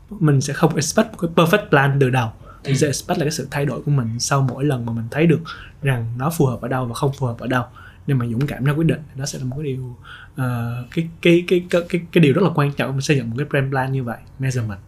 mình 0.10 0.41
sẽ 0.41 0.53
không 0.53 0.76
expect 0.76 1.12
một 1.12 1.18
cái 1.18 1.32
perfect 1.36 1.70
plan 1.70 1.97
từ 1.99 2.10
đầu. 2.10 2.30
Mình 2.66 2.78
sẽ 2.78 2.88
expect 2.88 3.20
là 3.20 3.26
cái 3.26 3.32
sự 3.32 3.47
thay 3.51 3.66
đổi 3.66 3.82
của 3.82 3.91
mình 3.91 4.20
sau 4.20 4.41
mỗi 4.41 4.66
lần 4.66 4.86
mà 4.86 4.93
mình 4.93 5.06
thấy 5.12 5.28
được 5.28 5.39
rằng 5.82 6.14
nó 6.18 6.30
phù 6.30 6.45
hợp 6.45 6.62
ở 6.62 6.68
đâu 6.68 6.86
và 6.86 6.93
không 6.93 7.14
phù 7.14 7.26
hợp 7.26 7.39
ở 7.39 7.47
đâu. 7.47 7.64
Nhưng 8.08 8.18
mà 8.18 8.26
dũng 8.28 8.47
cảm 8.47 8.64
ra 8.64 8.74
quyết 8.74 8.88
định 8.88 9.01
đó 9.16 9.26
sẽ 9.26 9.39
là 9.39 9.45
một 9.45 9.56
cái 9.56 9.64
điều 9.64 9.84
uh, 10.32 10.91
cái, 10.95 11.08
cái 11.22 11.43
cái 11.47 11.66
cái 11.70 11.82
cái 11.89 12.01
cái 12.12 12.22
điều 12.22 12.34
rất 12.34 12.41
là 12.43 12.49
quan 12.56 12.74
trọng 12.74 12.91
mình 12.91 13.01
xây 13.01 13.18
dựng 13.18 13.30
một 13.30 13.36
cái 13.38 13.45
brand 13.49 13.72
plan 13.72 13.91
như 13.91 14.03
vậy 14.03 14.18
measurement. 14.39 14.80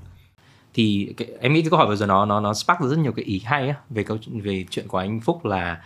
Thì 0.74 1.14
cái, 1.18 1.28
em 1.40 1.54
nghĩ 1.54 1.62
cái 1.62 1.70
câu 1.70 1.80
hỏi 1.80 1.88
vừa 1.88 1.96
rồi 1.96 2.08
nó 2.08 2.26
nó 2.26 2.40
nó 2.40 2.54
spark 2.54 2.80
ra 2.80 2.88
rất 2.88 3.00
nhiều 3.00 3.12
cái 3.12 3.26
ý 3.26 3.42
hay 3.46 3.70
á 3.70 3.76
về 3.90 4.04
câu 4.04 4.18
về 4.44 4.66
chuyện 4.70 4.88
của 4.88 4.98
anh 4.98 5.22
Phúc 5.22 5.46
là 5.46 5.82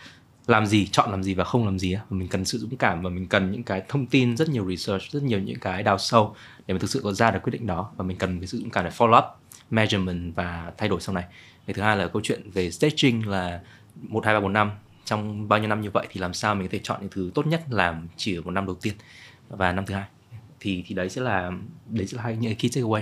làm 0.48 0.66
gì, 0.66 0.88
chọn 0.88 1.12
làm 1.12 1.24
gì 1.24 1.34
và 1.34 1.44
không 1.44 1.66
làm 1.66 1.80
gì 1.80 1.96
và 1.96 2.02
mình 2.10 2.28
cần 2.28 2.46
sự 2.46 2.58
dũng 2.58 2.78
cảm 2.78 3.02
và 3.02 3.10
mình 3.10 3.28
cần 3.28 3.52
những 3.52 3.64
cái 3.64 3.84
thông 3.88 4.06
tin, 4.06 4.38
rất 4.38 4.50
nhiều 4.50 4.70
research, 4.70 5.04
rất 5.12 5.24
nhiều 5.24 5.40
những 5.40 5.60
cái 5.60 5.84
đào 5.84 5.98
sâu 5.98 6.36
để 6.68 6.74
mình 6.74 6.80
thực 6.80 6.90
sự 6.90 7.02
có 7.04 7.14
ra 7.14 7.32
được 7.32 7.40
quyết 7.44 7.52
định 7.52 7.68
đó. 7.68 7.92
Và 7.96 8.06
mình 8.06 8.18
cần 8.18 8.40
cái 8.40 8.48
sự 8.48 8.58
dũng 8.58 8.70
cảm 8.70 8.84
để 8.86 8.92
follow 8.98 9.18
up, 9.18 9.26
measurement 9.70 10.36
và 10.36 10.72
thay 10.78 10.90
đổi 10.90 11.02
sau 11.02 11.16
này. 11.16 11.24
Cái 11.68 11.74
thứ 11.74 11.82
hai 11.82 11.98
là 11.98 12.08
câu 12.08 12.22
chuyện 12.26 12.52
về 12.52 12.72
staging 12.72 13.28
là 13.28 13.62
một, 13.96 14.26
hai, 14.26 14.34
ba, 14.34 14.40
bốn 14.40 14.54
năm. 14.54 14.72
Trong 15.06 15.48
bao 15.48 15.60
nhiêu 15.60 15.68
năm 15.68 15.82
như 15.82 15.90
vậy 15.90 16.08
thì 16.10 16.22
làm 16.22 16.34
sao 16.34 16.56
mình 16.56 16.68
có 16.68 16.72
thể 16.72 16.80
chọn 16.84 17.02
những 17.02 17.10
thứ 17.10 17.32
tốt 17.36 17.48
nhất 17.48 17.64
làm 17.70 18.08
chỉ 18.18 18.36
ở 18.36 18.42
một 18.42 18.52
năm 18.52 18.66
đầu 18.66 18.76
tiên 18.82 18.94
và 19.50 19.72
năm 19.72 19.86
thứ 19.86 19.94
hai. 19.94 20.06
Thì 20.60 20.84
thì 20.88 20.96
đấy 20.96 21.10
sẽ 21.10 21.22
là, 21.22 21.52
đấy 21.90 22.08
sẽ 22.08 22.18
là 22.18 22.24
hai 22.24 22.38
những 22.38 22.56
key 22.56 22.72
takeaway. 22.72 23.02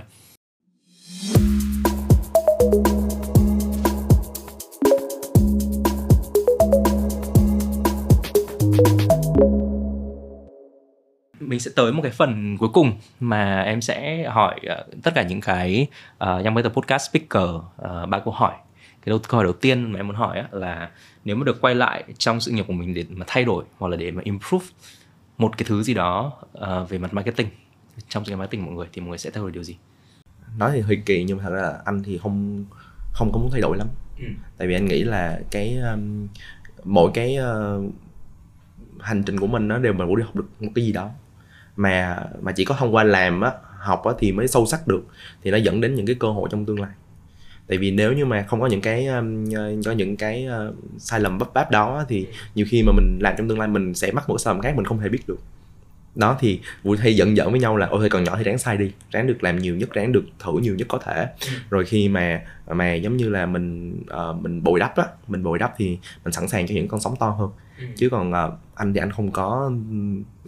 Mình 11.49 11.59
sẽ 11.59 11.71
tới 11.75 11.91
một 11.91 12.01
cái 12.01 12.11
phần 12.11 12.57
cuối 12.57 12.69
cùng 12.73 12.93
mà 13.19 13.61
em 13.61 13.81
sẽ 13.81 14.23
hỏi 14.29 14.59
uh, 14.79 15.03
tất 15.03 15.11
cả 15.15 15.23
những 15.23 15.41
cái 15.41 15.87
uh, 16.13 16.45
Young 16.45 16.53
Better 16.53 16.73
Podcast 16.73 17.09
speaker 17.09 17.49
uh, 17.53 18.09
ba 18.09 18.19
câu 18.19 18.33
hỏi. 18.33 18.53
Cái 19.05 19.19
câu 19.27 19.37
hỏi 19.37 19.43
đầu 19.43 19.53
tiên 19.53 19.91
mà 19.91 19.99
em 19.99 20.07
muốn 20.07 20.15
hỏi 20.15 20.43
là 20.51 20.89
nếu 21.25 21.35
mà 21.35 21.43
được 21.43 21.61
quay 21.61 21.75
lại 21.75 22.03
trong 22.17 22.39
sự 22.39 22.51
nghiệp 22.51 22.65
của 22.67 22.73
mình 22.73 22.93
để 22.93 23.05
mà 23.09 23.25
thay 23.27 23.43
đổi 23.43 23.63
hoặc 23.77 23.87
là 23.87 23.97
để 23.97 24.11
mà 24.11 24.21
improve 24.25 24.65
một 25.37 25.57
cái 25.57 25.65
thứ 25.69 25.83
gì 25.83 25.93
đó 25.93 26.31
uh, 26.57 26.89
về 26.89 26.97
mặt 26.97 27.13
marketing 27.13 27.47
trong 28.09 28.25
sự 28.25 28.31
nghiệp 28.31 28.35
marketing 28.35 28.65
mọi 28.65 28.75
người 28.75 28.87
thì 28.93 29.01
mọi 29.01 29.09
người 29.09 29.17
sẽ 29.17 29.29
thay 29.29 29.41
đổi 29.41 29.51
điều 29.51 29.63
gì? 29.63 29.77
Nói 30.57 30.71
thì 30.73 30.81
hơi 30.81 31.01
kỳ 31.05 31.23
nhưng 31.23 31.37
mà 31.37 31.43
thật 31.43 31.49
ra 31.49 31.61
là 31.61 31.79
anh 31.85 32.03
thì 32.03 32.17
không 32.17 32.65
không 33.13 33.31
có 33.33 33.39
muốn 33.39 33.51
thay 33.51 33.61
đổi 33.61 33.77
lắm. 33.77 33.87
Ừ. 34.19 34.25
tại 34.57 34.67
vì 34.67 34.73
anh 34.73 34.85
nghĩ 34.85 35.03
là 35.03 35.39
cái 35.51 35.77
um, 35.77 36.27
mỗi 36.83 37.11
cái 37.13 37.37
uh, 37.37 37.93
hành 38.99 39.23
trình 39.23 39.39
của 39.39 39.47
mình 39.47 39.67
nó 39.67 39.77
đều 39.77 39.93
mà 39.93 40.05
muốn 40.05 40.15
đi 40.15 40.23
học 40.23 40.35
được 40.35 40.47
một 40.59 40.71
cái 40.75 40.85
gì 40.85 40.91
đó 40.91 41.09
mà 41.79 42.23
mà 42.41 42.51
chỉ 42.51 42.65
có 42.65 42.75
thông 42.75 42.95
qua 42.95 43.03
làm 43.03 43.41
á, 43.41 43.51
học 43.79 44.03
á 44.05 44.13
thì 44.19 44.31
mới 44.31 44.47
sâu 44.47 44.65
sắc 44.65 44.87
được, 44.87 45.01
thì 45.43 45.51
nó 45.51 45.57
dẫn 45.57 45.81
đến 45.81 45.95
những 45.95 46.05
cái 46.05 46.15
cơ 46.19 46.27
hội 46.27 46.49
trong 46.51 46.65
tương 46.65 46.81
lai. 46.81 46.91
Tại 47.67 47.77
vì 47.77 47.91
nếu 47.91 48.13
như 48.13 48.25
mà 48.25 48.45
không 48.47 48.61
có 48.61 48.67
những 48.67 48.81
cái 48.81 49.05
um, 49.07 49.45
ờ, 49.55 49.73
có 49.85 49.91
những 49.91 50.17
cái 50.17 50.45
ờ, 50.45 50.73
sai 50.97 51.19
lầm 51.19 51.37
bấp 51.37 51.53
báp 51.53 51.71
đó 51.71 52.05
thì 52.09 52.27
nhiều 52.55 52.65
khi 52.69 52.83
mà 52.83 52.91
mình 52.91 53.19
làm 53.21 53.33
trong 53.37 53.49
tương 53.49 53.59
lai 53.59 53.67
mình 53.67 53.93
sẽ 53.93 54.11
mắc 54.11 54.29
một 54.29 54.37
sai 54.37 54.53
lầm 54.53 54.61
khác 54.61 54.73
mình 54.75 54.85
không 54.85 54.99
thể 54.99 55.09
biết 55.09 55.27
được 55.27 55.39
đó 56.19 56.37
thì 56.39 56.61
vui 56.83 56.97
hay 56.97 57.15
giận 57.15 57.37
dở 57.37 57.49
với 57.49 57.59
nhau 57.59 57.77
là 57.77 57.85
ôi 57.85 58.09
còn 58.09 58.23
nhỏ 58.23 58.35
thì 58.37 58.43
ráng 58.43 58.57
sai 58.57 58.77
đi 58.77 58.91
ráng 59.11 59.27
được 59.27 59.43
làm 59.43 59.57
nhiều 59.57 59.75
nhất 59.75 59.89
ráng 59.93 60.11
được 60.11 60.23
thử 60.39 60.51
nhiều 60.61 60.75
nhất 60.75 60.87
có 60.87 60.97
thể 60.97 61.27
ừ. 61.41 61.51
rồi 61.69 61.85
khi 61.85 62.09
mà 62.09 62.41
mà 62.67 62.93
giống 62.93 63.17
như 63.17 63.29
là 63.29 63.45
mình 63.45 63.99
uh, 64.01 64.41
mình 64.41 64.63
bồi 64.63 64.79
đắp 64.79 64.95
á 64.95 65.03
mình 65.27 65.43
bồi 65.43 65.59
đắp 65.59 65.73
thì 65.77 65.99
mình 66.23 66.33
sẵn 66.33 66.47
sàng 66.47 66.67
cho 66.67 66.75
những 66.75 66.87
con 66.87 66.99
sóng 66.99 67.15
to 67.19 67.29
hơn 67.29 67.49
ừ. 67.79 67.85
chứ 67.95 68.09
còn 68.09 68.31
uh, 68.31 68.53
anh 68.75 68.93
thì 68.93 68.99
anh 68.99 69.11
không 69.11 69.31
có 69.31 69.71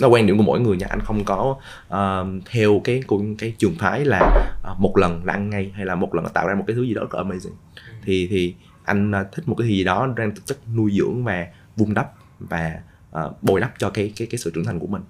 nó 0.01 0.07
quan 0.07 0.25
điểm 0.25 0.37
của 0.37 0.43
mỗi 0.43 0.59
người 0.59 0.77
nha 0.77 0.87
anh 0.89 0.99
không 0.99 1.23
có 1.23 1.55
uh, 1.87 2.43
theo 2.51 2.81
cái 2.83 3.03
cái 3.37 3.53
trường 3.57 3.75
phái 3.79 4.05
là 4.05 4.51
uh, 4.71 4.79
một 4.79 4.97
lần 4.97 5.25
là 5.25 5.33
ăn 5.33 5.49
ngay 5.49 5.71
hay 5.75 5.85
là 5.85 5.95
một 5.95 6.15
lần 6.15 6.25
tạo 6.33 6.47
ra 6.47 6.55
một 6.55 6.63
cái 6.67 6.75
thứ 6.75 6.83
gì 6.83 6.93
đó 6.93 7.01
rất 7.01 7.19
amazing 7.19 7.55
ừ. 7.75 7.93
thì 8.03 8.27
thì 8.27 8.55
anh 8.83 9.11
uh, 9.11 9.31
thích 9.31 9.47
một 9.47 9.55
cái 9.57 9.67
gì 9.67 9.83
đó 9.83 10.13
đang 10.17 10.35
thực 10.35 10.45
chất 10.45 10.57
nuôi 10.75 10.91
dưỡng 10.97 11.23
và 11.23 11.47
vun 11.75 11.93
đắp 11.93 12.11
và 12.39 12.79
uh, 13.25 13.43
bồi 13.43 13.59
đắp 13.59 13.73
cho 13.77 13.89
cái 13.89 14.13
cái 14.15 14.27
cái 14.31 14.37
sự 14.37 14.51
trưởng 14.55 14.65
thành 14.65 14.79
của 14.79 14.87
mình 14.87 15.01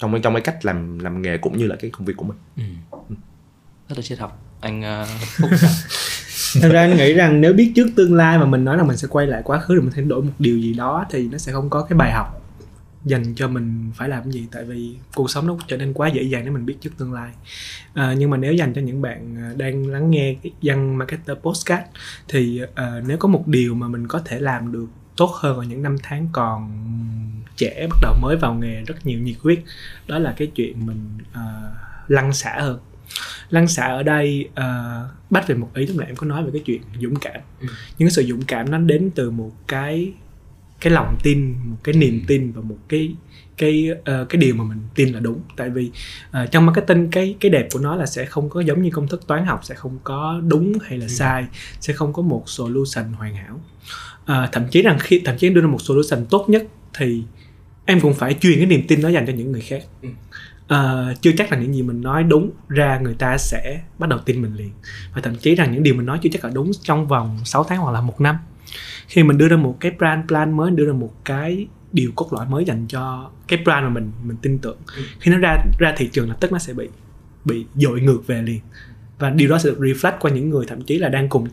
trong 0.00 0.22
trong 0.22 0.34
cái 0.34 0.40
cách 0.40 0.64
làm 0.64 0.98
làm 0.98 1.22
nghề 1.22 1.38
cũng 1.38 1.58
như 1.58 1.66
là 1.66 1.76
cái 1.76 1.90
công 1.90 2.04
việc 2.04 2.16
của 2.16 2.24
mình. 2.24 2.36
Ừ. 2.56 3.14
rất 3.88 3.98
là 3.98 4.02
triết 4.02 4.18
học. 4.18 4.42
Anh 4.60 4.80
uh, 4.80 5.08
thật 6.62 6.68
ra 6.72 6.80
anh 6.80 6.96
nghĩ 6.96 7.12
rằng 7.12 7.40
nếu 7.40 7.52
biết 7.52 7.72
trước 7.76 7.88
tương 7.96 8.14
lai 8.14 8.38
mà 8.38 8.46
mình 8.46 8.64
nói 8.64 8.76
là 8.76 8.82
mình 8.82 8.96
sẽ 8.96 9.08
quay 9.10 9.26
lại 9.26 9.42
quá 9.44 9.60
khứ 9.60 9.74
để 9.74 9.80
mình 9.80 9.90
thay 9.94 10.04
đổi 10.04 10.22
một 10.22 10.32
điều 10.38 10.58
gì 10.58 10.74
đó 10.74 11.06
thì 11.10 11.28
nó 11.28 11.38
sẽ 11.38 11.52
không 11.52 11.70
có 11.70 11.82
cái 11.82 11.96
bài 11.96 12.12
học 12.12 12.40
dành 13.04 13.34
cho 13.34 13.48
mình 13.48 13.90
phải 13.94 14.08
làm 14.08 14.30
gì. 14.30 14.46
Tại 14.52 14.64
vì 14.64 14.96
cuộc 15.14 15.30
sống 15.30 15.46
nó 15.46 15.56
trở 15.66 15.76
nên 15.76 15.92
quá 15.92 16.08
dễ 16.08 16.22
dàng 16.22 16.44
nếu 16.44 16.52
mình 16.52 16.66
biết 16.66 16.76
trước 16.80 16.90
tương 16.98 17.12
lai. 17.12 17.30
À, 17.94 18.14
nhưng 18.18 18.30
mà 18.30 18.36
nếu 18.36 18.52
dành 18.52 18.74
cho 18.74 18.80
những 18.80 19.02
bạn 19.02 19.36
à, 19.38 19.52
đang 19.56 19.86
lắng 19.86 20.10
nghe 20.10 20.36
cái 20.42 20.52
dân 20.60 20.98
marketer 20.98 21.36
postcard 21.36 21.82
thì 22.28 22.62
à, 22.74 23.00
nếu 23.06 23.16
có 23.16 23.28
một 23.28 23.48
điều 23.48 23.74
mà 23.74 23.88
mình 23.88 24.08
có 24.08 24.20
thể 24.24 24.40
làm 24.40 24.72
được 24.72 24.86
tốt 25.20 25.34
hơn 25.34 25.56
vào 25.56 25.64
những 25.64 25.82
năm 25.82 25.96
tháng 26.02 26.28
còn 26.32 26.70
trẻ 27.56 27.86
bắt 27.90 27.98
đầu 28.02 28.14
mới 28.20 28.36
vào 28.36 28.54
nghề 28.54 28.82
rất 28.82 29.06
nhiều 29.06 29.18
nhiệt 29.18 29.36
huyết. 29.42 29.62
Đó 30.06 30.18
là 30.18 30.34
cái 30.36 30.50
chuyện 30.54 30.86
mình 30.86 31.18
uh, 31.32 31.74
lăn 32.08 32.32
xả 32.32 32.58
hơn. 32.60 32.78
Lăn 33.50 33.68
xả 33.68 33.86
ở 33.86 34.02
đây 34.02 34.48
uh, 34.50 35.30
bắt 35.30 35.48
về 35.48 35.54
một 35.54 35.70
ý 35.74 35.86
lúc 35.86 35.96
nãy 35.96 36.06
em 36.06 36.16
có 36.16 36.26
nói 36.26 36.44
về 36.44 36.50
cái 36.52 36.62
chuyện 36.66 36.82
dũng 37.00 37.16
cảm. 37.16 37.40
Ừ. 37.60 37.66
nhưng 37.98 38.08
cái 38.08 38.10
sự 38.10 38.24
dũng 38.28 38.42
cảm 38.42 38.70
nó 38.70 38.78
đến 38.78 39.10
từ 39.14 39.30
một 39.30 39.52
cái 39.68 40.12
cái 40.80 40.92
lòng 40.92 41.16
tin 41.22 41.54
một 41.64 41.76
cái 41.84 41.94
niềm 41.94 42.24
tin 42.26 42.52
và 42.52 42.62
một 42.62 42.78
cái 42.88 43.14
cái 43.56 43.90
uh, 43.90 44.28
cái 44.28 44.40
điều 44.40 44.54
mà 44.54 44.64
mình 44.64 44.80
tin 44.94 45.12
là 45.12 45.20
đúng. 45.20 45.40
Tại 45.56 45.70
vì 45.70 45.90
uh, 46.30 46.50
trong 46.50 46.66
marketing 46.66 47.10
cái 47.10 47.36
cái 47.40 47.50
đẹp 47.50 47.68
của 47.72 47.78
nó 47.78 47.96
là 47.96 48.06
sẽ 48.06 48.24
không 48.24 48.50
có 48.50 48.60
giống 48.60 48.82
như 48.82 48.90
công 48.92 49.08
thức 49.08 49.26
toán 49.26 49.46
học 49.46 49.60
sẽ 49.62 49.74
không 49.74 49.98
có 50.04 50.40
đúng 50.46 50.72
hay 50.82 50.98
là 50.98 51.04
ừ. 51.04 51.08
sai 51.08 51.46
sẽ 51.80 51.92
không 51.92 52.12
có 52.12 52.22
một 52.22 52.42
solution 52.46 53.12
hoàn 53.12 53.34
hảo 53.34 53.60
uh, 54.22 54.52
thậm 54.52 54.68
chí 54.70 54.82
rằng 54.82 54.98
khi 55.00 55.22
thậm 55.24 55.36
chí 55.38 55.48
đưa 55.48 55.60
ra 55.60 55.66
một 55.66 55.80
solution 55.80 56.24
tốt 56.30 56.44
nhất 56.48 56.64
thì 56.94 57.22
em 57.84 58.00
cũng 58.00 58.14
phải 58.14 58.34
truyền 58.34 58.58
cái 58.58 58.66
niềm 58.66 58.82
tin 58.88 59.02
đó 59.02 59.08
dành 59.08 59.26
cho 59.26 59.32
những 59.32 59.52
người 59.52 59.60
khác. 59.60 59.82
Ừ. 60.02 60.08
uh, 60.74 61.20
chưa 61.20 61.32
chắc 61.36 61.52
là 61.52 61.58
những 61.58 61.74
gì 61.74 61.82
mình 61.82 62.00
nói 62.02 62.22
đúng 62.22 62.50
ra 62.68 62.98
người 62.98 63.14
ta 63.14 63.38
sẽ 63.38 63.80
bắt 63.98 64.08
đầu 64.08 64.18
tin 64.18 64.42
mình 64.42 64.54
liền. 64.54 64.70
Và 65.14 65.20
thậm 65.20 65.36
chí 65.36 65.54
rằng 65.54 65.72
những 65.72 65.82
điều 65.82 65.94
mình 65.94 66.06
nói 66.06 66.18
chưa 66.22 66.30
chắc 66.32 66.44
là 66.44 66.50
đúng 66.54 66.70
trong 66.82 67.06
vòng 67.08 67.38
6 67.44 67.64
tháng 67.64 67.78
hoặc 67.78 67.92
là 67.92 68.00
một 68.00 68.20
năm. 68.20 68.36
Khi 69.06 69.22
mình 69.22 69.38
đưa 69.38 69.48
ra 69.48 69.56
một 69.56 69.76
cái 69.80 69.92
brand 69.98 70.28
plan 70.28 70.56
mới 70.56 70.70
đưa 70.70 70.86
ra 70.86 70.92
một 70.92 71.24
cái 71.24 71.66
điều 71.92 72.10
cốt 72.14 72.32
lõi 72.32 72.46
mới 72.46 72.64
dành 72.64 72.86
cho 72.88 73.30
cái 73.48 73.58
brand 73.64 73.84
mà 73.84 73.88
mình 73.88 74.12
mình 74.24 74.36
tin 74.42 74.58
tưởng 74.58 74.76
ừ. 74.96 75.02
khi 75.20 75.30
nó 75.30 75.38
ra 75.38 75.56
ra 75.78 75.94
thị 75.96 76.08
trường 76.12 76.28
lập 76.28 76.36
tức 76.40 76.52
nó 76.52 76.58
sẽ 76.58 76.72
bị 76.72 76.88
bị 77.44 77.66
dội 77.74 78.00
ngược 78.00 78.26
về 78.26 78.42
liền. 78.42 78.60
Và 79.18 79.30
điều 79.30 79.48
đó 79.48 79.58
sẽ 79.58 79.70
được 79.70 79.78
reflect 79.78 80.18
qua 80.20 80.30
những 80.30 80.50
người 80.50 80.66
thậm 80.66 80.82
chí 80.82 80.98
là 80.98 81.08
đang 81.08 81.28
cùng 81.28 81.48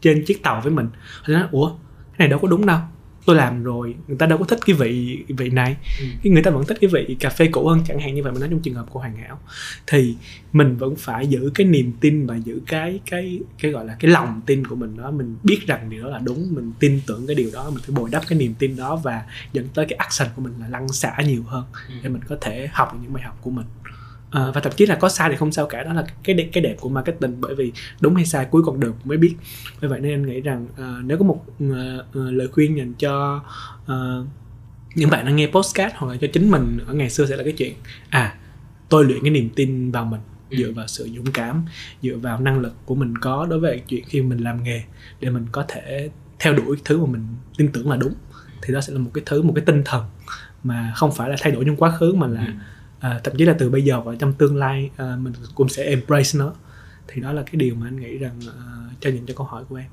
trên 0.00 0.24
chiếc 0.24 0.42
tàu 0.42 0.60
với 0.60 0.72
mình. 0.72 0.88
Họ 1.22 1.32
nói 1.32 1.48
ủa 1.50 1.72
này 2.20 2.28
đâu 2.28 2.38
có 2.38 2.48
đúng 2.48 2.66
đâu 2.66 2.78
tôi 3.26 3.36
làm 3.36 3.62
rồi 3.62 3.94
người 4.08 4.16
ta 4.16 4.26
đâu 4.26 4.38
có 4.38 4.44
thích 4.44 4.58
cái 4.66 4.76
vị 4.76 5.24
vị 5.28 5.50
này 5.50 5.76
ừ. 6.00 6.30
người 6.30 6.42
ta 6.42 6.50
vẫn 6.50 6.64
thích 6.66 6.78
cái 6.80 6.90
vị 6.92 7.16
cà 7.20 7.30
phê 7.30 7.48
cũ 7.52 7.68
hơn 7.68 7.80
chẳng 7.86 7.98
hạn 7.98 8.14
như 8.14 8.22
vậy 8.22 8.32
mình 8.32 8.40
nói 8.40 8.48
trong 8.50 8.60
trường 8.60 8.74
hợp 8.74 8.86
của 8.90 9.00
hoàng 9.00 9.16
hảo 9.16 9.40
thì 9.86 10.16
mình 10.52 10.76
vẫn 10.76 10.96
phải 10.96 11.26
giữ 11.26 11.50
cái 11.54 11.66
niềm 11.66 11.92
tin 12.00 12.26
và 12.26 12.36
giữ 12.36 12.60
cái 12.66 13.00
cái 13.10 13.40
cái 13.58 13.70
gọi 13.70 13.84
là 13.84 13.96
cái 14.00 14.10
lòng 14.10 14.40
tin 14.46 14.66
của 14.66 14.76
mình 14.76 14.96
đó 14.96 15.10
mình 15.10 15.36
biết 15.42 15.60
rằng 15.66 15.90
điều 15.90 16.02
đó 16.02 16.08
là 16.10 16.18
đúng 16.18 16.54
mình 16.54 16.72
tin 16.78 17.00
tưởng 17.06 17.26
cái 17.26 17.36
điều 17.36 17.50
đó 17.52 17.70
mình 17.70 17.82
phải 17.86 17.96
bồi 17.96 18.10
đắp 18.12 18.22
cái 18.28 18.38
niềm 18.38 18.54
tin 18.58 18.76
đó 18.76 18.96
và 18.96 19.22
dẫn 19.52 19.68
tới 19.74 19.86
cái 19.86 19.96
action 19.96 20.28
của 20.36 20.42
mình 20.42 20.52
là 20.60 20.68
lăn 20.68 20.88
xả 20.88 21.16
nhiều 21.26 21.42
hơn 21.42 21.64
ừ. 21.88 21.94
để 22.02 22.08
mình 22.08 22.22
có 22.28 22.36
thể 22.40 22.68
học 22.72 22.98
những 23.02 23.12
bài 23.12 23.22
học 23.22 23.38
của 23.42 23.50
mình 23.50 23.66
à, 24.30 24.50
và 24.54 24.60
thậm 24.60 24.72
chí 24.76 24.86
là 24.86 24.94
có 24.94 25.08
sai 25.08 25.30
thì 25.30 25.36
không 25.36 25.52
sao 25.52 25.66
cả. 25.66 25.82
Đó 25.82 25.92
là 25.92 26.04
cái 26.24 26.34
đẹp, 26.34 26.48
cái 26.52 26.62
đẹp 26.62 26.76
của 26.80 26.88
marketing 26.88 27.40
bởi 27.40 27.54
vì 27.54 27.72
đúng 28.00 28.14
hay 28.14 28.24
sai 28.24 28.46
cuối 28.50 28.62
con 28.66 28.80
đường 28.80 28.94
mới 29.04 29.18
biết. 29.18 29.36
Vì 29.80 29.88
vậy 29.88 30.00
nên 30.00 30.12
anh 30.12 30.26
nghĩ 30.26 30.40
rằng 30.40 30.66
uh, 30.72 31.04
nếu 31.04 31.18
có 31.18 31.24
một 31.24 31.44
uh, 31.64 31.72
uh, 31.72 32.32
lời 32.32 32.48
khuyên 32.48 32.76
dành 32.76 32.94
cho 32.94 33.42
uh, 33.82 34.26
những 34.94 35.10
bạn 35.10 35.26
đang 35.26 35.36
nghe 35.36 35.46
postcard 35.46 35.94
hoặc 35.96 36.12
là 36.12 36.18
cho 36.20 36.26
chính 36.32 36.50
mình 36.50 36.78
ở 36.86 36.94
ngày 36.94 37.10
xưa 37.10 37.26
sẽ 37.26 37.36
là 37.36 37.42
cái 37.42 37.52
chuyện 37.52 37.74
à 38.08 38.34
tôi 38.88 39.04
luyện 39.04 39.18
cái 39.22 39.30
niềm 39.30 39.50
tin 39.56 39.90
vào 39.90 40.04
mình 40.04 40.20
ừ. 40.50 40.56
dựa 40.56 40.72
vào 40.72 40.86
sự 40.86 41.08
dũng 41.16 41.32
cảm 41.32 41.64
dựa 42.02 42.16
vào 42.16 42.40
năng 42.40 42.60
lực 42.60 42.72
của 42.84 42.94
mình 42.94 43.18
có 43.18 43.46
đối 43.50 43.60
với 43.60 43.82
chuyện 43.88 44.04
khi 44.06 44.22
mình 44.22 44.38
làm 44.38 44.62
nghề 44.62 44.82
để 45.20 45.30
mình 45.30 45.46
có 45.52 45.64
thể 45.68 46.10
theo 46.38 46.52
đuổi 46.52 46.76
thứ 46.84 46.98
mà 46.98 47.12
mình 47.12 47.26
tin 47.56 47.72
tưởng 47.72 47.90
là 47.90 47.96
đúng. 47.96 48.14
Thì 48.62 48.74
đó 48.74 48.80
sẽ 48.80 48.92
là 48.92 48.98
một 48.98 49.10
cái 49.14 49.22
thứ 49.26 49.42
một 49.42 49.52
cái 49.56 49.64
tinh 49.64 49.82
thần 49.84 50.04
mà 50.64 50.92
không 50.96 51.12
phải 51.12 51.30
là 51.30 51.36
thay 51.40 51.52
đổi 51.52 51.64
trong 51.64 51.76
quá 51.76 51.90
khứ 51.90 52.12
mà 52.12 52.26
là 52.26 52.46
ừ 52.46 52.52
à, 53.00 53.20
thậm 53.24 53.36
chí 53.36 53.44
là 53.44 53.54
từ 53.58 53.70
bây 53.70 53.82
giờ 53.82 54.00
và 54.00 54.14
trong 54.18 54.32
tương 54.32 54.56
lai 54.56 54.90
à, 54.96 55.16
mình 55.16 55.32
cũng 55.54 55.68
sẽ 55.68 55.84
embrace 55.84 56.30
nó. 56.34 56.54
Thì 57.08 57.20
đó 57.20 57.32
là 57.32 57.42
cái 57.42 57.54
điều 57.54 57.74
mà 57.74 57.86
anh 57.86 58.00
nghĩ 58.00 58.18
rằng 58.18 58.40
à, 58.48 58.54
cho 59.00 59.10
những 59.10 59.26
cho 59.26 59.34
câu 59.36 59.46
hỏi 59.46 59.64
của 59.68 59.76
em. 59.76 59.90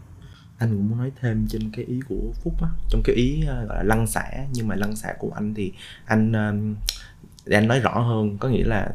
Anh 0.58 0.70
cũng 0.70 0.90
muốn 0.90 0.98
nói 0.98 1.12
thêm 1.22 1.48
trên 1.50 1.72
cái 1.72 1.86
ý 1.86 2.00
của 2.10 2.34
phúc 2.44 2.54
á 2.62 2.70
trong 2.90 3.02
cái 3.04 3.16
ý 3.16 3.44
à, 3.48 3.64
gọi 3.68 3.78
là 3.78 3.84
lăng 3.84 4.08
xả. 4.08 4.32
Nhưng 4.54 4.68
mà 4.68 4.76
lăng 4.76 4.96
xả 4.96 5.14
của 5.20 5.32
anh 5.36 5.54
thì 5.54 5.74
anh 6.06 6.36
à, 6.36 6.54
để 7.46 7.58
anh 7.58 7.68
nói 7.68 7.80
rõ 7.80 8.00
hơn. 8.00 8.38
Có 8.38 8.50
nghĩa 8.50 8.64
là 8.64 8.90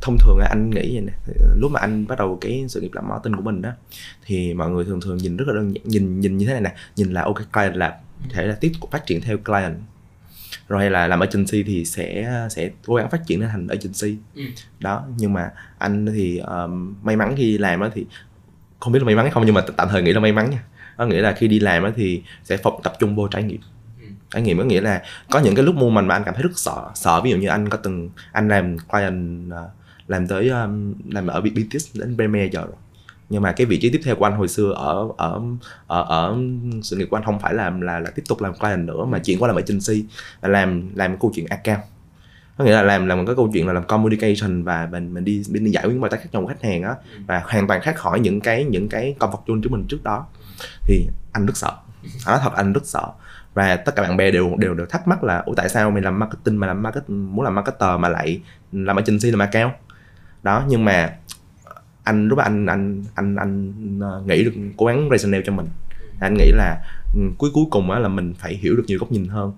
thông 0.00 0.16
thường 0.18 0.38
anh 0.50 0.70
nghĩ 0.70 0.94
vậy 0.94 1.04
nè. 1.06 1.12
Lúc 1.56 1.70
mà 1.70 1.80
anh 1.80 2.06
bắt 2.06 2.18
đầu 2.18 2.38
cái 2.40 2.64
sự 2.68 2.80
nghiệp 2.80 2.90
làm 2.92 3.08
marketing 3.08 3.36
của 3.36 3.42
mình 3.42 3.62
đó 3.62 3.70
thì 4.26 4.54
mọi 4.54 4.70
người 4.70 4.84
thường 4.84 5.00
thường 5.00 5.16
nhìn 5.16 5.36
rất 5.36 5.48
là 5.48 5.54
đơn 5.54 5.74
giản 5.74 5.84
nhìn 5.88 6.20
nhìn 6.20 6.36
như 6.36 6.46
thế 6.46 6.52
này 6.52 6.60
nè. 6.60 6.74
Nhìn 6.96 7.12
là 7.12 7.22
ok 7.22 7.52
client 7.52 7.76
là 7.76 7.98
thể 8.30 8.46
là 8.46 8.56
tiếp 8.60 8.72
tục 8.80 8.90
phát 8.90 9.06
triển 9.06 9.20
theo 9.20 9.38
client 9.38 9.74
rồi 10.68 10.80
hay 10.80 10.90
là 10.90 11.06
làm 11.06 11.20
agency 11.20 11.62
thì 11.62 11.84
sẽ 11.84 12.30
sẽ 12.50 12.70
cố 12.86 12.94
gắng 12.94 13.10
phát 13.10 13.26
triển 13.26 13.40
thành 13.40 13.68
agency. 13.68 14.18
Ừ. 14.34 14.42
đó 14.80 15.04
nhưng 15.16 15.32
mà 15.32 15.50
anh 15.78 16.06
thì 16.06 16.38
um, 16.38 16.94
may 17.02 17.16
mắn 17.16 17.34
khi 17.36 17.58
làm 17.58 17.80
thì 17.94 18.06
không 18.80 18.92
biết 18.92 18.98
là 18.98 19.06
may 19.06 19.14
mắn 19.14 19.24
hay 19.24 19.32
không 19.32 19.46
nhưng 19.46 19.54
mà 19.54 19.60
tạm 19.76 19.88
thời 19.88 20.02
nghĩ 20.02 20.12
là 20.12 20.20
may 20.20 20.32
mắn 20.32 20.50
nha. 20.50 20.64
Có 20.96 21.06
nghĩa 21.06 21.20
là 21.20 21.32
khi 21.32 21.48
đi 21.48 21.60
làm 21.60 21.92
thì 21.96 22.22
sẽ 22.44 22.56
phục 22.56 22.74
tập 22.82 22.92
trung 22.98 23.16
vô 23.16 23.28
trải 23.28 23.42
nghiệm. 23.42 23.60
Ừ. 24.00 24.06
trải 24.30 24.42
nghiệm 24.42 24.58
có 24.58 24.64
nghĩa 24.64 24.80
là 24.80 25.02
có 25.30 25.38
những 25.38 25.54
cái 25.54 25.64
lúc 25.64 25.74
mua 25.74 25.90
mình 25.90 26.06
mà 26.06 26.14
anh 26.14 26.24
cảm 26.24 26.34
thấy 26.34 26.42
rất 26.42 26.58
sợ 26.58 26.90
sợ. 26.94 27.20
Ví 27.20 27.30
dụ 27.30 27.36
như 27.36 27.48
anh 27.48 27.68
có 27.68 27.78
từng 27.78 28.10
anh 28.32 28.48
làm 28.48 28.76
client 28.78 29.52
uh, 29.52 29.70
làm 30.08 30.26
tới 30.26 30.50
làm 31.08 31.26
ở 31.26 31.40
BTS 31.40 31.96
đến 31.96 32.16
Premier 32.16 32.52
giờ 32.52 32.60
rồi 32.60 32.76
nhưng 33.30 33.42
mà 33.42 33.52
cái 33.52 33.66
vị 33.66 33.78
trí 33.78 33.90
tiếp 33.90 34.00
theo 34.04 34.16
của 34.16 34.24
anh 34.24 34.32
hồi 34.32 34.48
xưa 34.48 34.72
ở 34.72 35.08
ở 35.16 35.40
ở, 35.86 36.04
ở 36.08 36.36
sự 36.82 36.96
nghiệp 36.96 37.06
của 37.10 37.16
anh 37.16 37.24
không 37.24 37.38
phải 37.38 37.54
làm 37.54 37.80
là 37.80 37.98
là 37.98 38.10
tiếp 38.10 38.22
tục 38.28 38.42
làm 38.42 38.54
client 38.54 38.86
nữa 38.86 39.04
mà 39.04 39.18
chuyển 39.18 39.38
qua 39.38 39.48
làm 39.48 39.56
agency 39.56 40.04
là 40.42 40.48
làm 40.48 40.90
làm 40.94 41.18
câu 41.18 41.32
chuyện 41.34 41.46
account. 41.46 41.80
Có 42.58 42.64
nghĩa 42.64 42.72
là 42.72 42.82
làm 42.82 43.06
làm 43.06 43.26
cái 43.26 43.36
câu 43.36 43.50
chuyện 43.52 43.66
là 43.66 43.72
làm 43.72 43.84
communication 43.84 44.62
và 44.62 44.88
mình 44.92 45.14
mình 45.14 45.24
đi 45.24 45.42
mình 45.50 45.64
đi 45.64 45.70
giải 45.70 45.86
quyết 45.86 46.00
bài 46.00 46.10
toán 46.10 46.22
khác 46.22 46.28
nhau 46.32 46.42
của 46.42 46.48
khách 46.48 46.62
hàng 46.62 46.82
á 46.82 46.94
và 47.26 47.42
hoàn 47.44 47.66
toàn 47.66 47.80
khác 47.80 47.96
khỏi 47.96 48.20
những 48.20 48.40
cái 48.40 48.64
những 48.64 48.88
cái 48.88 49.14
comfort 49.18 49.44
zone 49.46 49.62
của 49.62 49.68
mình 49.68 49.84
trước 49.88 50.04
đó. 50.04 50.26
Thì 50.82 51.06
anh 51.32 51.46
rất 51.46 51.56
sợ. 51.56 51.72
Nói 52.26 52.38
thật 52.42 52.52
anh 52.56 52.72
rất 52.72 52.86
sợ. 52.86 53.06
Và 53.54 53.76
tất 53.76 53.96
cả 53.96 54.02
bạn 54.02 54.16
bè 54.16 54.30
đều 54.30 54.56
đều 54.56 54.74
đều 54.74 54.86
thắc 54.86 55.08
mắc 55.08 55.24
là 55.24 55.38
ủa 55.38 55.54
tại 55.54 55.68
sao 55.68 55.90
mày 55.90 56.02
làm 56.02 56.18
marketing 56.18 56.60
mà 56.60 56.66
làm 56.66 56.82
market 56.82 57.10
muốn 57.10 57.44
làm 57.44 57.54
marketer 57.54 58.00
mà 58.00 58.08
lại 58.08 58.40
làm 58.72 58.96
agency 58.96 59.30
làm 59.30 59.38
account? 59.38 59.72
Đó 60.42 60.64
nhưng 60.68 60.84
mà 60.84 61.16
anh 62.08 62.28
lúc 62.28 62.38
đó 62.38 62.44
anh 62.44 62.66
anh 62.66 63.04
anh 63.14 63.36
anh 63.36 63.72
ờ, 64.00 64.22
nghĩ 64.26 64.44
được 64.44 64.54
cố 64.76 64.86
gắng 64.86 65.08
rationale 65.10 65.44
cho 65.46 65.52
mình. 65.52 65.66
Anh 66.20 66.34
nghĩ 66.34 66.52
là 66.52 66.80
ừ, 67.14 67.20
cuối 67.38 67.50
cuối 67.54 67.64
cùng 67.70 67.90
á 67.90 67.98
là 67.98 68.08
mình 68.08 68.34
phải 68.38 68.54
hiểu 68.54 68.76
được 68.76 68.84
nhiều 68.86 68.98
góc 68.98 69.12
nhìn 69.12 69.28
hơn. 69.28 69.52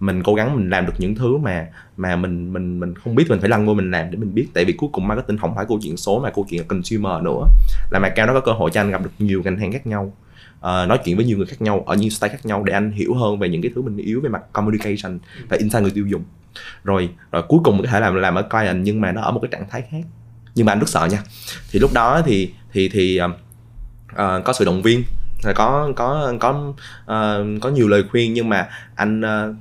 Mình 0.00 0.22
cố 0.22 0.34
gắng 0.34 0.56
mình 0.56 0.70
làm 0.70 0.86
được 0.86 0.92
những 0.98 1.14
thứ 1.14 1.36
mà 1.36 1.66
mà 1.96 2.16
mình 2.16 2.52
mình 2.52 2.80
mình 2.80 2.94
không 2.94 3.14
biết 3.14 3.24
mình 3.28 3.40
phải 3.40 3.48
lăn 3.48 3.66
vô 3.66 3.74
mình 3.74 3.90
làm 3.90 4.10
để 4.10 4.18
mình 4.18 4.34
biết. 4.34 4.46
Tại 4.54 4.64
vì 4.64 4.72
cuối 4.72 4.90
cùng 4.92 5.08
marketing 5.08 5.38
không 5.38 5.54
phải 5.54 5.64
câu 5.68 5.78
chuyện 5.82 5.96
số 5.96 6.20
mà 6.20 6.30
câu 6.30 6.46
chuyện 6.50 6.60
là 6.60 6.66
consumer 6.68 7.22
nữa. 7.22 7.44
Là 7.90 7.98
mà 7.98 8.08
cao 8.08 8.26
nó 8.26 8.32
có 8.32 8.40
cơ 8.40 8.52
hội 8.52 8.70
cho 8.72 8.80
anh 8.80 8.90
gặp 8.90 9.02
được 9.02 9.10
nhiều 9.18 9.42
ngành 9.44 9.56
hàng 9.56 9.72
khác 9.72 9.86
nhau. 9.86 10.12
Uh, 10.58 10.62
nói 10.62 10.98
chuyện 11.04 11.16
với 11.16 11.24
nhiều 11.24 11.36
người 11.36 11.46
khác 11.46 11.62
nhau 11.62 11.84
ở 11.86 11.94
nhiều 11.94 12.10
style 12.10 12.32
khác 12.32 12.46
nhau 12.46 12.62
để 12.64 12.72
anh 12.72 12.90
hiểu 12.90 13.14
hơn 13.14 13.38
về 13.38 13.48
những 13.48 13.62
cái 13.62 13.70
thứ 13.74 13.82
mình 13.82 13.96
yếu 13.96 14.20
về 14.20 14.28
mặt 14.28 14.42
communication 14.52 15.18
và 15.48 15.56
insight 15.56 15.82
người 15.82 15.92
tiêu 15.94 16.06
dùng. 16.06 16.22
Rồi 16.84 17.10
rồi 17.32 17.42
cuối 17.48 17.60
cùng 17.64 17.82
có 17.82 17.88
thể 17.90 18.00
làm 18.00 18.14
làm 18.14 18.34
ở 18.34 18.42
client 18.42 18.84
nhưng 18.84 19.00
mà 19.00 19.12
nó 19.12 19.20
ở 19.20 19.30
một 19.32 19.40
cái 19.42 19.48
trạng 19.52 19.68
thái 19.70 19.82
khác 19.90 20.02
nhưng 20.54 20.66
mà 20.66 20.72
anh 20.72 20.78
rất 20.78 20.88
sợ 20.88 21.08
nha. 21.10 21.22
Thì 21.70 21.78
lúc 21.78 21.90
đó 21.94 22.22
thì 22.26 22.50
thì 22.72 22.88
thì 22.88 23.20
uh, 23.22 24.44
có 24.44 24.52
sự 24.52 24.64
động 24.64 24.82
viên. 24.82 25.02
Có 25.54 25.92
có 25.96 26.32
có 26.40 26.72
uh, 27.02 27.60
có 27.60 27.70
nhiều 27.70 27.88
lời 27.88 28.04
khuyên 28.10 28.34
nhưng 28.34 28.48
mà 28.48 28.68
anh 28.94 29.20
uh, 29.20 29.56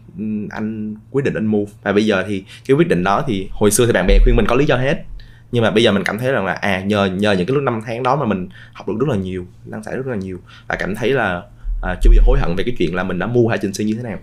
anh 0.51 0.95
quyết 1.11 1.25
định 1.25 1.33
anh 1.33 1.45
move. 1.45 1.71
Và 1.83 1.93
bây 1.93 2.05
giờ 2.05 2.23
thì 2.27 2.43
cái 2.67 2.75
quyết 2.75 2.87
định 2.87 3.03
đó 3.03 3.23
thì 3.27 3.49
hồi 3.51 3.71
xưa 3.71 3.85
thì 3.85 3.91
bạn 3.91 4.07
bè 4.07 4.17
khuyên 4.23 4.35
mình 4.35 4.45
có 4.47 4.55
lý 4.55 4.65
do 4.65 4.75
hết. 4.75 5.03
Nhưng 5.51 5.63
mà 5.63 5.71
bây 5.71 5.83
giờ 5.83 5.91
mình 5.91 6.03
cảm 6.03 6.17
thấy 6.17 6.31
rằng 6.31 6.45
là 6.45 6.53
à 6.53 6.81
nhờ 6.81 7.05
nhờ 7.05 7.31
những 7.31 7.47
cái 7.47 7.55
lúc 7.55 7.63
năm 7.63 7.81
tháng 7.85 8.03
đó 8.03 8.15
mà 8.15 8.25
mình 8.25 8.49
học 8.73 8.87
được 8.87 8.95
rất 8.99 9.09
là 9.09 9.15
nhiều 9.15 9.45
năng 9.65 9.83
giải 9.83 9.95
rất 9.95 10.07
là 10.07 10.15
nhiều. 10.15 10.39
Và 10.67 10.75
cảm 10.79 10.95
thấy 10.95 11.11
là 11.11 11.41
à, 11.81 11.95
chưa 12.01 12.09
bao 12.09 12.15
giờ 12.15 12.21
hối 12.25 12.39
hận 12.39 12.55
về 12.57 12.63
cái 12.63 12.75
chuyện 12.77 12.95
là 12.95 13.03
mình 13.03 13.19
đã 13.19 13.27
mua 13.27 13.47
hay 13.47 13.57
trình 13.61 13.73
sinh 13.73 13.87
như 13.87 13.93
thế 13.93 14.03
nào. 14.03 14.17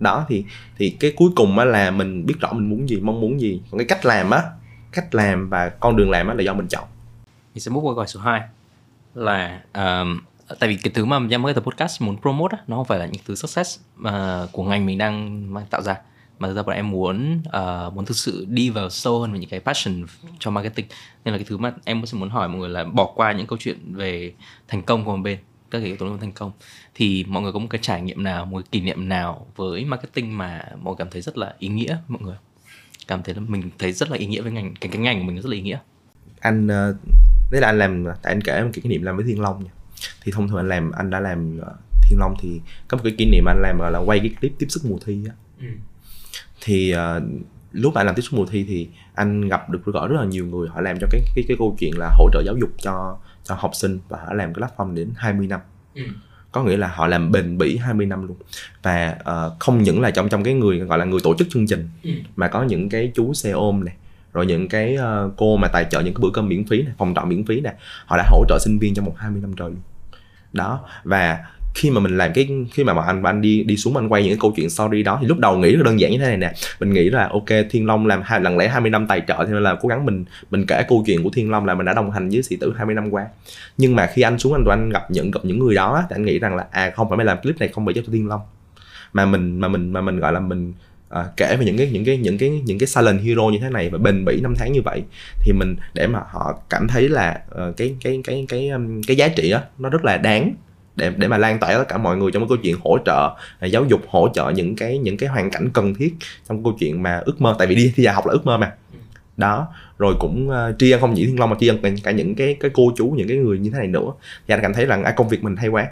Đó 0.00 0.26
thì 0.28 0.44
thì 0.78 0.90
cái 0.90 1.12
cuối 1.16 1.30
cùng 1.36 1.58
á 1.58 1.64
là 1.64 1.90
mình 1.90 2.26
biết 2.26 2.34
rõ 2.40 2.52
mình 2.52 2.70
muốn 2.70 2.88
gì 2.88 3.00
mong 3.00 3.20
muốn 3.20 3.40
gì. 3.40 3.60
Còn 3.70 3.78
cái 3.78 3.86
cách 3.86 4.06
làm 4.06 4.30
á 4.30 4.42
cách 4.92 5.14
làm 5.14 5.48
và 5.48 5.68
con 5.68 5.96
đường 5.96 6.10
làm 6.10 6.26
là 6.26 6.42
do 6.42 6.54
mình 6.54 6.68
chọn. 6.68 6.84
Mình 7.54 7.60
sẽ 7.60 7.70
bước 7.70 7.80
qua 7.80 7.90
câu 7.90 7.94
hỏi 7.94 8.06
số 8.06 8.20
2 8.20 8.42
là 9.14 9.60
um, 9.74 10.20
tại 10.58 10.68
vì 10.68 10.76
cái 10.76 10.92
thứ 10.94 11.04
mà 11.04 11.20
Giang 11.30 11.42
mới 11.42 11.54
tập 11.54 11.64
Podcast 11.64 12.02
muốn 12.02 12.20
promote 12.20 12.56
á, 12.56 12.64
nó 12.66 12.76
không 12.76 12.84
phải 12.84 12.98
là 12.98 13.06
những 13.06 13.22
thứ 13.26 13.34
success 13.34 13.80
mà 13.96 14.46
của 14.52 14.64
ngành 14.64 14.86
mình 14.86 14.98
đang 14.98 15.54
mang 15.54 15.66
tạo 15.70 15.82
ra. 15.82 15.96
Mà 16.38 16.48
thực 16.48 16.54
ra 16.54 16.62
bọn 16.62 16.76
em 16.76 16.90
muốn 16.90 17.42
uh, 17.48 17.94
muốn 17.94 18.06
thực 18.06 18.16
sự 18.16 18.46
đi 18.48 18.70
vào 18.70 18.90
sâu 18.90 19.20
hơn 19.20 19.32
về 19.32 19.38
những 19.38 19.50
cái 19.50 19.60
passion 19.60 20.04
cho 20.38 20.50
marketing. 20.50 20.86
Nên 21.24 21.34
là 21.34 21.38
cái 21.38 21.44
thứ 21.48 21.58
mà 21.58 21.72
em 21.84 22.06
sẽ 22.06 22.18
muốn 22.18 22.30
hỏi 22.30 22.48
mọi 22.48 22.58
người 22.58 22.68
là 22.68 22.84
bỏ 22.84 23.12
qua 23.14 23.32
những 23.32 23.46
câu 23.46 23.58
chuyện 23.60 23.94
về 23.94 24.32
thành 24.68 24.82
công 24.82 25.04
của 25.04 25.16
một 25.16 25.22
bên 25.22 25.38
các 25.70 25.78
cái 25.78 25.86
yếu 25.86 25.96
tố 25.96 26.16
thành 26.20 26.32
công 26.32 26.52
thì 26.94 27.24
mọi 27.28 27.42
người 27.42 27.52
có 27.52 27.58
một 27.58 27.66
cái 27.70 27.78
trải 27.82 28.02
nghiệm 28.02 28.22
nào 28.22 28.46
một 28.46 28.58
cái 28.58 28.68
kỷ 28.70 28.80
niệm 28.80 29.08
nào 29.08 29.46
với 29.56 29.84
marketing 29.84 30.38
mà 30.38 30.64
mọi 30.80 30.84
người 30.84 30.96
cảm 30.98 31.10
thấy 31.10 31.22
rất 31.22 31.38
là 31.38 31.54
ý 31.58 31.68
nghĩa 31.68 31.96
mọi 32.08 32.22
người? 32.22 32.36
Cảm 33.08 33.22
thấy 33.22 33.34
là 33.34 33.40
mình 33.48 33.70
thấy 33.78 33.92
rất 33.92 34.10
là 34.10 34.16
ý 34.16 34.26
nghĩa 34.26 34.40
với 34.40 34.52
ngành 34.52 34.74
cái 34.80 34.90
cái 34.92 35.02
ngành 35.02 35.18
của 35.20 35.24
mình 35.24 35.36
rất 35.36 35.48
là 35.48 35.54
ý 35.54 35.62
nghĩa 35.62 35.78
anh 36.40 36.66
uh, 36.66 36.96
đấy 37.50 37.60
là 37.60 37.66
anh 37.66 37.78
làm 37.78 38.04
tại 38.22 38.32
anh 38.32 38.40
kể 38.40 38.62
một 38.62 38.70
cái 38.72 38.82
kỷ 38.82 38.88
niệm 38.88 39.02
làm 39.02 39.16
với 39.16 39.24
thiên 39.24 39.40
long 39.40 39.64
nha 39.64 39.70
thì 40.22 40.32
thông 40.32 40.48
thường 40.48 40.56
anh 40.56 40.68
làm 40.68 40.90
anh 40.90 41.10
đã 41.10 41.20
làm 41.20 41.58
uh, 41.58 41.66
thiên 42.02 42.18
long 42.18 42.34
thì 42.40 42.60
có 42.88 42.96
một 42.96 43.02
cái 43.04 43.14
kỷ 43.18 43.30
niệm 43.30 43.44
anh 43.48 43.60
làm 43.62 43.78
là 43.78 43.98
quay 43.98 44.18
cái 44.18 44.30
clip 44.40 44.52
tiếp 44.58 44.66
sức 44.68 44.84
mùa 44.84 44.98
thi 45.06 45.24
á 45.28 45.34
ừ. 45.60 45.66
thì 46.60 46.94
uh, 46.94 47.22
lúc 47.72 47.94
mà 47.94 48.00
anh 48.00 48.06
làm 48.06 48.14
tiếp 48.14 48.22
sức 48.22 48.32
mùa 48.36 48.46
thi 48.46 48.64
thì 48.68 48.88
anh 49.14 49.48
gặp 49.48 49.70
được 49.70 49.84
gọi 49.84 50.08
rất 50.08 50.16
là 50.20 50.24
nhiều 50.24 50.46
người 50.46 50.68
họ 50.68 50.80
làm 50.80 50.98
cho 51.00 51.06
cái 51.10 51.20
cái 51.34 51.44
cái 51.48 51.56
câu 51.56 51.76
chuyện 51.78 51.98
là 51.98 52.10
hỗ 52.18 52.30
trợ 52.32 52.42
giáo 52.46 52.56
dục 52.56 52.70
cho 52.78 53.18
cho 53.44 53.54
học 53.54 53.70
sinh 53.74 53.98
và 54.08 54.18
họ 54.18 54.34
làm 54.34 54.54
cái 54.54 54.68
platform 54.68 54.94
đến 54.94 55.10
20 55.16 55.46
năm 55.46 55.60
ừ. 55.94 56.02
Có 56.52 56.62
nghĩa 56.62 56.76
là 56.76 56.88
họ 56.88 57.06
làm 57.06 57.32
bền 57.32 57.58
bỉ 57.58 57.76
20 57.76 58.06
năm 58.06 58.28
luôn 58.28 58.36
và 58.82 59.16
uh, 59.20 59.58
không 59.58 59.82
những 59.82 60.00
là 60.00 60.10
trong 60.10 60.28
trong 60.28 60.44
cái 60.44 60.54
người 60.54 60.78
gọi 60.78 60.98
là 60.98 61.04
người 61.04 61.20
tổ 61.24 61.34
chức 61.38 61.48
chương 61.50 61.66
trình 61.66 61.88
ừ. 62.02 62.10
mà 62.36 62.48
có 62.48 62.62
những 62.62 62.88
cái 62.88 63.12
chú 63.14 63.34
xe 63.34 63.50
ôm 63.50 63.84
này 63.84 63.94
rồi 64.32 64.46
những 64.46 64.68
cái 64.68 64.96
uh, 64.96 65.32
cô 65.36 65.56
mà 65.56 65.68
tài 65.68 65.86
trợ 65.90 66.00
những 66.00 66.14
cái 66.14 66.20
bữa 66.20 66.30
cơm 66.32 66.48
miễn 66.48 66.64
phí 66.64 66.82
này 66.82 66.94
phòng 66.98 67.14
trọ 67.14 67.24
miễn 67.24 67.44
phí 67.46 67.60
này 67.60 67.74
họ 68.06 68.16
đã 68.16 68.24
hỗ 68.30 68.44
trợ 68.48 68.58
sinh 68.60 68.78
viên 68.78 68.94
trong 68.94 69.04
một 69.04 69.14
20 69.16 69.40
năm 69.40 69.52
trời 69.56 69.68
luôn 69.68 69.80
đó 70.52 70.80
và 71.04 71.38
khi 71.78 71.90
mà 71.90 72.00
mình 72.00 72.16
làm 72.16 72.32
cái 72.32 72.48
khi 72.72 72.84
mà, 72.84 72.94
bọn 72.94 73.06
anh 73.06 73.22
anh 73.22 73.40
đi 73.40 73.62
đi 73.62 73.76
xuống 73.76 73.96
anh 73.96 74.08
quay 74.08 74.22
những 74.22 74.30
cái 74.32 74.38
câu 74.40 74.52
chuyện 74.56 74.70
story 74.70 75.02
đó 75.02 75.18
thì 75.20 75.26
lúc 75.26 75.38
đầu 75.38 75.58
nghĩ 75.58 75.76
rất 75.76 75.82
đơn 75.84 76.00
giản 76.00 76.12
như 76.12 76.18
thế 76.18 76.26
này 76.26 76.36
nè. 76.36 76.52
Mình 76.80 76.92
nghĩ 76.92 77.10
là 77.10 77.28
ok 77.28 77.48
thiên 77.70 77.86
long 77.86 78.06
làm 78.06 78.22
hai 78.24 78.40
lần 78.40 78.58
lẽ 78.58 78.68
20 78.68 78.90
năm 78.90 79.06
tài 79.06 79.22
trợ 79.28 79.44
thì 79.46 79.52
nên 79.52 79.62
là 79.62 79.76
cố 79.80 79.88
gắng 79.88 80.06
mình 80.06 80.24
mình 80.50 80.66
kể 80.66 80.82
câu 80.88 81.02
chuyện 81.06 81.22
của 81.22 81.30
thiên 81.32 81.50
long 81.50 81.66
là 81.66 81.74
mình 81.74 81.86
đã 81.86 81.94
đồng 81.94 82.10
hành 82.10 82.28
với 82.28 82.42
sĩ 82.42 82.56
tử 82.56 82.74
20 82.76 82.94
năm 82.94 83.10
qua. 83.10 83.26
Nhưng 83.78 83.96
mà 83.96 84.06
khi 84.06 84.22
anh 84.22 84.38
xuống 84.38 84.52
anh 84.52 84.64
tụi 84.64 84.72
anh 84.72 84.90
gặp 84.90 85.10
những 85.10 85.30
gặp 85.30 85.40
những 85.42 85.58
người 85.58 85.74
đó 85.74 86.02
thì 86.10 86.16
anh 86.16 86.24
nghĩ 86.24 86.38
rằng 86.38 86.56
là 86.56 86.66
à 86.70 86.90
không 86.90 87.08
phải 87.08 87.16
mới 87.16 87.26
làm 87.26 87.38
clip 87.42 87.58
này 87.58 87.68
không 87.68 87.84
phải 87.84 87.94
cho 87.94 88.02
thiên 88.12 88.28
long. 88.28 88.40
Mà 89.12 89.26
mình 89.26 89.60
mà 89.60 89.68
mình 89.68 89.92
mà 89.92 90.00
mình 90.00 90.20
gọi 90.20 90.32
là 90.32 90.40
mình 90.40 90.72
à, 91.08 91.24
kể 91.36 91.56
về 91.56 91.64
những 91.64 91.76
cái 91.76 91.90
những 91.92 92.04
cái 92.04 92.16
những 92.16 92.38
cái 92.38 92.62
những 92.64 92.78
cái 92.78 92.86
silent 92.86 93.20
hero 93.20 93.42
như 93.42 93.58
thế 93.58 93.70
này 93.70 93.90
và 93.90 93.98
bền 93.98 94.24
bỉ 94.24 94.40
năm 94.40 94.54
tháng 94.56 94.72
như 94.72 94.82
vậy 94.84 95.02
thì 95.44 95.52
mình 95.52 95.76
để 95.94 96.06
mà 96.06 96.20
họ 96.30 96.58
cảm 96.70 96.88
thấy 96.88 97.08
là 97.08 97.40
uh, 97.50 97.76
cái 97.76 97.96
cái 98.00 98.20
cái 98.24 98.46
cái 98.48 98.68
um, 98.68 99.02
cái 99.02 99.16
giá 99.16 99.28
trị 99.28 99.50
đó 99.50 99.60
nó 99.78 99.88
rất 99.88 100.04
là 100.04 100.16
đáng 100.16 100.54
để 100.98 101.12
để 101.16 101.28
mà 101.28 101.38
lan 101.38 101.58
tỏa 101.58 101.72
tất 101.72 101.88
cả 101.88 101.98
mọi 101.98 102.16
người 102.16 102.30
trong 102.32 102.42
cái 102.42 102.48
câu 102.48 102.58
chuyện 102.62 102.76
hỗ 102.84 102.98
trợ 103.04 103.36
à, 103.58 103.66
giáo 103.66 103.84
dục 103.84 104.00
hỗ 104.08 104.28
trợ 104.34 104.50
những 104.50 104.76
cái 104.76 104.98
những 104.98 105.16
cái 105.16 105.28
hoàn 105.28 105.50
cảnh 105.50 105.70
cần 105.72 105.94
thiết 105.94 106.14
trong 106.48 106.64
câu 106.64 106.76
chuyện 106.80 107.02
mà 107.02 107.22
ước 107.24 107.40
mơ. 107.40 107.54
Tại 107.58 107.66
vì 107.66 107.74
đi 107.74 107.92
thi 107.96 108.04
đại 108.04 108.14
học 108.14 108.26
là 108.26 108.32
ước 108.32 108.46
mơ 108.46 108.58
mà. 108.58 108.72
Đó 109.36 109.68
rồi 109.98 110.14
cũng 110.20 110.48
uh, 110.48 110.78
tri 110.78 110.90
ân 110.90 111.00
không 111.00 111.14
chỉ 111.16 111.26
thiên 111.26 111.40
long 111.40 111.50
mà 111.50 111.56
tri 111.60 111.68
ân 111.68 111.78
cả, 111.82 111.90
cả 112.02 112.10
những 112.10 112.34
cái 112.34 112.56
cái 112.60 112.70
cô 112.74 112.92
chú 112.96 113.06
những 113.08 113.28
cái 113.28 113.36
người 113.36 113.58
như 113.58 113.70
thế 113.70 113.78
này 113.78 113.86
nữa. 113.86 114.10
Thì 114.46 114.54
anh 114.54 114.60
cảm 114.62 114.74
thấy 114.74 114.86
rằng 114.86 115.04
à, 115.04 115.10
công 115.10 115.28
việc 115.28 115.44
mình 115.44 115.56
hay 115.56 115.68
quá. 115.68 115.86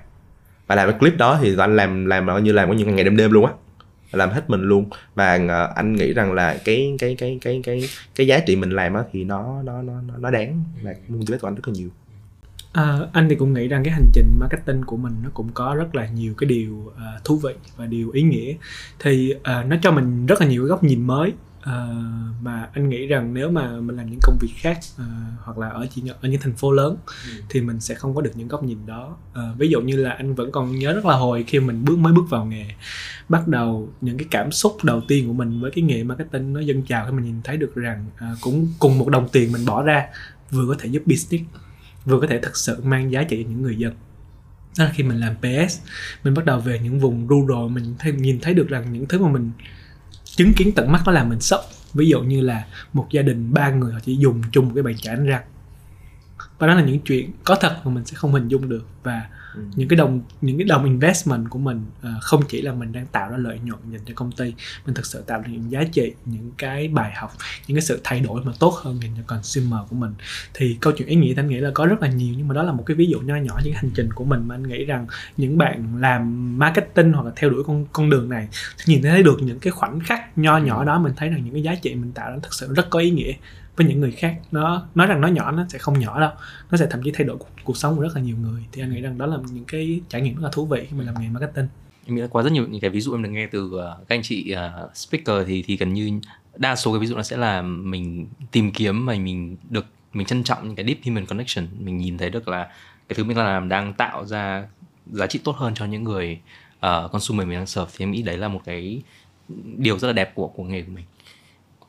Và 0.67 0.75
làm 0.75 0.91
cái 0.91 0.99
clip 0.99 1.17
đó 1.17 1.39
thì 1.43 1.57
anh 1.59 1.77
làm 1.77 2.07
làm 2.07 2.45
như 2.45 2.53
làm 2.53 2.69
có 2.69 2.75
những 2.75 2.95
ngày 2.95 3.05
đêm 3.05 3.17
đêm 3.17 3.31
luôn 3.31 3.47
á. 3.47 3.53
Làm 4.13 4.31
hết 4.31 4.51
mình 4.51 4.63
luôn. 4.63 4.91
Và 5.15 5.35
uh, 5.35 5.77
anh 5.77 5.97
nghĩ 5.97 6.13
rằng 6.13 6.33
là 6.33 6.57
cái 6.65 6.97
cái 6.99 7.17
cái 7.19 7.39
cái 7.41 7.61
cái 7.65 7.89
cái 8.15 8.27
giá 8.27 8.39
trị 8.39 8.57
mình 8.57 8.71
làm 8.71 8.95
á 8.95 9.03
thì 9.13 9.25
nó 9.25 9.63
nó 9.65 9.83
nó 9.83 9.93
nó 10.19 10.31
đáng. 10.31 10.65
Và 10.83 10.95
motivate 11.09 11.39
của 11.39 11.49
anh 11.49 11.55
rất 11.55 11.69
là 11.69 11.75
nhiều. 11.77 11.89
À, 12.77 12.99
anh 13.13 13.29
thì 13.29 13.37
cũng 13.37 13.53
nghĩ 13.53 13.69
rằng 13.69 13.85
cái 13.85 13.95
hành 13.95 14.11
trình 14.13 14.39
marketing 14.39 14.83
của 14.83 14.97
mình 14.97 15.13
nó 15.23 15.31
cũng 15.35 15.49
có 15.55 15.75
rất 15.75 15.95
là 15.95 16.09
nhiều 16.09 16.35
cái 16.39 16.49
điều 16.49 16.75
uh, 16.75 17.25
thú 17.25 17.37
vị 17.37 17.53
và 17.77 17.87
điều 17.87 18.11
ý 18.11 18.23
nghĩa. 18.23 18.55
Thì 18.99 19.35
uh, 19.35 19.67
nó 19.67 19.77
cho 19.83 19.91
mình 19.91 20.27
rất 20.27 20.41
là 20.41 20.47
nhiều 20.47 20.63
cái 20.63 20.69
góc 20.69 20.85
nhìn 20.85 21.07
mới 21.07 21.33
uh, 21.61 21.73
mà 22.43 22.69
anh 22.73 22.89
nghĩ 22.89 23.07
rằng 23.07 23.35
nếu 23.35 23.51
mà 23.51 23.81
mình 23.81 23.97
làm 23.97 24.11
những 24.11 24.21
công 24.23 24.39
việc 24.41 24.53
khác 24.57 24.79
uh, 24.95 25.07
hoặc 25.41 25.59
là 25.59 25.69
ở 25.69 25.87
chỉ 25.95 26.03
ở 26.21 26.29
những 26.29 26.41
thành 26.41 26.53
phố 26.53 26.73
lớn 26.73 26.97
ừ. 27.07 27.31
thì 27.49 27.61
mình 27.61 27.81
sẽ 27.81 27.95
không 27.95 28.15
có 28.15 28.21
được 28.21 28.33
những 28.35 28.49
góc 28.49 28.65
nhìn 28.65 28.79
đó. 28.87 29.17
Uh, 29.31 29.59
ví 29.59 29.69
dụ 29.69 29.81
như 29.81 29.97
là 29.97 30.11
anh 30.11 30.35
vẫn 30.35 30.53
còn 30.53 30.79
nhớ 30.79 30.93
rất 30.93 31.07
là 31.07 31.15
hồi 31.15 31.45
khi 31.47 31.61
mình 31.61 31.85
bước 31.85 31.99
mới 31.99 32.13
bước 32.13 32.31
vào 32.31 32.45
nghề 32.45 32.67
bắt 33.29 33.49
đầu 33.49 33.89
những 34.01 34.19
cái 34.19 34.27
cảm 34.31 34.53
xúc 34.53 34.77
đầu 34.83 35.01
tiên 35.09 35.27
của 35.27 35.35
mình 35.35 35.61
với 35.61 35.71
cái 35.71 35.83
nghề 35.83 36.05
marketing 36.05 36.53
nó 36.53 36.61
dâng 36.61 36.83
trào 36.83 37.07
khi 37.07 37.13
mình 37.13 37.25
nhìn 37.25 37.41
thấy 37.45 37.57
được 37.57 37.75
rằng 37.75 38.07
uh, 38.15 38.39
cũng 38.41 38.69
cùng 38.79 38.99
một 38.99 39.09
đồng 39.09 39.29
tiền 39.29 39.53
mình 39.53 39.67
bỏ 39.67 39.83
ra 39.83 40.07
vừa 40.51 40.69
có 40.69 40.75
thể 40.79 40.89
giúp 40.89 41.03
business 41.07 41.45
vừa 42.07 42.21
có 42.21 42.27
thể 42.27 42.39
thực 42.39 42.57
sự 42.57 42.81
mang 42.85 43.13
giá 43.13 43.23
trị 43.23 43.43
cho 43.43 43.51
những 43.51 43.63
người 43.63 43.77
dân. 43.77 43.95
Đó 44.79 44.85
là 44.85 44.93
khi 44.95 45.03
mình 45.03 45.21
làm 45.21 45.35
PS 45.37 45.79
mình 46.25 46.35
bắt 46.35 46.45
đầu 46.45 46.61
về 46.61 46.79
những 46.79 47.01
vùng 47.01 47.29
rural 47.29 47.69
mình 47.71 47.95
thấy, 47.99 48.13
nhìn 48.13 48.41
thấy 48.41 48.55
được 48.55 48.69
rằng 48.69 48.93
những 48.93 49.07
thứ 49.07 49.19
mà 49.19 49.29
mình 49.29 49.51
chứng 50.25 50.53
kiến 50.53 50.73
tận 50.73 50.93
mắt 50.93 51.03
nó 51.07 51.13
làm 51.13 51.29
mình 51.29 51.41
sốc. 51.41 51.61
Ví 51.95 52.09
dụ 52.09 52.21
như 52.21 52.41
là 52.41 52.65
một 52.93 53.07
gia 53.11 53.23
đình 53.23 53.55
ba 53.55 53.71
người 53.71 53.93
họ 53.93 53.99
chỉ 54.05 54.17
dùng 54.17 54.43
chung 54.53 54.67
một 54.67 54.73
cái 54.75 54.83
bàn 54.83 54.95
chải 54.97 55.17
đánh 55.17 55.27
răng. 55.27 55.43
Và 56.59 56.67
đó 56.67 56.75
là 56.75 56.83
những 56.85 57.01
chuyện 57.01 57.31
có 57.45 57.57
thật 57.61 57.77
mà 57.85 57.91
mình 57.91 58.05
sẽ 58.05 58.15
không 58.15 58.33
hình 58.33 58.49
dung 58.49 58.69
được. 58.69 58.87
Và 59.03 59.23
Ừ. 59.57 59.63
những 59.77 59.89
cái 59.89 59.97
đồng 59.97 60.21
những 60.41 60.59
cái 60.59 60.65
đồng 60.65 60.85
investment 60.85 61.51
của 61.51 61.59
mình 61.59 61.81
uh, 62.01 62.23
không 62.23 62.43
chỉ 62.49 62.63
là 62.63 62.73
mình 62.73 62.93
đang 62.93 63.07
tạo 63.07 63.31
ra 63.31 63.37
lợi 63.37 63.59
nhuận 63.65 63.79
dành 63.93 64.01
cho 64.07 64.13
công 64.17 64.33
ty 64.33 64.55
mình 64.87 64.95
thực 64.95 65.07
sự 65.07 65.23
tạo 65.27 65.41
ra 65.41 65.49
những 65.49 65.71
giá 65.71 65.85
trị 65.93 66.13
những 66.25 66.51
cái 66.59 66.89
bài 66.89 67.13
học 67.17 67.33
những 67.67 67.77
cái 67.77 67.83
sự 67.83 68.01
thay 68.05 68.21
đổi 68.21 68.45
mà 68.45 68.53
tốt 68.59 68.75
hơn 68.83 68.99
dành 69.03 69.11
cho 69.17 69.23
consumer 69.27 69.81
của 69.89 69.97
mình 69.97 70.15
thì 70.55 70.77
câu 70.81 70.93
chuyện 70.97 71.09
ý 71.09 71.17
nghĩa 71.17 71.35
anh 71.37 71.49
nghĩ 71.49 71.57
là 71.57 71.71
có 71.75 71.87
rất 71.87 72.03
là 72.03 72.09
nhiều 72.09 72.35
nhưng 72.39 72.49
mà 72.49 72.55
đó 72.55 72.63
là 72.63 72.73
một 72.73 72.83
cái 72.87 72.95
ví 72.95 73.07
dụ 73.07 73.21
nho 73.21 73.37
nhỏ 73.37 73.61
những 73.65 73.75
hành 73.75 73.91
trình 73.95 74.13
của 74.13 74.25
mình 74.25 74.49
mà 74.49 74.55
anh 74.55 74.69
nghĩ 74.69 74.85
rằng 74.85 75.07
những 75.37 75.59
bạn 75.59 75.97
làm 76.01 76.59
marketing 76.59 77.13
hoặc 77.13 77.27
là 77.27 77.33
theo 77.37 77.51
đuổi 77.51 77.65
con 77.67 77.87
con 77.93 78.11
đường 78.11 78.29
này 78.29 78.49
nhìn 78.87 79.03
thấy 79.03 79.23
được 79.23 79.43
những 79.43 79.59
cái 79.59 79.71
khoảnh 79.71 80.01
khắc 80.01 80.39
nho 80.39 80.59
nhỏ 80.59 80.85
đó 80.85 80.99
mình 80.99 81.13
thấy 81.17 81.29
rằng 81.29 81.45
những 81.45 81.53
cái 81.53 81.63
giá 81.63 81.75
trị 81.75 81.95
mình 81.95 82.13
tạo 82.13 82.31
ra 82.31 82.37
thực 82.43 82.55
sự 82.55 82.75
rất 82.75 82.91
có 82.91 82.99
ý 82.99 83.11
nghĩa 83.11 83.33
với 83.77 83.87
những 83.87 84.01
người 84.01 84.13
khác. 84.13 84.37
Nó 84.53 84.87
nói 84.95 85.07
rằng 85.07 85.21
nó 85.21 85.29
nhỏ 85.29 85.53
nó 85.53 85.67
sẽ 85.69 85.79
không 85.79 85.99
nhỏ 85.99 86.21
đâu. 86.21 86.31
Nó 86.71 86.79
sẽ 86.79 86.87
thậm 86.91 87.01
chí 87.05 87.11
thay 87.11 87.27
đổi 87.27 87.37
cuộc, 87.37 87.49
cuộc 87.65 87.77
sống 87.77 87.97
của 87.97 88.03
rất 88.03 88.15
là 88.15 88.21
nhiều 88.21 88.37
người. 88.37 88.65
Thì 88.73 88.83
anh 88.83 88.93
nghĩ 88.93 89.01
rằng 89.01 89.19
đó 89.19 89.27
là 89.27 89.37
những 89.53 89.65
cái 89.65 90.01
trải 90.09 90.21
nghiệm 90.21 90.35
rất 90.35 90.43
là 90.43 90.51
thú 90.53 90.67
vị 90.67 90.87
khi 90.91 90.97
mình 90.97 91.07
làm 91.07 91.15
nghề 91.21 91.29
marketing. 91.29 91.67
Em 92.07 92.15
nghĩ 92.15 92.23
là 92.23 92.27
qua 92.27 92.43
rất 92.43 92.53
nhiều 92.53 92.67
những 92.69 92.81
cái 92.81 92.91
ví 92.91 93.01
dụ 93.01 93.15
em 93.15 93.23
được 93.23 93.29
nghe 93.29 93.47
từ 93.47 93.71
ờ, 93.79 93.99
các 94.09 94.17
anh 94.17 94.23
chị 94.23 94.55
uh, 94.55 94.97
speaker 94.97 95.47
thì 95.47 95.63
thì 95.63 95.77
gần 95.77 95.95
như 95.95 96.21
đa 96.57 96.77
số 96.77 96.93
cái 96.93 97.01
ví 97.01 97.07
dụ 97.07 97.17
nó 97.17 97.23
sẽ 97.23 97.37
là 97.37 97.63
mình 97.63 98.27
tìm 98.51 98.73
kiếm 98.73 99.07
mà 99.07 99.15
mình 99.15 99.57
được 99.71 99.87
mình 100.13 100.27
trân 100.27 100.43
trọng 100.43 100.67
những 100.67 100.77
cái 100.77 100.87
deep 100.87 100.99
human 101.05 101.27
connection. 101.27 101.67
Mình 101.79 101.99
nhìn 101.99 102.19
thấy 102.19 102.31
được 102.31 102.49
là 102.49 102.65
cái 103.09 103.17
thứ 103.17 103.25
mình 103.25 103.37
làm 103.37 103.69
đang 103.69 103.95
tạo 103.95 104.25
ra 104.25 104.65
giá 105.07 105.27
trị 105.27 105.41
tốt 105.45 105.57
hơn 105.57 105.75
cho 105.75 105.85
những 105.85 106.05
người 106.05 106.41
uh, 106.77 107.13
consumer 107.13 107.49
mình 107.49 107.59
đang 107.59 107.67
serve. 107.67 107.91
Thì 107.97 108.05
em 108.05 108.11
nghĩ 108.11 108.23
đấy 108.23 108.37
là 108.37 108.49
một 108.49 108.61
cái 108.65 109.03
điều 109.77 109.99
rất 109.99 110.09
là 110.09 110.13
đẹp 110.13 110.35
của 110.35 110.49
của 110.49 110.65
nghề 110.65 110.83
của 110.83 110.93
mình 110.93 111.05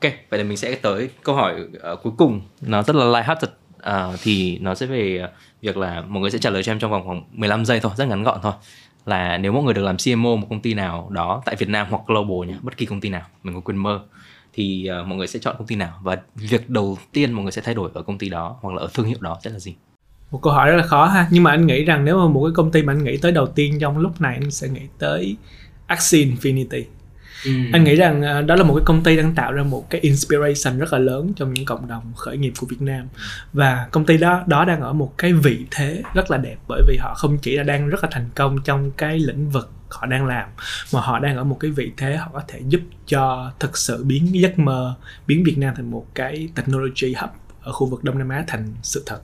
ok 0.00 0.12
vậy 0.30 0.38
là 0.38 0.44
mình 0.44 0.56
sẽ 0.56 0.74
tới 0.74 1.10
câu 1.22 1.34
hỏi 1.34 1.60
uh, 1.92 2.02
cuối 2.02 2.12
cùng. 2.16 2.40
Nó 2.60 2.82
rất 2.82 2.96
là 2.96 3.04
light-hearted 3.04 3.48
uh, 4.12 4.20
thì 4.22 4.58
nó 4.58 4.74
sẽ 4.74 4.86
về 4.86 5.18
ờ, 5.18 5.30
việc 5.62 5.76
là 5.76 6.00
mọi 6.08 6.20
người 6.20 6.30
sẽ 6.30 6.38
trả 6.38 6.50
lời 6.50 6.62
cho 6.62 6.72
em 6.72 6.78
trong 6.78 6.90
vòng 6.90 7.02
khoảng 7.06 7.22
15 7.32 7.64
giây 7.64 7.80
thôi 7.80 7.92
rất 7.96 8.08
ngắn 8.08 8.22
gọn 8.22 8.38
thôi. 8.42 8.52
Là 9.06 9.38
nếu 9.38 9.52
mọi 9.52 9.62
người 9.62 9.74
được 9.74 9.82
làm 9.82 9.96
CMO 10.04 10.36
một 10.36 10.46
công 10.50 10.60
ty 10.60 10.74
nào 10.74 11.08
đó 11.10 11.42
tại 11.44 11.56
Việt 11.56 11.68
Nam 11.68 11.86
hoặc 11.90 12.02
global 12.06 12.48
nhé 12.48 12.58
bất 12.62 12.76
kỳ 12.76 12.86
công 12.86 13.00
ty 13.00 13.08
nào 13.08 13.22
mình 13.42 13.54
có 13.54 13.60
quyền 13.60 13.76
mơ 13.76 14.00
thì 14.52 14.88
uh, 15.00 15.06
mọi 15.06 15.18
người 15.18 15.26
sẽ 15.26 15.38
chọn 15.38 15.56
công 15.58 15.66
ty 15.66 15.76
nào? 15.76 15.98
Và 16.02 16.16
việc 16.34 16.70
đầu 16.70 16.98
tiên 17.12 17.32
mọi 17.32 17.42
người 17.42 17.52
sẽ 17.52 17.62
thay 17.62 17.74
đổi 17.74 17.90
ở 17.94 18.02
công 18.02 18.18
ty 18.18 18.28
đó 18.28 18.56
hoặc 18.60 18.74
là 18.74 18.82
ở 18.82 18.88
thương 18.94 19.06
hiệu 19.06 19.18
đó 19.20 19.38
sẽ 19.44 19.50
là 19.50 19.58
gì? 19.58 19.74
Một 20.30 20.42
câu 20.42 20.52
hỏi 20.52 20.70
rất 20.70 20.76
là 20.76 20.82
khó 20.82 21.06
ha 21.06 21.28
nhưng 21.30 21.42
mà 21.42 21.50
anh 21.50 21.66
nghĩ 21.66 21.84
rằng 21.84 22.04
nếu 22.04 22.18
mà 22.18 22.32
một 22.32 22.44
cái 22.44 22.52
công 22.54 22.70
ty 22.70 22.82
mà 22.82 22.92
anh 22.92 23.04
nghĩ 23.04 23.16
tới 23.16 23.32
đầu 23.32 23.46
tiên 23.46 23.78
trong 23.80 23.98
lúc 23.98 24.20
này 24.20 24.38
anh 24.40 24.50
sẽ 24.50 24.68
nghĩ 24.68 24.82
tới 24.98 25.36
Axie 25.86 26.24
Infinity. 26.24 26.82
Ừ. 27.44 27.50
anh 27.72 27.84
nghĩ 27.84 27.96
rằng 27.96 28.22
à, 28.22 28.40
đó 28.40 28.54
là 28.54 28.62
một 28.62 28.74
cái 28.74 28.82
công 28.84 29.02
ty 29.02 29.16
đang 29.16 29.34
tạo 29.34 29.52
ra 29.52 29.62
một 29.62 29.90
cái 29.90 30.00
inspiration 30.00 30.78
rất 30.78 30.92
là 30.92 30.98
lớn 30.98 31.32
trong 31.36 31.54
những 31.54 31.64
cộng 31.64 31.88
đồng 31.88 32.12
khởi 32.16 32.36
nghiệp 32.36 32.52
của 32.58 32.66
Việt 32.66 32.82
Nam 32.82 33.08
và 33.52 33.88
công 33.92 34.06
ty 34.06 34.18
đó 34.18 34.44
đó 34.46 34.64
đang 34.64 34.80
ở 34.80 34.92
một 34.92 35.14
cái 35.18 35.32
vị 35.32 35.66
thế 35.70 36.02
rất 36.14 36.30
là 36.30 36.36
đẹp 36.36 36.56
bởi 36.68 36.82
vì 36.88 36.96
họ 36.96 37.14
không 37.14 37.38
chỉ 37.38 37.56
là 37.56 37.62
đang 37.62 37.88
rất 37.88 38.04
là 38.04 38.08
thành 38.12 38.28
công 38.34 38.58
trong 38.64 38.90
cái 38.90 39.18
lĩnh 39.18 39.50
vực 39.50 39.70
họ 39.90 40.06
đang 40.06 40.26
làm 40.26 40.48
mà 40.92 41.00
họ 41.00 41.18
đang 41.18 41.36
ở 41.36 41.44
một 41.44 41.56
cái 41.60 41.70
vị 41.70 41.92
thế 41.96 42.16
họ 42.16 42.30
có 42.32 42.42
thể 42.48 42.60
giúp 42.68 42.80
cho 43.06 43.52
thực 43.60 43.78
sự 43.78 44.04
biến 44.04 44.40
giấc 44.40 44.58
mơ 44.58 44.94
biến 45.26 45.44
Việt 45.44 45.58
Nam 45.58 45.74
thành 45.76 45.90
một 45.90 46.06
cái 46.14 46.48
technology 46.54 47.14
hub 47.20 47.30
ở 47.62 47.72
khu 47.72 47.86
vực 47.86 48.04
Đông 48.04 48.18
Nam 48.18 48.28
Á 48.28 48.44
thành 48.46 48.74
sự 48.82 49.02
thật 49.06 49.20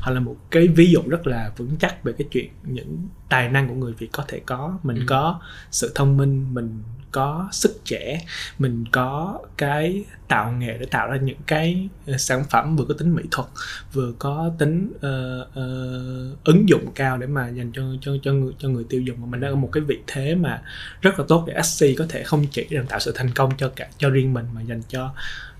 họ 0.00 0.10
là 0.10 0.20
một 0.20 0.36
cái 0.50 0.68
ví 0.68 0.90
dụ 0.90 1.00
rất 1.08 1.26
là 1.26 1.50
vững 1.56 1.76
chắc 1.78 2.04
về 2.04 2.12
cái 2.18 2.28
chuyện 2.30 2.50
những 2.62 3.08
tài 3.28 3.48
năng 3.48 3.68
của 3.68 3.74
người 3.74 3.92
Việt 3.92 4.08
có 4.12 4.24
thể 4.28 4.40
có 4.46 4.78
mình 4.82 4.96
ừ. 4.96 5.04
có 5.06 5.40
sự 5.70 5.92
thông 5.94 6.16
minh 6.16 6.54
mình 6.54 6.82
có 7.14 7.48
sức 7.52 7.80
trẻ 7.84 8.20
mình 8.58 8.84
có 8.92 9.40
cái 9.56 10.04
tạo 10.28 10.52
nghề 10.52 10.78
để 10.78 10.86
tạo 10.86 11.10
ra 11.10 11.16
những 11.16 11.38
cái 11.46 11.88
ờ, 12.06 12.16
sản 12.16 12.44
phẩm 12.50 12.76
vừa 12.76 12.84
có 12.84 12.94
tính 12.98 13.14
mỹ 13.14 13.22
thuật 13.30 13.48
vừa 13.92 14.12
có 14.18 14.52
tính 14.58 14.92
uh, 14.96 15.48
uh, 15.48 16.44
ứng 16.44 16.68
dụng 16.68 16.92
cao 16.94 17.18
để 17.18 17.26
mà 17.26 17.48
dành 17.48 17.72
cho 17.72 17.82
cho 18.00 18.12
cho 18.22 18.32
người 18.32 18.52
cho 18.58 18.68
người 18.68 18.84
tiêu 18.88 19.00
dùng. 19.00 19.20
Mà 19.20 19.26
mình 19.26 19.40
đang 19.40 19.52
ở 19.52 19.56
một 19.56 19.68
cái 19.72 19.82
vị 19.82 19.98
thế 20.06 20.34
mà 20.34 20.62
rất 21.00 21.18
là 21.18 21.24
tốt 21.28 21.44
để 21.46 21.62
SC 21.62 21.86
có 21.98 22.06
thể 22.08 22.22
không 22.22 22.46
chỉ 22.50 22.66
là 22.70 22.82
tạo 22.88 23.00
sự 23.00 23.12
thành 23.14 23.30
công 23.34 23.50
cho 23.56 23.68
cả 23.76 23.88
cho 23.98 24.10
riêng 24.10 24.34
mình 24.34 24.46
mà 24.54 24.62
dành 24.62 24.82
cho 24.88 25.14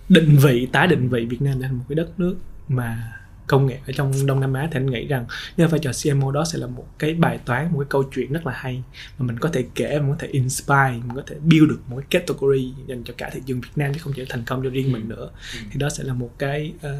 định 0.08 0.36
vị 0.42 0.68
tái 0.72 0.86
định 0.86 1.08
vị 1.08 1.24
Việt 1.24 1.42
Nam 1.42 1.60
thành 1.60 1.78
một 1.78 1.84
cái 1.88 1.96
đất 1.96 2.20
nước 2.20 2.36
mà 2.68 3.12
công 3.46 3.66
nghệ 3.66 3.78
ở 3.86 3.92
trong 3.92 4.26
Đông 4.26 4.40
Nam 4.40 4.52
Á 4.52 4.68
thì 4.72 4.80
anh 4.80 4.86
nghĩ 4.86 5.06
rằng 5.06 5.26
nếu 5.56 5.68
vai 5.68 5.80
trò 5.80 5.90
CMO 6.02 6.30
đó 6.30 6.44
sẽ 6.44 6.58
là 6.58 6.66
một 6.66 6.86
cái 6.98 7.14
bài 7.14 7.38
toán 7.44 7.72
một 7.72 7.78
cái 7.78 7.86
câu 7.90 8.02
chuyện 8.14 8.32
rất 8.32 8.46
là 8.46 8.52
hay 8.56 8.82
mà 9.18 9.26
mình 9.26 9.38
có 9.38 9.48
thể 9.52 9.64
kể 9.74 9.98
mình 9.98 10.10
có 10.10 10.16
thể 10.18 10.28
inspire 10.28 10.90
mình 10.90 11.16
có 11.16 11.22
thể 11.26 11.36
build 11.44 11.68
được 11.68 11.80
một 11.88 11.96
cái 11.96 12.20
category 12.20 12.72
dành 12.86 13.04
cho 13.04 13.14
cả 13.16 13.30
thị 13.32 13.40
trường 13.46 13.60
Việt 13.60 13.72
Nam 13.76 13.94
chứ 13.94 14.00
không 14.02 14.12
chỉ 14.16 14.24
thành 14.28 14.44
công 14.46 14.62
cho 14.62 14.70
riêng 14.70 14.92
mình 14.92 15.08
nữa. 15.08 15.30
Ừ. 15.54 15.58
thì 15.72 15.78
đó 15.78 15.88
sẽ 15.90 16.04
là 16.04 16.14
một 16.14 16.30
cái 16.38 16.72
uh, 16.76 16.90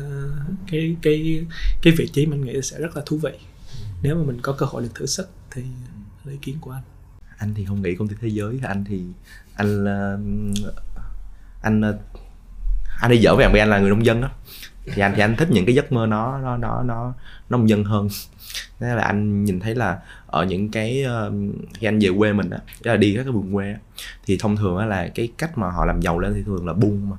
cái 0.71 0.97
cái 1.03 1.47
cái 1.83 1.95
vị 1.97 2.09
trí 2.13 2.27
mình 2.27 2.45
nghĩ 2.45 2.63
sẽ 2.63 2.79
rất 2.79 2.97
là 2.97 3.03
thú 3.07 3.19
vị. 3.23 3.33
Nếu 4.03 4.17
mà 4.17 4.23
mình 4.23 4.41
có 4.43 4.53
cơ 4.53 4.67
hội 4.67 4.83
được 4.83 4.95
thử 4.95 5.07
sức 5.07 5.29
thì 5.51 5.63
lấy 6.25 6.33
ý 6.35 6.39
kiến 6.43 6.57
của 6.61 6.71
anh. 6.71 6.83
Anh 7.39 7.55
thì 7.55 7.65
không 7.65 7.83
nghĩ 7.83 7.95
công 7.95 8.09
ty 8.09 8.17
thế 8.21 8.29
giới 8.29 8.61
anh 8.63 8.85
thì 8.85 9.03
anh 9.57 9.85
uh, 9.85 10.59
anh 11.63 11.91
uh, 11.91 11.97
anh 13.01 13.11
đi 13.11 13.19
dở 13.19 13.35
với 13.37 13.47
bạn 13.47 13.59
anh 13.59 13.71
là 13.71 13.79
người 13.79 13.91
nông 13.91 14.07
dân 14.07 14.21
đó 14.21 14.31
thì 14.87 15.03
anh 15.03 15.13
thì 15.17 15.23
anh 15.23 15.37
thích 15.37 15.49
những 15.51 15.67
cái 15.67 15.75
giấc 15.75 15.93
mơ 15.93 16.07
nó 16.07 16.39
nó 16.39 16.57
nó 16.57 16.83
nó 16.83 17.13
nông 17.51 17.69
dân 17.69 17.85
hơn. 17.85 18.09
Thế 18.79 18.95
là 18.95 19.03
anh 19.03 19.45
nhìn 19.45 19.61
thấy 19.61 19.75
là 19.75 19.99
ở 20.27 20.45
những 20.45 20.71
cái 20.71 21.07
khi 21.75 21.89
anh 21.89 21.99
về 21.99 22.09
quê 22.19 22.33
mình 22.33 22.51
á 22.51 22.59
là 22.81 22.97
đi 22.97 23.15
các 23.17 23.23
cái 23.23 23.33
vùng 23.33 23.55
quê 23.55 23.77
thì 24.27 24.37
thông 24.41 24.57
thường 24.57 24.77
á 24.77 24.87
là 24.87 25.09
cái 25.15 25.29
cách 25.39 25.59
mà 25.59 25.71
họ 25.71 25.85
làm 25.85 26.01
giàu 26.01 26.19
lên 26.19 26.35
thì 26.35 26.43
thường 26.47 26.67
là 26.67 26.73
buôn 26.73 27.11
mà. 27.11 27.17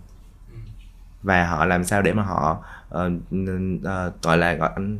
Và 1.24 1.48
họ 1.48 1.66
làm 1.66 1.84
sao 1.84 2.02
để 2.02 2.14
mà 2.14 2.24
họ 2.24 2.64
uh, 2.96 3.12
uh, 3.34 4.22
gọi 4.22 4.38
là 4.38 4.54
gọi 4.54 4.70
anh 4.76 5.00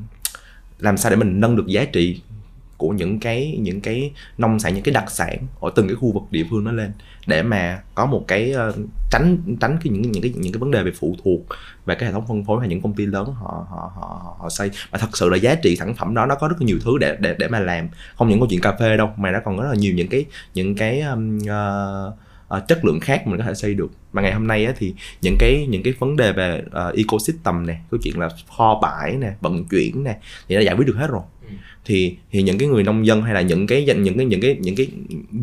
làm 0.80 0.98
sao 0.98 1.10
để 1.10 1.16
mình 1.16 1.40
nâng 1.40 1.56
được 1.56 1.68
giá 1.68 1.86
trị 1.86 2.22
của 2.78 2.90
những 2.90 3.20
cái 3.20 3.58
những 3.62 3.82
cái 3.82 4.12
nông 4.38 4.60
sản 4.60 4.74
những 4.74 4.84
cái 4.84 4.94
đặc 4.94 5.12
sản 5.12 5.38
ở 5.60 5.72
từng 5.76 5.88
cái 5.88 5.96
khu 5.96 6.12
vực 6.12 6.24
địa 6.32 6.44
phương 6.50 6.64
nó 6.64 6.72
lên 6.72 6.92
để 7.28 7.44
mà 7.44 7.82
có 7.96 8.06
một 8.06 8.26
cái 8.28 8.54
uh, 8.70 8.76
tránh 9.12 9.38
tránh 9.62 9.78
cái 9.84 9.94
những 9.94 10.02
những 10.12 10.24
cái 10.24 10.34
những 10.36 10.54
cái 10.54 10.60
vấn 10.60 10.72
đề 10.72 10.84
về 10.84 10.92
phụ 10.92 11.16
thuộc 11.24 11.42
về 11.86 11.96
cái 11.96 12.06
hệ 12.06 12.14
thống 12.14 12.28
phân 12.28 12.46
phối 12.46 12.60
hay 12.60 12.70
những 12.70 12.82
công 12.82 12.94
ty 12.94 13.06
lớn 13.06 13.26
họ 13.26 13.66
họ 13.70 13.92
họ 13.96 14.36
họ 14.40 14.50
xây. 14.50 14.72
Mà 14.92 14.98
thật 14.98 15.18
sự 15.18 15.30
là 15.30 15.38
giá 15.38 15.56
trị 15.56 15.76
sản 15.76 15.94
phẩm 15.96 16.14
đó 16.14 16.26
nó 16.26 16.36
có 16.36 16.48
rất 16.48 16.56
là 16.60 16.66
nhiều 16.66 16.80
thứ 16.84 16.98
để 16.98 17.18
để 17.20 17.36
để 17.40 17.48
mà 17.48 17.60
làm. 17.60 17.90
Không 18.16 18.30
những 18.30 18.40
câu 18.40 18.48
chuyện 18.50 18.62
cà 18.62 18.72
phê 18.80 18.98
đâu 18.98 19.10
mà 19.18 19.32
nó 19.32 19.40
còn 19.46 19.60
rất 19.60 19.68
là 19.70 19.76
nhiều 19.76 19.94
những 19.94 20.08
cái 20.08 20.26
những 20.54 20.76
cái 20.76 21.02
um, 21.02 21.38
uh, 21.38 22.14
uh, 22.58 22.68
chất 22.68 22.86
lượng 22.86 23.00
khác 23.00 23.28
mình 23.28 23.38
có 23.38 23.46
thể 23.46 23.54
xây 23.54 23.74
được. 23.74 23.92
Mà 24.14 24.22
ngày 24.22 24.34
hôm 24.34 24.48
nay 24.48 24.66
á, 24.66 24.74
thì 24.78 24.94
những 25.22 25.36
cái 25.40 25.68
những 25.70 25.84
cái 25.84 25.94
vấn 26.00 26.16
đề 26.16 26.34
về 26.34 26.64
uh, 26.68 26.96
ecosystem 26.96 27.66
này 27.68 27.80
câu 27.92 28.00
chuyện 28.04 28.20
là 28.20 28.30
kho 28.58 28.80
bãi 28.82 29.16
nè 29.16 29.34
vận 29.42 29.66
chuyển 29.66 30.04
nè 30.04 30.18
thì 30.48 30.56
đã 30.56 30.62
giải 30.62 30.76
quyết 30.76 30.88
được 30.88 30.96
hết 30.98 31.08
rồi 31.08 31.22
thì 31.86 32.18
thì 32.32 32.42
những 32.42 32.58
cái 32.58 32.68
người 32.70 32.84
nông 32.84 33.06
dân 33.06 33.22
hay 33.22 33.34
là 33.34 33.42
những 33.42 33.68
cái 33.68 33.86
những 33.86 34.18
cái 34.18 34.26
những 34.26 34.42
cái 34.42 34.58
những 34.62 34.76
cái 34.76 34.88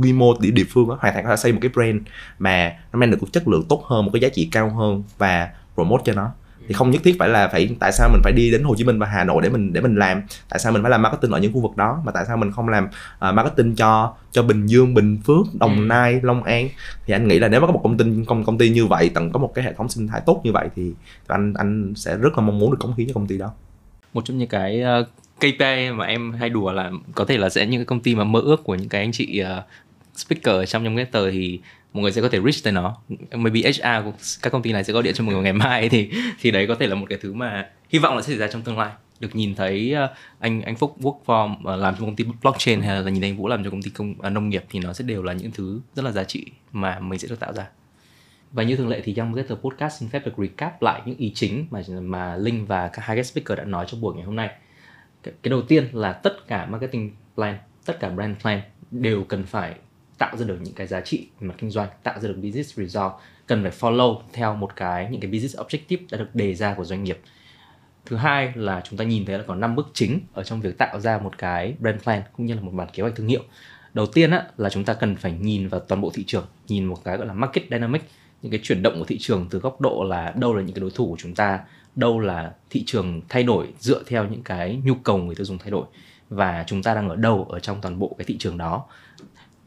quy 0.02 0.12
mô 0.12 0.34
địa, 0.40 0.50
địa 0.50 0.64
phương 0.70 0.88
đó 0.88 0.98
hoàn 1.00 1.14
toàn 1.14 1.24
có 1.24 1.30
thể 1.30 1.36
xây 1.36 1.52
một 1.52 1.58
cái 1.62 1.70
brand 1.74 2.02
mà 2.38 2.72
nó 2.92 2.98
mang 2.98 3.10
được 3.10 3.20
một 3.20 3.32
chất 3.32 3.48
lượng 3.48 3.64
tốt 3.68 3.84
hơn 3.86 4.04
một 4.04 4.10
cái 4.12 4.20
giá 4.20 4.28
trị 4.28 4.48
cao 4.52 4.70
hơn 4.70 5.02
và 5.18 5.50
promote 5.74 6.02
cho 6.06 6.12
nó. 6.12 6.30
Thì 6.68 6.74
không 6.74 6.90
nhất 6.90 7.02
thiết 7.04 7.16
phải 7.18 7.28
là 7.28 7.48
phải 7.48 7.76
tại 7.80 7.92
sao 7.92 8.08
mình 8.12 8.20
phải 8.24 8.32
đi 8.32 8.50
đến 8.50 8.62
Hồ 8.62 8.74
Chí 8.78 8.84
Minh 8.84 8.98
và 8.98 9.06
Hà 9.06 9.24
Nội 9.24 9.42
để 9.42 9.48
mình 9.48 9.72
để 9.72 9.80
mình 9.80 9.96
làm? 9.96 10.22
Tại 10.48 10.58
sao 10.58 10.72
mình 10.72 10.82
phải 10.82 10.90
làm 10.90 11.02
marketing 11.02 11.30
ở 11.30 11.40
những 11.40 11.52
khu 11.52 11.60
vực 11.60 11.76
đó? 11.76 12.02
Mà 12.04 12.12
tại 12.12 12.24
sao 12.26 12.36
mình 12.36 12.52
không 12.52 12.68
làm 12.68 12.84
uh, 12.84 13.34
marketing 13.34 13.74
cho 13.74 14.14
cho 14.30 14.42
Bình 14.42 14.66
Dương 14.66 14.94
Bình 14.94 15.18
Phước 15.24 15.46
Đồng 15.60 15.78
ừ. 15.78 15.84
Nai 15.86 16.20
Long 16.22 16.42
An? 16.42 16.68
Thì 17.06 17.14
anh 17.14 17.28
nghĩ 17.28 17.38
là 17.38 17.48
nếu 17.48 17.60
mà 17.60 17.66
có 17.66 17.72
một 17.72 17.80
công 17.82 17.98
ty 17.98 18.04
công 18.26 18.44
công 18.44 18.58
ty 18.58 18.70
như 18.70 18.86
vậy 18.86 19.10
tận 19.14 19.32
có 19.32 19.38
một 19.38 19.54
cái 19.54 19.64
hệ 19.64 19.72
thống 19.72 19.88
sinh 19.88 20.08
thái 20.08 20.20
tốt 20.26 20.40
như 20.44 20.52
vậy 20.52 20.68
thì 20.76 20.92
anh 21.26 21.54
anh 21.54 21.92
sẽ 21.96 22.16
rất 22.16 22.38
là 22.38 22.44
mong 22.44 22.58
muốn 22.58 22.70
được 22.70 22.78
cống 22.80 22.94
hiến 22.96 23.08
cho 23.08 23.14
công 23.14 23.26
ty 23.26 23.38
đó. 23.38 23.52
Một 24.12 24.24
trong 24.24 24.38
những 24.38 24.48
cái 24.48 24.82
uh, 25.00 25.08
KPI 25.42 25.90
mà 25.90 26.06
em 26.06 26.32
hay 26.32 26.50
đùa 26.50 26.72
là 26.72 26.90
có 27.14 27.24
thể 27.24 27.38
là 27.38 27.48
sẽ 27.48 27.66
những 27.66 27.80
cái 27.80 27.86
công 27.86 28.00
ty 28.00 28.14
mà 28.14 28.24
mơ 28.24 28.40
ước 28.40 28.64
của 28.64 28.74
những 28.74 28.88
cái 28.88 29.00
anh 29.00 29.12
chị 29.12 29.42
uh, 29.42 29.64
speaker 30.16 30.70
trong 30.70 30.84
trong 30.84 30.96
tờ 31.12 31.30
thì 31.30 31.60
mọi 31.92 32.02
người 32.02 32.12
sẽ 32.12 32.20
có 32.20 32.28
thể 32.28 32.40
reach 32.40 32.64
tới 32.64 32.72
nó. 32.72 32.96
Maybe 33.32 33.60
HR 33.60 34.04
của 34.04 34.12
các 34.42 34.50
công 34.50 34.62
ty 34.62 34.72
này 34.72 34.84
sẽ 34.84 34.92
gọi 34.92 35.02
điện 35.02 35.14
cho 35.14 35.24
mọi 35.24 35.34
người 35.34 35.42
ngày 35.42 35.52
mai 35.52 35.88
thì 35.88 36.10
thì 36.40 36.50
đấy 36.50 36.66
có 36.66 36.74
thể 36.74 36.86
là 36.86 36.94
một 36.94 37.06
cái 37.08 37.18
thứ 37.22 37.32
mà 37.32 37.68
hy 37.88 37.98
vọng 37.98 38.16
là 38.16 38.22
sẽ 38.22 38.28
xảy 38.28 38.38
ra 38.38 38.46
trong 38.46 38.62
tương 38.62 38.78
lai. 38.78 38.90
Được 39.20 39.36
nhìn 39.36 39.54
thấy 39.54 39.94
uh, 40.04 40.10
anh 40.38 40.62
anh 40.62 40.76
Phúc 40.76 40.96
work 41.00 41.18
for 41.26 41.52
uh, 41.52 41.64
ờ, 41.64 41.76
làm 41.76 41.94
cho 41.94 42.00
công 42.00 42.16
ty 42.16 42.24
blockchain 42.42 42.80
hay 42.80 43.02
là 43.02 43.10
nhìn 43.10 43.20
thấy 43.20 43.30
anh 43.30 43.36
Vũ 43.36 43.48
làm 43.48 43.64
cho 43.64 43.70
công 43.70 43.82
ty 43.82 43.90
công 43.90 44.10
uh, 44.10 44.32
nông 44.32 44.48
nghiệp 44.48 44.64
thì 44.70 44.78
nó 44.78 44.92
sẽ 44.92 45.04
đều 45.04 45.22
là 45.22 45.32
những 45.32 45.50
thứ 45.50 45.80
rất 45.94 46.04
là 46.04 46.10
giá 46.10 46.24
trị 46.24 46.46
mà 46.72 46.98
mình 46.98 47.18
sẽ 47.18 47.28
được 47.28 47.40
tạo 47.40 47.52
ra. 47.52 47.66
Và 48.52 48.62
như 48.62 48.76
thường 48.76 48.88
lệ 48.88 49.00
thì 49.04 49.12
trong 49.12 49.34
cái 49.34 49.44
podcast 49.44 50.00
xin 50.00 50.08
phép 50.08 50.26
được 50.26 50.32
recap 50.38 50.82
lại 50.82 51.02
những 51.06 51.16
ý 51.16 51.32
chính 51.34 51.66
mà 51.70 51.82
mà 52.00 52.36
Linh 52.36 52.66
và 52.66 52.88
các 52.88 53.04
hai 53.04 53.16
guest 53.16 53.32
speaker 53.32 53.58
đã 53.58 53.64
nói 53.64 53.84
trong 53.88 54.00
buổi 54.00 54.14
ngày 54.14 54.24
hôm 54.24 54.36
nay 54.36 54.50
cái, 55.22 55.34
đầu 55.50 55.62
tiên 55.62 55.88
là 55.92 56.12
tất 56.12 56.48
cả 56.48 56.66
marketing 56.66 57.16
plan 57.34 57.58
tất 57.84 58.00
cả 58.00 58.08
brand 58.10 58.38
plan 58.42 58.60
đều 58.90 59.24
cần 59.24 59.44
phải 59.44 59.74
tạo 60.18 60.36
ra 60.36 60.46
được 60.46 60.58
những 60.62 60.74
cái 60.74 60.86
giá 60.86 61.00
trị 61.00 61.28
về 61.40 61.48
mặt 61.48 61.54
kinh 61.58 61.70
doanh 61.70 61.88
tạo 62.02 62.20
ra 62.20 62.28
được 62.28 62.36
business 62.36 62.78
result 62.78 63.12
cần 63.46 63.62
phải 63.62 63.72
follow 63.80 64.20
theo 64.32 64.54
một 64.54 64.76
cái 64.76 65.08
những 65.10 65.20
cái 65.20 65.30
business 65.30 65.56
objective 65.56 65.98
đã 66.10 66.18
được 66.18 66.34
đề 66.34 66.54
ra 66.54 66.74
của 66.74 66.84
doanh 66.84 67.04
nghiệp. 67.04 67.18
Thứ 68.06 68.16
hai 68.16 68.52
là 68.54 68.80
chúng 68.84 68.98
ta 68.98 69.04
nhìn 69.04 69.24
thấy 69.24 69.38
là 69.38 69.44
có 69.46 69.54
năm 69.54 69.76
bước 69.76 69.90
chính 69.92 70.20
ở 70.32 70.44
trong 70.44 70.60
việc 70.60 70.78
tạo 70.78 71.00
ra 71.00 71.18
một 71.18 71.38
cái 71.38 71.74
brand 71.78 72.02
plan 72.02 72.22
cũng 72.36 72.46
như 72.46 72.54
là 72.54 72.60
một 72.60 72.70
bản 72.74 72.88
kế 72.92 73.02
hoạch 73.02 73.14
thương 73.16 73.26
hiệu. 73.26 73.42
Đầu 73.94 74.06
tiên 74.06 74.30
á, 74.30 74.46
là 74.56 74.70
chúng 74.70 74.84
ta 74.84 74.94
cần 74.94 75.16
phải 75.16 75.32
nhìn 75.32 75.68
vào 75.68 75.80
toàn 75.80 76.00
bộ 76.00 76.10
thị 76.14 76.24
trường 76.26 76.46
nhìn 76.68 76.84
một 76.84 77.04
cái 77.04 77.16
gọi 77.16 77.26
là 77.26 77.32
market 77.32 77.64
dynamic 77.70 78.02
những 78.42 78.52
cái 78.52 78.60
chuyển 78.62 78.82
động 78.82 78.98
của 78.98 79.04
thị 79.04 79.18
trường 79.20 79.46
từ 79.50 79.58
góc 79.58 79.80
độ 79.80 80.04
là 80.08 80.32
đâu 80.36 80.54
là 80.54 80.62
những 80.62 80.74
cái 80.74 80.80
đối 80.80 80.90
thủ 80.90 81.06
của 81.10 81.16
chúng 81.18 81.34
ta 81.34 81.60
đâu 81.96 82.20
là 82.20 82.54
thị 82.70 82.82
trường 82.86 83.20
thay 83.28 83.42
đổi 83.42 83.68
dựa 83.78 84.02
theo 84.06 84.24
những 84.24 84.42
cái 84.42 84.80
nhu 84.84 84.94
cầu 84.94 85.18
người 85.18 85.34
tiêu 85.34 85.44
dùng 85.44 85.58
thay 85.58 85.70
đổi 85.70 85.84
và 86.30 86.64
chúng 86.66 86.82
ta 86.82 86.94
đang 86.94 87.08
ở 87.08 87.16
đâu 87.16 87.46
ở 87.50 87.60
trong 87.60 87.80
toàn 87.80 87.98
bộ 87.98 88.14
cái 88.18 88.24
thị 88.24 88.36
trường 88.38 88.58
đó. 88.58 88.84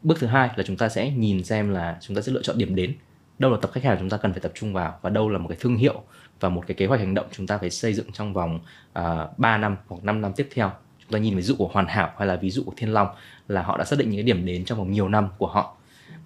Bước 0.02 0.16
thứ 0.20 0.26
hai 0.26 0.50
là 0.56 0.64
chúng 0.66 0.76
ta 0.76 0.88
sẽ 0.88 1.10
nhìn 1.10 1.44
xem 1.44 1.70
là 1.70 1.98
chúng 2.00 2.16
ta 2.16 2.22
sẽ 2.22 2.32
lựa 2.32 2.42
chọn 2.42 2.58
điểm 2.58 2.74
đến 2.74 2.96
đâu 3.38 3.50
là 3.50 3.58
tập 3.62 3.70
khách 3.74 3.84
hàng 3.84 3.96
chúng 3.98 4.10
ta 4.10 4.16
cần 4.16 4.32
phải 4.32 4.40
tập 4.40 4.52
trung 4.54 4.72
vào 4.72 4.98
và 5.02 5.10
đâu 5.10 5.28
là 5.28 5.38
một 5.38 5.48
cái 5.48 5.58
thương 5.60 5.76
hiệu 5.76 6.02
và 6.40 6.48
một 6.48 6.64
cái 6.66 6.74
kế 6.74 6.86
hoạch 6.86 7.00
hành 7.00 7.14
động 7.14 7.26
chúng 7.32 7.46
ta 7.46 7.58
phải 7.58 7.70
xây 7.70 7.94
dựng 7.94 8.12
trong 8.12 8.32
vòng 8.32 8.60
ờ, 8.92 9.28
uh, 9.32 9.38
3 9.38 9.58
năm 9.58 9.76
hoặc 9.86 10.04
5 10.04 10.20
năm 10.20 10.32
tiếp 10.36 10.48
theo. 10.54 10.70
Chúng 10.98 11.10
ta 11.12 11.18
nhìn 11.18 11.36
ví 11.36 11.42
dụ 11.42 11.54
của 11.58 11.68
hoàn 11.72 11.86
hảo 11.86 12.10
hay 12.18 12.26
là 12.28 12.36
ví 12.36 12.50
dụ 12.50 12.62
của 12.66 12.72
thiên 12.76 12.92
long 12.92 13.08
là 13.48 13.62
họ 13.62 13.78
đã 13.78 13.84
xác 13.84 13.98
định 13.98 14.10
những 14.10 14.18
cái 14.18 14.22
điểm 14.22 14.46
đến 14.46 14.64
trong 14.64 14.78
vòng 14.78 14.92
nhiều 14.92 15.08
năm 15.08 15.28
của 15.38 15.46
họ 15.46 15.75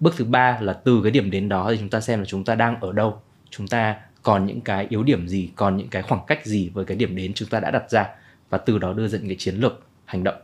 bước 0.01 0.13
thứ 0.17 0.25
ba 0.25 0.57
là 0.61 0.73
từ 0.73 0.99
cái 1.03 1.11
điểm 1.11 1.31
đến 1.31 1.49
đó 1.49 1.71
thì 1.71 1.77
chúng 1.79 1.89
ta 1.89 2.01
xem 2.01 2.19
là 2.19 2.25
chúng 2.25 2.43
ta 2.43 2.55
đang 2.55 2.79
ở 2.79 2.91
đâu. 2.91 3.21
Chúng 3.49 3.67
ta 3.67 3.95
còn 4.21 4.45
những 4.45 4.61
cái 4.61 4.87
yếu 4.89 5.03
điểm 5.03 5.27
gì 5.27 5.49
còn 5.55 5.77
những 5.77 5.87
cái 5.87 6.01
khoảng 6.01 6.21
cách 6.27 6.45
gì 6.45 6.69
với 6.73 6.85
cái 6.85 6.97
điểm 6.97 7.15
đến 7.15 7.33
chúng 7.33 7.49
ta 7.49 7.59
đã 7.59 7.71
đặt 7.71 7.89
ra 7.89 8.07
và 8.49 8.57
từ 8.57 8.77
đó 8.77 8.93
đưa 8.93 9.07
ra 9.07 9.19
những 9.19 9.27
cái 9.27 9.37
chiến 9.39 9.55
lược 9.55 9.85
hành 10.05 10.23
động. 10.23 10.35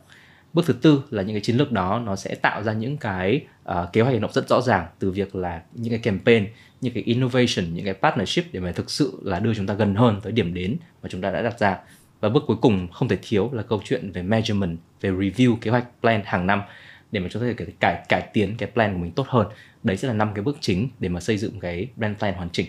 Bước 0.54 0.66
thứ 0.66 0.74
tư 0.74 1.04
là 1.10 1.24
những 1.24 1.34
cái 1.34 1.42
chiến 1.42 1.58
lược 1.58 1.72
đó 1.72 2.02
nó 2.06 2.16
sẽ 2.16 2.36
tạo 2.36 2.64
ra 2.64 2.74
những 2.74 2.98
cái 2.98 3.46
uh, 3.70 3.76
kế 3.94 4.02
hoạch 4.02 4.14
hành 4.14 4.22
động 4.22 4.32
rất 4.34 4.50
rõ 4.50 4.62
ràng 4.62 4.88
từ 5.00 5.12
việc 5.12 5.36
là 5.36 5.62
những 5.74 5.90
cái 5.90 6.00
campaign 6.00 6.48
những 6.82 6.94
cái 6.94 7.04
innovation 7.04 7.74
những 7.74 7.86
cái 7.86 7.94
partnership 7.94 8.44
để 8.52 8.60
mà 8.60 8.72
thực 8.72 8.92
sự 8.92 9.20
là 9.24 9.40
đưa 9.40 9.54
chúng 9.54 9.68
ta 9.68 9.74
gần 9.74 9.96
hơn 9.96 10.20
tới 10.24 10.32
điểm 10.32 10.54
đến 10.54 10.78
mà 11.04 11.10
chúng 11.10 11.22
ta 11.22 11.32
đã 11.32 11.42
đặt 11.42 11.60
ra. 11.60 11.78
Và 12.20 12.30
bước 12.30 12.44
cuối 12.48 12.58
cùng 12.62 12.88
không 12.88 13.08
thể 13.08 13.18
thiếu 13.22 13.50
là 13.54 13.64
câu 13.64 13.82
chuyện 13.86 14.12
về 14.12 14.24
measurement 14.24 14.78
về 15.02 15.12
review 15.12 15.56
kế 15.62 15.72
hoạch 15.72 15.86
plan 16.02 16.22
hàng 16.26 16.48
năm 16.48 16.62
để 17.12 17.20
mà 17.20 17.28
chúng 17.32 17.42
ta 17.42 17.48
có 17.58 17.66
thể 17.68 17.74
cải 17.80 18.06
cải 18.10 18.22
tiến 18.34 18.56
cái 18.58 18.72
plan 18.74 18.94
của 18.94 19.00
mình 19.00 19.12
tốt 19.12 19.28
hơn. 19.28 19.48
Đấy 19.84 19.98
sẽ 19.98 20.08
là 20.08 20.14
năm 20.14 20.32
cái 20.36 20.44
bước 20.44 20.58
chính 20.62 20.90
để 21.00 21.10
mà 21.10 21.20
xây 21.20 21.38
dựng 21.38 21.60
cái 21.60 21.88
brand 21.96 22.18
plan 22.18 22.34
hoàn 22.34 22.50
chỉnh. 22.50 22.68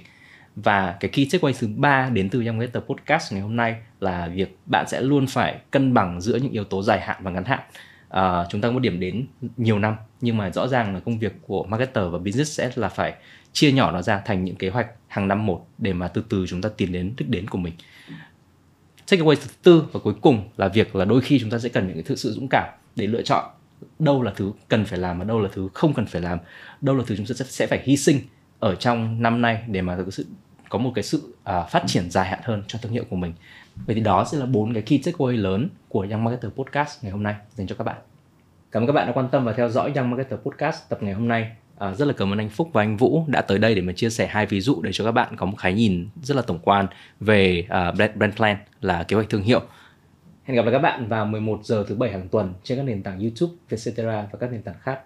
Và 0.56 0.96
cái 1.00 1.10
key 1.10 1.24
takeaway 1.24 1.52
thứ 1.58 1.68
ba 1.76 2.10
đến 2.12 2.28
từ 2.28 2.44
trong 2.44 2.58
cái 2.58 2.68
tập 2.68 2.84
podcast 2.88 3.32
ngày 3.32 3.42
hôm 3.42 3.56
nay 3.56 3.76
là 4.00 4.28
việc 4.28 4.58
bạn 4.66 4.88
sẽ 4.88 5.00
luôn 5.00 5.26
phải 5.26 5.58
cân 5.70 5.94
bằng 5.94 6.20
giữa 6.20 6.36
những 6.36 6.52
yếu 6.52 6.64
tố 6.64 6.82
dài 6.82 7.00
hạn 7.00 7.16
và 7.22 7.30
ngắn 7.30 7.44
hạn. 7.44 7.60
À, 8.08 8.44
chúng 8.50 8.60
ta 8.60 8.68
có 8.68 8.72
một 8.72 8.78
điểm 8.78 9.00
đến 9.00 9.26
nhiều 9.56 9.78
năm 9.78 9.96
nhưng 10.20 10.36
mà 10.36 10.50
rõ 10.50 10.68
ràng 10.68 10.94
là 10.94 11.00
công 11.00 11.18
việc 11.18 11.32
của 11.46 11.64
marketer 11.64 12.04
và 12.10 12.18
business 12.18 12.58
sẽ 12.58 12.70
là 12.74 12.88
phải 12.88 13.14
chia 13.52 13.72
nhỏ 13.72 13.92
nó 13.92 14.02
ra 14.02 14.22
thành 14.24 14.44
những 14.44 14.56
kế 14.56 14.68
hoạch 14.68 14.86
hàng 15.08 15.28
năm 15.28 15.46
một 15.46 15.66
để 15.78 15.92
mà 15.92 16.08
từ 16.08 16.24
từ 16.28 16.46
chúng 16.48 16.62
ta 16.62 16.68
tiến 16.76 16.92
đến 16.92 17.14
đích 17.16 17.28
đến 17.28 17.48
của 17.48 17.58
mình. 17.58 17.74
Takeaway 19.06 19.34
thứ 19.34 19.50
tư 19.62 19.84
và 19.92 20.00
cuối 20.00 20.14
cùng 20.20 20.48
là 20.56 20.68
việc 20.68 20.96
là 20.96 21.04
đôi 21.04 21.20
khi 21.20 21.38
chúng 21.38 21.50
ta 21.50 21.58
sẽ 21.58 21.68
cần 21.68 21.88
những 21.88 22.02
cái 22.02 22.16
sự 22.16 22.32
dũng 22.32 22.48
cảm 22.48 22.68
để 22.96 23.06
lựa 23.06 23.22
chọn 23.22 23.44
đâu 23.98 24.22
là 24.22 24.32
thứ 24.36 24.52
cần 24.68 24.84
phải 24.84 24.98
làm 24.98 25.18
và 25.18 25.24
đâu 25.24 25.40
là 25.40 25.48
thứ 25.52 25.68
không 25.74 25.94
cần 25.94 26.06
phải 26.06 26.22
làm. 26.22 26.38
Đâu 26.80 26.96
là 26.96 27.04
thứ 27.06 27.16
chúng 27.16 27.26
ta 27.26 27.34
sẽ 27.34 27.66
phải 27.66 27.82
hy 27.84 27.96
sinh 27.96 28.20
ở 28.58 28.74
trong 28.74 29.22
năm 29.22 29.42
nay 29.42 29.62
để 29.66 29.82
mà 29.82 29.96
có 30.04 30.10
sự 30.10 30.26
có 30.68 30.78
một 30.78 30.92
cái 30.94 31.04
sự 31.04 31.18
uh, 31.28 31.70
phát 31.70 31.82
triển 31.86 32.10
dài 32.10 32.28
hạn 32.28 32.40
hơn 32.42 32.62
cho 32.66 32.78
thương 32.82 32.92
hiệu 32.92 33.04
của 33.10 33.16
mình. 33.16 33.32
Vậy 33.86 33.94
thì 33.94 34.00
đó 34.00 34.24
sẽ 34.32 34.38
là 34.38 34.46
bốn 34.46 34.74
cái 34.74 34.82
key 34.82 34.98
takeaway 34.98 35.36
lớn 35.36 35.68
của 35.88 36.06
Young 36.10 36.24
Marketer 36.24 36.52
Podcast 36.52 37.02
ngày 37.02 37.12
hôm 37.12 37.22
nay 37.22 37.34
dành 37.54 37.66
cho 37.66 37.74
các 37.74 37.84
bạn. 37.84 37.96
Cảm 38.72 38.82
ơn 38.82 38.86
các 38.86 38.92
bạn 38.92 39.06
đã 39.06 39.12
quan 39.12 39.28
tâm 39.28 39.44
và 39.44 39.52
theo 39.52 39.68
dõi 39.68 39.92
Young 39.96 40.10
Marketer 40.10 40.40
Podcast 40.40 40.88
tập 40.88 40.98
ngày 41.02 41.14
hôm 41.14 41.28
nay. 41.28 41.50
À, 41.78 41.94
rất 41.94 42.04
là 42.08 42.14
cảm 42.16 42.32
ơn 42.32 42.38
anh 42.38 42.48
Phúc 42.48 42.70
và 42.72 42.82
anh 42.82 42.96
Vũ 42.96 43.24
đã 43.26 43.40
tới 43.40 43.58
đây 43.58 43.74
để 43.74 43.82
mà 43.82 43.92
chia 43.92 44.10
sẻ 44.10 44.26
hai 44.26 44.46
ví 44.46 44.60
dụ 44.60 44.82
để 44.82 44.90
cho 44.92 45.04
các 45.04 45.12
bạn 45.12 45.36
có 45.36 45.46
một 45.46 45.56
khái 45.58 45.74
nhìn 45.74 46.08
rất 46.22 46.36
là 46.36 46.42
tổng 46.42 46.58
quan 46.62 46.86
về 47.20 47.66
uh, 47.66 47.94
brand, 47.96 48.12
brand 48.16 48.36
plan 48.36 48.56
là 48.80 49.02
kế 49.02 49.16
hoạch 49.16 49.28
thương 49.30 49.42
hiệu. 49.42 49.62
Hẹn 50.48 50.56
gặp 50.56 50.62
lại 50.62 50.72
các 50.72 50.78
bạn 50.78 51.08
vào 51.08 51.26
11 51.26 51.60
giờ 51.64 51.84
thứ 51.88 51.94
bảy 51.94 52.10
hàng 52.10 52.28
tuần 52.28 52.54
trên 52.62 52.78
các 52.78 52.84
nền 52.84 53.02
tảng 53.02 53.20
YouTube, 53.20 53.52
Vietcetera 53.68 54.28
và 54.32 54.38
các 54.40 54.52
nền 54.52 54.62
tảng 54.62 54.74
khác. 54.80 55.00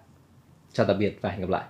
Chào 0.73 0.85
tạm 0.85 0.99
biệt 0.99 1.17
và 1.21 1.29
hẹn 1.29 1.41
gặp 1.41 1.49
lại. 1.49 1.63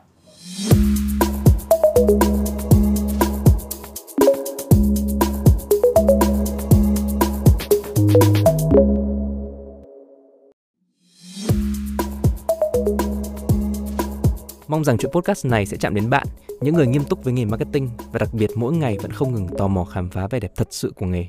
Mong 14.68 14.84
rằng 14.84 14.98
chuyện 14.98 15.12
podcast 15.12 15.46
này 15.46 15.66
sẽ 15.66 15.78
chạm 15.78 15.96
đến 15.96 16.10
bạn, 16.10 16.28
những 16.62 16.76
người 16.76 16.88
nghiêm 16.88 17.04
túc 17.04 17.24
với 17.24 17.34
nghề 17.34 17.46
marketing 17.46 17.90
và 18.12 18.20
đặc 18.20 18.30
biệt 18.34 18.50
mỗi 18.56 18.74
ngày 18.74 18.98
vẫn 19.02 19.12
không 19.12 19.34
ngừng 19.34 19.48
tò 19.58 19.68
mò 19.68 19.84
khám 19.84 20.10
phá 20.10 20.28
vẻ 20.28 20.40
đẹp 20.40 20.52
thật 20.56 20.68
sự 20.72 20.94
của 20.96 21.06
nghề. 21.06 21.26